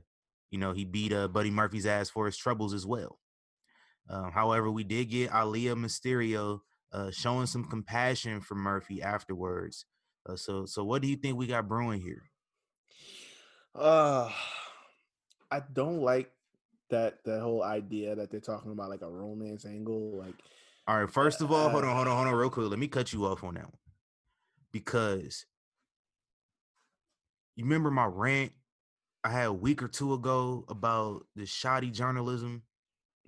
you 0.49 0.59
know 0.59 0.73
he 0.73 0.83
beat 0.83 1.13
uh, 1.13 1.29
Buddy 1.29 1.49
Murphy's 1.49 1.85
ass 1.85 2.09
for 2.09 2.25
his 2.25 2.35
troubles 2.35 2.73
as 2.73 2.85
well. 2.85 3.19
Um, 4.09 4.31
however, 4.33 4.69
we 4.69 4.83
did 4.83 5.09
get 5.09 5.31
Aalyah 5.31 5.77
Mysterio 5.77 6.59
uh, 6.91 7.09
showing 7.11 7.45
some 7.45 7.63
compassion 7.63 8.41
for 8.41 8.55
Murphy 8.55 9.01
afterwards, 9.01 9.85
uh, 10.25 10.35
so, 10.35 10.65
so 10.65 10.83
what 10.83 11.01
do 11.01 11.07
you 11.07 11.15
think 11.15 11.37
we 11.37 11.47
got 11.47 11.67
brewing 11.67 12.01
here? 12.01 12.23
Uh, 13.73 14.29
I 15.49 15.61
don't 15.73 16.01
like 16.01 16.31
that 16.91 17.23
that 17.25 17.41
whole 17.41 17.63
idea 17.63 18.15
that 18.15 18.29
they're 18.29 18.39
talking 18.39 18.71
about 18.71 18.89
like 18.89 19.01
a 19.01 19.09
romance 19.09 19.65
angle. 19.65 20.17
Like, 20.17 20.35
all 20.87 20.99
right, 20.99 21.09
first 21.09 21.41
of 21.41 21.51
all, 21.51 21.67
uh, 21.67 21.69
hold 21.69 21.83
on, 21.83 21.95
hold 21.95 22.07
on, 22.07 22.15
hold 22.15 22.27
on, 22.27 22.33
real 22.35 22.49
quick. 22.49 22.69
Let 22.69 22.79
me 22.79 22.87
cut 22.87 23.11
you 23.11 23.25
off 23.25 23.43
on 23.43 23.55
that 23.55 23.65
one 23.65 23.73
because 24.71 25.45
you 27.55 27.63
remember 27.63 27.91
my 27.91 28.05
rant 28.05 28.51
I 29.23 29.29
had 29.29 29.47
a 29.47 29.53
week 29.53 29.83
or 29.83 29.87
two 29.87 30.13
ago 30.13 30.65
about 30.67 31.25
the 31.35 31.45
shoddy 31.45 31.91
journalism. 31.91 32.63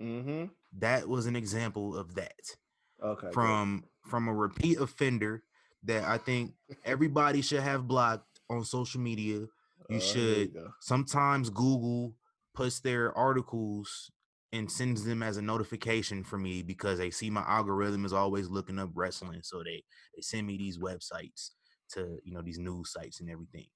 Mm-hmm. 0.00 0.46
That 0.78 1.08
was 1.08 1.26
an 1.26 1.36
example 1.36 1.96
of 1.96 2.14
that. 2.16 2.56
Okay. 3.02 3.28
From 3.32 3.80
good. 3.80 4.10
from 4.10 4.28
a 4.28 4.34
repeat 4.34 4.78
offender 4.78 5.42
that 5.84 6.04
I 6.04 6.18
think 6.18 6.54
everybody 6.84 7.42
should 7.42 7.60
have 7.60 7.86
blocked 7.86 8.40
on 8.50 8.64
social 8.64 9.00
media. 9.00 9.46
You 9.88 9.96
uh, 9.96 10.00
should 10.00 10.54
you 10.54 10.72
sometimes 10.80 11.50
Google 11.50 12.14
puts 12.54 12.80
their 12.80 13.16
articles 13.16 14.10
and 14.52 14.70
sends 14.70 15.04
them 15.04 15.22
as 15.22 15.36
a 15.36 15.42
notification 15.42 16.22
for 16.22 16.38
me 16.38 16.62
because 16.62 16.98
they 16.98 17.10
see 17.10 17.28
my 17.28 17.42
algorithm 17.42 18.04
is 18.04 18.12
always 18.12 18.48
looking 18.48 18.78
up 18.78 18.90
wrestling. 18.94 19.40
So 19.42 19.62
they 19.64 19.82
they 20.14 20.22
send 20.22 20.46
me 20.46 20.56
these 20.56 20.78
websites 20.78 21.50
to, 21.92 22.18
you 22.24 22.32
know, 22.32 22.42
these 22.42 22.58
news 22.58 22.92
sites 22.92 23.20
and 23.20 23.28
everything. 23.30 23.66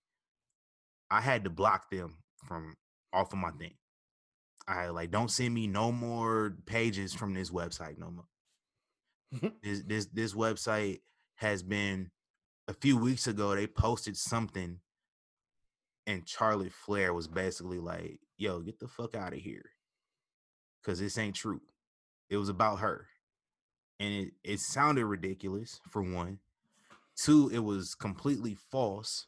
I 1.10 1.20
had 1.20 1.44
to 1.44 1.50
block 1.50 1.90
them 1.90 2.18
from 2.46 2.76
off 3.12 3.32
of 3.32 3.38
my 3.38 3.50
thing. 3.50 3.74
I 4.68 4.88
like 4.88 5.10
don't 5.10 5.30
send 5.30 5.54
me 5.54 5.66
no 5.66 5.90
more 5.90 6.56
pages 6.66 7.14
from 7.14 7.34
this 7.34 7.50
website 7.50 7.98
no 7.98 8.10
more. 8.10 9.52
this 9.62 9.82
this 9.82 10.06
this 10.06 10.34
website 10.34 11.00
has 11.36 11.62
been 11.62 12.10
a 12.68 12.74
few 12.74 12.96
weeks 12.96 13.26
ago 13.26 13.54
they 13.54 13.66
posted 13.66 14.16
something 14.16 14.78
and 16.08 16.26
Charlotte 16.26 16.72
Flair 16.72 17.12
was 17.12 17.28
basically 17.28 17.78
like, 17.78 18.20
"Yo, 18.38 18.60
get 18.60 18.80
the 18.80 18.88
fuck 18.88 19.14
out 19.14 19.34
of 19.34 19.38
here." 19.38 19.70
Cuz 20.82 20.98
this 20.98 21.18
ain't 21.18 21.36
true. 21.36 21.60
It 22.30 22.38
was 22.38 22.48
about 22.48 22.80
her. 22.80 23.06
And 24.00 24.12
it 24.14 24.32
it 24.42 24.60
sounded 24.60 25.06
ridiculous 25.06 25.80
for 25.90 26.02
one. 26.02 26.40
Two, 27.14 27.50
it 27.52 27.58
was 27.58 27.94
completely 27.94 28.54
false 28.54 29.26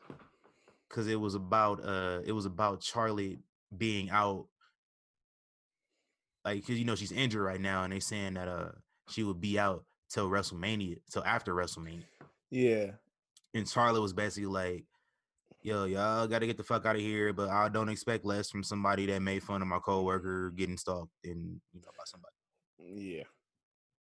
cuz 0.88 1.06
it 1.06 1.20
was 1.20 1.34
about 1.34 1.84
uh 1.84 2.22
it 2.24 2.32
was 2.32 2.46
about 2.46 2.82
Charlotte 2.82 3.40
being 3.76 4.10
out 4.10 4.48
like 6.44 6.64
cuz 6.66 6.78
you 6.78 6.84
know 6.84 6.96
she's 6.96 7.12
injured 7.12 7.42
right 7.42 7.60
now 7.60 7.84
and 7.84 7.92
they 7.92 8.00
saying 8.00 8.34
that 8.34 8.48
uh 8.48 8.72
she 9.08 9.22
would 9.22 9.40
be 9.40 9.58
out 9.58 9.84
till 10.08 10.30
WrestleMania, 10.30 10.98
till 11.10 11.24
after 11.24 11.54
WrestleMania. 11.54 12.04
Yeah. 12.50 12.92
And 13.54 13.68
Charlotte 13.68 14.00
was 14.00 14.12
basically 14.12 14.46
like, 14.46 14.84
yo, 15.62 15.84
y'all 15.84 16.26
got 16.26 16.40
to 16.40 16.46
get 16.46 16.56
the 16.56 16.64
fuck 16.64 16.86
out 16.86 16.96
of 16.96 17.02
here, 17.02 17.32
but 17.32 17.48
I 17.48 17.68
don't 17.68 17.88
expect 17.88 18.24
less 18.24 18.50
from 18.50 18.62
somebody 18.62 19.06
that 19.06 19.20
made 19.20 19.42
fun 19.42 19.62
of 19.62 19.68
my 19.68 19.78
coworker 19.78 20.50
getting 20.50 20.76
stalked 20.76 21.12
and, 21.24 21.60
you 21.72 21.80
know, 21.80 21.88
by 21.96 22.04
somebody. 22.04 22.34
Mm, 22.80 23.16
yeah. 23.16 23.24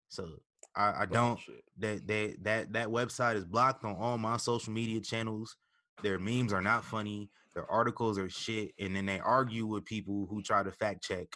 So 0.10 0.28
I, 0.76 1.02
I 1.02 1.06
don't 1.06 1.40
that 1.80 2.06
that 2.08 2.36
that 2.44 2.74
that 2.74 2.88
website 2.88 3.36
is 3.36 3.46
blocked 3.46 3.84
on 3.84 3.96
all 3.96 4.18
my 4.18 4.38
social 4.38 4.74
media 4.74 5.02
channels. 5.02 5.56
Their 6.02 6.20
memes 6.20 6.54
are 6.54 6.62
not 6.62 6.84
funny. 6.84 7.30
Their 7.54 7.70
articles 7.70 8.18
are 8.18 8.30
shit, 8.30 8.72
and 8.80 8.96
then 8.96 9.06
they 9.06 9.20
argue 9.20 9.66
with 9.68 9.86
people 9.86 10.28
who 10.30 10.42
try 10.42 10.64
to 10.64 10.72
fact 10.72 11.04
check 11.04 11.28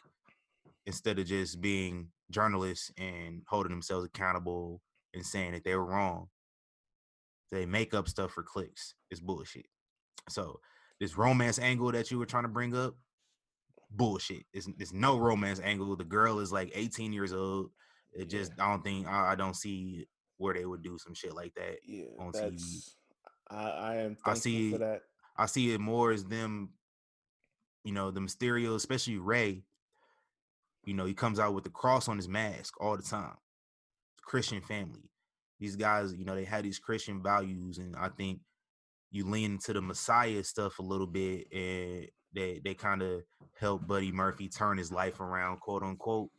instead 0.85 1.19
of 1.19 1.27
just 1.27 1.61
being 1.61 2.07
journalists 2.31 2.91
and 2.98 3.44
holding 3.48 3.72
themselves 3.72 4.06
accountable 4.06 4.81
and 5.14 5.26
saying 5.26 5.52
that 5.52 5.64
they 5.64 5.76
were 5.76 5.85
wrong. 5.85 6.27
They 7.52 7.65
make 7.65 7.94
up 7.94 8.07
stuff 8.07 8.31
for 8.31 8.44
clicks. 8.44 8.95
It's 9.11 9.22
bullshit. 9.22 9.68
So 10.30 10.60
this 10.99 11.18
romance 11.18 11.60
angle 11.60 11.91
that 11.91 12.12
you 12.12 12.20
were 12.20 12.26
trying 12.26 12.44
to 12.44 12.49
bring 12.49 12.76
up, 12.76 12.95
bullshit. 13.91 14.44
It's, 14.54 14.68
it's 14.80 14.94
no 14.94 15.18
romance 15.18 15.62
angle. 15.64 15.95
The 15.95 16.04
girl 16.04 16.40
is 16.40 16.52
like 16.52 16.72
18 16.74 17.14
years 17.14 17.34
old. 17.34 17.72
It 18.14 18.30
just. 18.30 18.52
I 18.60 18.70
don't 18.70 18.84
think 18.84 19.08
I, 19.08 19.34
I, 19.34 19.36
don't 19.36 19.56
see 19.56 20.08
where 20.38 20.54
they 20.54 20.66
would 20.66 20.82
do 20.82 20.98
some 20.98 21.14
shit 21.14 21.36
like 21.36 21.54
that 21.56 21.78
yeah, 21.86 22.06
on 22.20 22.32
TV. 22.32 22.90
I, 23.49 23.70
I 23.70 23.95
am 23.98 24.18
I 24.26 24.34
see 24.34 24.76
that. 24.78 25.02
I 25.38 25.45
see 25.45 25.74
it 25.74 25.80
more 25.80 26.12
as 26.12 26.26
them, 26.26 26.70
you 27.84 27.91
know, 27.91 28.10
the 28.10 28.20
Mysterio, 28.20 28.76
especially 28.76 29.18
Rey, 29.18 29.64
you 30.84 30.94
know, 30.94 31.06
he 31.06 31.14
comes 31.14 31.40
out 31.40 31.54
with 31.54 31.64
the 31.64 31.70
cross 31.70 32.08
on 32.08 32.18
his 32.18 32.28
mask 32.28 32.74
all 32.82 32.98
the 32.98 33.04
time. 33.04 33.36
Christian 34.24 34.62
family. 34.62 35.10
these 35.60 35.76
guys, 35.76 36.14
you 36.14 36.26
know, 36.26 36.36
they 36.36 36.44
had 36.44 36.66
these 36.66 36.80
Christian 36.80 37.22
values, 37.22 37.78
and 37.78 37.95
I 37.95 38.10
think 38.10 38.40
you 39.18 39.27
lean 39.27 39.53
into 39.53 39.73
the 39.73 39.81
Messiah 39.81 40.44
stuff 40.44 40.77
a 40.77 40.84
little 40.84 41.07
bit, 41.07 41.48
and 41.52 42.07
they 42.34 42.61
they 42.64 42.76
kind 42.76 43.02
of 43.02 43.23
help 43.60 43.88
Buddy 43.88 44.11
Murphy 44.11 44.48
turn 44.48 44.77
his 44.77 44.91
life 44.91 45.19
around, 45.19 45.60
quote 45.60 45.81
unquote, 45.81 46.30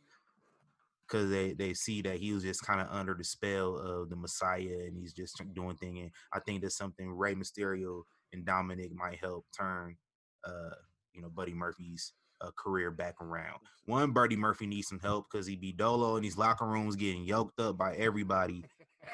because 1.05 1.29
they 1.29 1.53
they 1.53 1.73
see 1.73 2.01
that 2.03 2.17
he 2.17 2.31
was 2.31 2.43
just 2.43 2.65
kind 2.65 2.79
of 2.79 2.87
under 2.89 3.13
the 3.13 3.23
spell 3.25 3.75
of 3.75 4.09
the 4.09 4.15
Messiah, 4.15 4.85
and 4.87 4.97
he's 4.97 5.13
just 5.13 5.41
doing 5.53 5.75
thing. 5.75 5.99
And 5.99 6.11
I 6.33 6.39
think 6.39 6.61
that's 6.61 6.77
something 6.77 7.11
Rey 7.11 7.35
Mysterio 7.35 8.03
and 8.31 8.45
Dominik 8.45 8.93
might 8.93 9.19
help 9.19 9.45
turn, 9.57 9.97
uh, 10.45 10.75
you 11.13 11.21
know, 11.21 11.29
Buddy 11.29 11.53
Murphy's 11.53 12.13
uh, 12.39 12.51
career 12.57 12.91
back 12.91 13.15
around. 13.21 13.59
One, 13.87 14.11
Buddy 14.11 14.37
Murphy 14.37 14.67
needs 14.67 14.87
some 14.87 14.99
help 14.99 15.25
because 15.29 15.45
he 15.45 15.57
be 15.57 15.73
dolo 15.73 16.15
in 16.15 16.23
these 16.23 16.37
locker 16.37 16.65
rooms 16.65 16.95
getting 16.95 17.25
yoked 17.25 17.59
up 17.59 17.77
by 17.77 17.95
everybody. 17.95 18.63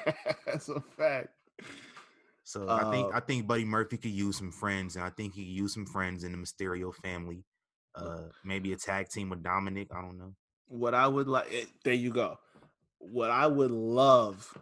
That's 0.46 0.68
a 0.68 0.80
fact. 0.96 1.30
So 2.46 2.68
I 2.68 2.88
think 2.92 3.12
Uh, 3.12 3.16
I 3.16 3.20
think 3.20 3.48
Buddy 3.48 3.64
Murphy 3.64 3.96
could 3.96 4.12
use 4.12 4.36
some 4.38 4.52
friends, 4.52 4.94
and 4.94 5.04
I 5.04 5.10
think 5.10 5.34
he 5.34 5.44
could 5.44 5.52
use 5.52 5.74
some 5.74 5.84
friends 5.84 6.22
in 6.22 6.30
the 6.30 6.38
Mysterio 6.38 6.94
family. 6.94 7.44
Uh, 7.96 8.28
maybe 8.44 8.72
a 8.72 8.76
tag 8.76 9.08
team 9.08 9.30
with 9.30 9.42
Dominik. 9.42 9.88
I 9.90 10.00
don't 10.00 10.16
know. 10.16 10.34
what 10.68 10.94
I 10.94 11.08
would 11.08 11.26
like, 11.28 11.52
eh, 11.52 11.64
there 11.84 11.94
you 11.94 12.10
go. 12.12 12.38
What 12.98 13.30
I 13.30 13.46
would 13.48 13.70
love 13.72 14.56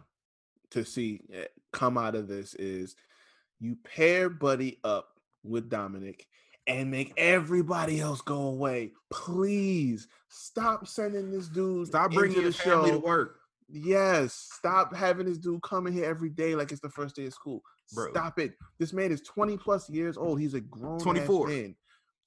to 0.71 0.83
see 0.83 1.21
eh, 1.31 1.45
come 1.73 1.97
out 1.97 2.15
of 2.15 2.27
this 2.27 2.55
is 2.55 2.95
you 3.59 3.75
pair 3.83 4.29
Buddy 4.29 4.79
up 4.83 5.09
with 5.43 5.69
Dominik 5.69 6.21
and 6.67 6.89
make 6.89 7.13
everybody 7.17 7.99
else 7.99 8.21
go 8.21 8.47
away. 8.47 8.93
Please 9.11 10.07
stop 10.29 10.87
sending 10.87 11.29
this 11.31 11.47
dude. 11.49 11.87
Stop 11.87 12.11
bringing 12.11 12.43
the 12.43 12.51
family 12.51 12.91
to 12.91 12.95
show. 12.97 12.99
work. 12.99 13.37
Yes, 13.67 14.33
stop 14.53 14.95
having 14.95 15.25
this 15.25 15.37
dude 15.39 15.61
coming 15.61 15.93
here 15.93 16.05
every 16.05 16.29
day 16.29 16.55
like 16.55 16.71
it's 16.71 16.81
the 16.81 16.89
first 16.89 17.15
day 17.15 17.25
of 17.25 17.33
school. 17.33 17.61
Bro. 17.93 18.11
Stop 18.11 18.39
it. 18.39 18.53
This 18.79 18.93
man 18.93 19.11
is 19.11 19.21
20 19.21 19.57
plus 19.57 19.89
years 19.89 20.17
old. 20.17 20.39
He's 20.39 20.53
a 20.53 20.61
grown 20.61 20.99
24. 20.99 21.45
24. 21.45 21.47
man. 21.47 21.75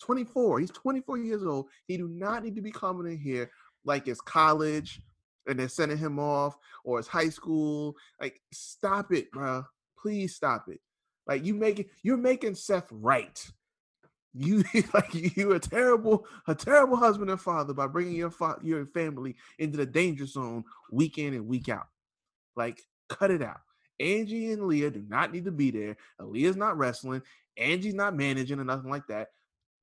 24. 0.00 0.60
He's 0.60 0.70
24 0.70 1.18
years 1.18 1.44
old. 1.44 1.66
He 1.86 1.96
do 1.96 2.08
not 2.08 2.44
need 2.44 2.56
to 2.56 2.62
be 2.62 2.70
coming 2.70 3.10
in 3.10 3.18
here 3.18 3.50
like 3.84 4.06
it's 4.06 4.20
college 4.20 5.00
and 5.46 5.58
they're 5.58 5.68
sending 5.68 5.98
him 5.98 6.18
off 6.18 6.56
or 6.84 6.98
it's 6.98 7.08
high 7.08 7.30
school. 7.30 7.96
Like, 8.20 8.40
stop 8.52 9.12
it, 9.12 9.30
bro. 9.32 9.64
Please 9.98 10.34
stop 10.34 10.66
it. 10.68 10.80
Like 11.28 11.44
you 11.44 11.54
making 11.54 11.84
you're 12.02 12.16
making 12.16 12.54
Seth 12.54 12.88
right. 12.90 13.46
You 14.34 14.64
like 14.94 15.36
you 15.36 15.52
a 15.52 15.60
terrible 15.60 16.26
a 16.48 16.54
terrible 16.54 16.96
husband 16.96 17.30
and 17.30 17.40
father 17.40 17.74
by 17.74 17.86
bringing 17.86 18.14
your 18.14 18.30
fa- 18.30 18.58
your 18.62 18.86
family 18.86 19.36
into 19.58 19.76
the 19.76 19.86
danger 19.86 20.26
zone 20.26 20.64
week 20.90 21.18
in 21.18 21.34
and 21.34 21.46
week 21.46 21.68
out. 21.68 21.86
Like 22.56 22.80
cut 23.08 23.30
it 23.30 23.42
out. 23.42 23.60
Angie 24.00 24.52
and 24.52 24.66
Leah 24.66 24.90
do 24.90 25.04
not 25.08 25.32
need 25.32 25.44
to 25.44 25.52
be 25.52 25.70
there. 25.70 25.96
Leah's 26.20 26.56
not 26.56 26.78
wrestling. 26.78 27.22
Angie's 27.56 27.94
not 27.94 28.14
managing 28.14 28.60
or 28.60 28.64
nothing 28.64 28.90
like 28.90 29.06
that. 29.08 29.28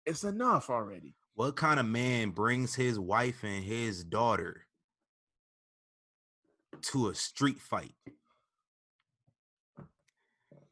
It's 0.05 0.23
enough 0.23 0.69
already. 0.69 1.15
What 1.33 1.55
kind 1.55 1.79
of 1.79 1.85
man 1.85 2.29
brings 2.29 2.75
his 2.75 2.97
wife 2.97 3.43
and 3.43 3.63
his 3.63 4.03
daughter 4.03 4.65
to 6.83 7.09
a 7.09 7.15
street 7.15 7.59
fight? 7.59 7.95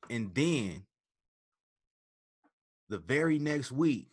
And 0.09 0.33
then 0.33 0.83
the 2.89 2.97
very 2.97 3.39
next 3.39 3.71
week 3.71 4.07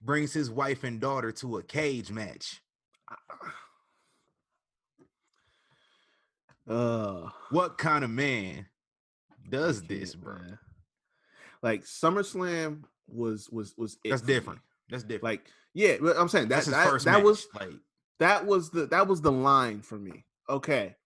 brings 0.00 0.32
his 0.32 0.50
wife 0.50 0.82
and 0.82 1.00
daughter 1.00 1.30
to 1.32 1.58
a 1.58 1.62
cage 1.62 2.10
match. 2.10 2.60
Uh 6.68 7.28
What 7.50 7.78
kind 7.78 8.04
of 8.04 8.10
man 8.10 8.66
does 9.48 9.82
this, 9.82 10.14
bro? 10.14 10.34
man. 10.34 10.58
Like 11.62 11.84
SummerSlam 11.84 12.84
was 13.08 13.48
was 13.50 13.74
was 13.76 13.98
That's 14.04 14.22
different. 14.22 14.60
That's 14.90 15.02
different. 15.02 15.24
Like 15.24 15.46
yeah, 15.74 15.96
but 16.00 16.16
I'm 16.18 16.28
saying 16.28 16.48
that 16.48 16.56
that's 16.56 16.66
his 16.66 16.74
that, 16.74 16.88
first 16.88 17.04
that 17.06 17.12
match. 17.18 17.24
was 17.24 17.46
like 17.58 17.70
that 18.18 18.46
was 18.46 18.70
the 18.70 18.86
that 18.86 19.06
was 19.08 19.20
the 19.20 19.32
line 19.32 19.80
for 19.82 19.98
me. 19.98 20.24
Okay. 20.48 20.96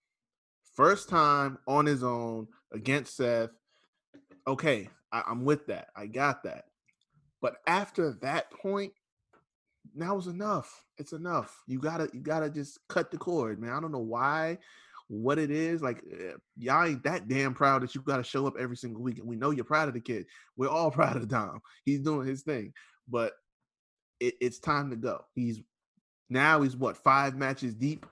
First 0.74 1.08
time 1.08 1.58
on 1.66 1.86
his 1.86 2.02
own 2.02 2.48
against 2.72 3.16
Seth. 3.16 3.50
Okay, 4.46 4.90
I, 5.10 5.22
I'm 5.26 5.44
with 5.44 5.66
that. 5.68 5.88
I 5.96 6.06
got 6.06 6.42
that. 6.44 6.66
But 7.40 7.56
after 7.66 8.12
that 8.20 8.50
point, 8.50 8.92
that 9.94 10.14
was 10.14 10.26
enough. 10.26 10.84
It's 10.98 11.12
enough. 11.12 11.62
You 11.66 11.78
gotta 11.78 12.10
you 12.12 12.20
gotta 12.20 12.50
just 12.50 12.78
cut 12.88 13.10
the 13.10 13.18
cord, 13.18 13.58
man. 13.60 13.72
I 13.72 13.80
don't 13.80 13.92
know 13.92 13.98
why, 13.98 14.58
what 15.08 15.38
it 15.38 15.50
is. 15.50 15.82
Like 15.82 16.02
eh, 16.10 16.32
y'all 16.56 16.84
ain't 16.84 17.02
that 17.04 17.28
damn 17.28 17.54
proud 17.54 17.82
that 17.82 17.94
you 17.94 18.02
gotta 18.02 18.24
show 18.24 18.46
up 18.46 18.54
every 18.58 18.76
single 18.76 19.02
week. 19.02 19.18
And 19.18 19.26
we 19.28 19.36
know 19.36 19.50
you're 19.50 19.64
proud 19.64 19.88
of 19.88 19.94
the 19.94 20.00
kid. 20.00 20.26
We're 20.56 20.68
all 20.68 20.90
proud 20.92 21.16
of 21.16 21.28
Dom. 21.28 21.60
He's 21.84 22.00
doing 22.00 22.26
his 22.26 22.42
thing. 22.42 22.72
But 23.08 23.32
it, 24.20 24.34
it's 24.40 24.58
time 24.58 24.90
to 24.90 24.96
go. 24.96 25.24
He's 25.34 25.60
now 26.28 26.62
he's 26.62 26.76
what 26.76 26.96
five 26.96 27.36
matches 27.36 27.74
deep 27.74 28.04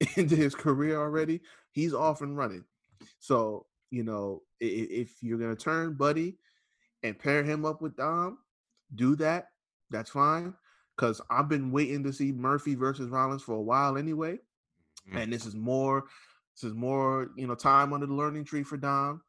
into 0.16 0.34
his 0.36 0.54
career 0.54 0.98
already. 1.00 1.40
He's 1.70 1.94
off 1.94 2.20
and 2.22 2.36
running. 2.36 2.64
So 3.18 3.66
you 3.90 4.02
know, 4.02 4.42
i- 4.62 4.64
i- 4.64 4.88
if 4.90 5.22
you're 5.22 5.38
gonna 5.38 5.54
turn 5.54 5.94
Buddy 5.94 6.38
and 7.02 7.18
pair 7.18 7.42
him 7.44 7.64
up 7.64 7.82
with 7.82 7.96
Dom, 7.96 8.38
do 8.94 9.14
that. 9.16 9.48
That's 9.90 10.10
fine. 10.10 10.54
Cause 10.96 11.20
I've 11.30 11.48
been 11.48 11.70
waiting 11.72 12.02
to 12.04 12.12
see 12.12 12.32
Murphy 12.32 12.74
versus 12.74 13.08
Rollins 13.10 13.42
for 13.42 13.54
a 13.54 13.60
while 13.62 13.96
anyway, 13.96 14.38
Mhm. 15.10 15.16
and 15.22 15.32
this 15.32 15.46
is 15.46 15.54
more. 15.54 16.04
This 16.54 16.70
is 16.70 16.74
more, 16.74 17.30
you 17.36 17.46
know, 17.46 17.54
time 17.54 17.92
under 17.92 18.06
the 18.06 18.14
learning 18.14 18.44
tree 18.44 18.62
for 18.62 18.76
Dom 18.76 19.22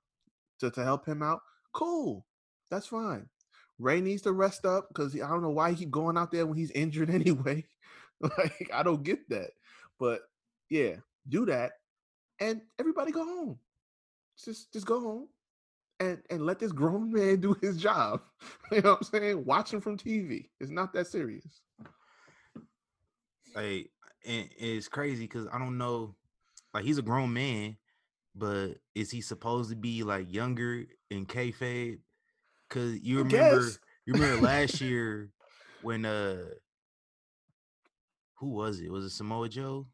to, 0.60 0.70
to 0.72 0.84
help 0.84 1.06
him 1.06 1.24
out. 1.24 1.41
Cool, 1.74 2.26
that's 2.70 2.88
fine. 2.88 3.28
Rey 3.80 4.02
needs 4.02 4.22
to 4.24 4.32
rest 4.32 4.66
up 4.66 4.88
because 4.90 5.16
I 5.16 5.28
don't 5.28 5.41
know 5.41 5.50
why 5.50 5.72
he 5.72 5.76
keep 5.76 5.91
going 5.91 6.18
out 6.18 6.32
there 6.32 6.45
when 6.45 6.58
he's 6.58 6.72
injured 6.76 7.10
anyway. 7.10 7.66
like 8.38 8.70
I 8.74 8.84
don't 8.84 9.04
get 9.04 9.28
that, 9.30 9.52
but 10.00 10.22
yeah, 10.70 10.95
do 11.28 11.45
that, 11.48 11.74
and 12.40 12.62
everybody 12.80 13.12
go 13.12 13.26
home. 13.26 13.60
Just 14.44 14.72
just 14.72 14.86
go 14.86 15.00
home, 15.02 15.28
and 16.00 16.22
and 16.30 16.45
let 16.45 16.60
this 16.60 16.72
grown 16.72 17.12
man 17.14 17.41
do 17.41 17.56
his 17.62 17.78
job. 17.78 18.22
you 18.72 18.82
know 18.82 18.91
what 18.91 19.00
I'm 19.00 19.22
saying? 19.22 19.45
Watch 19.45 19.74
him 19.74 19.82
from 19.82 19.98
TV. 19.98 20.50
It's 20.60 20.72
not 20.72 20.94
that 20.94 21.08
serious. 21.08 21.62
and 24.26 24.50
it's 24.58 24.88
crazy 24.88 25.26
because 25.26 25.48
I 25.54 25.60
don't 25.60 25.78
know, 25.78 26.16
like 26.74 26.84
he's 26.86 26.98
a 26.98 27.02
grown 27.04 27.34
man, 27.34 27.78
but 28.36 28.78
is 28.95 29.12
he 29.12 29.22
supposed 29.22 29.70
to 29.70 29.76
be 29.76 30.04
like 30.04 30.32
younger 30.34 30.86
in 31.10 31.26
kayfabe? 31.26 32.00
Because 32.68 33.00
you 33.02 33.20
remember, 33.20 33.68
you 34.06 34.14
remember 34.14 34.41
last 34.41 34.82
year 34.82 35.30
when 35.82 36.06
uh, 36.06 36.44
who 38.36 38.50
was 38.50 38.80
it? 38.80 38.91
Was 38.91 39.06
it 39.06 39.12
Samoa 39.12 39.50
Joe? 39.50 39.88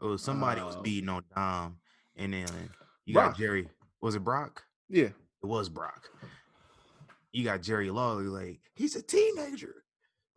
Or 0.00 0.16
somebody 0.16 0.60
was 0.62 0.76
Uh, 0.76 0.80
beating 0.82 1.08
on 1.08 1.24
Dom, 1.34 1.78
and 2.16 2.32
then 2.32 2.46
you 3.04 3.14
Brock. 3.14 3.32
got 3.32 3.38
Jerry. 3.38 3.68
Was 4.00 4.14
it 4.14 4.22
Brock? 4.22 4.64
Yeah. 4.88 5.08
It 5.42 5.46
was 5.46 5.68
Brock. 5.68 6.08
You 7.32 7.44
got 7.44 7.62
Jerry 7.62 7.90
Lawler, 7.90 8.22
like 8.24 8.60
he's 8.74 8.94
a 8.96 9.02
teenager. 9.02 9.82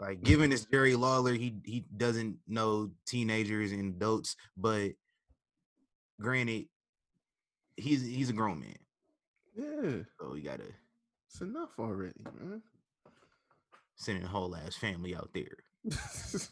Like 0.02 0.24
given 0.24 0.50
this 0.50 0.66
Jerry 0.66 0.96
Lawler, 0.96 1.34
he 1.36 1.54
he 1.64 1.86
doesn't 1.96 2.38
know 2.48 2.90
teenagers 3.06 3.72
and 3.72 3.94
adults, 3.96 4.36
but 4.58 4.94
granted, 6.20 6.66
he's 7.78 8.02
he's 8.04 8.32
a 8.32 8.34
grown 8.34 8.62
man, 8.62 8.76
Yeah. 9.56 10.02
so 10.20 10.34
you 10.34 10.42
gotta 10.42 10.64
It's 11.30 11.42
enough 11.42 11.78
already, 11.78 12.20
man. 12.40 12.64
send 13.96 14.24
a 14.24 14.28
whole 14.28 14.56
ass 14.56 14.76
family 14.76 15.16
out 15.16 15.30
there. 15.36 15.58
What's 15.84 16.50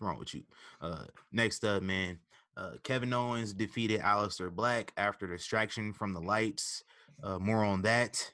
wrong 0.00 0.18
with 0.18 0.32
you? 0.34 0.44
Uh, 0.80 1.04
next 1.32 1.62
up, 1.62 1.82
man, 1.82 2.20
uh, 2.56 2.72
Kevin 2.82 3.12
Owens 3.12 3.52
defeated 3.52 4.00
Aleister 4.00 4.50
Black 4.50 4.94
after 4.96 5.26
distraction 5.26 5.92
from 5.92 6.14
the 6.14 6.20
lights. 6.20 6.84
Uh, 7.22 7.38
more 7.38 7.62
on 7.66 7.82
that. 7.82 8.32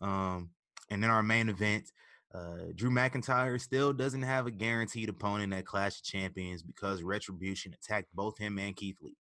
Um, 0.00 0.50
and 0.90 1.00
then 1.00 1.10
our 1.10 1.22
main 1.22 1.48
event, 1.48 1.92
uh, 2.36 2.72
Drew 2.74 2.90
McIntyre 2.90 3.60
still 3.60 3.92
doesn't 3.92 4.22
have 4.22 4.46
a 4.46 4.50
guaranteed 4.50 5.08
opponent 5.08 5.52
at 5.52 5.64
Clash 5.64 5.96
of 5.96 6.02
Champions 6.02 6.62
because 6.62 7.02
Retribution 7.02 7.72
attacked 7.72 8.14
both 8.14 8.38
him 8.38 8.58
and 8.58 8.76
Keith 8.76 8.96
Lee. 9.00 9.16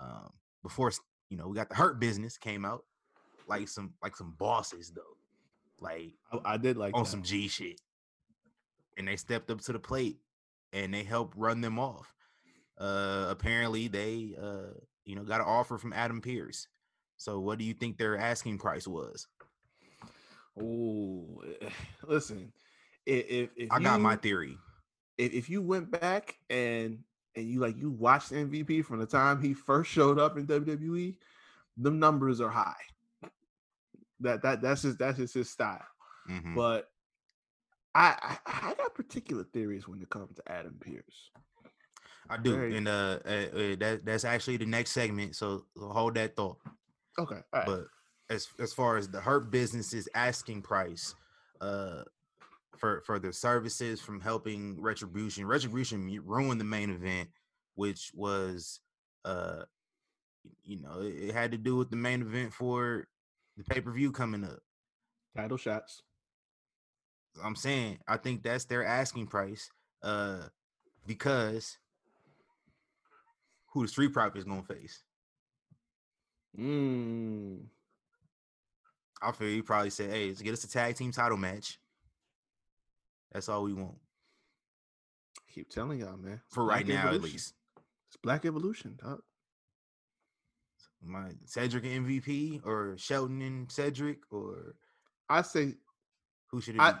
Um, 0.00 0.30
before 0.62 0.90
you 1.28 1.36
know, 1.36 1.48
we 1.48 1.56
got 1.56 1.68
the 1.68 1.74
Hurt 1.74 2.00
Business 2.00 2.38
came 2.38 2.64
out 2.64 2.84
like 3.48 3.68
some 3.68 3.94
like 4.02 4.16
some 4.16 4.34
bosses 4.38 4.92
though, 4.94 5.02
like 5.80 6.12
I, 6.32 6.54
I 6.54 6.56
did 6.56 6.76
like 6.76 6.94
on 6.94 7.04
that. 7.04 7.08
some 7.08 7.22
G 7.22 7.48
shit. 7.48 7.80
And 8.96 9.06
they 9.06 9.16
stepped 9.16 9.50
up 9.50 9.60
to 9.62 9.72
the 9.72 9.78
plate 9.78 10.16
and 10.72 10.92
they 10.92 11.02
helped 11.02 11.36
run 11.36 11.60
them 11.60 11.78
off. 11.78 12.12
Uh 12.78 13.26
apparently 13.28 13.88
they 13.88 14.34
uh 14.40 14.74
you 15.04 15.16
know 15.16 15.22
got 15.22 15.40
an 15.40 15.46
offer 15.46 15.78
from 15.78 15.92
Adam 15.92 16.20
Pearce. 16.20 16.68
So 17.16 17.40
what 17.40 17.58
do 17.58 17.64
you 17.64 17.74
think 17.74 17.96
their 17.96 18.18
asking 18.18 18.58
price 18.58 18.86
was? 18.86 19.26
Oh, 20.60 21.42
listen. 22.06 22.52
If, 23.04 23.50
if 23.56 23.70
I 23.70 23.78
got 23.80 24.00
my 24.00 24.16
theory. 24.16 24.58
if, 25.16 25.32
if 25.32 25.50
you 25.50 25.62
went 25.62 25.90
back 25.90 26.36
and 26.50 26.98
and 27.36 27.46
you 27.46 27.60
like 27.60 27.76
you 27.76 27.90
watched 27.90 28.32
MVP 28.32 28.84
from 28.84 28.98
the 28.98 29.06
time 29.06 29.40
he 29.40 29.54
first 29.54 29.90
showed 29.90 30.18
up 30.18 30.36
in 30.38 30.46
WWE, 30.46 31.16
the 31.76 31.90
numbers 31.90 32.40
are 32.40 32.48
high. 32.48 32.74
That 34.20 34.42
that 34.42 34.62
that's 34.62 34.82
just 34.82 34.98
that's 34.98 35.18
just 35.18 35.34
his 35.34 35.50
style. 35.50 35.86
Mhm. 36.28 36.54
But 36.56 36.88
I, 37.94 38.38
I 38.46 38.68
I 38.70 38.74
got 38.74 38.94
particular 38.94 39.44
theories 39.44 39.86
when 39.86 40.00
it 40.02 40.10
comes 40.10 40.34
to 40.36 40.42
Adam 40.50 40.76
Pearce. 40.80 41.30
I 42.28 42.38
do, 42.38 42.54
very- 42.56 42.76
and 42.76 42.88
uh, 42.88 43.18
uh, 43.24 43.28
uh, 43.28 43.76
that 43.78 44.00
that's 44.04 44.24
actually 44.24 44.56
the 44.56 44.66
next 44.66 44.90
segment. 44.92 45.36
So 45.36 45.66
hold 45.78 46.14
that 46.16 46.34
thought. 46.34 46.58
Okay, 47.18 47.36
all 47.36 47.42
right. 47.52 47.66
But 47.66 47.84
as 48.30 48.48
as 48.58 48.72
far 48.72 48.96
as 48.96 49.08
the 49.08 49.20
Hurt 49.20 49.50
business's 49.50 50.08
asking 50.14 50.62
price, 50.62 51.14
uh, 51.60 52.02
for 52.76 53.02
for 53.06 53.18
their 53.18 53.32
services 53.32 54.00
from 54.00 54.20
helping 54.20 54.80
Retribution, 54.80 55.46
Retribution 55.46 56.20
ruined 56.24 56.60
the 56.60 56.64
main 56.64 56.90
event, 56.90 57.28
which 57.74 58.10
was 58.14 58.80
uh, 59.24 59.62
you 60.62 60.80
know, 60.80 61.00
it, 61.00 61.28
it 61.28 61.32
had 61.34 61.50
to 61.52 61.58
do 61.58 61.76
with 61.76 61.90
the 61.90 61.96
main 61.96 62.22
event 62.22 62.52
for 62.52 63.06
the 63.56 63.64
pay 63.64 63.80
per 63.80 63.92
view 63.92 64.12
coming 64.12 64.44
up. 64.44 64.60
title 65.36 65.56
shots. 65.56 66.02
I'm 67.42 67.56
saying 67.56 67.98
I 68.08 68.16
think 68.16 68.42
that's 68.42 68.64
their 68.64 68.84
asking 68.84 69.26
price, 69.26 69.70
uh, 70.02 70.48
because 71.06 71.78
who 73.72 73.82
the 73.82 73.88
Street 73.88 74.12
Profits 74.12 74.44
gonna 74.44 74.62
face? 74.62 75.02
Mm. 76.58 77.64
I 79.22 79.32
feel 79.32 79.48
you 79.48 79.62
probably 79.62 79.90
said, 79.90 80.10
"Hey, 80.10 80.28
let's 80.28 80.42
get 80.42 80.52
us 80.52 80.64
a 80.64 80.68
tag 80.68 80.94
team 80.96 81.12
title 81.12 81.38
match. 81.38 81.78
That's 83.32 83.48
all 83.48 83.62
we 83.64 83.72
want 83.74 83.96
Keep 85.52 85.70
telling 85.70 86.00
y'all, 86.00 86.16
man. 86.16 86.40
for 86.50 86.64
Black 86.64 86.76
right 86.78 86.86
now, 86.88 87.08
at 87.08 87.20
least." 87.22 87.54
It's 88.08 88.16
Black 88.22 88.44
Evolution, 88.44 88.98
dog. 89.02 89.22
My 91.02 91.30
Cedric 91.44 91.84
and 91.84 92.06
MVP 92.06 92.64
or 92.64 92.96
Shelton 92.98 93.40
and 93.42 93.70
Cedric 93.70 94.18
or 94.30 94.74
I 95.28 95.42
say 95.42 95.74
who 96.48 96.60
should 96.60 96.76
it 96.76 96.80
I 96.80 96.92
be? 96.92 96.98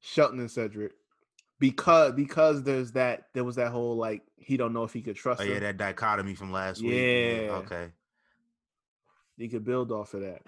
Shelton 0.00 0.38
and 0.40 0.50
Cedric 0.50 0.92
because 1.58 2.12
because 2.12 2.62
there's 2.62 2.92
that 2.92 3.28
there 3.34 3.42
was 3.44 3.56
that 3.56 3.70
whole 3.72 3.96
like 3.96 4.22
he 4.36 4.56
don't 4.56 4.72
know 4.72 4.84
if 4.84 4.92
he 4.92 5.00
could 5.02 5.16
trust 5.16 5.40
Oh 5.40 5.44
him. 5.44 5.52
yeah, 5.54 5.58
that 5.60 5.76
dichotomy 5.76 6.34
from 6.34 6.52
last 6.52 6.82
week. 6.82 6.92
Yeah. 6.92 7.52
Okay. 7.62 7.88
he 9.36 9.48
could 9.48 9.64
build 9.64 9.90
off 9.90 10.14
of 10.14 10.20
that. 10.20 10.42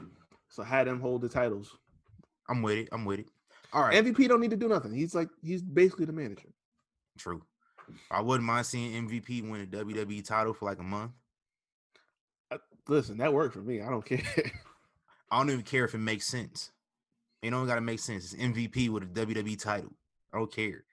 So 0.55 0.63
had 0.63 0.87
him 0.87 1.01
hold 1.01 1.21
the 1.21 1.29
titles. 1.29 1.77
I'm 2.49 2.63
with 2.63 2.79
it. 2.79 2.89
I'm 2.93 3.05
with 3.05 3.19
it. 3.19 3.27
All 3.73 3.83
right. 3.83 4.05
MVP 4.05 4.29
don't 4.29 4.41
need 4.41 4.53
to 4.53 4.57
do 4.57 4.69
nothing. 4.69 4.95
He's 4.95 5.13
like 5.13 5.29
he's 5.43 5.63
basically 5.63 6.05
the 6.05 6.13
manager. 6.13 6.49
True. 7.19 7.43
I 8.09 8.23
wouldn't 8.23 8.47
mind 8.47 8.65
seeing 8.65 9.09
MVP 9.09 9.51
win 9.51 9.63
a 9.63 9.67
WWE 9.67 10.25
title 10.25 10.55
for 10.55 10.67
like 10.67 10.79
a 10.79 10.85
month. 10.85 11.11
Listen, 12.87 13.19
that 13.19 13.33
worked 13.33 13.55
for 13.55 13.63
me. 13.63 13.83
I 13.83 13.91
don't 13.91 14.05
care. 14.07 14.23
I 15.29 15.39
don't 15.39 15.51
even 15.51 15.65
care 15.65 15.85
if 15.85 15.95
it 15.95 15.99
makes 15.99 16.27
sense. 16.27 16.71
It 17.43 17.51
don't 17.51 17.67
gotta 17.67 17.81
make 17.81 17.99
sense. 17.99 18.33
It's 18.33 18.41
MVP 18.41 18.91
with 18.91 19.03
a 19.03 19.07
WWE 19.07 19.61
title. 19.61 19.93
I 20.33 20.39
don't 20.39 20.53
care. 20.53 20.85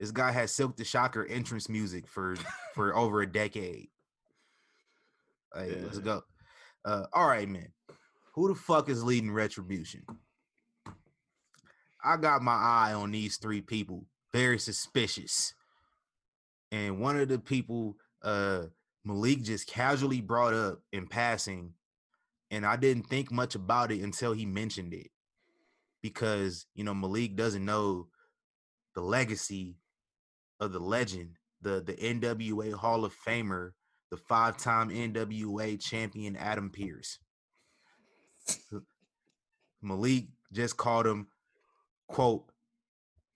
This 0.00 0.10
guy 0.10 0.32
has 0.32 0.52
Silk 0.52 0.76
the 0.76 0.84
Shocker 0.84 1.24
entrance 1.26 1.68
music 1.68 2.08
for 2.08 2.34
for 2.74 2.96
over 2.96 3.22
a 3.22 3.26
decade. 3.30 3.86
Hey, 5.54 5.76
let's 5.80 6.00
go. 6.00 6.24
Uh, 6.84 7.04
all 7.12 7.28
right, 7.28 7.48
man. 7.48 7.68
Who 8.36 8.48
the 8.48 8.54
fuck 8.54 8.90
is 8.90 9.02
leading 9.02 9.32
Retribution? 9.32 10.02
I 12.04 12.18
got 12.18 12.42
my 12.42 12.52
eye 12.52 12.92
on 12.92 13.10
these 13.10 13.38
three 13.38 13.62
people. 13.62 14.04
Very 14.32 14.58
suspicious. 14.58 15.54
And 16.70 17.00
one 17.00 17.18
of 17.18 17.28
the 17.28 17.38
people 17.38 17.96
uh 18.22 18.64
Malik 19.04 19.42
just 19.42 19.68
casually 19.68 20.20
brought 20.20 20.52
up 20.52 20.80
in 20.92 21.06
passing, 21.06 21.72
and 22.50 22.66
I 22.66 22.76
didn't 22.76 23.04
think 23.04 23.32
much 23.32 23.54
about 23.54 23.90
it 23.90 24.02
until 24.02 24.32
he 24.32 24.44
mentioned 24.44 24.92
it. 24.92 25.08
Because 26.02 26.66
you 26.74 26.84
know, 26.84 26.94
Malik 26.94 27.36
doesn't 27.36 27.64
know 27.64 28.08
the 28.94 29.00
legacy 29.00 29.78
of 30.60 30.72
the 30.72 30.80
legend, 30.80 31.36
the 31.62 31.80
the 31.80 31.94
NWA 31.94 32.74
Hall 32.74 33.06
of 33.06 33.14
Famer, 33.26 33.70
the 34.10 34.18
five-time 34.18 34.90
NWA 34.90 35.80
champion 35.80 36.36
Adam 36.36 36.68
Pearce. 36.68 37.18
Malik 39.82 40.26
just 40.52 40.76
called 40.76 41.06
him, 41.06 41.26
quote, 42.08 42.44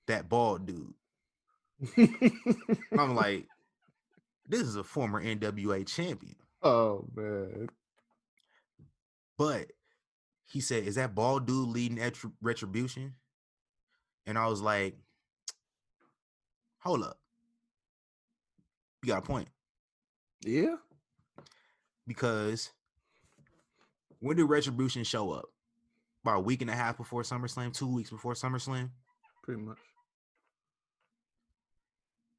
that 0.06 0.28
bald 0.28 0.66
dude. 0.66 0.94
I'm 2.98 3.14
like, 3.14 3.46
this 4.48 4.60
is 4.62 4.76
a 4.76 4.84
former 4.84 5.22
NWA 5.22 5.86
champion. 5.86 6.36
oh 6.62 7.06
man. 7.14 7.68
But 9.38 9.72
he 10.46 10.60
said, 10.60 10.84
Is 10.84 10.96
that 10.96 11.14
bald 11.14 11.46
dude 11.46 11.68
leading 11.68 11.98
Etru- 11.98 12.32
retribution? 12.42 13.14
And 14.26 14.36
I 14.36 14.46
was 14.48 14.60
like, 14.60 14.96
Hold 16.80 17.04
up. 17.04 17.18
You 19.02 19.08
got 19.08 19.18
a 19.24 19.26
point. 19.26 19.48
Yeah. 20.44 20.76
Because 22.06 22.70
when 24.20 24.36
did 24.36 24.44
retribution 24.44 25.04
show 25.04 25.32
up? 25.32 25.46
About 26.22 26.36
a 26.36 26.40
week 26.40 26.60
and 26.60 26.70
a 26.70 26.74
half 26.74 26.98
before 26.98 27.22
SummerSlam, 27.22 27.72
two 27.72 27.92
weeks 27.92 28.10
before 28.10 28.34
SummerSlam. 28.34 28.90
Pretty 29.42 29.60
much. 29.62 29.78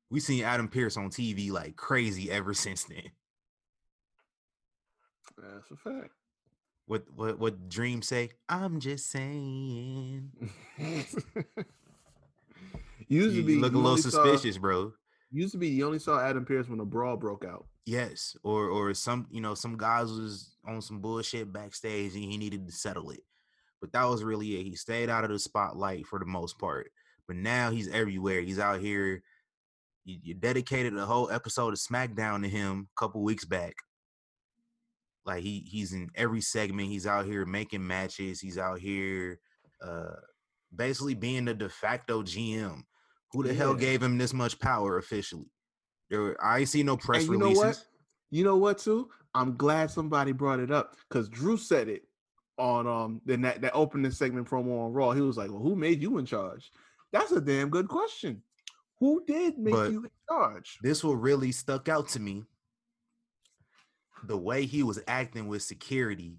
We 0.09 0.19
seen 0.19 0.43
Adam 0.43 0.67
Pearce 0.67 0.97
on 0.97 1.09
TV 1.09 1.51
like 1.51 1.75
crazy 1.75 2.29
ever 2.29 2.53
since 2.55 2.83
then. 2.83 3.11
That's 5.37 5.71
a 5.71 5.75
fact. 5.75 6.11
What 6.85 7.05
what 7.15 7.39
what 7.39 7.69
Dream 7.69 8.01
say? 8.01 8.31
I'm 8.49 8.79
just 8.79 9.09
saying. 9.09 10.31
used 13.07 13.35
to 13.35 13.43
be 13.43 13.53
you 13.53 13.61
look 13.61 13.73
a 13.73 13.77
little 13.77 13.91
only 13.91 14.01
saw- 14.01 14.09
suspicious, 14.09 14.57
bro. 14.57 14.91
used 15.31 15.53
to 15.53 15.57
be 15.57 15.69
you 15.69 15.85
only 15.85 15.99
saw 15.99 16.19
Adam 16.19 16.45
Pearce 16.45 16.67
when 16.67 16.79
a 16.79 16.85
brawl 16.85 17.17
broke 17.17 17.45
out. 17.45 17.65
Yes, 17.85 18.35
or 18.43 18.67
or 18.67 18.93
some 18.93 19.25
you 19.31 19.41
know 19.41 19.55
some 19.55 19.77
guys 19.77 20.11
was 20.11 20.50
on 20.65 20.81
some 20.81 20.99
bullshit 20.99 21.51
backstage 21.51 22.13
and 22.13 22.23
he 22.23 22.37
needed 22.37 22.67
to 22.67 22.73
settle 22.73 23.11
it, 23.11 23.21
but 23.79 23.91
that 23.93 24.05
was 24.05 24.23
really 24.23 24.59
it. 24.59 24.63
He 24.63 24.75
stayed 24.75 25.09
out 25.09 25.23
of 25.23 25.31
the 25.31 25.39
spotlight 25.39 26.05
for 26.05 26.19
the 26.19 26.25
most 26.25 26.59
part, 26.59 26.91
but 27.27 27.35
now 27.35 27.71
he's 27.71 27.89
everywhere. 27.89 28.41
He's 28.41 28.59
out 28.59 28.79
here. 28.79 29.23
You, 30.03 30.17
you 30.21 30.33
dedicated 30.33 30.97
a 30.97 31.05
whole 31.05 31.29
episode 31.31 31.73
of 31.73 31.79
SmackDown 31.79 32.41
to 32.43 32.49
him 32.49 32.87
a 32.95 32.99
couple 32.99 33.23
weeks 33.23 33.45
back. 33.45 33.75
Like 35.25 35.43
he 35.43 35.63
he's 35.67 35.93
in 35.93 36.09
every 36.15 36.41
segment. 36.41 36.89
He's 36.89 37.05
out 37.05 37.25
here 37.25 37.45
making 37.45 37.85
matches. 37.85 38.39
He's 38.39 38.57
out 38.57 38.79
here, 38.79 39.39
uh, 39.85 40.15
basically 40.75 41.13
being 41.13 41.45
the 41.45 41.53
de 41.53 41.69
facto 41.69 42.23
GM. 42.23 42.81
Who 43.33 43.43
the 43.43 43.53
hell 43.53 43.75
gave 43.75 44.01
him 44.01 44.17
this 44.17 44.33
much 44.33 44.59
power 44.59 44.97
officially? 44.97 45.51
There, 46.09 46.35
I 46.43 46.59
ain't 46.59 46.69
see 46.69 46.83
no 46.83 46.97
press 46.97 47.23
and 47.23 47.33
you 47.33 47.37
know 47.37 47.45
releases. 47.45 47.63
what? 47.63 47.85
You 48.31 48.43
know 48.43 48.57
what 48.57 48.79
too? 48.79 49.09
I'm 49.33 49.55
glad 49.57 49.89
somebody 49.91 50.31
brought 50.31 50.59
it 50.59 50.71
up 50.71 50.95
because 51.09 51.29
Drew 51.29 51.57
said 51.57 51.87
it 51.87 52.03
on 52.57 52.85
um 52.87 53.21
then 53.25 53.41
that, 53.41 53.61
that 53.61 53.73
opening 53.73 54.11
segment 54.11 54.49
promo 54.49 54.85
on 54.85 54.93
Raw. 54.93 55.11
He 55.11 55.21
was 55.21 55.37
like, 55.37 55.49
Well, 55.49 55.61
who 55.61 55.75
made 55.75 56.01
you 56.01 56.17
in 56.17 56.25
charge? 56.25 56.71
That's 57.11 57.31
a 57.31 57.41
damn 57.41 57.69
good 57.69 57.87
question. 57.87 58.41
Who 58.99 59.23
did 59.25 59.57
make 59.57 59.73
But- 59.73 59.91
you 59.91 60.03
in 60.03 60.09
charge? 60.29 60.77
this 60.83 61.03
what 61.03 61.13
really 61.13 61.51
stuck 61.51 61.89
out 61.89 62.09
to 62.09 62.19
me 62.19 62.43
the 64.25 64.37
way 64.37 64.65
he 64.65 64.83
was 64.83 64.99
acting 65.07 65.47
with 65.47 65.63
security 65.63 66.37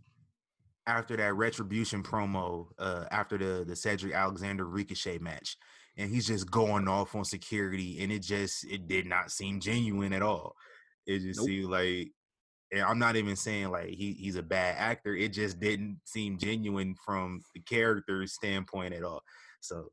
after 0.86 1.16
that 1.16 1.34
retribution 1.34 2.02
promo 2.02 2.66
uh 2.78 3.04
after 3.10 3.36
the 3.38 3.64
the 3.66 3.74
cedric 3.74 4.12
alexander 4.14 4.64
ricochet 4.64 5.18
match 5.18 5.56
and 5.96 6.10
he's 6.10 6.26
just 6.26 6.50
going 6.50 6.86
off 6.88 7.14
on 7.14 7.24
security 7.24 8.02
and 8.02 8.10
it 8.12 8.20
just 8.22 8.64
it 8.66 8.86
did 8.88 9.06
not 9.06 9.30
seem 9.30 9.60
genuine 9.60 10.12
at 10.12 10.22
all 10.22 10.54
it 11.06 11.20
just 11.20 11.38
Nope. 11.40 11.46
seemed 11.48 11.70
like 11.70 12.12
and 12.72 12.82
i'm 12.82 12.98
not 12.98 13.16
even 13.16 13.36
saying 13.36 13.70
like 13.70 13.88
he, 13.88 14.12
he's 14.14 14.36
a 14.36 14.42
bad 14.42 14.74
actor 14.78 15.14
it 15.14 15.32
just 15.32 15.60
didn't 15.60 15.98
seem 16.04 16.38
genuine 16.38 16.94
from 17.04 17.40
the 17.54 17.60
character 17.60 18.26
standpoint 18.26 18.94
at 18.94 19.04
all 19.04 19.22
so 19.60 19.90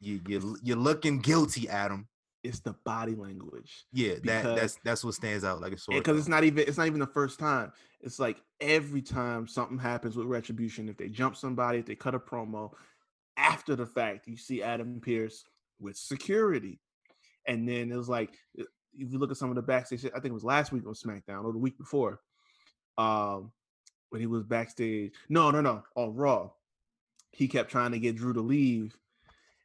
you 0.00 0.20
you 0.26 0.56
you're 0.62 0.76
looking 0.76 1.18
guilty 1.18 1.68
adam 1.68 2.08
It's 2.44 2.60
the 2.60 2.74
body 2.84 3.14
language. 3.16 3.84
yeah, 3.92 4.14
that 4.24 4.44
that's 4.56 4.78
that's 4.84 5.04
what 5.04 5.14
stands 5.14 5.44
out 5.44 5.60
like 5.60 5.72
a 5.72 5.78
sore 5.78 5.98
Because 5.98 6.18
it's 6.18 6.28
not 6.28 6.44
even 6.44 6.64
it's 6.68 6.78
not 6.78 6.86
even 6.86 7.00
the 7.00 7.06
first 7.06 7.38
time. 7.40 7.72
It's 8.00 8.20
like 8.20 8.40
every 8.60 9.02
time 9.02 9.48
something 9.48 9.76
happens 9.78 10.16
with 10.16 10.26
retribution, 10.28 10.88
if 10.88 10.96
they 10.96 11.08
jump 11.08 11.34
somebody, 11.34 11.78
if 11.80 11.86
they 11.86 11.96
cut 11.96 12.14
a 12.14 12.20
promo, 12.20 12.70
after 13.36 13.74
the 13.74 13.86
fact, 13.86 14.28
you 14.28 14.36
see 14.36 14.62
Adam 14.62 15.00
Pearce 15.00 15.42
with 15.80 15.96
security. 15.96 16.80
And 17.48 17.68
then 17.68 17.90
it 17.90 17.96
was 17.96 18.08
like 18.08 18.30
uh, 18.60 18.64
if 18.98 19.12
you 19.12 19.18
look 19.18 19.30
at 19.30 19.36
some 19.36 19.50
of 19.50 19.56
the 19.56 19.62
backstage, 19.62 20.04
I 20.06 20.20
think 20.20 20.26
it 20.26 20.32
was 20.32 20.44
last 20.44 20.72
week 20.72 20.86
on 20.86 20.94
SmackDown 20.94 21.44
or 21.44 21.52
the 21.52 21.58
week 21.58 21.78
before. 21.78 22.20
Um 22.96 23.52
when 24.10 24.20
he 24.20 24.26
was 24.26 24.42
backstage. 24.42 25.12
No, 25.28 25.50
no, 25.50 25.60
no, 25.60 25.82
on 25.94 26.14
Raw. 26.14 26.50
He 27.32 27.46
kept 27.46 27.70
trying 27.70 27.92
to 27.92 27.98
get 27.98 28.16
Drew 28.16 28.32
to 28.32 28.40
leave. 28.40 28.96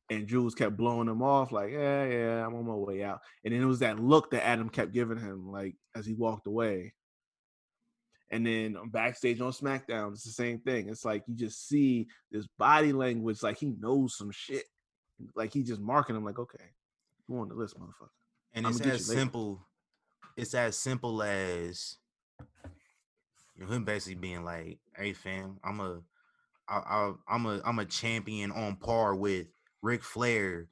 and 0.09 0.27
Jules 0.27 0.55
kept 0.55 0.77
blowing 0.77 1.07
him 1.07 1.21
off, 1.21 1.51
like, 1.51 1.71
yeah, 1.71 2.05
yeah, 2.05 2.45
I'm 2.45 2.55
on 2.55 2.65
my 2.65 2.73
way 2.75 3.03
out. 3.03 3.21
And 3.43 3.53
then 3.53 3.61
it 3.61 3.65
was 3.65 3.79
that 3.79 3.99
look 3.99 4.31
that 4.31 4.45
Adam 4.45 4.69
kept 4.69 4.91
giving 4.93 5.17
him, 5.17 5.51
like 5.51 5.75
as 5.95 6.05
he 6.05 6.13
walked 6.13 6.47
away. 6.47 6.93
And 8.29 8.45
then 8.45 8.77
backstage 8.91 9.41
on 9.41 9.51
SmackDown, 9.51 10.13
it's 10.13 10.23
the 10.23 10.31
same 10.31 10.59
thing. 10.59 10.89
It's 10.89 11.05
like 11.05 11.23
you 11.27 11.35
just 11.35 11.67
see 11.67 12.07
this 12.31 12.47
body 12.57 12.91
language, 12.91 13.43
like 13.43 13.57
he 13.57 13.73
knows 13.79 14.17
some 14.17 14.31
shit. 14.31 14.63
Like 15.35 15.53
he 15.53 15.63
just 15.63 15.81
marking 15.81 16.15
him, 16.15 16.25
like, 16.25 16.39
okay, 16.39 16.63
you 17.27 17.37
on 17.37 17.47
the 17.47 17.55
list, 17.55 17.79
motherfucker. 17.79 18.09
And 18.53 18.65
it's 18.67 18.81
as 18.81 19.05
simple. 19.05 19.61
It's 20.37 20.53
as 20.53 20.77
simple 20.77 21.21
as 21.23 21.97
you 23.55 23.65
know 23.65 23.71
him 23.71 23.83
basically 23.83 24.15
being 24.15 24.43
like, 24.43 24.79
"Hey, 24.95 25.13
fam, 25.13 25.57
I'm 25.63 25.79
a, 25.79 26.01
I, 26.67 26.77
I, 26.77 27.13
I'm 27.27 27.45
a, 27.45 27.61
I'm 27.65 27.79
a 27.79 27.85
champion 27.85 28.51
on 28.51 28.75
par 28.75 29.15
with 29.15 29.47
Ric 29.81 30.03
Flair, 30.03 30.67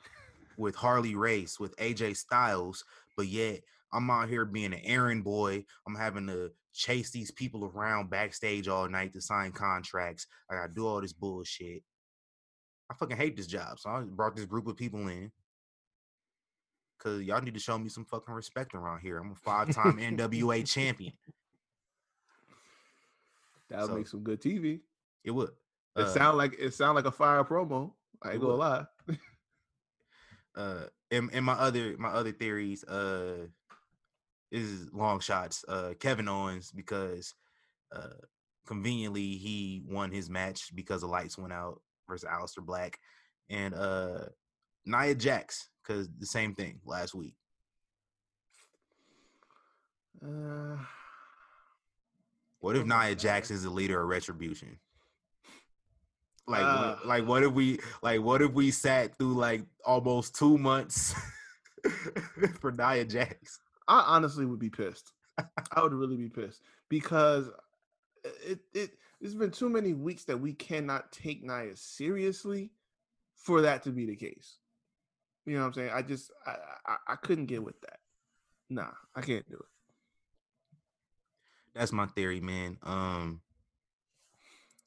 with 0.57 0.75
Harley 0.75 1.15
Race, 1.15 1.59
with 1.59 1.75
AJ 1.77 2.17
Styles, 2.17 2.83
but 3.17 3.27
yet 3.27 3.61
I'm 3.93 4.09
out 4.09 4.29
here 4.29 4.45
being 4.45 4.73
an 4.73 4.81
errand 4.83 5.23
boy. 5.23 5.65
I'm 5.87 5.95
having 5.95 6.27
to 6.27 6.51
chase 6.73 7.11
these 7.11 7.31
people 7.31 7.65
around 7.65 8.09
backstage 8.09 8.67
all 8.67 8.87
night 8.87 9.13
to 9.13 9.21
sign 9.21 9.51
contracts. 9.51 10.27
I 10.49 10.55
gotta 10.55 10.73
do 10.73 10.87
all 10.87 11.01
this 11.01 11.13
bullshit. 11.13 11.83
I 12.89 12.93
fucking 12.95 13.17
hate 13.17 13.37
this 13.37 13.47
job. 13.47 13.79
So 13.79 13.89
I 13.89 14.01
brought 14.01 14.35
this 14.35 14.45
group 14.45 14.67
of 14.67 14.77
people 14.77 15.07
in. 15.07 15.31
Cause 17.01 17.23
y'all 17.23 17.41
need 17.41 17.55
to 17.55 17.59
show 17.59 17.79
me 17.79 17.89
some 17.89 18.05
fucking 18.05 18.31
respect 18.33 18.75
around 18.75 18.99
here. 18.99 19.17
I'm 19.17 19.31
a 19.31 19.35
five-time 19.35 19.97
NWA 19.97 20.67
champion. 20.71 21.13
That 23.69 23.79
would 23.81 23.87
So- 23.87 23.95
make 23.95 24.07
some 24.07 24.23
good 24.23 24.41
TV. 24.41 24.81
It 25.23 25.31
would. 25.31 25.51
It 25.95 26.01
Uh, 26.01 26.07
sound 26.13 26.37
like 26.37 26.55
it 26.59 26.73
sound 26.73 26.95
like 26.95 27.05
a 27.05 27.11
fire 27.11 27.43
promo. 27.43 27.93
I 28.21 28.33
ain't 28.33 28.41
gonna 28.41 28.53
lie. 28.55 28.85
uh 30.55 30.83
and, 31.09 31.29
and 31.33 31.45
my 31.45 31.53
other 31.53 31.95
my 31.97 32.09
other 32.09 32.33
theories 32.33 32.83
uh 32.83 33.47
is 34.51 34.91
long 34.91 35.21
shots 35.21 35.63
uh 35.69 35.93
kevin 35.99 36.27
owens 36.27 36.73
because 36.73 37.33
uh 37.93 38.09
conveniently 38.67 39.37
he 39.37 39.81
won 39.87 40.11
his 40.11 40.29
match 40.29 40.75
because 40.75 40.99
the 41.01 41.07
lights 41.07 41.37
went 41.37 41.53
out 41.53 41.81
versus 42.09 42.27
Aleister 42.29 42.61
black 42.65 42.99
and 43.49 43.73
uh 43.73 44.25
nia 44.85 45.15
jax 45.15 45.69
because 45.83 46.07
the 46.19 46.25
same 46.25 46.53
thing 46.53 46.79
last 46.85 47.13
week 47.13 47.35
Uh, 50.23 50.77
what 52.59 52.75
if 52.75 52.85
nia 52.85 53.09
is 53.09 53.63
the 53.63 53.69
leader 53.69 54.01
of 54.01 54.07
retribution 54.07 54.77
like 56.47 56.63
Uh. 56.63 56.95
what, 56.95 57.07
like 57.07 57.27
what 57.27 57.43
if 57.43 57.51
we 57.51 57.79
like 58.01 58.21
what 58.21 58.41
if 58.41 58.51
we 58.53 58.71
sat 58.71 59.17
through 59.17 59.33
like 59.33 59.63
almost 59.85 60.35
two 60.35 60.57
months 60.57 61.15
for 62.59 62.71
nia 62.71 63.05
jax 63.05 63.59
I 63.91 64.03
honestly 64.07 64.45
would 64.45 64.59
be 64.59 64.69
pissed. 64.69 65.11
I 65.73 65.81
would 65.81 65.93
really 65.93 66.15
be 66.15 66.29
pissed 66.29 66.61
because 66.89 67.49
it 68.23 68.59
it 68.73 68.91
there's 69.19 69.35
been 69.35 69.51
too 69.51 69.69
many 69.69 69.93
weeks 69.93 70.23
that 70.25 70.39
we 70.39 70.53
cannot 70.53 71.11
take 71.11 71.43
Nia 71.43 71.75
seriously 71.75 72.71
for 73.35 73.61
that 73.61 73.83
to 73.83 73.89
be 73.89 74.05
the 74.05 74.15
case. 74.15 74.57
You 75.45 75.55
know 75.55 75.61
what 75.61 75.67
I'm 75.67 75.73
saying? 75.73 75.91
I 75.93 76.01
just 76.01 76.31
I 76.45 76.55
I, 76.85 76.95
I 77.09 77.15
couldn't 77.15 77.47
get 77.47 77.63
with 77.63 77.79
that. 77.81 77.99
Nah, 78.69 78.91
I 79.15 79.21
can't 79.21 79.47
do 79.49 79.55
it. 79.55 79.65
that's 81.73 81.91
my 81.91 82.05
theory, 82.07 82.39
man. 82.39 82.77
Um, 82.83 83.41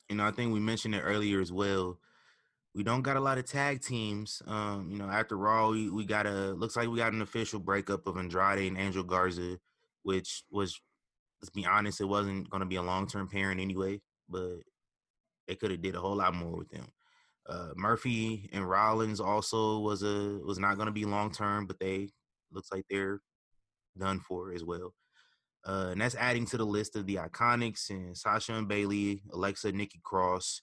you 0.09 0.17
know, 0.17 0.27
I 0.27 0.31
think 0.31 0.53
we 0.53 0.61
mentioned 0.61 0.95
it 0.95 1.01
earlier 1.01 1.41
as 1.41 1.53
well. 1.53 1.99
We 2.75 2.83
don't 2.83 3.03
got 3.03 3.17
a 3.17 3.21
lot 3.21 3.39
of 3.39 3.47
tag 3.47 3.83
teams. 3.83 4.43
Um, 4.47 4.89
you 4.91 4.99
know, 4.99 5.09
after 5.09 5.37
Raw, 5.37 5.71
we, 5.71 5.91
we 5.91 6.05
got 6.05 6.27
a 6.27 6.53
looks 6.53 6.77
like 6.77 6.89
we 6.89 6.99
got 6.99 7.13
an 7.13 7.23
official 7.23 7.61
breakup 7.61 8.07
of 8.07 8.17
Andrade 8.17 8.69
and 8.69 8.79
Angel 8.79 9.05
Garza, 9.05 9.59
which 10.03 10.45
was 10.51 10.81
let's 11.41 11.51
be 11.51 11.67
honest, 11.67 12.01
it 12.01 12.07
wasn't 12.07 12.49
gonna 12.51 12.67
be 12.67 12.77
a 12.77 12.83
long 12.83 13.07
term 13.07 13.29
pairing 13.29 13.61
anyway, 13.61 14.01
but 14.29 14.59
they 15.47 15.55
could 15.55 15.71
have 15.71 15.83
did 15.83 15.95
a 15.95 16.01
whole 16.01 16.17
lot 16.17 16.35
more 16.35 16.57
with 16.57 16.71
them. 16.71 16.87
Uh, 17.47 17.71
Murphy 17.77 18.49
and 18.53 18.69
Rollins 18.69 19.21
also 19.21 19.79
was 19.81 20.03
a 20.03 20.39
was 20.45 20.59
not 20.59 20.79
gonna 20.79 20.93
be 20.93 21.05
long 21.05 21.31
term, 21.31 21.67
but 21.67 21.79
they 21.79 22.09
looks 22.53 22.73
like 22.73 22.85
they're 22.89 23.21
done 23.99 24.21
for 24.21 24.53
as 24.53 24.65
well. 24.65 24.95
Uh, 25.67 25.89
and 25.93 26.01
that's 26.01 26.15
adding 26.15 26.45
to 26.47 26.57
the 26.57 26.65
list 26.65 26.95
of 26.95 27.07
the 27.07 27.17
Iconics 27.17 27.91
and 27.91 28.17
Sasha 28.17 28.55
and 28.55 28.69
Bayley, 28.69 29.23
Alexa, 29.33 29.73
Nikki 29.73 30.01
Cross, 30.05 30.61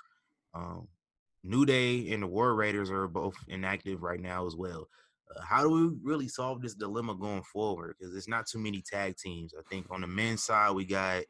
um, 0.54 0.88
New 1.44 1.66
Day, 1.66 2.12
and 2.12 2.22
the 2.22 2.28
War 2.28 2.54
Raiders 2.54 2.92
are 2.92 3.08
both 3.08 3.34
inactive 3.48 4.04
right 4.04 4.20
now 4.20 4.46
as 4.46 4.56
well. 4.56 4.88
Uh, 5.36 5.42
how 5.42 5.64
do 5.64 5.70
we 5.70 5.98
really 6.04 6.28
solve 6.28 6.62
this 6.62 6.76
dilemma 6.76 7.16
going 7.16 7.42
forward? 7.44 7.96
Because 7.98 8.14
there's 8.14 8.28
not 8.28 8.46
too 8.46 8.60
many 8.60 8.82
tag 8.82 9.18
teams. 9.18 9.54
I 9.58 9.62
think 9.70 9.88
on 9.90 10.02
the 10.02 10.08
men's 10.08 10.44
side 10.44 10.76
we 10.76 10.86
got 10.86 11.24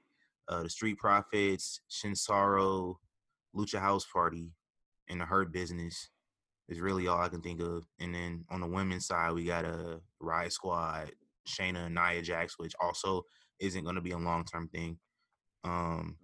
uh, 0.49 0.63
the 0.63 0.69
Street 0.69 0.97
Profits, 0.97 1.79
Shinsaro, 1.89 2.95
Lucha 3.55 3.79
House 3.79 4.05
Party, 4.11 4.51
and 5.09 5.21
the 5.21 5.25
Hurt 5.25 5.51
Business. 5.51 6.09
Is 6.69 6.79
really 6.79 7.05
all 7.07 7.19
I 7.19 7.27
can 7.27 7.41
think 7.41 7.59
of. 7.59 7.83
And 7.99 8.15
then 8.15 8.45
on 8.49 8.61
the 8.61 8.67
women's 8.67 9.05
side 9.05 9.33
we 9.33 9.43
got 9.43 9.65
a 9.65 9.73
uh, 9.73 9.97
Riot 10.21 10.53
Squad, 10.53 11.11
Shayna 11.45 11.87
and 11.87 11.95
Nia 11.95 12.21
Jax, 12.21 12.57
which 12.57 12.73
also 12.79 13.23
isn't 13.59 13.83
going 13.83 13.95
to 13.95 14.01
be 14.01 14.11
a 14.11 14.17
long 14.17 14.45
term 14.45 14.69
thing. 14.69 14.97
Um, 15.65 16.15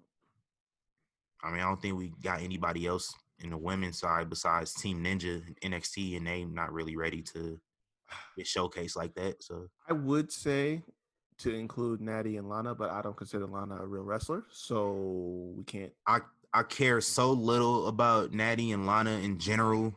I 1.43 1.51
mean, 1.51 1.59
I 1.59 1.63
don't 1.63 1.81
think 1.81 1.97
we 1.97 2.13
got 2.23 2.41
anybody 2.41 2.85
else 2.85 3.13
in 3.39 3.49
the 3.51 3.57
women's 3.57 3.99
side 3.99 4.29
besides 4.29 4.73
Team 4.73 5.03
Ninja 5.03 5.43
NXT, 5.63 6.17
and 6.17 6.27
they 6.27 6.45
not 6.45 6.73
really 6.73 6.95
ready 6.95 7.21
to 7.33 7.59
get 8.35 8.47
showcased 8.47 8.95
like 8.95 9.13
that. 9.15 9.43
So 9.43 9.67
I 9.87 9.93
would 9.93 10.31
say 10.31 10.81
to 11.39 11.53
include 11.53 12.01
Natty 12.01 12.37
and 12.37 12.49
Lana, 12.49 12.73
but 12.73 12.89
I 12.89 13.01
don't 13.01 13.15
consider 13.15 13.45
Lana 13.45 13.75
a 13.75 13.85
real 13.85 14.03
wrestler, 14.03 14.45
so 14.51 15.53
we 15.55 15.63
can't. 15.63 15.91
I 16.07 16.19
I 16.57 16.63
care 16.63 17.01
so 17.01 17.31
little 17.31 17.87
about 17.87 18.33
Natty 18.33 18.71
and 18.71 18.87
Lana 18.87 19.11
in 19.11 19.37
general. 19.37 19.95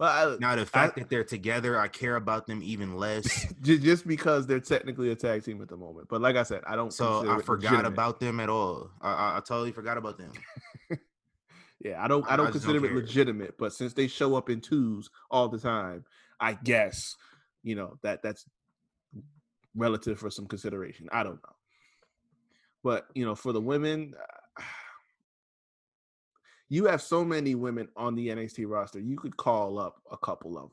Well, 0.00 0.10
I, 0.10 0.36
Now 0.40 0.56
the 0.56 0.66
fact 0.66 0.96
that 0.96 1.08
they're 1.08 1.22
together, 1.22 1.78
I 1.78 1.86
care 1.86 2.16
about 2.16 2.48
them 2.48 2.60
even 2.64 2.96
less. 2.96 3.46
just 3.62 4.04
because 4.04 4.48
they're 4.48 4.58
technically 4.58 5.12
a 5.12 5.14
tag 5.14 5.44
team 5.44 5.62
at 5.62 5.68
the 5.68 5.76
moment, 5.76 6.08
but 6.08 6.20
like 6.20 6.34
I 6.34 6.42
said, 6.42 6.62
I 6.66 6.74
don't. 6.74 6.92
So 6.92 7.20
I 7.30 7.40
forgot 7.40 7.72
legitimate. 7.72 7.86
about 7.86 8.18
them 8.18 8.40
at 8.40 8.48
all. 8.48 8.90
I, 9.00 9.12
I, 9.12 9.36
I 9.36 9.40
totally 9.40 9.70
forgot 9.70 9.96
about 9.96 10.18
them. 10.18 10.32
Yeah, 11.84 12.02
I 12.02 12.06
don't. 12.06 12.24
I 12.28 12.34
I 12.34 12.36
don't 12.36 12.52
just 12.52 12.64
don't 12.64 12.74
consider 12.74 12.86
it 12.86 12.88
care. 12.90 12.96
legitimate, 12.96 13.58
but 13.58 13.72
since 13.72 13.92
they 13.92 14.06
show 14.06 14.36
up 14.36 14.48
in 14.48 14.60
twos 14.60 15.10
all 15.30 15.48
the 15.48 15.58
time, 15.58 16.04
I 16.38 16.52
guess 16.52 17.16
you 17.64 17.74
know 17.74 17.98
that 18.02 18.22
that's 18.22 18.44
relative 19.74 20.18
for 20.20 20.30
some 20.30 20.46
consideration. 20.46 21.08
I 21.10 21.24
don't 21.24 21.42
know, 21.42 21.56
but 22.84 23.06
you 23.14 23.24
know, 23.24 23.34
for 23.34 23.52
the 23.52 23.60
women, 23.60 24.14
uh, 24.16 24.41
you 26.72 26.86
have 26.86 27.02
so 27.02 27.22
many 27.22 27.54
women 27.54 27.86
on 27.96 28.14
the 28.14 28.28
NXT 28.28 28.64
roster. 28.66 28.98
You 28.98 29.18
could 29.18 29.36
call 29.36 29.78
up 29.78 30.00
a 30.10 30.16
couple 30.16 30.56
of 30.56 30.62
them 30.62 30.70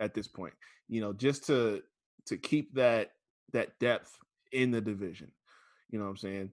at 0.00 0.14
this 0.14 0.26
point. 0.26 0.54
You 0.88 1.02
know, 1.02 1.12
just 1.12 1.44
to 1.48 1.82
to 2.26 2.38
keep 2.38 2.74
that 2.76 3.12
that 3.52 3.78
depth 3.78 4.18
in 4.52 4.70
the 4.70 4.80
division. 4.80 5.30
You 5.90 5.98
know 5.98 6.06
what 6.06 6.12
I'm 6.12 6.16
saying? 6.16 6.50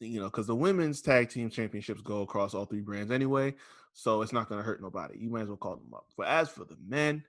you 0.00 0.18
know, 0.18 0.26
because 0.26 0.46
the 0.48 0.54
women's 0.54 1.00
tag 1.00 1.30
team 1.30 1.48
championships 1.48 2.02
go 2.02 2.22
across 2.22 2.54
all 2.54 2.64
three 2.64 2.80
brands 2.80 3.12
anyway, 3.12 3.54
so 3.92 4.20
it's 4.20 4.32
not 4.32 4.48
going 4.48 4.58
to 4.58 4.64
hurt 4.64 4.82
nobody. 4.82 5.18
You 5.18 5.30
might 5.30 5.42
as 5.42 5.48
well 5.48 5.56
call 5.56 5.76
them 5.76 5.94
up. 5.94 6.06
But 6.16 6.26
as 6.26 6.48
for 6.48 6.64
the 6.64 6.76
men, 6.86 7.22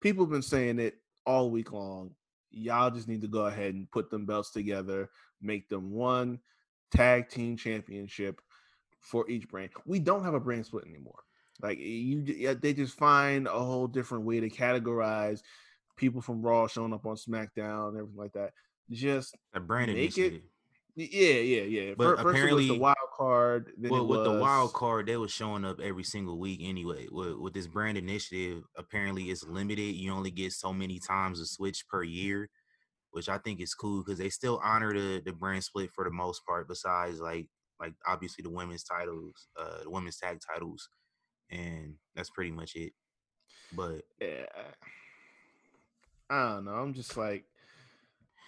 people 0.00 0.24
have 0.24 0.30
been 0.30 0.42
saying 0.42 0.78
it 0.78 0.98
all 1.26 1.50
week 1.50 1.72
long. 1.72 2.12
Y'all 2.50 2.90
just 2.90 3.08
need 3.08 3.20
to 3.22 3.28
go 3.28 3.46
ahead 3.46 3.74
and 3.74 3.90
put 3.90 4.08
them 4.08 4.24
belts 4.24 4.50
together, 4.50 5.10
make 5.42 5.68
them 5.68 5.90
one 5.90 6.38
tag 6.90 7.28
team 7.28 7.56
championship 7.56 8.40
for 9.08 9.28
each 9.30 9.48
brand. 9.48 9.70
We 9.86 9.98
don't 9.98 10.22
have 10.24 10.34
a 10.34 10.40
brand 10.40 10.66
split 10.66 10.84
anymore. 10.86 11.18
Like 11.62 11.78
you, 11.78 12.54
they 12.54 12.72
just 12.72 12.96
find 12.96 13.46
a 13.46 13.50
whole 13.58 13.88
different 13.88 14.24
way 14.24 14.38
to 14.40 14.48
categorize 14.50 15.40
people 15.96 16.20
from 16.20 16.42
Raw 16.42 16.68
showing 16.68 16.92
up 16.92 17.06
on 17.06 17.16
SmackDown 17.16 17.88
and 17.88 17.98
everything 17.98 18.16
like 18.16 18.32
that. 18.34 18.52
Just 18.90 19.36
A 19.54 19.60
brand 19.60 19.92
Make 19.92 20.16
it 20.16 20.18
initiative. 20.18 20.42
yeah, 20.94 21.40
yeah, 21.40 21.62
yeah. 21.62 21.94
But 21.96 22.04
Fir- 22.04 22.16
First, 22.22 22.28
apparently- 22.28 22.68
the 22.68 22.78
wild 22.78 22.96
card. 23.16 23.72
Well, 23.78 24.02
it 24.02 24.06
with 24.06 24.24
the 24.24 24.38
wild 24.38 24.72
card, 24.72 25.06
they 25.06 25.16
were 25.16 25.26
showing 25.28 25.64
up 25.64 25.80
every 25.80 26.04
single 26.04 26.38
week 26.38 26.60
anyway. 26.62 27.08
With, 27.10 27.36
with 27.38 27.54
this 27.54 27.66
brand 27.66 27.98
initiative, 27.98 28.62
apparently 28.76 29.24
it's 29.24 29.44
limited. 29.44 29.96
You 29.96 30.12
only 30.12 30.30
get 30.30 30.52
so 30.52 30.72
many 30.72 30.98
times 31.00 31.40
a 31.40 31.46
switch 31.46 31.88
per 31.88 32.02
year, 32.04 32.48
which 33.10 33.28
I 33.28 33.38
think 33.38 33.60
is 33.60 33.74
cool 33.74 34.04
because 34.04 34.18
they 34.18 34.30
still 34.30 34.60
honor 34.62 34.92
the 34.94 35.22
the 35.24 35.32
brand 35.32 35.64
split 35.64 35.90
for 35.92 36.04
the 36.04 36.10
most 36.12 36.46
part. 36.46 36.68
Besides, 36.68 37.20
like 37.20 37.48
like 37.80 37.94
obviously 38.06 38.42
the 38.42 38.50
women's 38.50 38.84
titles, 38.84 39.48
uh, 39.58 39.82
the 39.84 39.90
women's 39.90 40.18
tag 40.18 40.40
titles, 40.40 40.88
and 41.50 41.94
that's 42.14 42.30
pretty 42.30 42.50
much 42.50 42.74
it. 42.76 42.92
But 43.72 44.02
Yeah. 44.20 44.46
I 46.30 46.54
don't 46.54 46.64
know. 46.66 46.72
I'm 46.72 46.92
just 46.92 47.16
like 47.16 47.44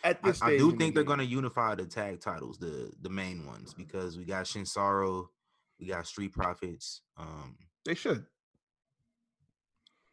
at 0.04 0.22
this 0.22 0.42
I 0.42 0.48
stage. 0.48 0.58
do 0.58 0.72
the 0.72 0.76
think 0.76 0.94
they're 0.94 1.04
to 1.04 1.24
unify 1.24 1.74
the 1.74 1.86
tag 1.86 2.20
titles, 2.20 2.58
the 2.58 2.92
the 3.00 3.10
main 3.10 3.46
ones, 3.46 3.74
because 3.74 4.18
we 4.18 4.24
got 4.24 4.44
Shinsaro, 4.44 5.28
we 5.78 5.86
got 5.86 6.06
Street 6.06 6.32
Profits. 6.32 7.02
Um, 7.16 7.56
They 7.84 7.94
should. 7.94 8.26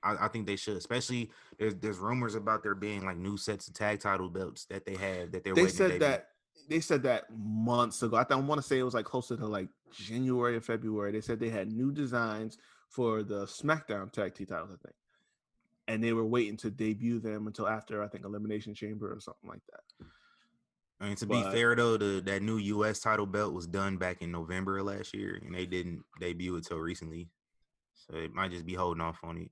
I, 0.04 0.26
I, 0.26 0.28
think 0.28 0.46
they 0.46 0.56
should, 0.56 0.78
especially 0.78 1.32
there's 1.58 1.76
there's 1.76 1.98
rumors 1.98 2.36
about 2.36 2.64
there 2.64 2.76
being 2.76 3.04
like 3.04 3.18
new 3.18 3.36
sets 3.36 3.68
of 3.68 3.74
tag 3.74 4.00
title 4.00 4.30
belts 4.30 4.66
that 4.66 4.86
they 4.86 4.96
have 4.96 5.32
that 5.32 5.44
they're. 5.44 5.56
They 5.56 5.68
said 5.68 6.00
that 6.02 6.30
they 6.70 6.80
said 6.80 7.04
that 7.04 7.26
months 7.36 8.04
ago. 8.04 8.18
I, 8.18 8.26
I 8.30 8.36
want 8.36 8.62
to 8.62 8.68
say 8.68 8.80
it 8.80 8.84
was 8.84 8.94
like 8.94 9.06
closer 9.06 9.38
to 9.38 9.46
like 9.46 9.70
January 9.92 10.56
or 10.56 10.62
February. 10.62 11.12
They 11.12 11.22
said 11.22 11.40
they 11.40 11.50
had 11.50 11.72
new 11.72 11.92
designs 11.92 12.58
for 12.90 13.24
the 13.24 13.46
SmackDown 13.46 14.12
tag 14.12 14.36
team 14.36 14.48
titles, 14.48 14.72
I 14.72 14.78
think, 14.86 14.96
and 15.88 16.04
they 16.04 16.14
were 16.14 16.26
waiting 16.26 16.58
to 16.58 16.70
debut 16.70 17.20
them 17.20 17.48
until 17.48 17.68
after 17.68 18.04
I 18.04 18.08
think 18.08 18.26
Elimination 18.26 18.74
Chamber 18.74 19.12
or 19.12 19.20
something 19.20 19.50
like 19.50 19.62
that. 19.72 20.08
I 21.00 21.08
mean, 21.08 21.16
to 21.18 21.26
but, 21.26 21.46
be 21.46 21.52
fair 21.52 21.76
though, 21.76 21.98
the 21.98 22.22
that 22.26 22.42
new 22.42 22.58
U.S. 22.58 23.00
title 23.00 23.28
belt 23.28 23.54
was 23.54 23.68
done 23.68 23.98
back 23.98 24.22
in 24.22 24.32
November 24.32 24.80
of 24.80 24.86
last 24.86 25.14
year, 25.14 25.40
and 25.44 25.54
they 25.54 25.66
didn't 25.66 26.04
debut 26.20 26.56
it 26.56 26.66
till 26.66 26.80
recently, 26.80 27.30
so 27.94 28.18
it 28.18 28.34
might 28.34 28.52
just 28.52 28.66
be 28.66 28.74
holding 28.74 29.02
off 29.02 29.20
on 29.24 29.38
it. 29.38 29.52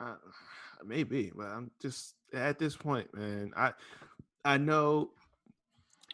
Uh, 0.00 0.14
maybe, 0.86 1.30
but 1.34 1.46
I'm 1.46 1.70
just 1.82 2.14
at 2.32 2.58
this 2.58 2.76
point, 2.76 3.14
man. 3.14 3.52
I 3.56 3.72
I 4.44 4.56
know 4.56 5.10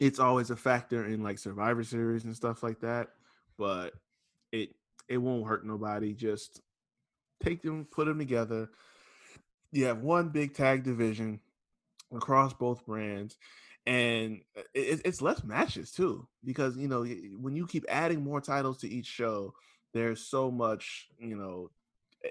it's 0.00 0.18
always 0.18 0.50
a 0.50 0.56
factor 0.56 1.04
in 1.04 1.22
like 1.22 1.38
Survivor 1.38 1.84
Series 1.84 2.24
and 2.24 2.34
stuff 2.34 2.62
like 2.62 2.80
that, 2.80 3.10
but 3.56 3.94
it 4.52 4.74
it 5.08 5.18
won't 5.18 5.46
hurt 5.46 5.66
nobody. 5.66 6.12
Just 6.14 6.60
take 7.42 7.62
them, 7.62 7.86
put 7.90 8.06
them 8.06 8.18
together. 8.18 8.70
You 9.72 9.86
have 9.86 9.98
one 9.98 10.28
big 10.30 10.54
tag 10.54 10.84
division 10.84 11.40
across 12.14 12.52
both 12.52 12.86
brands, 12.86 13.36
and 13.86 14.40
uh, 14.56 14.62
it, 14.72 15.02
it's 15.04 15.22
less 15.22 15.44
matches 15.44 15.90
too 15.92 16.26
because 16.44 16.76
you 16.76 16.88
know 16.88 17.04
when 17.40 17.56
you 17.56 17.66
keep 17.66 17.84
adding 17.88 18.22
more 18.22 18.40
titles 18.40 18.78
to 18.78 18.88
each 18.88 19.06
show, 19.06 19.54
there's 19.92 20.26
so 20.26 20.50
much 20.50 21.08
you 21.18 21.36
know 21.36 21.70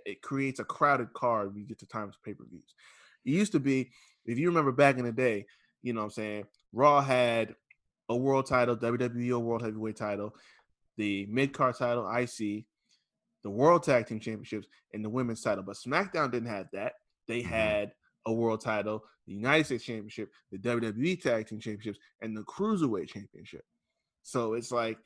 it 0.05 0.21
creates 0.21 0.59
a 0.59 0.63
crowded 0.63 1.13
card 1.13 1.53
when 1.53 1.61
you 1.61 1.67
get 1.67 1.79
to 1.79 1.85
times 1.85 2.15
pay 2.23 2.33
per 2.33 2.45
views. 2.45 2.73
It 3.25 3.31
used 3.31 3.51
to 3.53 3.59
be, 3.59 3.91
if 4.25 4.37
you 4.37 4.47
remember 4.47 4.71
back 4.71 4.97
in 4.97 5.05
the 5.05 5.11
day, 5.11 5.45
you 5.83 5.93
know 5.93 5.99
what 5.99 6.05
I'm 6.05 6.11
saying, 6.11 6.45
Raw 6.71 7.01
had 7.01 7.55
a 8.09 8.15
world 8.15 8.47
title, 8.47 8.75
WWE 8.75 9.39
World 9.39 9.61
Heavyweight 9.61 9.95
title, 9.95 10.35
the 10.97 11.27
mid 11.29 11.53
card 11.53 11.75
title, 11.77 12.09
IC, 12.09 12.65
the 13.43 13.49
World 13.49 13.83
Tag 13.83 14.07
Team 14.07 14.19
Championships, 14.19 14.67
and 14.93 15.03
the 15.03 15.09
women's 15.09 15.41
title. 15.41 15.63
But 15.63 15.75
SmackDown 15.75 16.31
didn't 16.31 16.49
have 16.49 16.67
that. 16.73 16.93
They 17.27 17.41
mm-hmm. 17.41 17.49
had 17.49 17.91
a 18.25 18.33
world 18.33 18.61
title, 18.61 19.03
the 19.27 19.33
United 19.33 19.65
States 19.65 19.83
Championship, 19.83 20.31
the 20.51 20.57
WWE 20.57 21.21
Tag 21.21 21.47
Team 21.47 21.59
Championships, 21.59 21.99
and 22.21 22.35
the 22.35 22.43
Cruiserweight 22.43 23.09
Championship. 23.09 23.65
So 24.23 24.53
it's 24.53 24.71
like, 24.71 24.97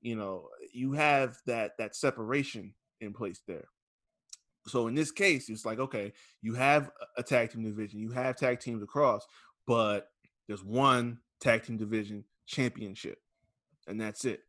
you 0.00 0.16
know, 0.16 0.48
you 0.72 0.92
have 0.92 1.36
that 1.46 1.72
that 1.78 1.94
separation 1.94 2.74
in 3.00 3.12
place 3.12 3.40
there. 3.46 3.68
So 4.66 4.88
in 4.88 4.94
this 4.94 5.12
case, 5.12 5.48
it's 5.48 5.64
like, 5.64 5.78
okay, 5.78 6.12
you 6.42 6.54
have 6.54 6.90
a 7.16 7.22
tag 7.22 7.52
team 7.52 7.64
division, 7.64 8.00
you 8.00 8.10
have 8.12 8.36
tag 8.36 8.60
teams 8.60 8.82
across, 8.82 9.24
but 9.66 10.08
there's 10.46 10.64
one 10.64 11.18
tag 11.40 11.64
team 11.64 11.76
division 11.76 12.24
championship. 12.46 13.18
And 13.86 14.00
that's 14.00 14.24
it. 14.24 14.40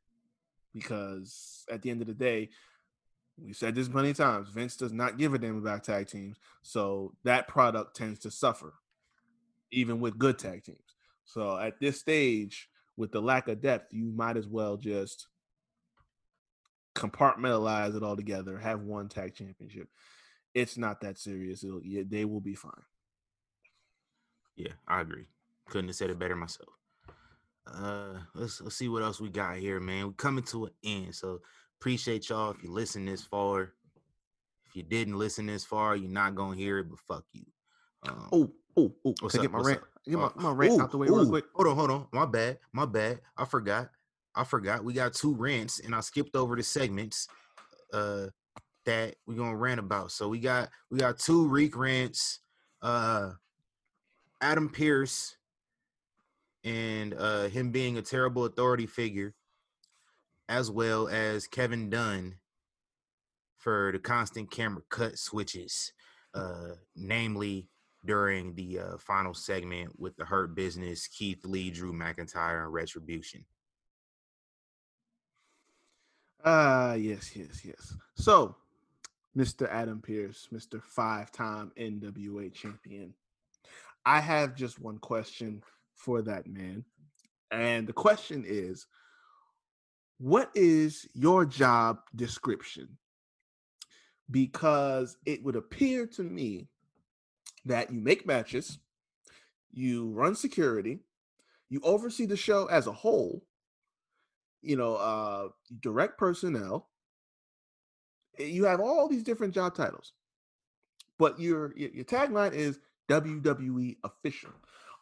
Because 0.74 1.66
at 1.72 1.82
the 1.82 1.90
end 1.90 2.02
of 2.02 2.08
the 2.08 2.14
day, 2.14 2.50
we 3.38 3.54
said 3.54 3.76
this 3.76 3.90
many 3.90 4.14
times, 4.14 4.50
Vince 4.50 4.78
does 4.78 4.94
not 4.94 5.18
give 5.18 5.34
a 5.34 5.38
damn 5.38 5.58
about 5.58 5.84
tag 5.84 6.08
teams. 6.08 6.38
So 6.62 7.14
that 7.24 7.48
product 7.48 7.96
tends 7.96 8.20
to 8.20 8.32
suffer, 8.32 8.74
even 9.72 10.00
with 10.00 10.18
good 10.18 10.40
tag 10.40 10.64
teams. 10.64 10.96
So 11.26 11.58
at 11.58 11.80
this 11.80 12.00
stage, 12.00 12.70
with 12.98 13.12
the 13.12 13.22
lack 13.22 13.48
of 13.48 13.62
depth, 13.62 13.94
you 13.94 14.12
might 14.12 14.38
as 14.38 14.48
well 14.48 14.78
just 14.78 15.28
compartmentalize 16.96 17.96
it 17.96 18.04
all 18.04 18.16
together, 18.16 18.58
have 18.58 18.82
one 18.82 19.10
tag 19.10 19.36
championship. 19.36 19.90
It's 20.54 20.78
not 20.78 21.02
that 21.02 21.18
serious. 21.18 21.64
It'll, 21.64 21.82
they 21.84 22.24
will 22.24 22.40
be 22.40 22.56
fine. 22.56 22.72
Yeah, 24.56 24.72
I 24.88 25.02
agree. 25.02 25.26
Couldn't 25.70 25.88
have 25.88 25.96
said 25.96 26.10
it 26.10 26.20
better 26.20 26.36
myself. 26.36 26.70
Uh, 27.68 28.20
let's 28.36 28.62
let's 28.62 28.76
see 28.76 28.90
what 28.90 29.02
else 29.02 29.20
we 29.20 29.30
got 29.30 29.58
here, 29.58 29.80
man. 29.80 30.08
We're 30.08 30.14
coming 30.14 30.44
to 30.46 30.66
an 30.66 30.72
end, 30.84 31.16
so 31.16 31.42
appreciate 31.80 32.30
y'all 32.30 32.52
if 32.52 32.62
you 32.64 32.72
listen 32.72 33.06
this 33.06 33.24
far. 33.24 33.74
If 34.68 34.76
you 34.76 34.84
didn't 34.84 35.18
listen 35.18 35.48
this 35.48 35.66
far, 35.66 35.96
you're 35.96 36.12
not 36.12 36.36
gonna 36.36 36.56
hear 36.56 36.80
it, 36.80 36.90
but 36.90 37.00
fuck 37.00 37.26
you. 37.34 37.46
Um, 38.08 38.30
oh, 38.32 38.52
oh, 38.78 38.94
oh! 39.06 39.16
What's 39.22 39.36
up, 39.36 39.42
get 39.42 39.52
my 39.52 39.60
rant, 39.60 39.80
up? 39.80 39.88
get 40.08 40.20
my, 40.20 40.30
my 40.36 40.52
rant 40.52 40.74
ooh, 40.74 40.82
out 40.82 40.92
the 40.92 40.98
way 40.98 41.08
ooh, 41.08 41.16
real 41.16 41.30
quick. 41.30 41.46
Hold 41.56 41.68
on, 41.68 41.76
hold 41.76 41.92
on. 41.92 42.08
My 42.12 42.26
bad, 42.26 42.60
my 42.72 42.86
bad. 42.86 43.20
I 43.36 43.46
forgot. 43.46 43.90
I 44.36 44.44
forgot. 44.44 44.84
We 44.84 44.94
got 44.94 45.14
two 45.14 45.34
rants, 45.34 45.80
and 45.80 45.96
I 45.96 46.02
skipped 46.02 46.36
over 46.36 46.56
the 46.56 46.64
segments 46.64 47.28
uh, 47.92 48.28
that 48.86 49.16
we're 49.26 49.36
gonna 49.36 49.56
rant 49.56 49.80
about. 49.80 50.12
So 50.12 50.28
we 50.28 50.40
got 50.40 50.70
we 50.92 51.00
got 51.00 51.18
two 51.18 51.48
Reek 51.48 51.76
rants. 51.76 52.42
Uh, 52.82 53.32
Adam 54.42 54.70
Pearce 54.70 55.38
and 56.66 57.14
uh, 57.14 57.44
him 57.44 57.70
being 57.70 57.98
a 57.98 58.02
terrible 58.02 58.46
authority 58.46 58.88
figure, 58.88 59.36
as 60.50 60.72
well 60.72 61.08
as 61.08 61.48
Kevin 61.48 61.90
Dunn 61.90 62.36
for 63.58 63.92
the 63.94 64.00
constant 64.00 64.52
camera 64.52 64.82
cut 64.90 65.18
switches, 65.18 65.94
uh, 66.34 66.74
namely 66.96 67.70
during 68.04 68.54
the 68.56 68.80
uh, 68.80 68.98
final 68.98 69.34
segment 69.34 70.00
with 70.00 70.16
the 70.18 70.26
Hurt 70.26 70.56
Business, 70.56 71.08
Keith 71.08 71.46
Lee, 71.46 71.70
Drew 71.70 71.94
McIntyre, 71.94 72.64
and 72.64 72.74
Retribution. 72.74 73.46
Ah, 76.44 76.92
uh, 76.92 76.94
yes, 76.94 77.36
yes, 77.36 77.64
yes. 77.64 77.96
So, 78.16 78.56
Mr. 79.36 79.70
Adam 79.70 80.00
Pearce, 80.00 80.50
Mr. 80.54 80.82
Five 80.82 81.32
time 81.32 81.72
NWA 81.78 82.54
champion. 82.54 83.14
I 84.06 84.20
have 84.20 84.56
just 84.56 84.80
one 84.80 85.00
question 85.00 85.64
for 85.96 86.22
that 86.22 86.48
man. 86.48 86.84
And 87.52 87.88
the 87.88 87.94
question 87.94 88.44
is 88.46 88.86
what 90.18 90.50
is 90.56 91.08
your 91.14 91.46
job 91.46 92.00
description? 92.16 92.98
Because 94.30 95.18
it 95.26 95.44
would 95.44 95.56
appear 95.56 96.08
to 96.08 96.24
me 96.24 96.68
that 97.66 97.92
you 97.92 98.00
make 98.00 98.26
matches, 98.26 98.80
you 99.72 100.10
run 100.12 100.36
security, 100.36 101.00
you 101.70 101.82
oversee 101.84 102.26
the 102.26 102.38
show 102.38 102.66
as 102.68 102.88
a 102.88 102.92
whole, 102.92 103.44
you 104.62 104.78
know, 104.78 104.96
uh, 104.96 105.50
direct 105.82 106.18
personnel. 106.18 106.90
You 108.38 108.66
have 108.66 108.80
all 108.80 109.08
these 109.08 109.24
different 109.24 109.54
job 109.54 109.76
titles, 109.76 110.14
but 111.18 111.40
your 111.40 111.74
your 111.78 112.04
tagline 112.04 112.54
is 112.54 112.80
WWE 113.10 113.98
official. 114.04 114.52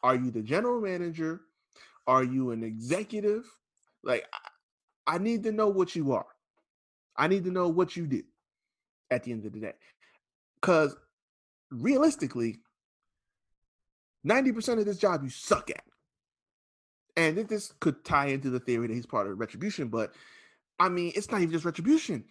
Are 0.04 0.16
you 0.16 0.30
the 0.30 0.42
general 0.42 0.82
manager? 0.82 1.42
Are 2.06 2.24
you 2.24 2.52
an 2.52 2.64
executive? 2.64 3.46
Like, 4.04 4.26
I, 5.08 5.18
need 5.18 5.44
to 5.44 5.54
know 5.54 5.70
what 5.70 5.96
you 5.96 6.12
are. 6.12 6.26
I 7.16 7.28
need 7.28 7.46
to 7.46 7.52
know 7.52 7.70
what 7.70 7.96
you 7.96 8.06
did 8.06 8.26
at 9.10 9.24
the 9.24 9.32
end 9.32 9.46
of 9.46 9.54
the 9.54 9.62
day. 9.62 9.74
Because 10.60 10.96
realistically, 11.72 12.60
90% 14.28 14.80
of 14.80 14.86
this 14.86 14.98
job 14.98 15.24
you 15.24 15.30
suck 15.30 15.70
at. 15.70 15.84
And 17.16 17.38
this 17.38 17.74
could 17.80 18.04
tie 18.04 18.28
into 18.28 18.50
the 18.50 18.60
theory 18.60 18.88
that 18.88 18.94
he's 18.94 19.06
part 19.06 19.28
of 19.28 19.40
retribution, 19.40 19.88
but 19.88 20.14
I 20.80 20.90
mean, 20.90 21.14
it's 21.16 21.32
not 21.32 21.42
even 21.42 21.52
just 21.52 21.66
retribution. 21.66 22.26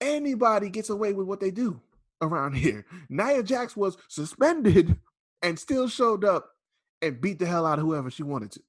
Anybody 0.00 0.70
gets 0.70 0.88
away 0.90 1.12
with 1.12 1.26
what 1.26 1.38
they 1.38 1.50
do 1.50 1.80
around 2.22 2.54
here. 2.56 2.86
Nia 3.08 3.42
Jax 3.42 3.76
was 3.76 3.96
suspended 4.08 4.96
and 5.42 5.58
still 5.58 5.86
showed 5.88 6.24
up 6.24 6.55
and 7.02 7.20
beat 7.20 7.38
the 7.38 7.46
hell 7.46 7.66
out 7.66 7.78
of 7.78 7.84
whoever 7.84 8.10
she 8.10 8.22
wanted 8.22 8.50
to. 8.52 8.60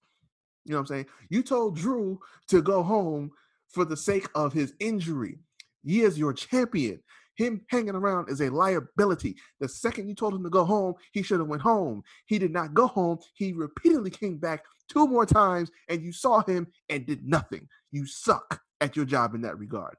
You 0.65 0.73
know 0.73 0.77
what 0.77 0.81
I'm 0.81 0.87
saying? 0.87 1.05
You 1.29 1.43
told 1.43 1.77
Drew 1.77 2.19
to 2.49 2.61
go 2.61 2.83
home 2.83 3.31
for 3.69 3.85
the 3.85 3.97
sake 3.97 4.27
of 4.35 4.53
his 4.53 4.73
injury. 4.79 5.39
He 5.83 6.01
is 6.01 6.17
your 6.19 6.33
champion. 6.33 7.01
Him 7.35 7.61
hanging 7.69 7.95
around 7.95 8.29
is 8.29 8.41
a 8.41 8.49
liability. 8.49 9.37
The 9.59 9.69
second 9.69 10.09
you 10.09 10.15
told 10.15 10.33
him 10.33 10.43
to 10.43 10.49
go 10.49 10.65
home, 10.65 10.95
he 11.11 11.21
should 11.21 11.39
have 11.39 11.47
went 11.47 11.61
home. 11.61 12.03
He 12.25 12.39
did 12.39 12.51
not 12.51 12.73
go 12.73 12.87
home. 12.87 13.19
He 13.35 13.53
repeatedly 13.53 14.09
came 14.09 14.37
back 14.37 14.65
two 14.89 15.07
more 15.07 15.25
times, 15.25 15.69
and 15.87 16.01
you 16.01 16.11
saw 16.11 16.43
him 16.43 16.67
and 16.89 17.05
did 17.05 17.27
nothing. 17.27 17.67
You 17.91 18.05
suck 18.05 18.61
at 18.81 18.95
your 18.95 19.05
job 19.05 19.35
in 19.35 19.41
that 19.41 19.59
regard. 19.59 19.95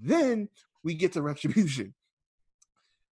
Then 0.00 0.48
we 0.82 0.94
get 0.94 1.12
to 1.12 1.22
retribution. 1.22 1.94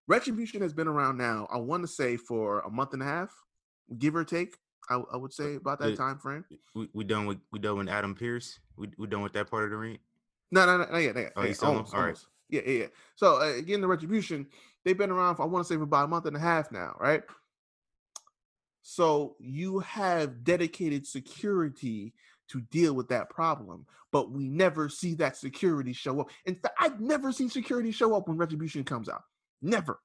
Retribution 0.07 0.61
has 0.61 0.73
been 0.73 0.87
around 0.87 1.17
now, 1.17 1.47
I 1.51 1.57
want 1.57 1.83
to 1.83 1.87
say, 1.87 2.17
for 2.17 2.59
a 2.59 2.69
month 2.69 2.93
and 2.93 3.01
a 3.01 3.05
half, 3.05 3.33
give 3.97 4.15
or 4.15 4.23
take. 4.23 4.57
I, 4.89 5.01
I 5.13 5.17
would 5.17 5.33
say 5.33 5.55
about 5.55 5.79
that 5.79 5.95
time 5.95 6.17
frame. 6.17 6.43
We, 6.75 6.89
we 6.93 7.03
done 7.03 7.25
with 7.25 7.37
we 7.51 7.59
done 7.59 7.77
with 7.77 7.89
Adam 7.89 8.15
Pearce. 8.15 8.59
We 8.77 8.89
we 8.97 9.07
done 9.07 9.21
with 9.21 9.33
that 9.33 9.49
part 9.49 9.65
of 9.65 9.69
the 9.69 9.77
ring. 9.77 9.99
No, 10.51 10.65
no, 10.65 10.77
no, 10.77 10.85
not 10.85 10.97
yet. 10.97 11.15
Not 11.15 11.21
yet. 11.21 11.33
Oh, 11.35 11.43
you 11.43 11.53
still 11.53 11.69
almost, 11.69 11.93
all 11.93 12.03
right. 12.03 12.17
Yeah, 12.49 12.61
yeah, 12.65 12.79
yeah. 12.79 12.87
So 13.15 13.41
uh, 13.41 13.57
again, 13.57 13.79
the 13.81 13.87
retribution 13.87 14.47
they've 14.83 14.97
been 14.97 15.11
around 15.11 15.35
for 15.35 15.43
I 15.43 15.45
want 15.45 15.65
to 15.65 15.73
say 15.73 15.77
for 15.77 15.83
about 15.83 16.05
a 16.05 16.07
month 16.07 16.25
and 16.25 16.35
a 16.35 16.39
half 16.39 16.71
now, 16.71 16.95
right? 16.99 17.23
So 18.81 19.35
you 19.39 19.79
have 19.79 20.43
dedicated 20.43 21.05
security 21.05 22.13
to 22.49 22.61
deal 22.61 22.93
with 22.93 23.07
that 23.09 23.29
problem, 23.29 23.85
but 24.11 24.31
we 24.31 24.49
never 24.49 24.89
see 24.89 25.13
that 25.15 25.37
security 25.37 25.93
show 25.93 26.19
up. 26.21 26.29
In 26.45 26.55
fact, 26.55 26.75
I've 26.79 26.99
never 26.99 27.31
seen 27.31 27.49
security 27.49 27.91
show 27.91 28.15
up 28.15 28.27
when 28.27 28.37
retribution 28.37 28.83
comes 28.83 29.07
out. 29.07 29.23
Never. 29.61 29.99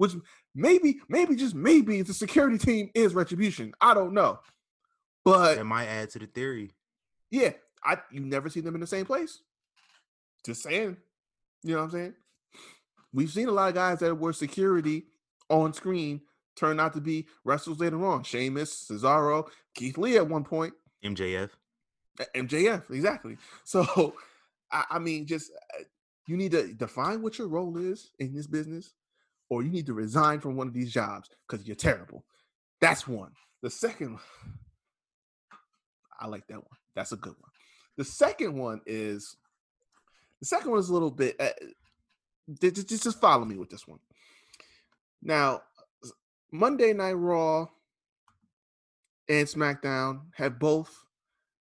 Which 0.00 0.14
maybe, 0.54 0.98
maybe 1.10 1.36
just 1.36 1.54
maybe 1.54 2.00
the 2.00 2.14
security 2.14 2.56
team 2.56 2.88
is 2.94 3.14
retribution. 3.14 3.70
I 3.82 3.92
don't 3.92 4.14
know, 4.14 4.38
but 5.26 5.56
That 5.56 5.64
might 5.64 5.88
add 5.88 6.08
to 6.10 6.18
the 6.18 6.26
theory. 6.26 6.70
yeah, 7.30 7.50
I 7.84 7.98
you 8.10 8.20
never 8.20 8.48
see 8.48 8.60
them 8.60 8.74
in 8.74 8.80
the 8.80 8.86
same 8.86 9.04
place. 9.04 9.42
Just 10.46 10.62
saying, 10.62 10.96
you 11.62 11.72
know 11.74 11.80
what 11.80 11.84
I'm 11.84 11.90
saying? 11.90 12.14
We've 13.12 13.28
seen 13.30 13.48
a 13.48 13.52
lot 13.52 13.68
of 13.68 13.74
guys 13.74 13.98
that 13.98 14.14
were 14.14 14.32
security 14.32 15.04
on 15.50 15.74
screen 15.74 16.22
turn 16.56 16.80
out 16.80 16.94
to 16.94 17.02
be 17.02 17.26
wrestlers 17.44 17.78
later 17.78 18.02
on. 18.06 18.22
Sheamus, 18.22 18.88
Cesaro, 18.90 19.48
Keith 19.74 19.98
Lee 19.98 20.16
at 20.16 20.26
one 20.28 20.44
point. 20.44 20.72
MJF. 21.04 21.50
MJF, 22.34 22.90
exactly. 22.90 23.36
So, 23.64 24.14
I, 24.72 24.84
I 24.92 24.98
mean, 24.98 25.26
just 25.26 25.50
uh, 25.78 25.82
you 26.26 26.38
need 26.38 26.52
to 26.52 26.72
define 26.72 27.20
what 27.20 27.38
your 27.38 27.48
role 27.48 27.76
is 27.76 28.12
in 28.18 28.34
this 28.34 28.46
business, 28.46 28.94
or 29.50 29.62
you 29.62 29.68
need 29.68 29.86
to 29.86 29.92
resign 29.92 30.40
from 30.40 30.56
one 30.56 30.68
of 30.68 30.72
these 30.72 30.92
jobs 30.92 31.28
because 31.46 31.66
you're 31.66 31.76
terrible. 31.76 32.24
That's 32.80 33.06
one. 33.06 33.32
The 33.62 33.68
second, 33.68 34.18
I 36.18 36.26
like 36.26 36.46
that 36.46 36.56
one. 36.56 36.78
That's 36.94 37.12
a 37.12 37.16
good 37.16 37.34
one. 37.38 37.50
The 37.98 38.04
second 38.04 38.56
one 38.56 38.80
is 38.86 39.36
the 40.40 40.46
second 40.46 40.70
one 40.70 40.80
is 40.80 40.88
a 40.88 40.92
little 40.92 41.10
bit. 41.10 41.36
Uh, 41.38 41.50
ju- 42.60 42.70
ju- 42.70 42.82
just, 42.82 43.02
just 43.04 43.20
follow 43.20 43.44
me 43.44 43.58
with 43.58 43.68
this 43.68 43.86
one. 43.86 43.98
Now, 45.22 45.62
Monday 46.50 46.94
Night 46.94 47.12
Raw 47.12 47.66
and 49.28 49.46
SmackDown 49.46 50.22
have 50.34 50.58
both 50.58 51.04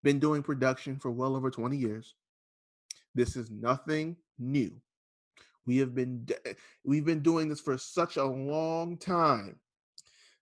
been 0.01 0.19
doing 0.19 0.41
production 0.41 0.97
for 0.97 1.11
well 1.11 1.35
over 1.35 1.51
20 1.51 1.75
years. 1.75 2.15
This 3.13 3.35
is 3.35 3.51
nothing 3.51 4.15
new. 4.37 4.71
We 5.69 5.77
have 5.77 5.93
been 5.93 6.27
eh, 6.45 6.53
we've 6.83 7.05
been 7.05 7.21
doing 7.21 7.47
this 7.47 7.59
for 7.59 7.77
such 7.77 8.17
a 8.17 8.25
long 8.25 8.97
time 8.97 9.59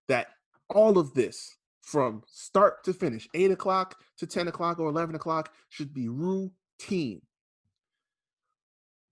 that 0.08 0.28
all 0.70 0.98
of 0.98 1.14
this 1.14 1.58
from 1.82 2.24
start 2.28 2.86
to 2.86 2.94
finish, 2.94 3.28
eight 3.34 3.52
o'clock 3.52 3.96
to 4.20 4.26
10 4.26 4.48
o'clock 4.48 4.80
or 4.80 4.88
11 4.88 5.16
o'clock, 5.16 5.52
should 5.68 5.94
be 5.94 6.08
routine. 6.08 7.22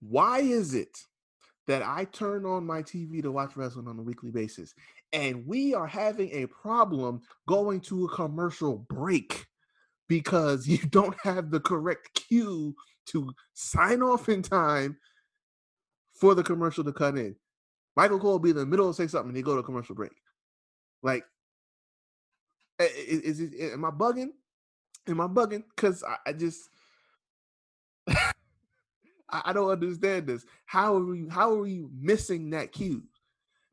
Why 0.00 0.38
is 0.38 0.72
it 0.72 0.96
that 1.66 1.82
I 1.82 2.06
turn 2.06 2.46
on 2.46 2.64
my 2.64 2.82
TV 2.82 3.20
to 3.20 3.30
watch 3.30 3.54
wrestling 3.54 3.86
on 3.86 3.98
a 3.98 4.02
weekly 4.02 4.30
basis 4.30 4.72
and 5.12 5.46
we 5.46 5.74
are 5.74 5.86
having 5.86 6.30
a 6.32 6.46
problem 6.46 7.20
going 7.46 7.80
to 7.82 8.06
a 8.06 8.14
commercial 8.14 8.78
break 8.88 9.44
because 10.08 10.66
you 10.66 10.78
don't 10.78 11.16
have 11.22 11.50
the 11.50 11.60
correct 11.60 12.14
cue 12.14 12.74
to 13.08 13.34
sign 13.52 14.00
off 14.00 14.30
in 14.30 14.40
time 14.40 14.96
for 16.20 16.34
the 16.34 16.42
commercial 16.42 16.84
to 16.84 16.92
cut 16.92 17.16
in? 17.18 17.36
Michael 17.96 18.18
Cole 18.20 18.32
will 18.32 18.38
be 18.38 18.50
in 18.50 18.56
the 18.56 18.66
middle 18.66 18.88
of 18.88 18.96
say 18.96 19.06
something 19.06 19.30
and 19.30 19.36
they 19.36 19.42
go 19.42 19.56
to 19.56 19.62
commercial 19.62 19.94
break. 19.94 20.12
Like, 21.02 21.24
i- 22.80 22.84
i- 22.84 22.88
is, 22.88 23.40
it? 23.40 23.52
Am 23.72 23.84
I 23.84 23.90
bugging? 23.90 24.30
Am 25.08 25.20
I 25.20 25.26
bugging? 25.28 25.64
Because 25.74 26.02
I, 26.04 26.16
I 26.26 26.32
just 26.32 26.68
I, 28.08 28.32
I 29.30 29.52
don't 29.52 29.70
understand 29.70 30.26
this. 30.26 30.44
How 30.66 30.96
are 30.96 31.04
we? 31.04 31.28
How 31.30 31.52
are 31.52 31.58
we 31.62 31.86
missing 31.98 32.50
that 32.50 32.72
cue 32.72 33.04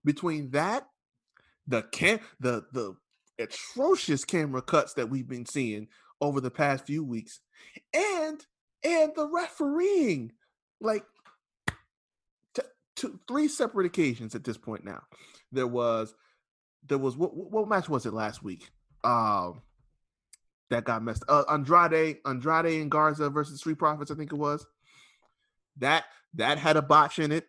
between 0.05 0.51
that, 0.51 0.87
the 1.67 1.83
cam, 1.83 2.19
the 2.39 2.65
the 2.73 2.95
atrocious 3.39 4.25
camera 4.25 4.61
cuts 4.61 4.93
that 4.95 5.09
we've 5.09 5.27
been 5.27 5.45
seeing 5.45 5.87
over 6.21 6.41
the 6.41 6.51
past 6.51 6.85
few 6.85 7.03
weeks, 7.03 7.41
and 7.93 8.45
and 8.83 9.13
the 9.15 9.27
refereeing, 9.27 10.33
like 10.81 11.05
two, 12.95 13.19
three 13.27 13.47
separate 13.47 13.85
occasions 13.85 14.35
at 14.35 14.43
this 14.43 14.57
point. 14.57 14.83
Now, 14.85 15.01
there 15.51 15.67
was 15.67 16.13
there 16.87 16.97
was 16.97 17.15
what 17.17 17.35
what 17.35 17.67
match 17.67 17.89
was 17.89 18.05
it 18.05 18.13
last 18.13 18.43
week? 18.43 18.69
Um, 19.03 19.61
that 20.69 20.85
got 20.85 21.03
messed. 21.03 21.23
Uh, 21.27 21.43
Andrade, 21.49 22.17
Andrade 22.25 22.81
and 22.81 22.89
Garza 22.89 23.29
versus 23.29 23.59
Street 23.59 23.77
Profits. 23.77 24.11
I 24.11 24.15
think 24.15 24.31
it 24.31 24.37
was 24.37 24.65
that 25.77 26.05
that 26.35 26.57
had 26.57 26.77
a 26.77 26.81
botch 26.81 27.19
in 27.19 27.31
it 27.31 27.47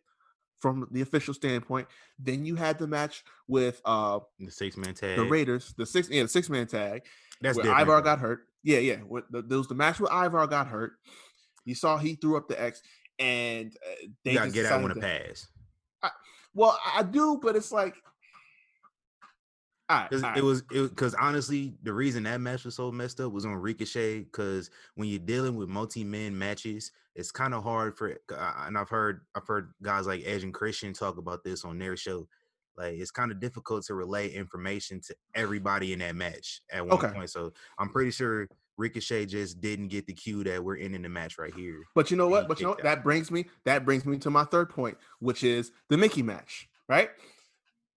from 0.61 0.89
the 0.91 1.01
official 1.03 1.35
standpoint. 1.35 1.89
Then 2.19 2.45
you 2.45 2.57
had 2.57 2.79
the 2.79 2.87
match 2.87 3.23
with 3.49 3.81
uh 3.85 4.21
The 4.39 4.51
six 4.51 4.77
man 4.77 4.95
tag. 4.95 5.16
the 5.19 5.25
Raiders, 5.25 5.75
the 5.77 5.87
six 5.87 6.09
yeah 6.11 6.23
the 6.23 6.29
six 6.29 6.49
man 6.49 6.66
tag 6.66 7.03
That's 7.41 7.57
where 7.57 7.65
different. 7.65 7.83
Ivar 7.83 8.03
got 8.03 8.19
hurt. 8.19 8.47
Yeah, 8.62 8.79
yeah. 8.79 8.97
What 8.97 9.31
the, 9.31 9.43
there 9.43 9.59
was 9.59 9.69
the 9.69 9.75
match 9.75 10.01
where 10.01 10.11
Ivar 10.12 10.47
got 10.47 10.66
hurt. 10.69 10.93
You 11.66 11.75
saw 11.75 11.97
he 11.99 12.15
threw 12.15 12.37
up 12.37 12.49
the 12.49 12.61
X, 12.61 12.83
and 13.19 13.77
uh, 13.86 14.07
they 14.24 14.32
You 14.32 14.39
gotta 14.39 14.47
just 14.47 14.55
get 14.55 14.66
out 14.66 14.82
with 14.82 14.93
a 14.93 14.97
pass. 14.97 15.47
Well, 16.55 16.78
I 16.85 17.03
do, 17.03 17.39
but 17.43 17.57
it's 17.57 17.73
like, 17.73 17.97
all 19.89 19.99
right, 19.99 20.11
Because 20.11 20.23
all 20.23 20.31
it 20.36 20.43
was 20.43 20.62
it 20.70 20.91
because 20.91 21.15
honestly, 21.15 21.77
the 21.82 21.93
reason 21.93 22.23
that 22.24 22.41
match 22.41 22.65
was 22.65 22.77
so 22.77 22.93
messed 22.93 23.20
up 23.20 23.32
was 23.32 23.45
on 23.45 23.55
Ricochet. 23.55 24.20
Because 24.20 24.70
when 24.95 25.09
you're 25.09 25.19
dealing 25.19 25.57
with 25.57 25.69
multi-man 25.69 26.39
matches, 26.39 26.93
it's 27.15 27.31
kind 27.32 27.55
of 27.55 27.62
hard 27.62 27.97
for. 27.97 28.19
And 28.31 28.78
I've 28.78 28.89
heard 28.89 29.23
I've 29.35 29.47
heard 29.47 29.73
guys 29.82 30.07
like 30.07 30.23
Edge 30.24 30.45
and 30.45 30.55
Christian 30.55 30.93
talk 30.93 31.16
about 31.19 31.43
this 31.45 31.65
on 31.65 31.78
their 31.78 31.97
show. 31.97 32.28
Like 32.77 32.95
it's 32.95 33.11
kind 33.11 33.31
of 33.32 33.41
difficult 33.41 33.85
to 33.86 33.95
relay 33.95 34.31
information 34.31 35.01
to 35.03 35.16
everybody 35.35 35.93
in 35.93 36.01
that 36.01 36.16
match 36.16 36.61
at 36.70 36.86
one 36.86 36.97
Okay. 36.97 37.09
point. 37.09 37.31
So 37.31 37.53
I'm 37.78 37.91
pretty 37.91 38.11
sure 38.11 38.49
Ricochet 38.76 39.26
just 39.26 39.60
didn't 39.60 39.88
get 39.88 40.06
the 40.06 40.12
cue 40.12 40.44
that 40.44 40.62
we're 40.62 40.78
ending 40.78 41.02
the 41.02 41.09
match 41.09 41.38
right 41.38 41.55
here. 41.55 41.82
But 41.94 42.10
you 42.10 42.16
know 42.16 42.28
what? 42.28 42.48
But 42.48 42.60
you 42.60 42.66
know 42.66 42.70
what? 42.70 42.82
that 42.82 43.02
brings 43.05 43.30
me 43.30 43.46
that 43.64 43.84
brings 43.84 44.05
me 44.05 44.18
to 44.18 44.30
my 44.30 44.44
third 44.44 44.70
point, 44.70 44.98
which 45.20 45.44
is 45.44 45.70
the 45.88 45.96
Mickie 45.96 46.22
match. 46.22 46.68
Right 46.88 47.10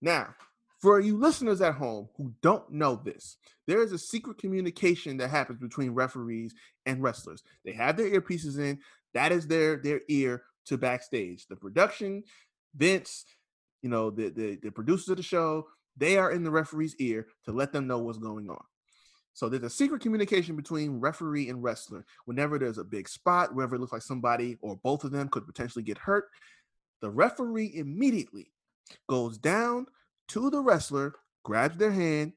now, 0.01 0.35
for 0.79 0.99
you 0.99 1.17
listeners 1.17 1.61
at 1.61 1.75
home 1.75 2.09
who 2.15 2.33
don't 2.41 2.69
know 2.71 2.95
this, 2.95 3.37
there 3.65 3.81
is 3.81 3.91
a 3.91 3.97
secret 3.97 4.37
communication 4.37 5.17
that 5.17 5.29
happens 5.29 5.59
between 5.59 5.91
referees 5.91 6.53
and 6.85 7.01
wrestlers. 7.01 7.43
They 7.65 7.73
have 7.73 7.97
their 7.97 8.09
earpieces 8.09 8.59
in. 8.59 8.79
That 9.13 9.31
is 9.31 9.47
their 9.47 9.77
their 9.77 10.01
ear 10.07 10.43
to 10.65 10.77
backstage. 10.77 11.47
The 11.47 11.55
production, 11.55 12.23
Vince, 12.75 13.25
you 13.81 13.89
know, 13.89 14.11
the 14.11 14.29
the, 14.29 14.59
the 14.61 14.71
producers 14.71 15.09
of 15.09 15.17
the 15.17 15.23
show, 15.23 15.67
they 15.97 16.17
are 16.17 16.31
in 16.31 16.43
the 16.43 16.51
referee's 16.51 16.95
ear 16.97 17.27
to 17.45 17.51
let 17.51 17.73
them 17.73 17.87
know 17.87 17.99
what's 17.99 18.19
going 18.19 18.49
on. 18.49 18.63
So 19.37 19.47
there's 19.47 19.61
a 19.61 19.69
secret 19.69 20.01
communication 20.01 20.55
between 20.55 20.99
referee 20.99 21.49
and 21.49 21.61
wrestler. 21.61 22.03
Whenever 22.25 22.57
there's 22.57 22.79
a 22.79 22.83
big 22.83 23.07
spot, 23.07 23.53
wherever 23.53 23.75
it 23.75 23.79
looks 23.79 23.93
like 23.93 24.01
somebody 24.01 24.57
or 24.61 24.77
both 24.77 25.03
of 25.03 25.11
them 25.11 25.29
could 25.29 25.45
potentially 25.45 25.83
get 25.83 25.99
hurt, 25.99 26.25
the 27.03 27.11
referee 27.11 27.71
immediately 27.75 28.51
goes 29.07 29.37
down 29.37 29.85
to 30.29 30.49
the 30.49 30.59
wrestler, 30.59 31.13
grabs 31.43 31.77
their 31.77 31.91
hand, 31.91 32.33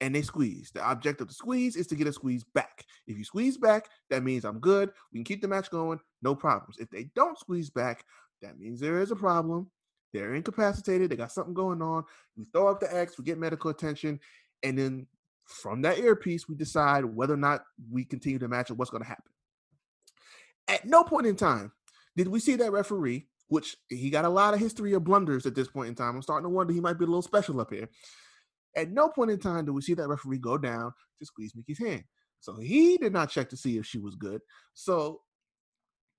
and 0.00 0.12
they 0.12 0.22
squeeze. 0.22 0.72
The 0.72 0.82
object 0.82 1.20
of 1.20 1.28
the 1.28 1.34
squeeze 1.34 1.76
is 1.76 1.86
to 1.86 1.94
get 1.94 2.08
a 2.08 2.12
squeeze 2.12 2.42
back. 2.42 2.86
If 3.06 3.16
you 3.16 3.22
squeeze 3.22 3.56
back, 3.56 3.86
that 4.10 4.24
means 4.24 4.44
I'm 4.44 4.58
good. 4.58 4.90
We 5.12 5.18
can 5.18 5.24
keep 5.24 5.42
the 5.42 5.48
match 5.48 5.70
going, 5.70 6.00
no 6.22 6.34
problems. 6.34 6.74
If 6.80 6.90
they 6.90 7.08
don't 7.14 7.38
squeeze 7.38 7.70
back, 7.70 8.04
that 8.40 8.58
means 8.58 8.80
there 8.80 9.00
is 9.00 9.12
a 9.12 9.16
problem. 9.16 9.70
They're 10.12 10.34
incapacitated. 10.34 11.08
They 11.08 11.16
got 11.16 11.30
something 11.30 11.54
going 11.54 11.82
on. 11.82 12.02
We 12.36 12.46
throw 12.52 12.66
up 12.66 12.80
the 12.80 12.92
X, 12.92 13.16
we 13.16 13.22
get 13.22 13.38
medical 13.38 13.70
attention, 13.70 14.18
and 14.64 14.76
then 14.76 15.06
from 15.52 15.82
that 15.82 15.98
earpiece, 15.98 16.48
we 16.48 16.54
decide 16.54 17.04
whether 17.04 17.34
or 17.34 17.38
not 17.38 17.64
we 17.90 18.04
continue 18.04 18.38
the 18.38 18.48
match 18.48 18.70
or 18.70 18.74
what's 18.74 18.90
going 18.90 19.02
to 19.02 19.08
happen. 19.08 19.32
At 20.68 20.86
no 20.86 21.04
point 21.04 21.26
in 21.26 21.36
time 21.36 21.72
did 22.16 22.28
we 22.28 22.40
see 22.40 22.56
that 22.56 22.72
referee, 22.72 23.26
which 23.48 23.76
he 23.88 24.10
got 24.10 24.24
a 24.24 24.30
lot 24.30 24.54
of 24.54 24.60
history 24.60 24.92
of 24.94 25.04
blunders 25.04 25.46
at 25.46 25.54
this 25.54 25.68
point 25.68 25.88
in 25.88 25.94
time. 25.94 26.16
I'm 26.16 26.22
starting 26.22 26.44
to 26.44 26.50
wonder 26.50 26.72
he 26.72 26.80
might 26.80 26.98
be 26.98 27.04
a 27.04 27.08
little 27.08 27.22
special 27.22 27.60
up 27.60 27.72
here. 27.72 27.88
At 28.76 28.90
no 28.90 29.08
point 29.08 29.30
in 29.30 29.38
time 29.38 29.64
did 29.64 29.72
we 29.72 29.82
see 29.82 29.94
that 29.94 30.08
referee 30.08 30.38
go 30.38 30.56
down 30.56 30.92
to 31.18 31.26
squeeze 31.26 31.54
Mickie's 31.54 31.78
hand. 31.78 32.04
So 32.40 32.56
he 32.58 32.96
did 32.98 33.12
not 33.12 33.30
check 33.30 33.48
to 33.50 33.56
see 33.56 33.78
if 33.78 33.86
she 33.86 33.98
was 33.98 34.16
good. 34.16 34.40
So 34.74 35.20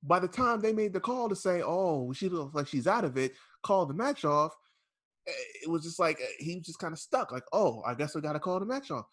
by 0.03 0.19
the 0.19 0.27
time 0.27 0.59
they 0.59 0.73
made 0.73 0.93
the 0.93 0.99
call 0.99 1.29
to 1.29 1.35
say, 1.35 1.61
oh, 1.63 2.13
she 2.13 2.29
looks 2.29 2.53
like 2.53 2.67
she's 2.67 2.87
out 2.87 3.05
of 3.05 3.17
it, 3.17 3.33
call 3.63 3.85
the 3.85 3.93
match 3.93 4.25
off, 4.25 4.55
eh, 5.27 5.31
it 5.63 5.69
was 5.69 5.83
just 5.83 5.99
like 5.99 6.19
eh, 6.21 6.25
he 6.39 6.55
was 6.57 6.65
just 6.65 6.79
kind 6.79 6.93
of 6.93 6.99
stuck. 6.99 7.31
Like, 7.31 7.43
oh, 7.53 7.81
I 7.85 7.93
guess 7.93 8.13
we 8.13 8.21
got 8.21 8.33
to 8.33 8.39
call 8.39 8.59
the 8.59 8.65
match 8.65 8.91
off. 8.91 9.05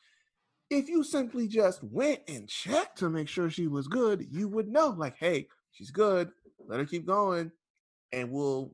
If 0.71 0.89
you 0.89 1.03
simply 1.03 1.49
just 1.49 1.83
went 1.83 2.21
and 2.29 2.49
checked 2.49 2.99
to 2.99 3.11
make 3.11 3.29
sure 3.29 3.51
she 3.51 3.67
was 3.67 3.89
good, 3.89 4.27
you 4.31 4.49
would 4.49 4.69
know, 4.69 4.95
like, 4.97 5.17
hey, 5.19 5.49
she's 5.73 5.91
good. 5.91 6.31
Let 6.67 6.79
her 6.79 6.87
keep 6.87 7.07
going, 7.07 7.51
and 8.13 8.31
we'll 8.31 8.73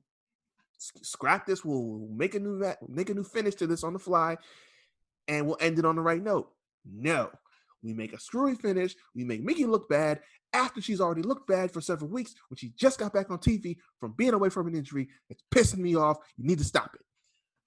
scrap 0.79 1.47
this. 1.47 1.65
We'll 1.65 2.07
make 2.11 2.35
a 2.35 2.39
new 2.39 2.59
ma- 2.59 2.75
make 2.87 3.09
a 3.09 3.15
new 3.15 3.25
finish 3.25 3.55
to 3.57 3.67
this 3.67 3.83
on 3.83 3.95
the 3.95 3.99
fly, 3.99 4.37
and 5.27 5.47
we'll 5.47 5.57
end 5.61 5.79
it 5.79 5.87
on 5.87 5.97
the 5.97 6.03
right 6.03 6.23
note. 6.23 6.51
No, 6.85 7.31
we 7.83 7.95
make 7.95 8.13
a 8.13 8.21
screwy 8.21 8.55
finish. 8.57 8.95
We 9.15 9.25
make 9.25 9.43
Mickie 9.43 9.65
look 9.65 9.89
bad 9.89 10.21
after 10.53 10.81
she's 10.81 11.01
already 11.01 11.23
looked 11.23 11.47
bad 11.47 11.71
for 11.71 11.81
several 11.81 12.11
weeks 12.11 12.35
when 12.49 12.57
she 12.57 12.73
just 12.77 12.99
got 12.99 13.13
back 13.13 13.31
on 13.31 13.39
TV 13.39 13.77
from 14.01 14.13
being 14.13 14.35
away 14.35 14.49
from 14.49 14.67
an 14.67 14.75
injury. 14.75 15.09
It's 15.31 15.43
pissing 15.55 15.79
me 15.79 15.97
off. 15.97 16.19
You 16.37 16.47
need 16.47 16.59
to 16.59 16.65
stop 16.65 16.95
it. 16.95 17.01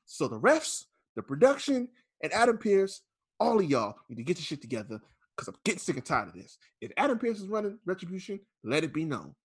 So 0.05 0.27
the 0.27 0.39
refs, 0.39 0.85
the 1.15 1.21
production, 1.23 1.87
and 2.21 2.33
Adam 2.33 2.57
Pearce, 2.57 3.01
all 3.39 3.59
of 3.59 3.69
y'all 3.69 3.95
need 4.09 4.15
to 4.15 4.23
get 4.23 4.37
your 4.37 4.43
shit 4.43 4.61
together 4.61 4.99
because 5.35 5.47
I'm 5.47 5.59
getting 5.63 5.79
sick 5.79 5.95
and 5.95 6.05
tired 6.05 6.29
of 6.29 6.33
this. 6.33 6.57
If 6.81 6.91
Adam 6.97 7.17
Pearce 7.17 7.39
is 7.39 7.47
running 7.47 7.79
Retribution, 7.85 8.39
let 8.63 8.83
it 8.83 8.93
be 8.93 9.05
known. 9.05 9.35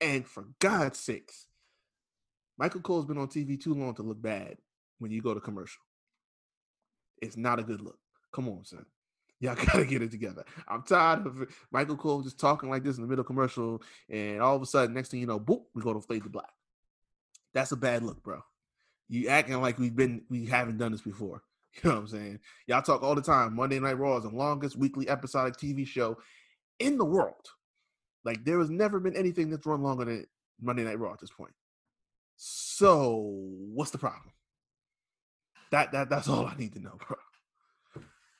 And 0.00 0.26
for 0.26 0.46
God's 0.58 0.98
sakes, 0.98 1.46
Michael 2.58 2.80
Cole's 2.80 3.06
been 3.06 3.18
on 3.18 3.28
TV 3.28 3.60
too 3.60 3.74
long 3.74 3.94
to 3.94 4.02
look 4.02 4.20
bad 4.20 4.56
when 4.98 5.10
you 5.10 5.22
go 5.22 5.34
to 5.34 5.40
commercial. 5.40 5.82
It's 7.20 7.36
not 7.36 7.60
a 7.60 7.62
good 7.62 7.80
look. 7.80 7.98
Come 8.32 8.48
on, 8.48 8.64
son. 8.64 8.84
Y'all 9.38 9.54
gotta 9.66 9.84
get 9.84 10.02
it 10.02 10.10
together. 10.10 10.44
I'm 10.68 10.82
tired 10.82 11.26
of 11.26 11.48
Michael 11.70 11.96
Cole 11.96 12.22
just 12.22 12.38
talking 12.38 12.68
like 12.68 12.82
this 12.82 12.96
in 12.96 13.02
the 13.02 13.08
middle 13.08 13.24
commercial, 13.24 13.82
and 14.08 14.40
all 14.40 14.56
of 14.56 14.62
a 14.62 14.66
sudden, 14.66 14.94
next 14.94 15.10
thing 15.10 15.20
you 15.20 15.26
know, 15.26 15.40
boop, 15.40 15.62
we 15.74 15.82
go 15.82 15.94
to 15.94 16.00
fade 16.00 16.24
to 16.24 16.28
black. 16.28 16.50
That's 17.54 17.72
a 17.72 17.76
bad 17.76 18.02
look, 18.02 18.22
bro. 18.22 18.42
You 19.08 19.28
acting 19.28 19.60
like 19.60 19.78
we've 19.78 19.94
been 19.94 20.22
we 20.30 20.46
haven't 20.46 20.78
done 20.78 20.92
this 20.92 21.02
before. 21.02 21.42
You 21.82 21.88
know 21.88 21.96
what 21.96 22.02
I'm 22.02 22.08
saying? 22.08 22.38
Y'all 22.66 22.82
talk 22.82 23.02
all 23.02 23.14
the 23.14 23.22
time. 23.22 23.56
Monday 23.56 23.80
Night 23.80 23.98
Raw 23.98 24.18
is 24.18 24.24
the 24.24 24.28
longest 24.28 24.76
weekly 24.76 25.08
episodic 25.08 25.56
TV 25.56 25.86
show 25.86 26.18
in 26.78 26.98
the 26.98 27.04
world. 27.04 27.48
Like 28.24 28.44
there 28.44 28.58
has 28.58 28.70
never 28.70 29.00
been 29.00 29.16
anything 29.16 29.50
that's 29.50 29.66
run 29.66 29.82
longer 29.82 30.04
than 30.04 30.26
Monday 30.60 30.84
Night 30.84 30.98
Raw 30.98 31.12
at 31.12 31.20
this 31.20 31.30
point. 31.30 31.54
So 32.36 33.36
what's 33.72 33.90
the 33.90 33.98
problem? 33.98 34.32
That 35.70 35.92
that 35.92 36.10
that's 36.10 36.28
all 36.30 36.46
I 36.46 36.54
need 36.56 36.74
to 36.74 36.80
know, 36.80 36.98
bro. 37.06 37.16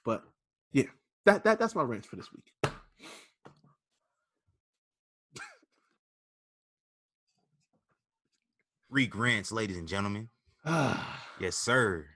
But 0.04 0.24
yeah, 0.72 0.90
that 1.24 1.44
that 1.44 1.58
that's 1.58 1.74
my 1.74 1.82
rant 1.82 2.06
for 2.06 2.16
this 2.16 2.28
week. 2.32 2.72
Reek 8.90 9.16
rants, 9.16 9.50
ladies 9.50 9.78
and 9.78 9.88
gentlemen. 9.88 10.28
yes, 10.66 11.56
sir. 11.56 12.11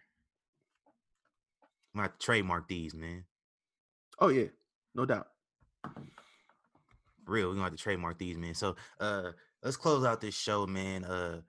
I'm 1.96 2.00
gonna 2.00 2.08
have 2.08 2.18
to 2.18 2.26
trademark 2.26 2.68
these, 2.68 2.94
man. 2.94 3.24
Oh 4.18 4.28
yeah, 4.28 4.48
no 4.94 5.06
doubt. 5.06 5.28
Real, 7.24 7.48
we're 7.48 7.54
gonna 7.54 7.64
have 7.64 7.72
to 7.72 7.82
trademark 7.82 8.18
these, 8.18 8.36
man. 8.36 8.52
So 8.52 8.76
uh 9.00 9.30
let's 9.62 9.78
close 9.78 10.04
out 10.04 10.20
this 10.20 10.34
show, 10.34 10.66
man. 10.66 11.04
Uh 11.06 11.40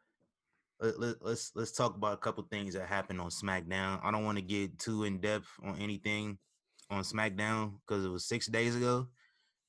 let, 0.79 0.99
let, 1.01 1.15
let's 1.21 1.51
let's 1.53 1.73
talk 1.73 1.97
about 1.97 2.13
a 2.13 2.17
couple 2.17 2.47
things 2.49 2.75
that 2.75 2.87
happened 2.87 3.19
on 3.19 3.29
SmackDown. 3.29 3.99
I 4.01 4.09
don't 4.09 4.23
want 4.23 4.37
to 4.37 4.41
get 4.41 4.79
too 4.79 5.03
in 5.03 5.19
depth 5.19 5.49
on 5.61 5.77
anything 5.81 6.37
on 6.89 7.03
SmackDown 7.03 7.73
because 7.85 8.05
it 8.05 8.09
was 8.09 8.23
six 8.25 8.47
days 8.47 8.73
ago, 8.73 9.07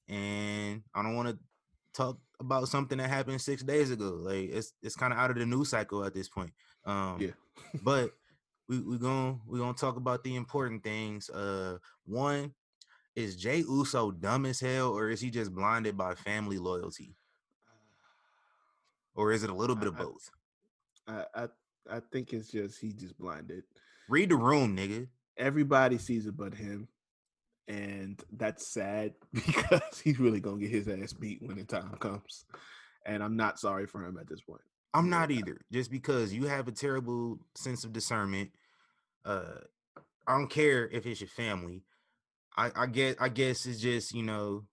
and 0.06 0.84
I 0.94 1.02
don't 1.02 1.16
want 1.16 1.30
to 1.30 1.38
talk 1.92 2.20
about 2.38 2.68
something 2.68 2.98
that 2.98 3.10
happened 3.10 3.40
six 3.40 3.64
days 3.64 3.90
ago. 3.90 4.20
Like 4.22 4.50
it's 4.50 4.74
it's 4.80 4.94
kind 4.94 5.12
of 5.12 5.18
out 5.18 5.32
of 5.32 5.38
the 5.38 5.46
news 5.46 5.70
cycle 5.70 6.04
at 6.04 6.14
this 6.14 6.28
point. 6.28 6.52
Um, 6.84 7.16
Yeah. 7.18 7.32
but 7.82 8.12
we 8.68 8.80
we 8.80 8.98
going 8.98 9.40
we 9.46 9.58
gonna 9.58 9.74
talk 9.74 9.96
about 9.96 10.22
the 10.22 10.36
important 10.36 10.82
things. 10.82 11.30
Uh, 11.30 11.78
one 12.04 12.52
is 13.16 13.36
Jey 13.36 13.58
Uso 13.58 14.10
dumb 14.10 14.46
as 14.46 14.60
hell, 14.60 14.90
or 14.90 15.10
is 15.10 15.20
he 15.20 15.30
just 15.30 15.54
blinded 15.54 15.96
by 15.96 16.14
family 16.14 16.58
loyalty, 16.58 17.14
or 19.14 19.32
is 19.32 19.42
it 19.42 19.50
a 19.50 19.54
little 19.54 19.76
bit 19.76 19.88
of 19.88 19.96
I- 19.96 20.02
both? 20.02 20.30
I, 21.06 21.24
I 21.34 21.48
I 21.90 22.00
think 22.12 22.32
it's 22.32 22.50
just 22.50 22.78
he 22.80 22.92
just 22.92 23.18
blinded. 23.18 23.64
Read 24.08 24.28
the 24.30 24.36
room, 24.36 24.76
nigga. 24.76 25.08
Everybody 25.36 25.98
sees 25.98 26.26
it 26.26 26.36
but 26.36 26.54
him. 26.54 26.88
And 27.66 28.22
that's 28.32 28.66
sad 28.66 29.12
because 29.34 30.00
he's 30.02 30.18
really 30.18 30.40
gonna 30.40 30.58
get 30.58 30.70
his 30.70 30.88
ass 30.88 31.12
beat 31.12 31.42
when 31.42 31.56
the 31.56 31.64
time 31.64 31.94
comes. 31.98 32.44
And 33.06 33.22
I'm 33.22 33.36
not 33.36 33.58
sorry 33.58 33.86
for 33.86 34.04
him 34.04 34.18
at 34.18 34.28
this 34.28 34.40
point. 34.40 34.60
I'm 34.94 35.10
not 35.10 35.30
either. 35.30 35.58
Just 35.70 35.90
because 35.90 36.32
you 36.32 36.46
have 36.46 36.68
a 36.68 36.72
terrible 36.72 37.38
sense 37.56 37.84
of 37.84 37.92
discernment, 37.92 38.50
uh, 39.24 39.60
I 40.26 40.36
don't 40.36 40.50
care 40.50 40.88
if 40.88 41.06
it's 41.06 41.20
your 41.20 41.28
family. 41.28 41.82
I, 42.56 42.70
I 42.74 42.86
get. 42.86 43.16
I 43.20 43.28
guess 43.28 43.66
it's 43.66 43.80
just 43.80 44.14
you 44.14 44.22
know, 44.22 44.64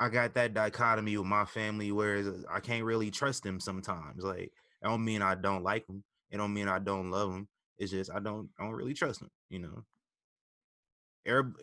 I 0.00 0.08
got 0.08 0.34
that 0.34 0.54
dichotomy 0.54 1.16
with 1.16 1.26
my 1.26 1.44
family, 1.44 1.92
whereas 1.92 2.28
I 2.50 2.60
can't 2.60 2.84
really 2.84 3.10
trust 3.10 3.42
them 3.44 3.60
sometimes. 3.60 4.22
Like, 4.24 4.52
I 4.82 4.88
don't 4.88 5.04
mean 5.04 5.22
I 5.22 5.34
don't 5.34 5.62
like 5.62 5.86
them. 5.86 6.02
It 6.30 6.38
don't 6.38 6.54
mean 6.54 6.68
I 6.68 6.78
don't 6.78 7.10
love 7.10 7.32
them. 7.32 7.48
It's 7.78 7.90
just 7.92 8.10
I 8.10 8.20
don't. 8.20 8.48
I 8.58 8.64
don't 8.64 8.74
really 8.74 8.94
trust 8.94 9.20
them. 9.20 9.30
You 9.50 9.60
know. 9.60 9.84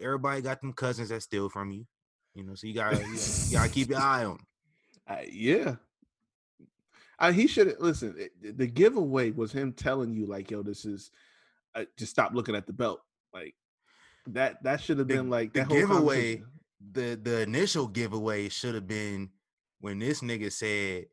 Everybody 0.01 0.41
got 0.41 0.61
them 0.61 0.73
cousins 0.73 1.09
that 1.09 1.23
steal 1.23 1.49
from 1.49 1.71
you. 1.71 1.85
You 2.35 2.43
know, 2.43 2.55
so 2.55 2.67
you 2.67 2.73
gotta, 2.73 2.97
you 2.97 3.03
gotta, 3.03 3.45
you 3.47 3.57
gotta 3.57 3.69
keep 3.69 3.89
your 3.89 3.99
eye 4.01 4.25
on 4.25 4.31
'em. 4.31 4.47
I, 5.07 5.29
yeah. 5.31 5.75
I, 7.27 7.31
he 7.31 7.47
should 7.47 7.75
listen. 7.79 8.15
Eh, 8.19 8.27
it- 8.41 8.57
The 8.57 8.67
giveaway 8.67 9.31
was 9.31 9.51
him 9.51 9.73
telling 9.73 10.13
you, 10.13 10.25
like, 10.25 10.51
"Yo, 10.51 10.61
this 10.63 10.85
is 10.85 11.11
uh, 11.75 11.85
just 11.97 12.11
stop 12.11 12.33
looking 12.33 12.55
at 12.55 12.67
the 12.67 12.73
belt." 12.73 13.01
Like 13.33 13.55
that. 14.27 14.61
That 14.63 14.81
should 14.81 14.99
have 14.99 15.07
been 15.07 15.29
like 15.29 15.53
the 15.53 15.63
giveaway 15.65 16.43
the 16.91 17.19
the 17.21 17.41
initial 17.41 17.87
giveaway 17.87 18.49
should 18.49 18.75
have 18.75 18.87
been 18.87 19.29
when 19.79 19.99
this 19.99 20.21
nigga 20.21 20.51
said 20.51 21.05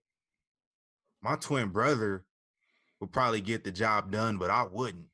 my 1.22 1.36
twin 1.36 1.68
brother 1.68 2.24
would 3.00 3.12
probably 3.12 3.40
get 3.40 3.62
the 3.64 3.70
job 3.72 4.10
done, 4.10 4.36
but 4.36 4.50
I 4.50 4.64
wouldn't. 4.64 5.06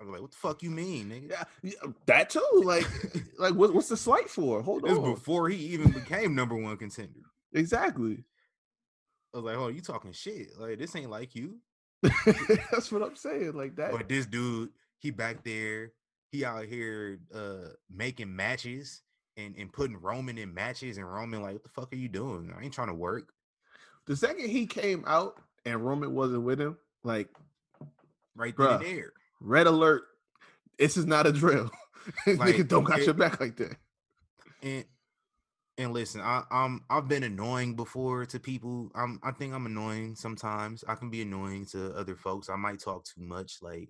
I 0.00 0.04
was 0.04 0.12
like, 0.12 0.22
what 0.22 0.30
the 0.32 0.36
fuck 0.36 0.62
you 0.62 0.70
mean, 0.70 1.10
nigga? 1.10 1.30
Yeah, 1.30 1.44
yeah, 1.62 1.72
um, 1.84 1.94
that 2.06 2.30
too. 2.30 2.62
Like, 2.64 2.84
eh, 3.14 3.20
like 3.38 3.54
what, 3.54 3.72
what's 3.74 3.88
the 3.88 3.96
slight 3.96 4.28
for? 4.28 4.62
Hold 4.62 4.84
This 4.84 4.96
on. 4.98 5.14
before 5.14 5.48
he 5.48 5.56
even 5.66 5.90
became 5.92 6.34
number 6.34 6.56
one 6.56 6.76
contender. 6.76 7.20
Exactly. 7.52 8.24
I 9.34 9.38
was 9.38 9.44
like, 9.44 9.56
oh, 9.56 9.68
you 9.68 9.80
talking 9.80 10.12
shit. 10.12 10.58
Like, 10.58 10.78
this 10.78 10.94
ain't 10.96 11.10
like 11.10 11.34
you. 11.34 11.56
That's 12.02 12.90
what 12.92 13.02
I'm 13.02 13.16
saying. 13.16 13.52
Like 13.54 13.76
that. 13.76 13.92
But 13.92 14.08
this 14.08 14.26
dude, 14.26 14.70
he 14.98 15.10
back 15.10 15.42
there, 15.44 15.92
he 16.30 16.44
out 16.44 16.64
here 16.64 17.18
uh 17.34 17.68
making 17.94 18.34
matches 18.34 19.02
and, 19.36 19.54
and 19.56 19.72
putting 19.72 19.96
Roman 20.00 20.36
in 20.38 20.52
matches, 20.52 20.98
and 20.98 21.10
Roman 21.10 21.40
like, 21.42 21.54
what 21.54 21.62
the 21.62 21.68
fuck 21.70 21.92
are 21.92 21.96
you 21.96 22.08
doing? 22.08 22.52
I 22.58 22.62
ain't 22.64 22.74
trying 22.74 22.88
to 22.88 22.94
work. 22.94 23.32
the 24.06 24.16
second 24.16 24.48
he 24.50 24.66
came 24.66 25.04
out 25.06 25.38
and 25.64 25.84
Roman 25.84 26.14
wasn't 26.14 26.42
with 26.42 26.60
him, 26.60 26.76
like 27.04 27.28
Right 28.34 28.54
Bruh. 28.56 28.80
there. 28.82 29.12
red 29.40 29.66
alert. 29.66 30.02
This 30.78 30.96
is 30.96 31.06
not 31.06 31.26
a 31.26 31.32
drill. 31.32 31.70
Nigga 32.26 32.66
don't 32.66 32.84
got 32.84 32.98
it- 33.00 33.04
your 33.06 33.14
back 33.14 33.40
like 33.40 33.56
that. 33.56 33.76
and 34.62 34.84
and 35.82 35.92
listen, 35.92 36.20
I, 36.20 36.42
I'm 36.50 36.84
I've 36.90 37.08
been 37.08 37.22
annoying 37.22 37.74
before 37.74 38.24
to 38.26 38.40
people. 38.40 38.90
I'm 38.94 39.20
I 39.22 39.32
think 39.32 39.54
I'm 39.54 39.66
annoying 39.66 40.14
sometimes. 40.14 40.84
I 40.88 40.94
can 40.94 41.10
be 41.10 41.22
annoying 41.22 41.66
to 41.72 41.94
other 41.94 42.16
folks. 42.16 42.48
I 42.48 42.56
might 42.56 42.80
talk 42.80 43.04
too 43.04 43.22
much. 43.22 43.58
Like 43.60 43.88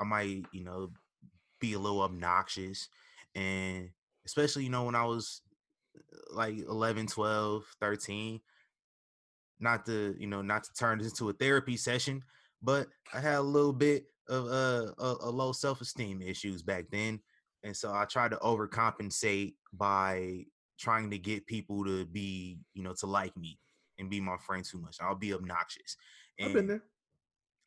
I 0.00 0.04
might, 0.04 0.44
you 0.52 0.64
know, 0.64 0.90
be 1.60 1.74
a 1.74 1.78
little 1.78 2.00
obnoxious. 2.00 2.88
And 3.34 3.90
especially, 4.26 4.64
you 4.64 4.70
know, 4.70 4.84
when 4.84 4.94
I 4.94 5.04
was 5.04 5.42
uh, 5.96 6.34
like 6.34 6.58
11, 6.58 7.06
12, 7.06 7.64
13, 7.80 8.40
not 9.60 9.86
to, 9.86 10.16
you 10.18 10.26
know, 10.26 10.42
not 10.42 10.64
to 10.64 10.72
turn 10.72 10.98
this 10.98 11.10
into 11.10 11.28
a 11.28 11.34
therapy 11.34 11.76
session, 11.76 12.22
but 12.62 12.88
I 13.12 13.20
had 13.20 13.36
a 13.36 13.42
little 13.42 13.74
bit 13.74 14.06
of 14.28 14.46
uh, 14.46 14.92
a, 14.98 15.16
a 15.22 15.30
low 15.30 15.52
self-esteem 15.52 16.22
issues 16.22 16.62
back 16.62 16.86
then. 16.90 17.20
And 17.62 17.76
so 17.76 17.92
I 17.92 18.06
tried 18.06 18.30
to 18.30 18.38
overcompensate 18.38 19.54
by 19.72 20.44
trying 20.80 21.10
to 21.10 21.18
get 21.18 21.46
people 21.46 21.84
to 21.84 22.06
be, 22.06 22.58
you 22.74 22.82
know, 22.82 22.94
to 22.98 23.06
like 23.06 23.36
me 23.36 23.58
and 23.98 24.08
be 24.08 24.20
my 24.20 24.36
friend 24.38 24.64
too 24.64 24.80
much. 24.80 24.96
I'll 25.00 25.14
be 25.14 25.34
obnoxious. 25.34 25.96
I've 26.40 26.48
been 26.48 26.58
And 26.58 26.70
there. 26.70 26.82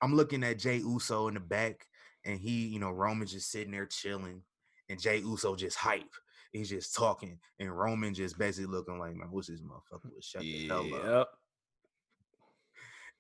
I'm 0.02 0.16
looking 0.16 0.44
at 0.44 0.58
Jey 0.60 0.78
Uso 0.78 1.28
in 1.28 1.36
the 1.36 1.40
back, 1.40 1.86
and 2.26 2.40
he, 2.40 2.68
you 2.68 2.80
know, 2.80 2.90
Roman 2.92 3.28
just 3.28 3.52
sitting 3.52 3.72
there 3.72 3.86
chilling, 3.86 4.42
and 4.90 5.00
Jey 5.00 5.20
Uso 5.20 5.56
just 5.56 5.78
hype. 5.78 6.14
He's 6.52 6.70
just 6.70 6.96
talking, 6.96 7.40
and 7.60 7.78
Roman 7.78 8.14
just 8.14 8.38
basically 8.38 8.72
looking 8.72 9.00
like, 9.00 9.16
man, 9.16 9.30
what's 9.32 9.48
this 9.48 9.62
motherfucker? 9.62 10.12
Would 10.14 10.24
shut 10.24 10.42
the 10.42 10.68
hell 10.68 10.94
up. 10.96 11.06
Yep. 11.06 11.28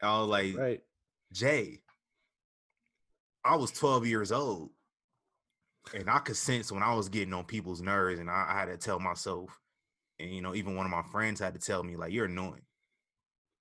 I 0.02 0.20
was 0.20 0.28
like, 0.28 0.57
Right. 0.57 0.82
Jay, 1.32 1.82
I 3.45 3.56
was 3.56 3.72
12 3.72 4.06
years 4.07 4.32
old, 4.32 4.72
and 5.94 6.10
I 6.10 6.20
could 6.20 6.36
sense 6.36 6.72
when 6.72 6.84
I 6.84 6.94
was 6.95 7.10
getting 7.10 7.34
on 7.34 7.45
people's 7.45 7.82
nerves, 7.82 8.20
and 8.20 8.30
I, 8.30 8.48
I 8.49 8.60
had 8.60 8.65
to 8.65 8.78
tell 8.78 8.99
myself, 8.99 9.57
and 10.24 10.34
you 10.34 10.41
know, 10.41 10.56
even 10.56 10.76
one 10.76 10.86
of 10.86 10.91
my 10.91 11.04
friends 11.12 11.40
had 11.40 11.54
to 11.54 11.60
tell 11.60 11.84
me, 11.84 11.98
like, 11.98 12.14
you're 12.14 12.26
annoying. 12.26 12.62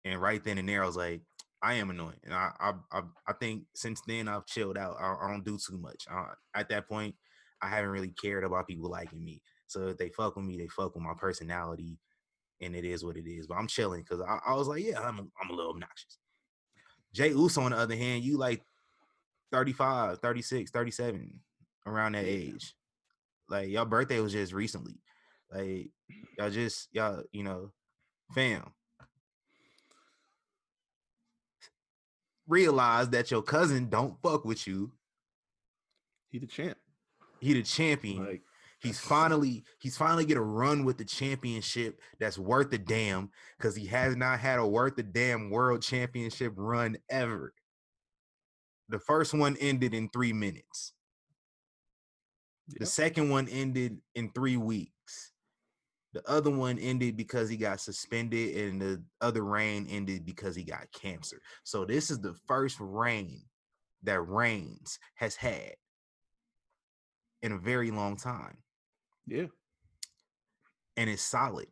And 0.05 0.21
right 0.21 0.43
then 0.43 0.59
and 0.59 0.69
there, 0.69 0.83
I 0.83 0.87
was 0.87 0.97
like, 0.97 1.23
I 1.61 1.75
am 1.75 1.91
annoying, 1.91 2.19
and 2.25 2.35
I, 2.35 2.51
I, 2.59 2.73
I, 2.91 3.03
I 3.29 3.33
think 3.35 3.65
since 3.75 4.01
then 4.07 4.27
I've 4.27 4.47
chilled 4.47 4.77
out. 4.77 4.97
I, 4.99 5.15
I 5.23 5.31
don't 5.31 5.45
do 5.45 5.57
too 5.59 5.79
much. 5.79 6.07
I, 6.11 6.25
at 6.55 6.69
that 6.71 6.89
point, 6.89 7.15
I 7.61 7.69
haven't 7.69 7.91
really 7.91 8.13
cared 8.21 8.43
about 8.43 8.67
people 8.67 8.91
liking 8.91 9.25
me. 9.25 9.43
So 9.69 9.89
if 9.89 9.97
they 9.97 10.09
fuck 10.09 10.35
with 10.35 10.45
me, 10.45 10.59
they 10.59 10.67
fuck 10.67 10.95
with 10.95 11.05
my 11.05 11.15
personality, 11.17 11.99
and 12.61 12.75
it 12.75 12.85
is 12.85 13.05
what 13.05 13.17
it 13.17 13.29
is. 13.29 13.47
But 13.47 13.59
I'm 13.59 13.69
chilling 13.69 14.03
because 14.03 14.21
I, 14.21 14.41
I 14.45 14.55
was 14.55 14.67
like, 14.67 14.85
yeah, 14.85 15.01
I'm, 15.01 15.19
a, 15.21 15.23
I'm 15.41 15.51
a 15.51 15.55
little 15.55 15.71
obnoxious. 15.71 16.19
Jey 17.15 17.29
Uso, 17.29 17.61
on 17.63 17.71
the 17.71 17.77
other 17.77 17.97
hand, 17.97 18.25
you 18.25 18.39
like 18.39 18.63
35, 19.53 20.19
36, 20.19 20.71
37, 20.73 21.41
around 21.87 22.13
that 22.13 22.25
age. 22.25 22.75
Like 23.49 23.69
your 23.69 23.85
birthday 23.85 24.19
was 24.19 24.33
just 24.33 24.53
recently. 24.53 24.95
Like 25.55 25.91
y'all 26.39 26.51
just 26.51 26.89
y'all, 26.93 27.23
you 27.33 27.45
know, 27.45 27.73
fam. 28.35 28.73
Realize 32.47 33.11
that 33.11 33.31
your 33.31 33.43
cousin 33.43 33.89
don't 33.89 34.21
fuck 34.23 34.45
with 34.45 34.67
you. 34.67 34.93
He 36.31 36.39
the 36.39 36.47
champ. 36.47 36.79
He 37.41 37.53
the 37.55 37.63
champion. 37.63 38.25
Like 38.25 38.43
He's 38.83 38.99
finally 38.99 39.65
he's 39.79 39.97
finally 39.97 40.25
get 40.25 40.37
a 40.37 40.43
run 40.43 40.85
with 40.85 40.99
the 40.99 41.05
championship 41.05 42.01
that's 42.19 42.37
worth 42.37 42.73
a 42.73 42.79
damn 42.79 43.31
because 43.57 43.77
he 43.77 43.87
has 43.87 44.17
not 44.17 44.41
had 44.41 44.59
a 44.59 44.67
worth 44.67 44.99
a 44.99 45.05
damn 45.05 45.51
world 45.51 45.83
championship 45.83 46.53
run 46.57 46.97
ever. 47.09 47.55
The 48.89 48.99
first 48.99 49.35
one 49.35 49.57
ended 49.61 49.95
in 49.95 50.09
three 50.09 50.33
minutes. 50.33 50.95
The 52.69 52.81
Yep. 52.81 52.89
second 52.89 53.31
one 53.31 53.49
ended 53.49 53.99
in 54.17 54.31
three 54.33 54.57
weeks. 54.57 54.93
The 56.13 56.29
other 56.31 56.51
one 56.51 56.79
ended 56.79 57.17
because 57.17 57.49
he 57.49 57.57
got 57.57 57.81
suspended, 57.81 58.57
and 58.57 58.81
the 58.81 59.03
other 59.21 59.43
reign 59.45 59.87
ended 59.89 60.25
because 60.27 60.55
he 60.55 60.63
got 60.63 60.93
cancer. 60.93 61.41
So 61.65 61.85
this 61.85 62.11
is 62.11 62.21
the 62.21 62.35
first 62.47 62.77
reign 62.81 63.43
that 64.03 64.21
Reigns 64.21 64.99
has 65.15 65.37
had 65.37 65.75
in 67.41 67.53
a 67.53 67.59
very 67.59 67.91
long 67.91 68.17
time, 68.17 68.59
Yeah. 69.27 69.47
and 70.97 71.09
it's 71.09 71.23
solid. 71.23 71.69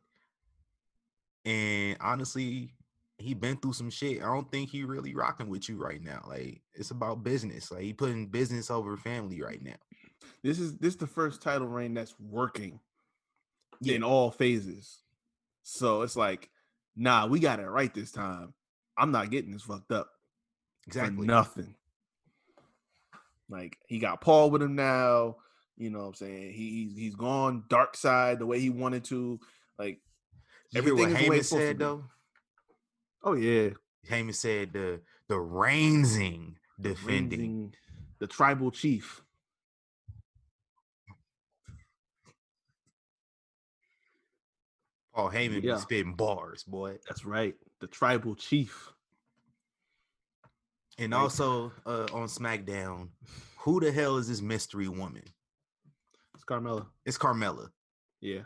And 1.45 1.97
honestly, 2.01 2.75
he 3.19 3.35
been 3.35 3.57
through 3.59 3.75
some 3.75 3.91
shit. 3.91 4.23
I 4.23 4.27
don't 4.27 4.51
think 4.51 4.71
he 4.71 4.85
really 4.85 5.15
rocking 5.15 5.49
with 5.49 5.69
you 5.69 5.77
right 5.77 6.03
now. 6.03 6.23
Like 6.27 6.63
it's 6.75 6.91
about 6.91 7.23
business. 7.25 7.71
Like 7.71 7.83
he 7.83 7.93
putting 7.93 8.29
business 8.29 8.71
over 8.71 8.97
family 8.97 9.43
right 9.43 9.63
now. 9.63 9.77
This 10.43 10.59
is 10.59 10.77
this 10.79 10.95
is 10.95 10.99
the 10.99 11.07
first 11.07 11.43
title 11.43 11.67
reign 11.69 11.95
that's 11.95 12.15
working 12.19 12.81
Yeah. 13.81 13.97
in 13.97 14.03
all 14.03 14.31
phases. 14.31 14.99
So 15.63 16.03
it's 16.03 16.17
like, 16.17 16.51
nah, 16.97 17.27
we 17.27 17.41
got 17.41 17.61
it 17.61 17.67
right 17.69 17.93
this 17.93 18.13
time. 18.13 18.55
I'm 18.97 19.13
not 19.13 19.31
getting 19.31 19.53
this 19.53 19.63
fucked 19.63 19.93
up. 19.93 20.11
Exactly. 20.87 21.27
Nothing. 21.27 21.75
Like 23.49 23.79
he 23.87 23.99
got 23.99 24.21
Paul 24.21 24.51
with 24.51 24.63
him 24.63 24.77
now. 24.77 25.37
You 25.77 25.91
know 25.91 26.01
what 26.01 26.07
I'm 26.09 26.15
saying? 26.15 26.53
He, 26.53 26.71
he's 26.71 26.97
he's 26.97 27.15
gone 27.15 27.65
dark 27.69 27.97
side 27.97 28.39
the 28.39 28.47
way 28.47 28.61
he 28.61 28.71
wanted 28.71 29.05
to. 29.05 29.41
Like 29.79 30.01
everything 30.75 30.99
is 30.99 31.15
way 31.15 31.21
Heyman 31.23 31.37
it's 31.39 31.49
supposed 31.49 31.63
to 31.63 31.69
said 31.69 31.79
though, 31.79 32.05
Oh 33.23 33.35
yeah. 33.35 33.71
Heyman 34.09 34.35
said 34.35 34.73
the 34.73 35.01
the 35.29 35.37
Reinsing 35.37 36.55
defending. 36.81 37.75
The 38.19 38.27
tribal 38.27 38.71
chief. 38.71 39.23
Paul 45.15 45.31
Heyman 45.31 45.63
Yeah. 45.63 45.75
be 45.75 45.81
spitting 45.81 46.15
bars, 46.15 46.63
boy. 46.65 46.99
That's 47.09 47.25
right. 47.25 47.55
The 47.81 47.87
tribal 47.87 48.35
chief. 48.35 48.93
And 50.99 51.13
Right. 51.13 51.21
also 51.21 51.73
uh, 51.87 52.07
on 52.13 52.29
SmackDown, 52.29 53.11
who 53.59 53.81
the 53.81 53.91
hell 53.91 54.17
is 54.19 54.29
this 54.29 54.41
mystery 54.41 54.89
woman? 54.89 55.25
It's 56.35 56.45
Carmella. 56.45 56.87
It's 57.05 57.19
Carmella. 57.19 57.71
Yeah. 58.21 58.43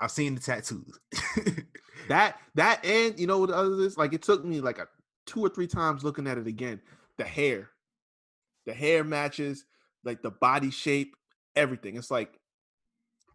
I've 0.00 0.10
seen 0.12 0.34
the 0.34 0.40
tattoos. 0.40 0.98
That 2.08 2.38
that 2.54 2.82
and 2.86 3.18
you 3.20 3.26
know 3.26 3.38
what 3.38 3.50
the 3.50 3.56
other 3.56 3.74
is? 3.80 3.98
Like 3.98 4.14
it 4.14 4.22
took 4.22 4.42
me 4.42 4.60
like 4.62 4.78
a 4.78 4.88
two 5.26 5.40
or 5.44 5.50
three 5.50 5.66
times 5.66 6.02
looking 6.04 6.26
at 6.26 6.38
it 6.38 6.46
again. 6.46 6.80
The 7.18 7.24
hair. 7.24 7.68
The 8.64 8.72
hair 8.72 9.04
matches, 9.04 9.66
like 10.04 10.22
the 10.22 10.30
body 10.30 10.70
shape, 10.70 11.16
everything. 11.54 11.96
It's 11.96 12.10
like 12.10 12.38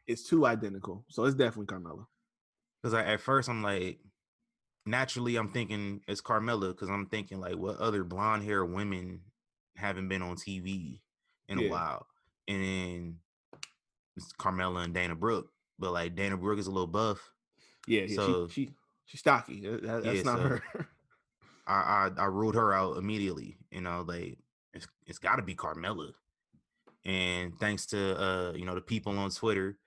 it's 0.07 0.23
too 0.27 0.47
identical. 0.47 1.05
So 1.09 1.25
it's 1.25 1.35
definitely 1.35 1.67
Carmella. 1.67 2.05
Because 2.83 2.93
at 2.93 3.21
first 3.21 3.47
I'm 3.49 3.63
like, 3.63 3.99
naturally 4.85 5.37
I'm 5.37 5.49
thinking 5.49 6.01
it's 6.07 6.21
Carmella 6.21 6.69
because 6.69 6.89
I'm 6.89 7.05
thinking 7.05 7.39
like, 7.39 7.55
what 7.55 7.77
other 7.77 8.03
blonde 8.03 8.43
hair 8.43 8.65
women 8.65 9.21
haven't 9.77 10.09
been 10.09 10.21
on 10.21 10.35
TV 10.35 10.99
in 11.47 11.59
Yeah. 11.59 11.67
a 11.67 11.71
while? 11.71 12.07
And 12.49 12.61
then 12.61 13.19
it's 14.17 14.33
Carmella 14.33 14.83
and 14.83 14.93
Dana 14.93 15.15
Brooke, 15.15 15.49
but 15.79 15.93
like 15.93 16.15
Dana 16.15 16.35
Brooke 16.37 16.59
is 16.59 16.67
a 16.67 16.71
little 16.71 16.87
buff. 16.87 17.31
Yeah, 17.87 18.01
yeah 18.01 18.15
So- 18.17 18.47
she, 18.49 18.65
she 18.65 18.73
she's 19.05 19.19
stocky. 19.21 19.61
That- 19.61 20.03
that's 20.03 20.05
Yeah, 20.17 20.23
not 20.23 20.37
so- 20.39 20.43
her. 20.43 20.61
I 21.65 22.09
I, 22.17 22.23
I 22.23 22.25
ruled 22.25 22.55
her 22.55 22.73
out 22.73 22.97
immediately. 22.97 23.55
You 23.71 23.79
know, 23.81 24.03
like 24.05 24.37
it's 24.73 24.87
it's 25.05 25.19
got 25.19 25.37
to 25.37 25.41
be 25.41 25.55
Carmella. 25.55 26.11
And 27.05 27.57
thanks 27.59 27.85
to 27.87 28.21
uh 28.21 28.53
you 28.53 28.65
know 28.65 28.75
the 28.75 28.81
people 28.81 29.17
on 29.17 29.29
Twitter 29.29 29.77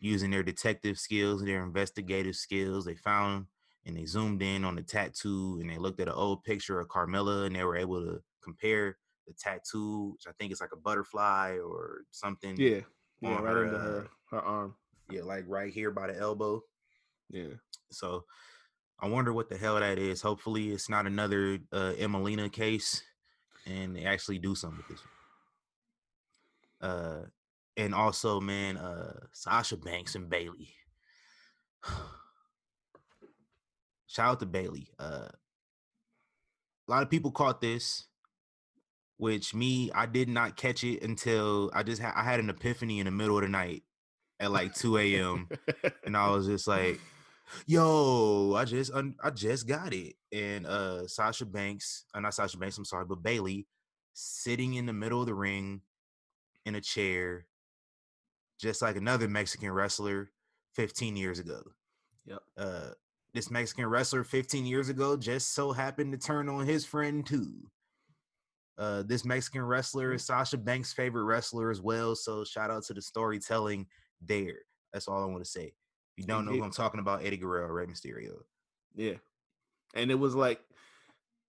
using 0.00 0.30
their 0.30 0.42
detective 0.42 0.98
skills, 0.98 1.42
their 1.42 1.62
investigative 1.62 2.36
skills, 2.36 2.84
they 2.84 2.94
found 2.94 3.46
and 3.86 3.96
they 3.96 4.04
zoomed 4.04 4.42
in 4.42 4.64
on 4.64 4.76
the 4.76 4.82
tattoo 4.82 5.58
and 5.60 5.70
they 5.70 5.78
looked 5.78 6.00
at 6.00 6.08
an 6.08 6.14
old 6.14 6.44
picture 6.44 6.78
of 6.78 6.88
Carmella 6.88 7.46
and 7.46 7.56
they 7.56 7.64
were 7.64 7.76
able 7.76 8.00
to 8.04 8.20
compare 8.42 8.98
the 9.26 9.32
tattoo, 9.32 10.12
which 10.12 10.26
I 10.28 10.32
think 10.38 10.52
is 10.52 10.60
like 10.60 10.72
a 10.72 10.76
butterfly 10.76 11.58
or 11.58 12.02
something. 12.10 12.56
yeah. 12.56 12.80
Yeah, 13.20 13.30
right 13.30 13.42
her, 13.42 13.66
under 13.66 13.76
uh, 13.76 13.80
her 13.80 14.08
her 14.30 14.40
arm. 14.40 14.74
yeah, 15.10 15.22
like 15.22 15.44
right 15.48 15.72
here 15.72 15.90
by 15.90 16.06
the 16.06 16.16
elbow. 16.16 16.62
Yeah. 17.30 17.54
So 17.90 18.24
I 19.00 19.08
wonder 19.08 19.32
what 19.32 19.48
the 19.48 19.56
hell 19.56 19.78
that 19.78 19.98
is. 19.98 20.22
Hopefully, 20.22 20.70
it's 20.70 20.88
not 20.88 21.06
another 21.06 21.58
uh, 21.72 21.94
Emmalina 21.98 22.52
case, 22.52 23.02
and 23.66 23.96
they 23.96 24.04
actually 24.04 24.38
do 24.38 24.54
something 24.54 24.78
with 24.78 24.88
this. 24.88 25.06
Uh, 26.80 27.22
and 27.78 27.94
also, 27.94 28.40
man, 28.40 28.76
uh, 28.76 29.20
Sasha 29.32 29.76
Banks 29.78 30.16
and 30.16 30.28
Bayley. 30.28 30.74
Shout 34.08 34.28
out 34.28 34.40
to 34.40 34.46
Bayley. 34.46 34.88
Uh, 34.98 35.28
a 36.88 36.90
lot 36.90 37.02
of 37.04 37.10
people 37.10 37.30
caught 37.30 37.60
this, 37.60 38.06
which 39.16 39.54
me, 39.54 39.92
I 39.94 40.06
did 40.06 40.28
not 40.28 40.56
catch 40.56 40.82
it 40.82 41.02
until 41.02 41.70
I 41.72 41.84
just 41.84 42.02
ha- 42.02 42.14
I 42.16 42.24
had 42.24 42.40
an 42.40 42.50
epiphany 42.50 42.98
in 42.98 43.04
the 43.04 43.10
middle 43.12 43.36
of 43.36 43.42
the 43.42 43.48
night 43.48 43.84
at 44.40 44.50
like 44.50 44.74
2 44.74 44.98
a.m. 44.98 45.48
and 46.04 46.16
I 46.16 46.30
was 46.30 46.46
just 46.46 46.66
like, 46.66 46.98
yo, 47.66 48.54
I 48.56 48.64
just 48.64 48.92
un- 48.92 49.16
I 49.22 49.30
just 49.30 49.68
got 49.68 49.92
it. 49.92 50.14
And 50.32 50.66
uh 50.66 51.06
Sasha 51.06 51.46
Banks, 51.46 52.04
uh, 52.14 52.20
not 52.20 52.34
Sasha 52.34 52.58
Banks, 52.58 52.78
I'm 52.78 52.84
sorry, 52.84 53.04
but 53.04 53.22
Bayley 53.22 53.66
sitting 54.14 54.74
in 54.74 54.86
the 54.86 54.92
middle 54.92 55.20
of 55.20 55.26
the 55.26 55.34
ring 55.34 55.82
in 56.64 56.74
a 56.74 56.80
chair, 56.80 57.46
just 58.58 58.82
like 58.82 58.96
another 58.96 59.28
Mexican 59.28 59.70
wrestler 59.70 60.30
15 60.74 61.16
years 61.16 61.38
ago. 61.38 61.62
Yep. 62.26 62.40
Uh 62.56 62.88
this 63.34 63.50
Mexican 63.50 63.86
wrestler 63.86 64.24
15 64.24 64.66
years 64.66 64.88
ago 64.88 65.16
just 65.16 65.54
so 65.54 65.72
happened 65.72 66.12
to 66.12 66.18
turn 66.18 66.48
on 66.48 66.66
his 66.66 66.84
friend 66.84 67.26
too. 67.26 67.68
Uh, 68.78 69.02
this 69.02 69.24
Mexican 69.24 69.62
wrestler 69.62 70.12
is 70.12 70.24
Sasha 70.24 70.56
Banks' 70.56 70.92
favorite 70.92 71.24
wrestler 71.24 71.70
as 71.70 71.80
well. 71.80 72.14
So 72.14 72.44
shout 72.44 72.70
out 72.70 72.84
to 72.84 72.94
the 72.94 73.02
storytelling 73.02 73.86
there. 74.22 74.60
That's 74.92 75.08
all 75.08 75.22
I 75.22 75.26
want 75.26 75.44
to 75.44 75.50
say. 75.50 75.72
If 76.16 76.24
you 76.24 76.24
don't 76.24 76.46
know 76.46 76.52
who 76.52 76.62
I'm 76.62 76.70
talking 76.70 77.00
about, 77.00 77.24
Eddie 77.24 77.36
Guerrero, 77.36 77.68
Rey 77.68 77.86
Mysterio. 77.86 78.38
Yeah. 78.94 79.14
And 79.94 80.10
it 80.10 80.14
was 80.14 80.34
like 80.34 80.60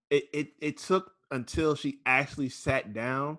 it 0.10 0.26
it 0.34 0.48
it 0.60 0.78
took 0.78 1.12
until 1.32 1.76
she 1.76 2.00
actually 2.06 2.50
sat 2.50 2.94
down 2.94 3.38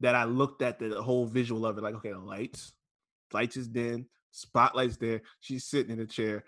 that 0.00 0.14
I 0.14 0.24
looked 0.24 0.62
at 0.62 0.78
the 0.78 1.02
whole 1.02 1.26
visual 1.26 1.66
of 1.66 1.76
it. 1.78 1.82
Like, 1.82 1.94
okay, 1.96 2.12
the 2.12 2.18
lights, 2.18 2.72
lights 3.32 3.56
is 3.56 3.68
dim, 3.68 4.06
spotlights 4.30 4.96
there. 4.96 5.22
She's 5.40 5.64
sitting 5.64 5.92
in 5.92 6.00
a 6.00 6.06
chair. 6.06 6.44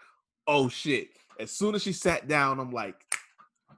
Oh 0.46 0.68
shit. 0.68 1.09
As 1.40 1.50
soon 1.50 1.74
as 1.74 1.82
she 1.82 1.92
sat 1.92 2.28
down, 2.28 2.60
I'm 2.60 2.70
like, 2.72 2.96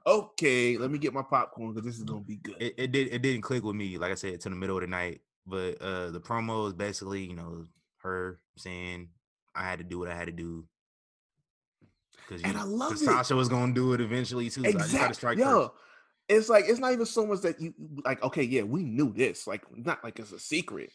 okay, 0.05 0.77
let 0.77 0.91
me 0.91 0.97
get 0.99 1.13
my 1.13 1.21
popcorn 1.23 1.73
because 1.73 1.85
this 1.85 1.97
is 1.97 2.03
gonna 2.03 2.21
be 2.21 2.35
good. 2.37 2.55
It, 2.59 2.73
it 2.77 2.91
did 2.91 3.07
it 3.13 3.21
didn't 3.21 3.41
click 3.41 3.63
with 3.63 3.75
me, 3.75 3.97
like 3.97 4.11
I 4.11 4.15
said, 4.15 4.39
to 4.41 4.49
the 4.49 4.55
middle 4.55 4.77
of 4.77 4.81
the 4.81 4.87
night. 4.87 5.21
But 5.47 5.81
uh 5.81 6.11
the 6.11 6.19
promo 6.19 6.67
is 6.67 6.73
basically, 6.73 7.23
you 7.25 7.35
know, 7.35 7.65
her 7.97 8.39
saying 8.57 9.09
I 9.55 9.63
had 9.63 9.79
to 9.79 9.83
do 9.85 9.99
what 9.99 10.09
I 10.09 10.15
had 10.15 10.25
to 10.25 10.31
do. 10.33 10.67
Because 12.27 12.43
And 12.43 12.57
I 12.57 12.63
love 12.63 12.93
it. 12.93 12.97
Sasha 12.99 13.35
was 13.35 13.49
gonna 13.49 13.73
do 13.73 13.93
it 13.93 14.01
eventually 14.01 14.49
too. 14.49 14.61
So 14.63 14.67
I 14.69 14.71
just 14.71 14.79
to 14.79 14.85
Exactly. 14.95 15.13
strike 15.15 15.37
Yo, 15.37 15.61
first. 15.67 15.71
it's 16.27 16.49
like 16.49 16.65
it's 16.67 16.79
not 16.79 16.91
even 16.93 17.05
so 17.05 17.25
much 17.25 17.41
that 17.41 17.61
you 17.61 17.73
like. 18.03 18.23
Okay, 18.23 18.43
yeah, 18.43 18.63
we 18.63 18.83
knew 18.83 19.13
this. 19.13 19.45
Like, 19.47 19.63
not 19.77 20.03
like 20.03 20.19
it's 20.19 20.31
a 20.31 20.39
secret, 20.39 20.91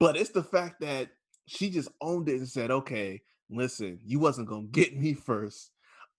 but 0.00 0.16
it's 0.16 0.30
the 0.30 0.42
fact 0.42 0.80
that 0.80 1.10
she 1.46 1.70
just 1.70 1.88
owned 2.00 2.28
it 2.28 2.36
and 2.36 2.48
said, 2.48 2.70
"Okay, 2.70 3.22
listen, 3.50 3.98
you 4.04 4.18
wasn't 4.18 4.48
gonna 4.48 4.66
get 4.66 4.96
me 4.96 5.14
first. 5.14 5.70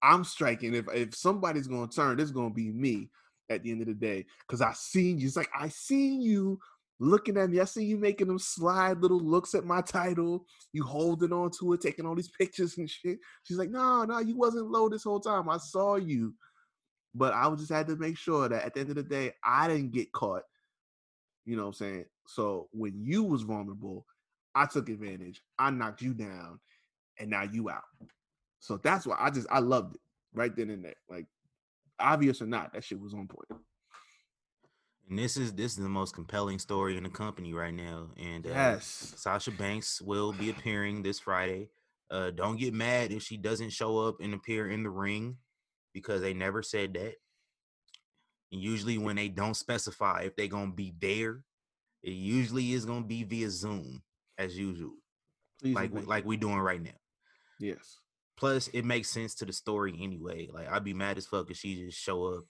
I'm 0.01 0.23
striking. 0.23 0.73
If 0.73 0.85
if 0.93 1.15
somebody's 1.15 1.67
gonna 1.67 1.87
turn, 1.87 2.19
it's 2.19 2.31
gonna 2.31 2.53
be 2.53 2.71
me 2.71 3.09
at 3.49 3.63
the 3.63 3.71
end 3.71 3.81
of 3.81 3.87
the 3.87 3.93
day. 3.93 4.25
Because 4.47 4.61
I 4.61 4.73
seen 4.73 5.19
you. 5.19 5.27
It's 5.27 5.37
like 5.37 5.51
I 5.57 5.69
seen 5.69 6.21
you." 6.21 6.59
Looking 6.99 7.37
at 7.37 7.49
me, 7.49 7.59
I 7.59 7.65
see 7.65 7.83
you 7.83 7.97
making 7.97 8.27
them 8.27 8.39
slide 8.39 9.01
little 9.01 9.19
looks 9.19 9.55
at 9.55 9.65
my 9.65 9.81
title. 9.81 10.45
You 10.71 10.83
holding 10.83 11.33
on 11.33 11.51
to 11.59 11.73
it, 11.73 11.81
taking 11.81 12.05
all 12.05 12.15
these 12.15 12.29
pictures 12.29 12.77
and 12.77 12.89
shit. 12.89 13.19
She's 13.43 13.57
like, 13.57 13.71
"No, 13.71 14.05
no, 14.05 14.19
you 14.19 14.37
wasn't 14.37 14.71
low 14.71 14.87
this 14.87 15.03
whole 15.03 15.19
time. 15.19 15.49
I 15.49 15.57
saw 15.57 15.95
you." 15.95 16.33
but 17.15 17.33
I 17.33 17.49
just 17.55 17.71
had 17.71 17.87
to 17.87 17.95
make 17.95 18.17
sure 18.17 18.49
that 18.49 18.63
at 18.63 18.73
the 18.73 18.79
end 18.79 18.89
of 18.89 18.95
the 18.95 19.03
day, 19.03 19.33
I 19.43 19.67
didn't 19.67 19.91
get 19.91 20.11
caught. 20.11 20.43
You 21.45 21.55
know 21.55 21.63
what 21.63 21.69
I'm 21.69 21.73
saying? 21.73 22.05
So 22.25 22.69
when 22.71 22.93
you 23.03 23.23
was 23.23 23.43
vulnerable, 23.43 24.05
I 24.55 24.65
took 24.65 24.89
advantage. 24.89 25.41
I 25.57 25.69
knocked 25.71 26.01
you 26.01 26.13
down, 26.13 26.59
and 27.19 27.29
now 27.29 27.43
you 27.43 27.69
out. 27.69 27.83
So 28.59 28.77
that's 28.77 29.05
why 29.05 29.17
I 29.19 29.29
just 29.29 29.47
I 29.51 29.59
loved 29.59 29.95
it 29.95 30.01
right 30.33 30.55
then 30.55 30.69
and 30.69 30.85
there. 30.85 30.95
Like 31.09 31.25
obvious 31.99 32.41
or 32.41 32.45
not, 32.45 32.73
that 32.73 32.83
shit 32.83 32.99
was 32.99 33.13
on 33.13 33.27
point. 33.27 33.61
And 35.09 35.19
this 35.19 35.37
is 35.37 35.53
this 35.53 35.73
is 35.73 35.77
the 35.83 35.89
most 35.89 36.15
compelling 36.15 36.59
story 36.59 36.97
in 36.97 37.03
the 37.03 37.09
company 37.09 37.53
right 37.53 37.73
now. 37.73 38.09
And 38.17 38.45
uh, 38.45 38.49
Yes. 38.49 39.13
Sasha 39.17 39.51
Banks 39.51 40.01
will 40.01 40.31
be 40.31 40.49
appearing 40.49 41.03
this 41.03 41.19
Friday. 41.19 41.69
Uh, 42.09 42.31
don't 42.31 42.59
get 42.59 42.73
mad 42.73 43.11
if 43.11 43.23
she 43.23 43.37
doesn't 43.37 43.71
show 43.71 43.97
up 43.97 44.17
and 44.21 44.33
appear 44.33 44.69
in 44.69 44.83
the 44.83 44.89
ring 44.89 45.37
because 45.93 46.21
they 46.21 46.33
never 46.33 46.61
said 46.61 46.93
that. 46.93 47.15
And 48.51 48.61
usually, 48.61 48.97
when 48.97 49.15
they 49.15 49.29
don't 49.29 49.55
specify 49.55 50.21
if 50.21 50.35
they're 50.35 50.47
gonna 50.47 50.71
be 50.71 50.93
there, 51.01 51.43
it 52.03 52.11
usually 52.11 52.73
is 52.73 52.85
gonna 52.85 53.05
be 53.05 53.23
via 53.23 53.49
Zoom 53.49 54.03
as 54.37 54.57
usual, 54.57 54.93
Please 55.61 55.75
like 55.75 55.93
we, 55.93 56.01
like 56.01 56.25
we 56.25 56.37
doing 56.37 56.59
right 56.59 56.81
now. 56.81 56.91
yes. 57.59 57.99
Plus, 58.35 58.67
it 58.69 58.83
makes 58.83 59.09
sense 59.11 59.35
to 59.35 59.45
the 59.45 59.53
story 59.53 59.95
anyway. 60.01 60.49
Like 60.51 60.69
I'd 60.69 60.83
be 60.83 60.93
mad 60.93 61.17
as 61.17 61.27
fuck 61.27 61.51
if 61.51 61.57
she 61.57 61.85
just 61.85 61.99
show 61.99 62.25
up 62.33 62.43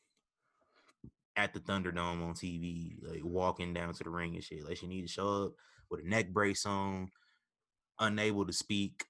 at 1.35 1.53
the 1.53 1.59
Thunderdome 1.59 2.23
on 2.23 2.33
TV, 2.33 2.95
like 3.01 3.21
walking 3.23 3.73
down 3.73 3.93
to 3.93 4.03
the 4.03 4.09
ring 4.09 4.33
and 4.35 4.43
shit. 4.43 4.65
Like 4.67 4.77
she 4.77 4.87
need 4.87 5.01
to 5.01 5.11
show 5.11 5.45
up 5.45 5.53
with 5.89 5.99
a 6.01 6.07
neck 6.07 6.29
brace 6.29 6.65
on, 6.65 7.11
unable 7.99 8.45
to 8.45 8.53
speak 8.53 9.05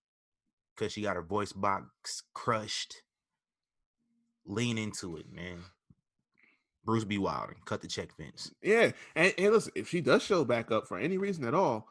because 0.76 0.92
she 0.92 1.04
got 1.04 1.16
her 1.16 1.22
voice 1.22 1.54
box 1.54 2.24
crushed. 2.34 3.04
Lean 4.46 4.78
into 4.78 5.16
it, 5.18 5.32
man. 5.32 5.60
Bruce 6.84 7.06
B. 7.06 7.18
Wilder, 7.18 7.56
cut 7.66 7.82
the 7.82 7.88
check 7.88 8.10
fence. 8.18 8.52
Yeah, 8.62 8.92
and, 9.16 9.34
and 9.38 9.54
listen, 9.54 9.72
if 9.76 9.88
she 9.88 10.02
does 10.02 10.22
show 10.22 10.44
back 10.44 10.70
up 10.70 10.88
for 10.88 10.98
any 10.98 11.18
reason 11.18 11.46
at 11.46 11.54
all, 11.54 11.88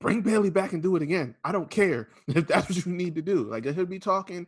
bring 0.00 0.22
Bayley 0.22 0.50
back 0.50 0.72
and 0.72 0.82
do 0.82 0.96
it 0.96 1.02
again. 1.02 1.34
I 1.44 1.52
don't 1.52 1.70
care 1.70 2.08
if 2.26 2.46
that's 2.46 2.68
what 2.68 2.84
you 2.84 2.92
need 2.92 3.14
to 3.16 3.22
do. 3.22 3.44
Like 3.44 3.64
he'll 3.64 3.86
be 3.86 3.98
talking, 3.98 4.46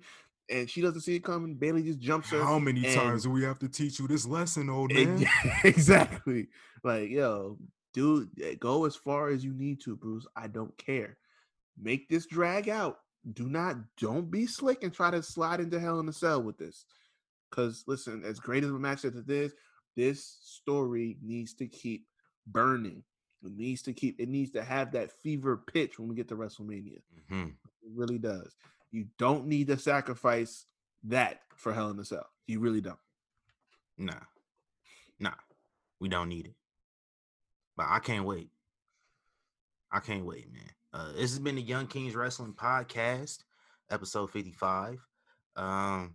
and 0.50 0.68
she 0.68 0.80
doesn't 0.80 1.02
see 1.02 1.16
it 1.16 1.24
coming. 1.24 1.54
Bayley 1.54 1.82
just 1.82 2.00
jumps 2.00 2.30
her. 2.30 2.42
How 2.42 2.58
many 2.58 2.84
and- 2.86 2.94
times 2.94 3.22
do 3.24 3.30
we 3.30 3.44
have 3.44 3.58
to 3.60 3.68
teach 3.68 3.98
you 3.98 4.08
this 4.08 4.26
lesson, 4.26 4.68
old 4.70 4.92
Ex- 4.92 5.06
man? 5.08 5.26
exactly. 5.64 6.48
Like 6.82 7.10
yo, 7.10 7.58
dude, 7.94 8.30
eh, 8.42 8.54
go 8.58 8.84
as 8.86 8.96
far 8.96 9.28
as 9.28 9.44
you 9.44 9.52
need 9.52 9.80
to, 9.82 9.96
Bruce. 9.96 10.26
I 10.36 10.48
don't 10.48 10.76
care. 10.78 11.16
Make 11.80 12.08
this 12.08 12.26
drag 12.26 12.68
out. 12.68 12.98
Do 13.34 13.48
not, 13.48 13.76
don't 13.98 14.30
be 14.30 14.46
slick 14.46 14.82
and 14.82 14.92
try 14.92 15.10
to 15.12 15.22
slide 15.22 15.60
into 15.60 15.78
Hell 15.78 16.00
in 16.00 16.08
a 16.08 16.12
Cell 16.12 16.42
with 16.42 16.58
this. 16.58 16.84
Because 17.48 17.84
listen, 17.86 18.24
as 18.24 18.40
great 18.40 18.64
as 18.64 18.70
a 18.70 18.74
match 18.74 19.04
as 19.04 19.14
it 19.14 19.30
is, 19.30 19.54
this 19.96 20.38
story 20.42 21.18
needs 21.22 21.54
to 21.54 21.66
keep 21.66 22.06
burning. 22.46 23.04
It 23.44 23.56
needs 23.56 23.82
to 23.82 23.92
keep. 23.92 24.20
It 24.20 24.28
needs 24.28 24.50
to 24.52 24.62
have 24.62 24.92
that 24.92 25.12
fever 25.22 25.56
pitch 25.56 25.98
when 25.98 26.08
we 26.08 26.14
get 26.14 26.28
to 26.28 26.36
WrestleMania. 26.36 27.00
hmm 27.28 27.48
It 27.82 27.90
really 27.94 28.18
does. 28.18 28.54
You 28.90 29.06
don't 29.18 29.46
need 29.46 29.68
to 29.68 29.78
sacrifice 29.78 30.66
that 31.04 31.40
for 31.56 31.72
Hell 31.72 31.90
in 31.90 31.98
a 31.98 32.04
Cell. 32.04 32.28
You 32.46 32.60
really 32.60 32.80
don't. 32.80 32.98
Nah, 33.98 34.14
nah, 35.18 35.34
we 36.00 36.08
don't 36.08 36.28
need 36.28 36.46
it. 36.46 36.54
But 37.76 37.86
I 37.88 37.98
can't 37.98 38.24
wait. 38.24 38.50
I 39.90 40.00
can't 40.00 40.24
wait, 40.24 40.52
man. 40.52 40.70
Uh, 40.92 41.12
this 41.12 41.30
has 41.30 41.38
been 41.38 41.56
the 41.56 41.62
Young 41.62 41.86
Kings 41.86 42.14
Wrestling 42.14 42.52
Podcast, 42.54 43.38
episode 43.90 44.30
55. 44.30 44.98
Um, 45.56 46.14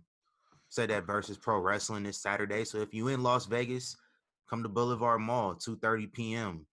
said 0.68 0.90
that 0.90 1.06
versus 1.06 1.36
pro 1.36 1.58
wrestling 1.58 2.02
this 2.04 2.18
Saturday. 2.18 2.64
So 2.64 2.78
if 2.78 2.92
you 2.92 3.08
in 3.08 3.22
Las 3.22 3.46
Vegas, 3.46 3.96
come 4.48 4.62
to 4.62 4.68
Boulevard 4.68 5.20
Mall, 5.20 5.54
2:30 5.54 6.12
p.m. 6.12 6.66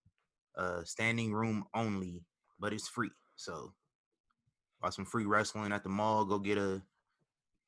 Uh, 0.56 0.82
standing 0.84 1.32
room 1.32 1.64
only, 1.74 2.22
but 2.58 2.72
it's 2.72 2.88
free. 2.88 3.10
So 3.36 3.72
watch 4.82 4.94
some 4.94 5.04
free 5.04 5.26
wrestling 5.26 5.72
at 5.72 5.82
the 5.82 5.90
mall. 5.90 6.24
Go 6.24 6.38
get 6.38 6.58
a 6.58 6.82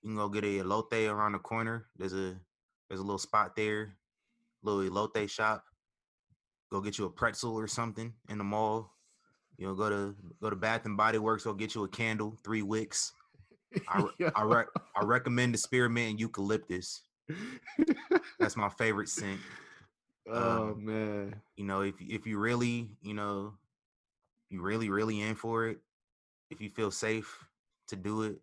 you 0.03 0.11
can 0.11 0.17
go 0.17 0.29
get 0.29 0.45
a 0.45 0.63
elote 0.63 1.11
around 1.11 1.33
the 1.33 1.39
corner. 1.39 1.87
There's 1.97 2.15
a 2.15 2.37
there's 2.89 3.01
a 3.01 3.05
little 3.05 3.19
spot 3.19 3.55
there, 3.57 3.97
little 4.63 4.89
elote 4.91 5.29
shop. 5.29 5.65
Go 6.71 6.81
get 6.81 6.99
you 6.99 7.07
a 7.07 7.11
pretzel 7.11 7.59
or 7.59 7.67
something 7.67 8.13
in 8.29 8.39
the 8.39 8.45
mall. 8.45 8.95
You 9.57 9.67
know, 9.67 9.75
go 9.75 9.91
to 9.91 10.15
go 10.41 10.51
to 10.51 10.57
Bath 10.57 10.87
and 10.87 10.97
Body 10.97 11.19
Works. 11.19 11.45
Go 11.45 11.53
get 11.53 11.75
you 11.75 11.85
a 11.85 11.89
candle, 11.89 12.37
three 12.45 12.63
wicks. 12.63 13.13
I 13.89 14.07
I, 14.35 14.43
re- 14.45 14.65
I 14.97 15.05
recommend 15.05 15.55
the 15.55 15.59
spearmint 15.59 16.11
and 16.11 16.21
eucalyptus. 16.21 17.03
That's 18.39 18.57
my 18.57 18.69
favorite 18.71 19.09
scent. 19.09 19.41
Oh 20.31 20.73
um, 20.73 20.85
man. 20.85 21.43
You 21.57 21.65
know, 21.65 21.83
if 21.83 21.95
if 22.01 22.27
you 22.27 22.39
really, 22.39 22.91
you 23.03 23.15
know, 23.15 23.55
you 24.51 24.63
really 24.63 24.91
really 24.91 25.21
in 25.21 25.35
for 25.35 25.67
it, 25.67 25.79
if 26.51 26.61
you 26.61 26.71
feel 26.71 26.91
safe 26.91 27.45
to 27.89 27.97
do 27.97 28.23
it, 28.23 28.37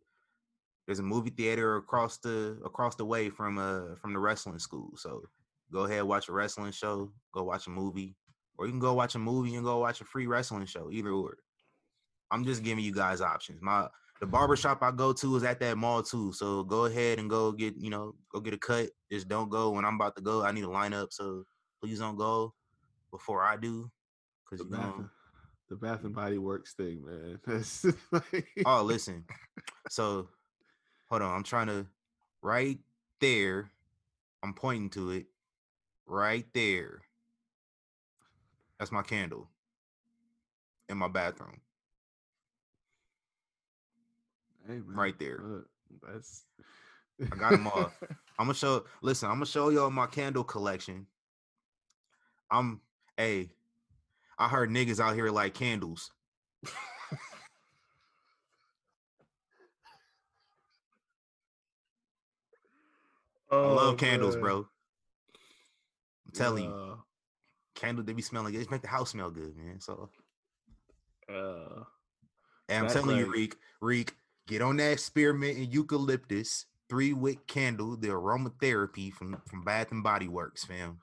there's 0.85 0.99
a 0.99 1.03
movie 1.03 1.29
theater 1.29 1.77
across 1.77 2.17
the 2.17 2.57
across 2.65 2.95
the 2.95 3.05
way 3.05 3.29
from 3.29 3.57
uh 3.57 3.95
from 4.01 4.13
the 4.13 4.19
wrestling 4.19 4.59
school. 4.59 4.91
So 4.95 5.23
go 5.71 5.85
ahead 5.85 6.03
watch 6.03 6.29
a 6.29 6.31
wrestling 6.31 6.71
show, 6.71 7.11
go 7.33 7.43
watch 7.43 7.67
a 7.67 7.71
movie, 7.71 8.15
or 8.57 8.65
you 8.65 8.71
can 8.71 8.79
go 8.79 8.93
watch 8.93 9.15
a 9.15 9.19
movie 9.19 9.55
and 9.55 9.63
go 9.63 9.79
watch 9.79 10.01
a 10.01 10.05
free 10.05 10.27
wrestling 10.27 10.65
show. 10.65 10.89
Either 10.91 11.11
or. 11.11 11.37
I'm 12.31 12.43
just 12.43 12.63
giving 12.63 12.83
you 12.83 12.91
guys 12.91 13.21
options. 13.21 13.61
My 13.61 13.87
the 14.19 14.25
barber 14.25 14.55
shop 14.55 14.79
I 14.81 14.91
go 14.91 15.13
to 15.13 15.35
is 15.35 15.43
at 15.43 15.59
that 15.59 15.77
mall 15.77 16.01
too. 16.01 16.31
So 16.33 16.63
go 16.63 16.85
ahead 16.85 17.19
and 17.19 17.29
go 17.29 17.51
get, 17.51 17.75
you 17.77 17.89
know, 17.89 18.15
go 18.31 18.39
get 18.39 18.53
a 18.53 18.57
cut. 18.57 18.89
Just 19.11 19.27
don't 19.27 19.49
go 19.49 19.71
when 19.71 19.85
I'm 19.85 19.95
about 19.95 20.15
to 20.15 20.21
go. 20.21 20.43
I 20.43 20.51
need 20.51 20.63
a 20.63 20.67
lineup. 20.67 21.07
So 21.11 21.45
please 21.85 21.99
don't 21.99 22.17
go 22.17 22.53
before 23.11 23.43
I 23.43 23.57
do. 23.57 23.89
Cause 24.49 24.59
The 24.59 24.65
you 24.65 24.71
bath, 24.71 24.79
know, 24.81 24.95
and- 24.97 25.09
the 25.69 25.75
Bath 25.75 26.03
and 26.03 26.11
mm. 26.11 26.15
Body 26.15 26.37
Works 26.37 26.73
thing, 26.73 27.03
man. 27.03 27.39
That's 27.47 27.85
like, 28.11 28.47
oh 28.65 28.83
listen. 28.83 29.23
So 29.89 30.29
hold 31.09 31.23
on. 31.23 31.33
I'm 31.35 31.43
trying 31.43 31.67
to 31.67 31.87
right 32.43 32.77
there. 33.19 33.71
I'm 34.43 34.53
pointing 34.53 34.91
to 34.91 35.09
it. 35.11 35.25
Right 36.05 36.45
there. 36.53 37.01
That's 38.77 38.91
my 38.91 39.01
candle 39.01 39.47
in 40.87 40.97
my 40.99 41.07
bathroom. 41.07 41.59
hey, 44.67 44.81
right 44.85 45.17
there. 45.17 45.39
look, 45.43 45.67
that's. 46.07 46.43
I 47.31 47.35
got 47.37 47.53
'em 47.53 47.65
all. 47.67 47.91
I'm 48.37 48.45
gonna 48.45 48.53
show. 48.53 48.85
Listen, 49.01 49.29
I'm 49.29 49.35
gonna 49.37 49.45
show 49.47 49.69
y'all 49.69 49.89
my 49.89 50.05
candle 50.05 50.43
collection. 50.43 51.07
I'm. 52.51 52.81
Hey, 53.17 53.49
I 54.37 54.47
heard 54.47 54.69
niggas 54.69 54.99
out 54.99 55.15
here 55.15 55.29
like 55.29 55.53
candles. 55.53 56.11
I 63.51 63.57
Oh, 63.57 63.73
love 63.73 63.97
candles, 63.97 64.35
man. 64.35 64.41
bro. 64.41 64.57
I'm 66.25 66.31
telling 66.33 66.63
you, 66.65 66.71
Uh, 66.71 66.95
candle 67.75 68.03
they 68.03 68.13
be 68.13 68.21
smelling 68.21 68.51
good. 68.51 68.59
Just 68.59 68.71
make 68.71 68.81
the 68.81 68.87
house 68.87 69.11
smell 69.11 69.29
good, 69.29 69.55
man. 69.55 69.79
So, 69.79 70.09
uh, 71.29 71.83
and 72.69 72.87
I'm 72.87 72.93
telling 72.93 73.17
you, 73.17 73.31
Reek, 73.31 73.55
Reek, 73.81 74.15
get 74.47 74.61
on 74.61 74.77
that 74.77 74.99
spearmint 74.99 75.57
and 75.57 75.73
eucalyptus 75.73 76.65
three 76.89 77.13
wick 77.13 77.47
candle, 77.47 77.95
the 77.95 78.09
aromatherapy 78.09 79.13
from 79.13 79.41
from 79.47 79.63
Bath 79.63 79.91
and 79.91 80.03
Body 80.03 80.27
Works, 80.27 80.65
fam. 80.65 80.99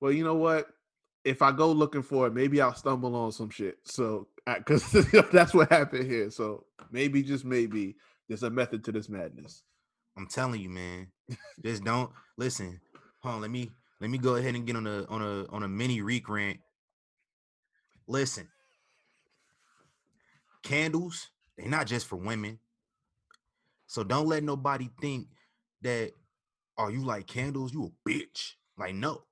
Well, 0.00 0.12
you 0.12 0.24
know 0.24 0.34
what? 0.34 0.68
If 1.24 1.42
I 1.42 1.52
go 1.52 1.72
looking 1.72 2.02
for 2.02 2.26
it, 2.26 2.34
maybe 2.34 2.60
I'll 2.60 2.74
stumble 2.74 3.14
on 3.14 3.32
some 3.32 3.50
shit. 3.50 3.78
So, 3.84 4.28
because 4.46 4.90
that's 5.32 5.52
what 5.54 5.70
happened 5.70 6.10
here. 6.10 6.30
So 6.30 6.64
maybe, 6.90 7.22
just 7.22 7.44
maybe, 7.44 7.96
there's 8.28 8.42
a 8.42 8.50
method 8.50 8.84
to 8.84 8.92
this 8.92 9.08
madness. 9.08 9.62
I'm 10.16 10.26
telling 10.26 10.60
you, 10.60 10.70
man. 10.70 11.08
Just 11.64 11.84
don't 11.84 12.10
listen. 12.36 12.80
Hold 13.22 13.36
on, 13.36 13.40
let 13.40 13.50
me 13.50 13.70
let 14.00 14.10
me 14.10 14.18
go 14.18 14.36
ahead 14.36 14.54
and 14.54 14.66
get 14.66 14.76
on 14.76 14.86
a 14.86 15.04
on 15.04 15.22
a 15.22 15.46
on 15.50 15.62
a 15.62 15.68
mini 15.68 16.00
reek 16.00 16.28
rant. 16.28 16.58
Listen, 18.08 18.48
candles, 20.62 21.28
they're 21.56 21.68
not 21.68 21.86
just 21.86 22.06
for 22.06 22.16
women. 22.16 22.58
So 23.86 24.02
don't 24.02 24.26
let 24.26 24.42
nobody 24.42 24.90
think 25.00 25.28
that 25.82 26.12
oh, 26.76 26.88
you 26.88 27.04
like 27.04 27.26
candles, 27.26 27.72
you 27.72 27.84
a 27.84 28.08
bitch. 28.08 28.52
Like, 28.78 28.94
no. 28.94 29.22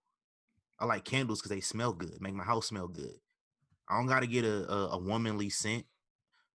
I 0.79 0.85
like 0.85 1.05
candles 1.05 1.41
because 1.41 1.51
they 1.51 1.61
smell 1.61 1.93
good, 1.93 2.21
make 2.21 2.35
my 2.35 2.45
house 2.45 2.69
smell 2.69 2.89
good. 2.89 3.15
I 3.89 3.97
don't 3.97 4.07
gotta 4.07 4.27
get 4.27 4.45
a, 4.45 4.71
a, 4.71 4.89
a 4.93 4.99
womanly 4.99 5.49
scent. 5.51 5.85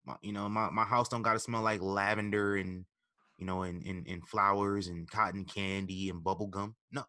My, 0.05 0.15
you 0.21 0.33
know, 0.33 0.49
my, 0.49 0.69
my 0.69 0.83
house 0.83 1.09
don't 1.09 1.21
gotta 1.21 1.39
smell 1.39 1.61
like 1.61 1.81
lavender 1.81 2.55
and 2.55 2.85
you 3.41 3.47
know, 3.47 3.63
and, 3.63 3.83
and, 3.83 4.07
and 4.07 4.25
flowers 4.27 4.87
and 4.87 5.09
cotton 5.09 5.45
candy 5.45 6.09
and 6.09 6.23
bubble 6.23 6.45
gum. 6.45 6.75
No. 6.91 7.03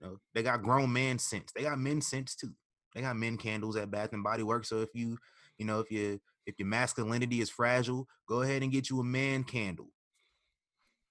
You 0.00 0.06
know, 0.06 0.16
they 0.34 0.42
got 0.42 0.62
grown 0.62 0.90
man 0.90 1.18
scents. 1.18 1.52
They 1.52 1.62
got 1.62 1.78
men 1.78 2.00
scents 2.00 2.34
too. 2.34 2.54
They 2.94 3.02
got 3.02 3.16
men 3.16 3.36
candles 3.36 3.76
at 3.76 3.90
Bath 3.90 4.14
and 4.14 4.24
Body 4.24 4.42
Works. 4.42 4.70
So 4.70 4.80
if 4.80 4.88
you, 4.94 5.18
you 5.58 5.66
know, 5.66 5.80
if 5.80 5.90
you 5.90 6.18
if 6.46 6.58
your 6.58 6.66
masculinity 6.66 7.42
is 7.42 7.50
fragile, 7.50 8.08
go 8.26 8.40
ahead 8.40 8.62
and 8.62 8.72
get 8.72 8.88
you 8.88 9.00
a 9.00 9.04
man 9.04 9.44
candle. 9.44 9.88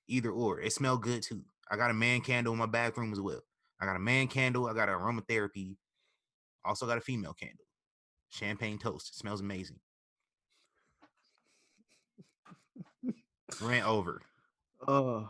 Either 0.08 0.32
or. 0.32 0.60
It 0.60 0.74
smell 0.74 0.98
good 0.98 1.22
too. 1.22 1.44
I 1.70 1.78
got 1.78 1.92
a 1.92 1.94
man 1.94 2.22
candle 2.22 2.54
in 2.54 2.60
my 2.60 2.66
bathroom 2.66 3.14
as 3.14 3.22
well. 3.22 3.42
I 3.82 3.86
got 3.86 3.96
a 3.96 4.00
man 4.00 4.28
candle. 4.28 4.68
I 4.68 4.74
got 4.74 4.90
an 4.90 4.96
aromatherapy. 4.96 5.76
Also 6.64 6.86
got 6.86 6.98
a 6.98 7.02
female 7.02 7.34
candle. 7.34 7.66
Champagne 8.30 8.78
toast. 8.78 9.10
It 9.10 9.16
smells 9.16 9.42
amazing. 9.42 9.80
Rant 13.62 13.86
over. 13.88 14.22
Oh, 14.88 15.30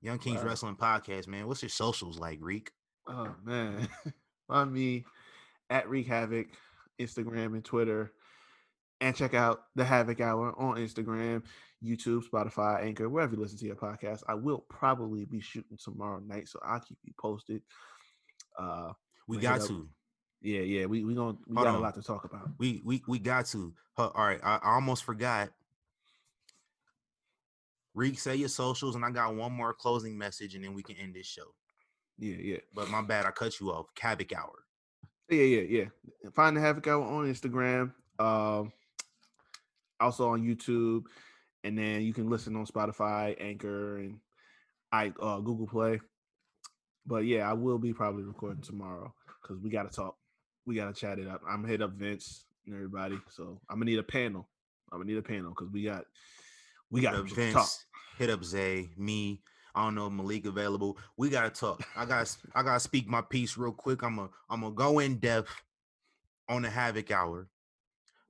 Young 0.00 0.18
Kings 0.18 0.40
Wow. 0.42 0.46
Wrestling 0.48 0.76
Podcast, 0.76 1.26
man. 1.26 1.46
What's 1.46 1.62
your 1.62 1.68
socials 1.68 2.18
like, 2.18 2.38
Reek? 2.40 2.70
Oh 3.06 3.34
man, 3.44 3.88
find 4.48 4.72
me 4.72 5.04
at 5.70 5.88
Reek 5.88 6.06
Havoc, 6.06 6.46
Instagram 7.00 7.54
and 7.54 7.64
Twitter, 7.64 8.12
and 9.00 9.16
check 9.16 9.34
out 9.34 9.62
the 9.74 9.84
Havoc 9.84 10.20
Hour 10.20 10.54
on 10.58 10.76
Instagram, 10.76 11.42
YouTube, 11.84 12.24
Spotify, 12.28 12.82
Anchor, 12.82 13.08
wherever 13.08 13.34
you 13.34 13.40
listen 13.40 13.58
to 13.58 13.66
your 13.66 13.76
podcast. 13.76 14.22
I 14.28 14.34
will 14.34 14.64
probably 14.68 15.24
be 15.24 15.40
shooting 15.40 15.78
tomorrow 15.82 16.20
night, 16.20 16.48
so 16.48 16.58
I'll 16.64 16.80
keep 16.80 16.98
you 17.04 17.12
posted. 17.20 17.62
Uh, 18.58 18.92
We 19.28 19.38
got 19.38 19.60
up- 19.60 19.68
to. 19.68 19.88
yeah, 20.40 20.60
yeah, 20.60 20.86
we 20.86 21.04
we 21.04 21.14
gonna 21.14 21.38
we 21.46 21.54
Hold 21.54 21.66
got 21.66 21.74
on. 21.74 21.80
a 21.80 21.82
lot 21.82 21.94
to 21.94 22.02
talk 22.02 22.24
about. 22.24 22.48
We 22.58 22.80
we 22.84 23.02
we 23.06 23.18
got 23.18 23.46
to. 23.46 23.72
All 23.96 24.12
right, 24.16 24.40
I, 24.42 24.56
I 24.56 24.74
almost 24.74 25.04
forgot. 25.04 25.50
Reek, 27.94 28.18
say 28.18 28.36
your 28.36 28.48
socials, 28.48 28.94
and 28.94 29.04
I 29.04 29.10
got 29.10 29.34
one 29.34 29.52
more 29.52 29.72
closing 29.74 30.16
message, 30.16 30.54
and 30.54 30.64
then 30.64 30.74
we 30.74 30.82
can 30.82 30.96
end 30.96 31.14
this 31.14 31.26
show. 31.26 31.54
Yeah, 32.18 32.36
yeah. 32.40 32.58
But 32.74 32.90
my 32.90 33.02
bad, 33.02 33.26
I 33.26 33.30
cut 33.30 33.58
you 33.60 33.70
off. 33.70 33.86
Havoc 33.98 34.32
hour. 34.32 34.64
Yeah, 35.28 35.42
yeah, 35.42 35.60
yeah. 36.22 36.30
Find 36.34 36.56
the 36.56 36.60
Havoc 36.60 36.86
Hour 36.86 37.02
on 37.04 37.26
Instagram, 37.26 37.92
um, 38.18 38.72
also 40.00 40.28
on 40.30 40.42
YouTube, 40.42 41.02
and 41.64 41.76
then 41.78 42.02
you 42.02 42.12
can 42.12 42.28
listen 42.30 42.56
on 42.56 42.66
Spotify, 42.66 43.36
Anchor, 43.40 43.98
and 43.98 44.18
I 44.92 45.12
uh, 45.20 45.38
Google 45.40 45.66
Play. 45.66 46.00
But 47.06 47.24
yeah, 47.24 47.48
I 47.48 47.54
will 47.54 47.78
be 47.78 47.92
probably 47.92 48.22
recording 48.24 48.62
tomorrow 48.62 49.14
because 49.42 49.58
we 49.62 49.70
got 49.70 49.90
to 49.90 49.94
talk. 49.94 50.16
We 50.66 50.74
got 50.74 50.94
to 50.94 51.00
chat 51.00 51.18
it 51.18 51.26
up. 51.28 51.40
I'm 51.48 51.62
gonna 51.62 51.68
hit 51.68 51.82
up 51.82 51.92
Vince 51.92 52.44
and 52.66 52.74
everybody, 52.74 53.18
so 53.30 53.60
I'm 53.70 53.76
gonna 53.76 53.90
need 53.90 53.98
a 53.98 54.02
panel. 54.02 54.48
I'm 54.92 54.98
gonna 54.98 55.10
need 55.10 55.18
a 55.18 55.22
panel 55.22 55.50
because 55.50 55.72
we 55.72 55.84
got 55.84 56.04
we 56.90 57.00
got 57.00 57.14
Hit 57.14 57.20
up 57.20 57.28
to 57.28 57.34
Vince, 57.34 57.52
talk. 57.54 57.70
hit 58.18 58.30
up 58.30 58.44
Zay, 58.44 58.88
me. 58.96 59.40
I 59.74 59.84
don't 59.84 59.94
know 59.94 60.10
Malik 60.10 60.44
available. 60.46 60.98
We 61.16 61.30
gotta 61.30 61.50
talk. 61.50 61.82
I 61.96 62.04
got 62.04 62.34
I 62.54 62.62
gotta 62.62 62.80
speak 62.80 63.06
my 63.06 63.22
piece 63.22 63.56
real 63.56 63.72
quick. 63.72 64.02
I'm 64.02 64.18
a 64.18 64.28
I'm 64.50 64.60
gonna 64.60 64.74
go 64.74 64.98
in 64.98 65.16
depth 65.18 65.50
on 66.48 66.62
the 66.62 66.70
Havoc 66.70 67.10
Hour. 67.10 67.48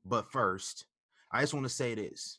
But 0.05 0.31
first, 0.31 0.85
I 1.33 1.41
just 1.41 1.55
want 1.55 1.65
to 1.65 1.71
say 1.71 1.95
this. 1.95 2.39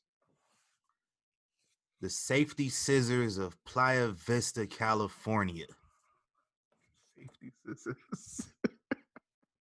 The 2.01 2.09
safety 2.09 2.69
scissors 2.69 3.37
of 3.37 3.61
Playa 3.65 4.09
Vista, 4.09 4.65
California. 4.67 5.65
Safety 7.17 7.51
scissors. 7.65 8.53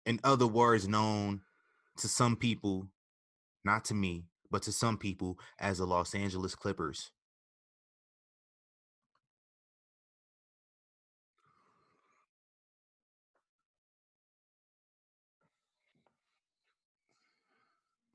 in 0.06 0.20
other 0.23 0.47
words, 0.47 0.86
known 0.86 1.40
to 1.97 2.09
some 2.09 2.36
people, 2.36 2.89
not 3.65 3.85
to 3.86 3.94
me, 3.94 4.27
but 4.51 4.62
to 4.62 4.73
some 4.73 4.98
people 4.98 5.39
as 5.59 5.78
the 5.78 5.86
Los 5.86 6.15
Angeles 6.15 6.55
Clippers. 6.55 7.10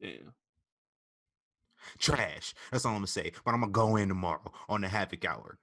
Damn. 0.01 0.32
Trash. 2.03 2.53
That's 2.69 2.85
all 2.85 2.91
I'm 2.91 2.97
gonna 2.97 3.07
say. 3.07 3.31
But 3.45 3.53
I'm 3.53 3.61
gonna 3.61 3.71
go 3.71 3.95
in 3.95 4.09
tomorrow 4.09 4.51
on 4.67 4.81
the 4.81 4.89
Havoc 4.89 5.23
Hour. 5.23 5.57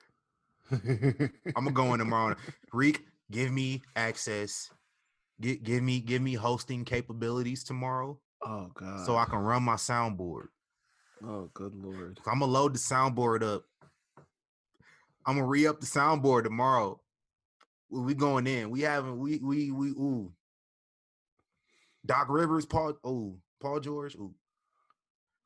I'm 0.72 1.30
gonna 1.54 1.70
go 1.72 1.92
in 1.92 1.98
tomorrow. 1.98 2.34
Reek, 2.72 3.04
give 3.30 3.52
me 3.52 3.82
access. 3.94 4.70
Give, 5.38 5.62
give 5.62 5.82
me 5.82 6.00
give 6.00 6.22
me 6.22 6.32
hosting 6.32 6.86
capabilities 6.86 7.62
tomorrow 7.62 8.18
oh 8.42 8.70
god. 8.72 9.04
so 9.04 9.16
I 9.16 9.26
can 9.26 9.40
run 9.40 9.62
my 9.62 9.74
soundboard. 9.74 10.46
Oh 11.22 11.50
good 11.52 11.74
lord. 11.74 12.18
I'm 12.26 12.40
gonna 12.40 12.50
load 12.50 12.74
the 12.74 12.78
soundboard 12.78 13.42
up. 13.42 13.64
I'm 15.26 15.36
gonna 15.36 15.46
re 15.46 15.66
up 15.66 15.80
the 15.80 15.86
soundboard 15.86 16.44
tomorrow. 16.44 17.00
We 17.90 18.00
we 18.00 18.14
going 18.14 18.46
in. 18.46 18.70
We 18.70 18.80
haven't. 18.80 19.18
We 19.18 19.38
we 19.38 19.70
we. 19.72 19.88
Ooh. 19.88 20.32
Doc 22.06 22.28
Rivers, 22.30 22.64
Paul. 22.64 22.94
Oh, 23.04 23.36
Paul 23.60 23.80
George. 23.80 24.14
Ooh. 24.14 24.34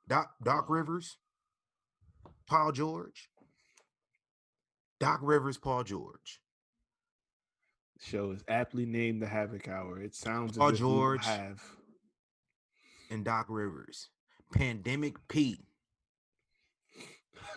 Doc 0.09 0.31
Doc 0.43 0.67
Rivers, 0.69 1.17
Paul 2.47 2.73
George. 2.73 3.31
Doc 5.01 5.21
Rivers, 5.23 5.59
Paul 5.59 5.85
George. 5.85 6.41
show 8.01 8.31
is 8.31 8.43
aptly 8.49 8.87
named 8.87 9.21
the 9.23 9.27
Havoc 9.27 9.69
Hour. 9.69 10.01
It 10.01 10.15
sounds 10.15 10.57
Paul 10.57 10.69
as 10.69 10.75
if 10.75 10.79
George. 10.79 11.27
have 11.27 11.63
and 13.11 13.25
Doc 13.25 13.47
Rivers. 13.49 14.09
Pandemic 14.53 15.17
Pete. 15.29 15.65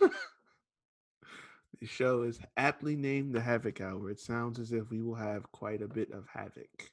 the 0.00 1.86
show 1.86 2.22
is 2.22 2.40
aptly 2.56 2.96
named 2.96 3.34
the 3.34 3.40
Havoc 3.40 3.80
Hour. 3.80 4.10
It 4.10 4.20
sounds 4.20 4.58
as 4.58 4.72
if 4.72 4.90
we 4.90 5.00
will 5.00 5.14
have 5.14 5.50
quite 5.52 5.82
a 5.82 5.88
bit 5.88 6.10
of 6.12 6.26
havoc 6.32 6.90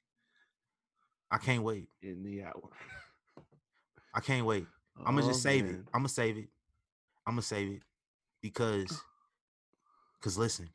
I 1.32 1.38
can't 1.38 1.64
wait. 1.64 1.90
in 2.02 2.24
the 2.24 2.44
hour. 2.44 2.70
I 4.14 4.20
can't 4.20 4.46
wait. 4.46 4.68
I'm 5.04 5.16
gonna 5.16 5.28
just 5.28 5.42
save 5.42 5.66
it. 5.66 5.78
I'm 5.94 6.02
gonna 6.02 6.10
save 6.10 6.38
it. 6.38 6.48
I'm 7.28 7.34
gonna 7.34 7.42
save 7.42 7.72
it 7.72 7.82
because, 8.42 9.02
because 10.20 10.38
listen, 10.38 10.70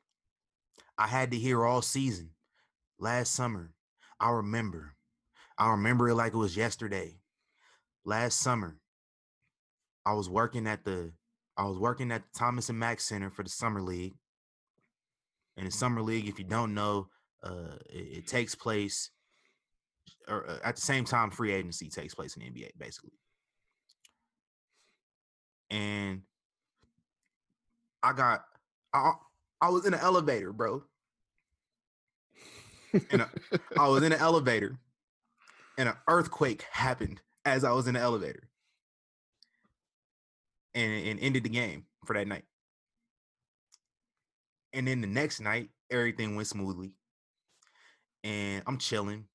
I 0.99 1.07
had 1.07 1.31
to 1.31 1.39
hear 1.39 1.65
all 1.65 1.83
season 1.83 2.31
last 2.99 3.33
summer. 3.33 3.73
I 4.19 4.31
remember, 4.31 4.95
I 5.57 5.71
remember 5.71 6.09
it 6.09 6.15
like 6.15 6.35
it 6.35 6.39
was 6.39 6.57
yesterday. 6.57 7.17
Last 8.05 8.39
summer, 8.39 8.79
I 10.05 10.13
was 10.15 10.29
working 10.29 10.67
at 10.67 10.85
the, 10.85 11.13
I 11.57 11.65
was 11.65 11.79
working 11.79 12.11
at 12.13 12.23
the 12.23 12.39
Thomas 12.39 12.69
and 12.69 12.79
Mack 12.79 13.01
Center 13.01 13.31
for 13.31 13.43
the 13.43 13.51
summer 13.51 13.81
league. 13.81 14.15
And 15.57 15.67
the 15.67 15.71
summer 15.71 16.03
league, 16.03 16.29
if 16.29 16.39
you 16.39 16.45
don't 16.45 16.75
know, 16.75 17.09
uh, 17.43 17.77
it, 17.89 18.19
it 18.19 18.27
takes 18.27 18.55
place, 18.55 19.11
or 20.29 20.49
uh, 20.49 20.59
at 20.65 20.77
the 20.77 20.83
same 20.83 21.05
time, 21.05 21.31
free 21.31 21.53
agency 21.53 21.89
takes 21.89 22.15
place 22.15 22.37
in 22.37 22.43
the 22.43 22.51
NBA, 22.51 22.71
basically 22.79 23.13
and 25.71 26.23
I 28.03 28.13
got 28.13 28.45
I 28.93 29.13
I 29.61 29.69
was 29.71 29.87
in 29.87 29.95
an 29.95 30.01
elevator, 30.01 30.53
bro. 30.53 30.83
and 33.11 33.25
I 33.79 33.89
was 33.89 34.03
in 34.03 34.13
an 34.13 34.19
elevator, 34.19 34.79
and 35.79 35.89
an 35.89 35.97
earthquake 36.09 36.65
happened 36.71 37.21
as 37.45 37.65
I 37.65 37.73
was 37.73 37.87
in 37.87 37.95
the 37.95 38.01
elevator, 38.01 38.49
and 40.75 41.09
and 41.09 41.21
ended 41.21 41.45
the 41.45 41.51
game 41.51 41.87
for 42.05 42.15
that 42.15 42.27
night. 42.27 42.45
And 44.73 44.87
then 44.87 45.01
the 45.01 45.07
next 45.07 45.41
night, 45.41 45.71
everything 45.91 46.37
went 46.37 46.49
smoothly, 46.49 46.93
and 48.25 48.63
I'm 48.67 48.79
chilling. 48.79 49.27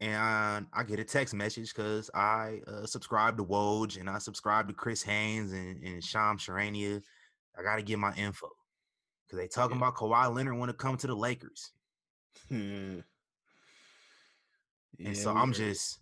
And 0.00 0.66
I 0.74 0.82
get 0.82 1.00
a 1.00 1.04
text 1.04 1.32
message 1.34 1.74
because 1.74 2.10
I 2.14 2.60
uh, 2.66 2.84
subscribe 2.84 3.38
to 3.38 3.44
Woj 3.44 3.98
and 3.98 4.10
I 4.10 4.18
subscribe 4.18 4.68
to 4.68 4.74
Chris 4.74 5.02
Haynes 5.02 5.52
and, 5.52 5.82
and 5.82 6.04
Shams 6.04 6.44
Charania. 6.46 7.02
I 7.58 7.62
got 7.62 7.76
to 7.76 7.82
get 7.82 7.98
my 7.98 8.12
info 8.14 8.48
because 9.26 9.38
they 9.38 9.48
talking 9.48 9.78
Yeah. 9.78 9.84
about 9.88 9.96
Kawhi 9.96 10.34
Leonard 10.34 10.58
want 10.58 10.68
to 10.70 10.76
come 10.76 10.96
to 10.98 11.06
the 11.06 11.14
Lakers. 11.16 11.72
yeah, 12.50 13.00
And 15.04 15.16
so 15.16 15.32
I'm 15.34 15.52
just 15.52 16.00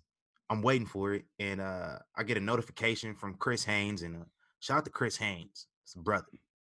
I'm 0.51 0.61
waiting 0.63 0.87
for 0.87 1.15
it, 1.15 1.25
and 1.39 1.61
uh, 1.61 1.99
I 2.17 2.23
get 2.25 2.37
a 2.37 2.41
notification 2.41 3.15
from 3.15 3.35
Chris 3.35 3.65
Haynes, 3.65 4.03
and 4.03 4.17
uh, 4.17 4.25
shout 4.61 4.79
out 4.79 4.85
to 4.85 4.91
Chris 4.91 5.17
Haynes, 5.17 5.69
it's 5.85 5.95
a 5.95 5.99
brother, 6.01 6.27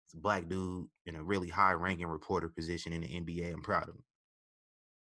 it's 0.06 0.14
a 0.14 0.18
black 0.18 0.48
dude 0.48 0.88
in 1.06 1.16
a 1.16 1.24
really 1.24 1.50
high 1.50 1.74
ranking 1.74 2.08
reporter 2.08 2.48
position 2.48 2.94
in 2.94 3.02
the 3.02 3.08
NBA. 3.08 3.54
I'm 3.54 3.62
proud 3.62 3.90
of 3.90 3.96
him. 3.96 4.04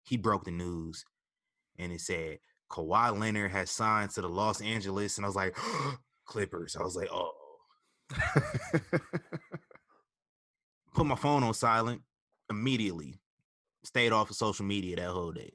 He 0.05 0.17
broke 0.17 0.45
the 0.45 0.51
news, 0.51 1.05
and 1.81 1.93
it 1.93 2.01
said 2.01 2.39
Kawhi 2.71 3.19
Leonard 3.19 3.51
has 3.51 3.71
signed 3.71 4.11
to 4.11 4.21
the 4.21 4.29
Los 4.29 4.61
Angeles, 4.61 5.17
and 5.17 5.25
I 5.25 5.29
was 5.29 5.37
like, 5.37 5.57
Clippers. 6.27 6.77
I 6.77 6.83
was 6.83 6.95
like, 6.95 7.09
oh, 7.13 7.33
put 10.95 11.07
my 11.07 11.17
phone 11.17 11.43
on 11.43 11.55
silent 11.55 12.03
immediately. 12.49 13.21
Stayed 13.83 14.13
off 14.13 14.31
of 14.31 14.37
social 14.37 14.65
media 14.65 14.97
that 14.97 15.09
whole 15.09 15.33
day. 15.33 15.53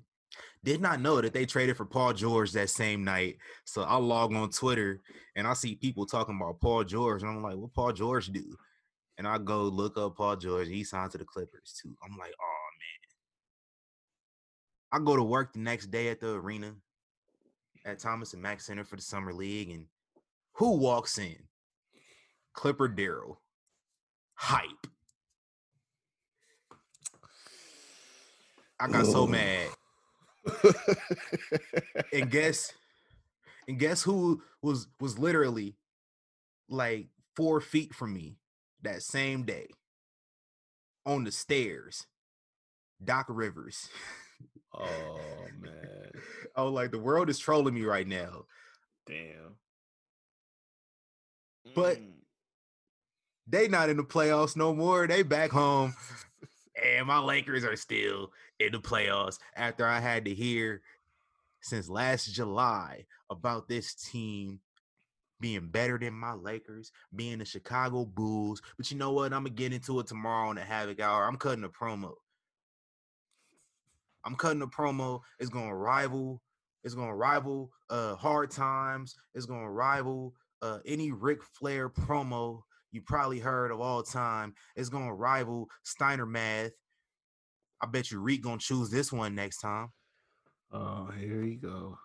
Did 0.64 0.81
not 0.81 0.99
know 0.99 1.22
that 1.22 1.31
they 1.31 1.45
traded 1.45 1.77
for 1.77 1.85
Paul 1.85 2.14
George 2.14 2.52
that 2.53 2.69
same 2.69 3.03
night. 3.03 3.38
So 3.65 3.84
I 3.84 3.97
log 3.97 4.34
on 4.34 4.49
Twitter 4.49 4.99
and 5.35 5.47
I 5.47 5.53
see 5.53 5.76
people 5.76 6.07
talking 6.07 6.35
about 6.35 6.60
Paul 6.60 6.84
George. 6.84 7.22
And 7.22 7.31
I'm 7.31 7.43
like, 7.43 7.56
what 7.56 7.73
Paul 7.73 7.93
George 7.93 8.27
do? 8.27 8.43
And 9.18 9.27
I 9.27 9.38
go 9.38 9.64
look 9.64 9.97
up 9.97 10.18
Paul 10.18 10.35
George. 10.38 10.68
He 10.68 10.84
signed 10.84 11.11
to 11.11 11.19
the 11.19 11.23
Clippers 11.23 11.80
too. 11.81 11.95
I'm 12.03 12.18
like, 12.18 12.34
oh. 12.41 12.55
I 14.95 14.99
go 14.99 15.17
to 15.17 15.23
work 15.23 15.51
the 15.51 15.59
next 15.59 15.88
day 15.88 16.07
at 16.07 16.22
the 16.22 16.35
arena 16.35 16.72
at 17.84 17.99
Thomas 17.99 18.31
and 18.31 18.41
Mack 18.41 18.61
Center 18.61 18.85
for 18.85 18.95
the 18.95 19.01
Summer 19.01 19.34
League. 19.34 19.69
And 19.69 19.88
who 20.53 20.77
walks 20.77 21.17
in? 21.17 21.35
Clipper 22.53 22.88
Darrell. 22.88 23.41
Hype. 24.35 24.88
I 28.80 28.88
got 28.88 29.05
so 29.05 29.27
mad. 29.27 29.67
and 32.13 32.31
guess 32.31 32.72
and 33.67 33.77
guess 33.77 34.01
who 34.01 34.41
was 34.61 34.88
was 35.01 35.19
literally 35.19 35.76
like 36.69 37.07
four 37.35 37.59
feet 37.59 37.93
from 37.93 38.13
me 38.13 38.38
that 38.84 39.03
same 39.03 39.43
day 39.43 39.67
on 41.05 41.26
the 41.26 41.34
stairs 41.34 42.07
Doc 43.03 43.26
Rivers. 43.27 43.89
Oh 44.77 45.19
man. 45.60 46.11
I 46.56 46.64
was 46.64 46.73
like, 46.73 46.91
the 46.91 46.99
world 46.99 47.30
is 47.30 47.39
trolling 47.39 47.73
me 47.73 47.84
right 47.84 48.07
now. 48.07 48.45
Damn. 49.07 49.56
But- 51.76 51.97
Mm. 51.97 52.11
They 53.47 53.68
not 53.68 53.89
in 53.89 53.97
the 53.97 54.03
playoffs 54.03 54.56
no 54.56 54.73
more. 54.73 55.06
They 55.06 55.22
back 55.22 55.52
home. 55.52 55.93
and 56.84 57.06
my 57.06 57.19
Lakers 57.19 57.64
are 57.64 57.76
still 57.76 58.31
in 58.60 58.72
the 58.72 58.80
playoffs 58.80 59.38
after 59.56 59.85
I 59.85 59.99
had 59.99 60.26
to 60.26 60.34
hear 60.34 60.81
since 61.61 61.88
last 61.88 62.26
July 62.34 63.06
about 63.30 63.68
this 63.68 63.93
team 63.93 64.61
being 65.39 65.68
better 65.68 65.99
than 65.99 66.14
my 66.15 66.34
Lakers, 66.34 66.91
being 67.15 67.38
the 67.38 67.45
Chicago 67.45 68.03
Bulls. 68.06 68.64
But 68.77 68.89
you 68.89 68.97
know 68.97 69.11
what? 69.11 69.31
I'm 69.31 69.43
gonna 69.43 69.52
get 69.52 69.73
into 69.73 69.99
it 69.99 70.07
tomorrow 70.07 70.49
on 70.49 70.56
the 70.56 70.61
Havoc 70.64 70.99
Hour. 70.99 71.27
I'm 71.27 71.38
cutting 71.38 71.65
a 71.65 71.69
promo. 71.69 72.14
I'm 74.26 74.35
cutting 74.35 74.61
a 74.61 74.68
promo. 74.68 75.22
It's 75.39 75.49
gonna 75.49 75.76
rival. 75.76 76.41
It's 76.84 76.95
gonna 76.95 77.15
rival 77.15 77.72
uh 77.89 78.15
hard 78.15 78.52
times. 78.52 79.15
It's 79.34 79.45
gonna 79.45 79.72
rival 79.72 80.34
uh 80.61 80.80
any 80.85 81.11
Ric 81.11 81.43
Flair 81.43 81.89
promo 81.89 82.61
you 82.95 83.02
probably 83.02 83.39
heard 83.39 83.72
of 83.72 83.81
all 83.81 84.02
time. 84.03 84.53
It's 84.77 84.88
gonna 84.88 85.14
rival 85.14 85.69
Steiner 85.84 86.26
Math. 86.26 86.72
I 87.81 87.88
bet 87.88 88.10
you 88.10 88.22
Reek 88.22 88.41
gonna 88.41 88.57
choose 88.57 88.89
this 88.89 89.11
one 89.11 89.35
next 89.35 89.57
time. 89.57 89.89
Oh, 90.72 91.10
here 91.19 91.43
you 91.43 91.57
go. 91.57 91.97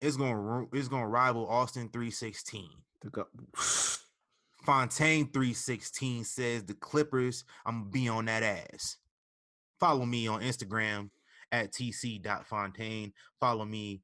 It's 0.00 0.16
gonna 0.16 0.64
it's 0.72 0.88
gonna 0.88 1.06
rival 1.06 1.46
Austin 1.46 1.90
316. 1.92 2.70
Go- 3.12 3.26
Fontaine 4.64 5.30
316 5.32 6.24
says 6.24 6.64
the 6.64 6.74
Clippers, 6.74 7.44
I'm 7.66 7.80
gonna 7.80 7.90
be 7.90 8.08
on 8.08 8.24
that 8.24 8.42
ass. 8.42 8.96
Follow 9.78 10.06
me 10.06 10.26
on 10.28 10.40
Instagram 10.40 11.10
at 11.52 11.72
tc.fontaine. 11.72 13.12
Follow 13.40 13.64
me 13.64 14.02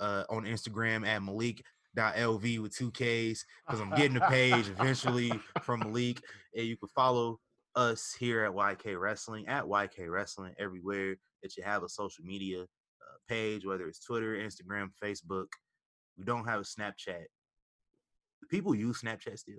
uh, 0.00 0.24
on 0.28 0.44
Instagram 0.44 1.06
at 1.06 1.22
malik.lv 1.22 2.58
with 2.60 2.76
two 2.76 2.90
Ks 2.90 3.44
because 3.66 3.80
I'm 3.80 3.90
getting 3.90 4.16
a 4.16 4.28
page 4.28 4.68
eventually 4.68 5.32
from 5.62 5.80
Malik. 5.80 6.20
And 6.56 6.66
you 6.66 6.76
can 6.76 6.88
follow 6.88 7.38
us 7.76 8.14
here 8.18 8.44
at 8.44 8.52
YK 8.52 9.00
Wrestling, 9.00 9.48
at 9.48 9.64
YK 9.64 10.08
Wrestling, 10.08 10.54
everywhere 10.58 11.16
that 11.42 11.56
you 11.56 11.62
have 11.62 11.82
a 11.82 11.88
social 11.88 12.24
media 12.24 12.62
uh, 12.62 13.16
page, 13.28 13.66
whether 13.66 13.86
it's 13.86 14.04
Twitter, 14.04 14.36
Instagram, 14.36 14.88
Facebook. 15.02 15.46
We 16.16 16.24
don't 16.24 16.46
have 16.46 16.60
a 16.60 16.64
Snapchat. 16.64 17.24
People 18.50 18.74
use 18.74 19.02
Snapchat 19.02 19.38
still. 19.38 19.56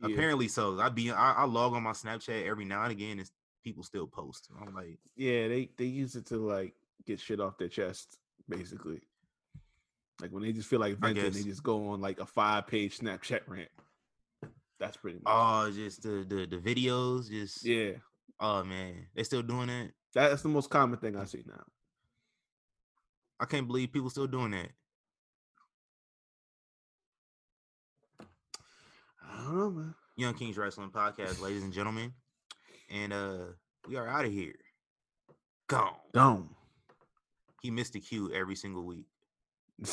Yeah. 0.00 0.14
Apparently 0.14 0.46
so. 0.46 0.78
I 0.78 0.88
be 0.90 1.10
I, 1.10 1.32
I 1.32 1.44
log 1.44 1.72
on 1.72 1.82
my 1.82 1.90
Snapchat 1.90 2.46
every 2.46 2.64
now 2.64 2.82
and 2.82 2.92
again, 2.92 3.18
and 3.18 3.30
people 3.68 3.84
still 3.84 4.06
post. 4.06 4.48
I'm 4.60 4.74
like, 4.74 4.98
Yeah, 5.14 5.46
they 5.48 5.68
they 5.76 5.84
use 5.84 6.16
it 6.16 6.24
to 6.26 6.36
like 6.38 6.74
get 7.06 7.20
shit 7.20 7.38
off 7.38 7.58
their 7.58 7.68
chest, 7.68 8.18
basically. 8.48 9.00
Like 10.22 10.30
when 10.30 10.42
they 10.42 10.52
just 10.52 10.68
feel 10.68 10.80
like 10.80 10.96
venting, 10.96 11.30
they 11.30 11.42
just 11.42 11.62
go 11.62 11.90
on 11.90 12.00
like 12.00 12.18
a 12.18 12.24
five 12.26 12.66
page 12.66 12.98
Snapchat 12.98 13.40
rant. 13.46 13.68
That's 14.80 14.96
pretty 14.96 15.18
much. 15.18 15.26
oh, 15.26 15.70
just 15.70 16.02
the 16.02 16.24
the, 16.26 16.46
the 16.46 16.56
videos, 16.56 17.28
just 17.28 17.62
yeah, 17.64 17.92
Oh 18.40 18.64
man, 18.64 19.06
they 19.14 19.22
still 19.22 19.42
doing 19.42 19.66
that. 19.66 19.90
that's 20.14 20.42
the 20.42 20.48
most 20.48 20.70
common 20.70 20.98
thing 20.98 21.14
I 21.14 21.24
see 21.24 21.44
now. 21.46 21.62
I 23.38 23.44
can't 23.44 23.66
believe 23.66 23.92
people 23.92 24.08
still 24.10 24.26
doing 24.26 24.52
that. 24.52 24.70
I 29.22 29.44
don't 29.44 29.58
know, 29.58 29.70
man. 29.70 29.94
Young 30.16 30.34
Kings 30.34 30.56
Wrestling 30.56 30.90
Podcast, 30.90 31.40
ladies 31.40 31.62
and 31.62 31.72
gentlemen, 31.72 32.12
and 32.90 33.12
uh 33.12 33.38
we 33.86 33.96
are 33.96 34.08
out 34.08 34.24
of 34.24 34.32
here. 34.32 34.54
Gone. 35.68 35.94
Gone. 36.12 36.48
He 37.62 37.70
missed 37.70 37.92
the 37.92 38.00
cue 38.00 38.32
every 38.32 38.56
single 38.56 38.84
week. 38.84 39.06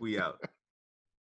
We 0.00 0.18
out. 0.18 0.40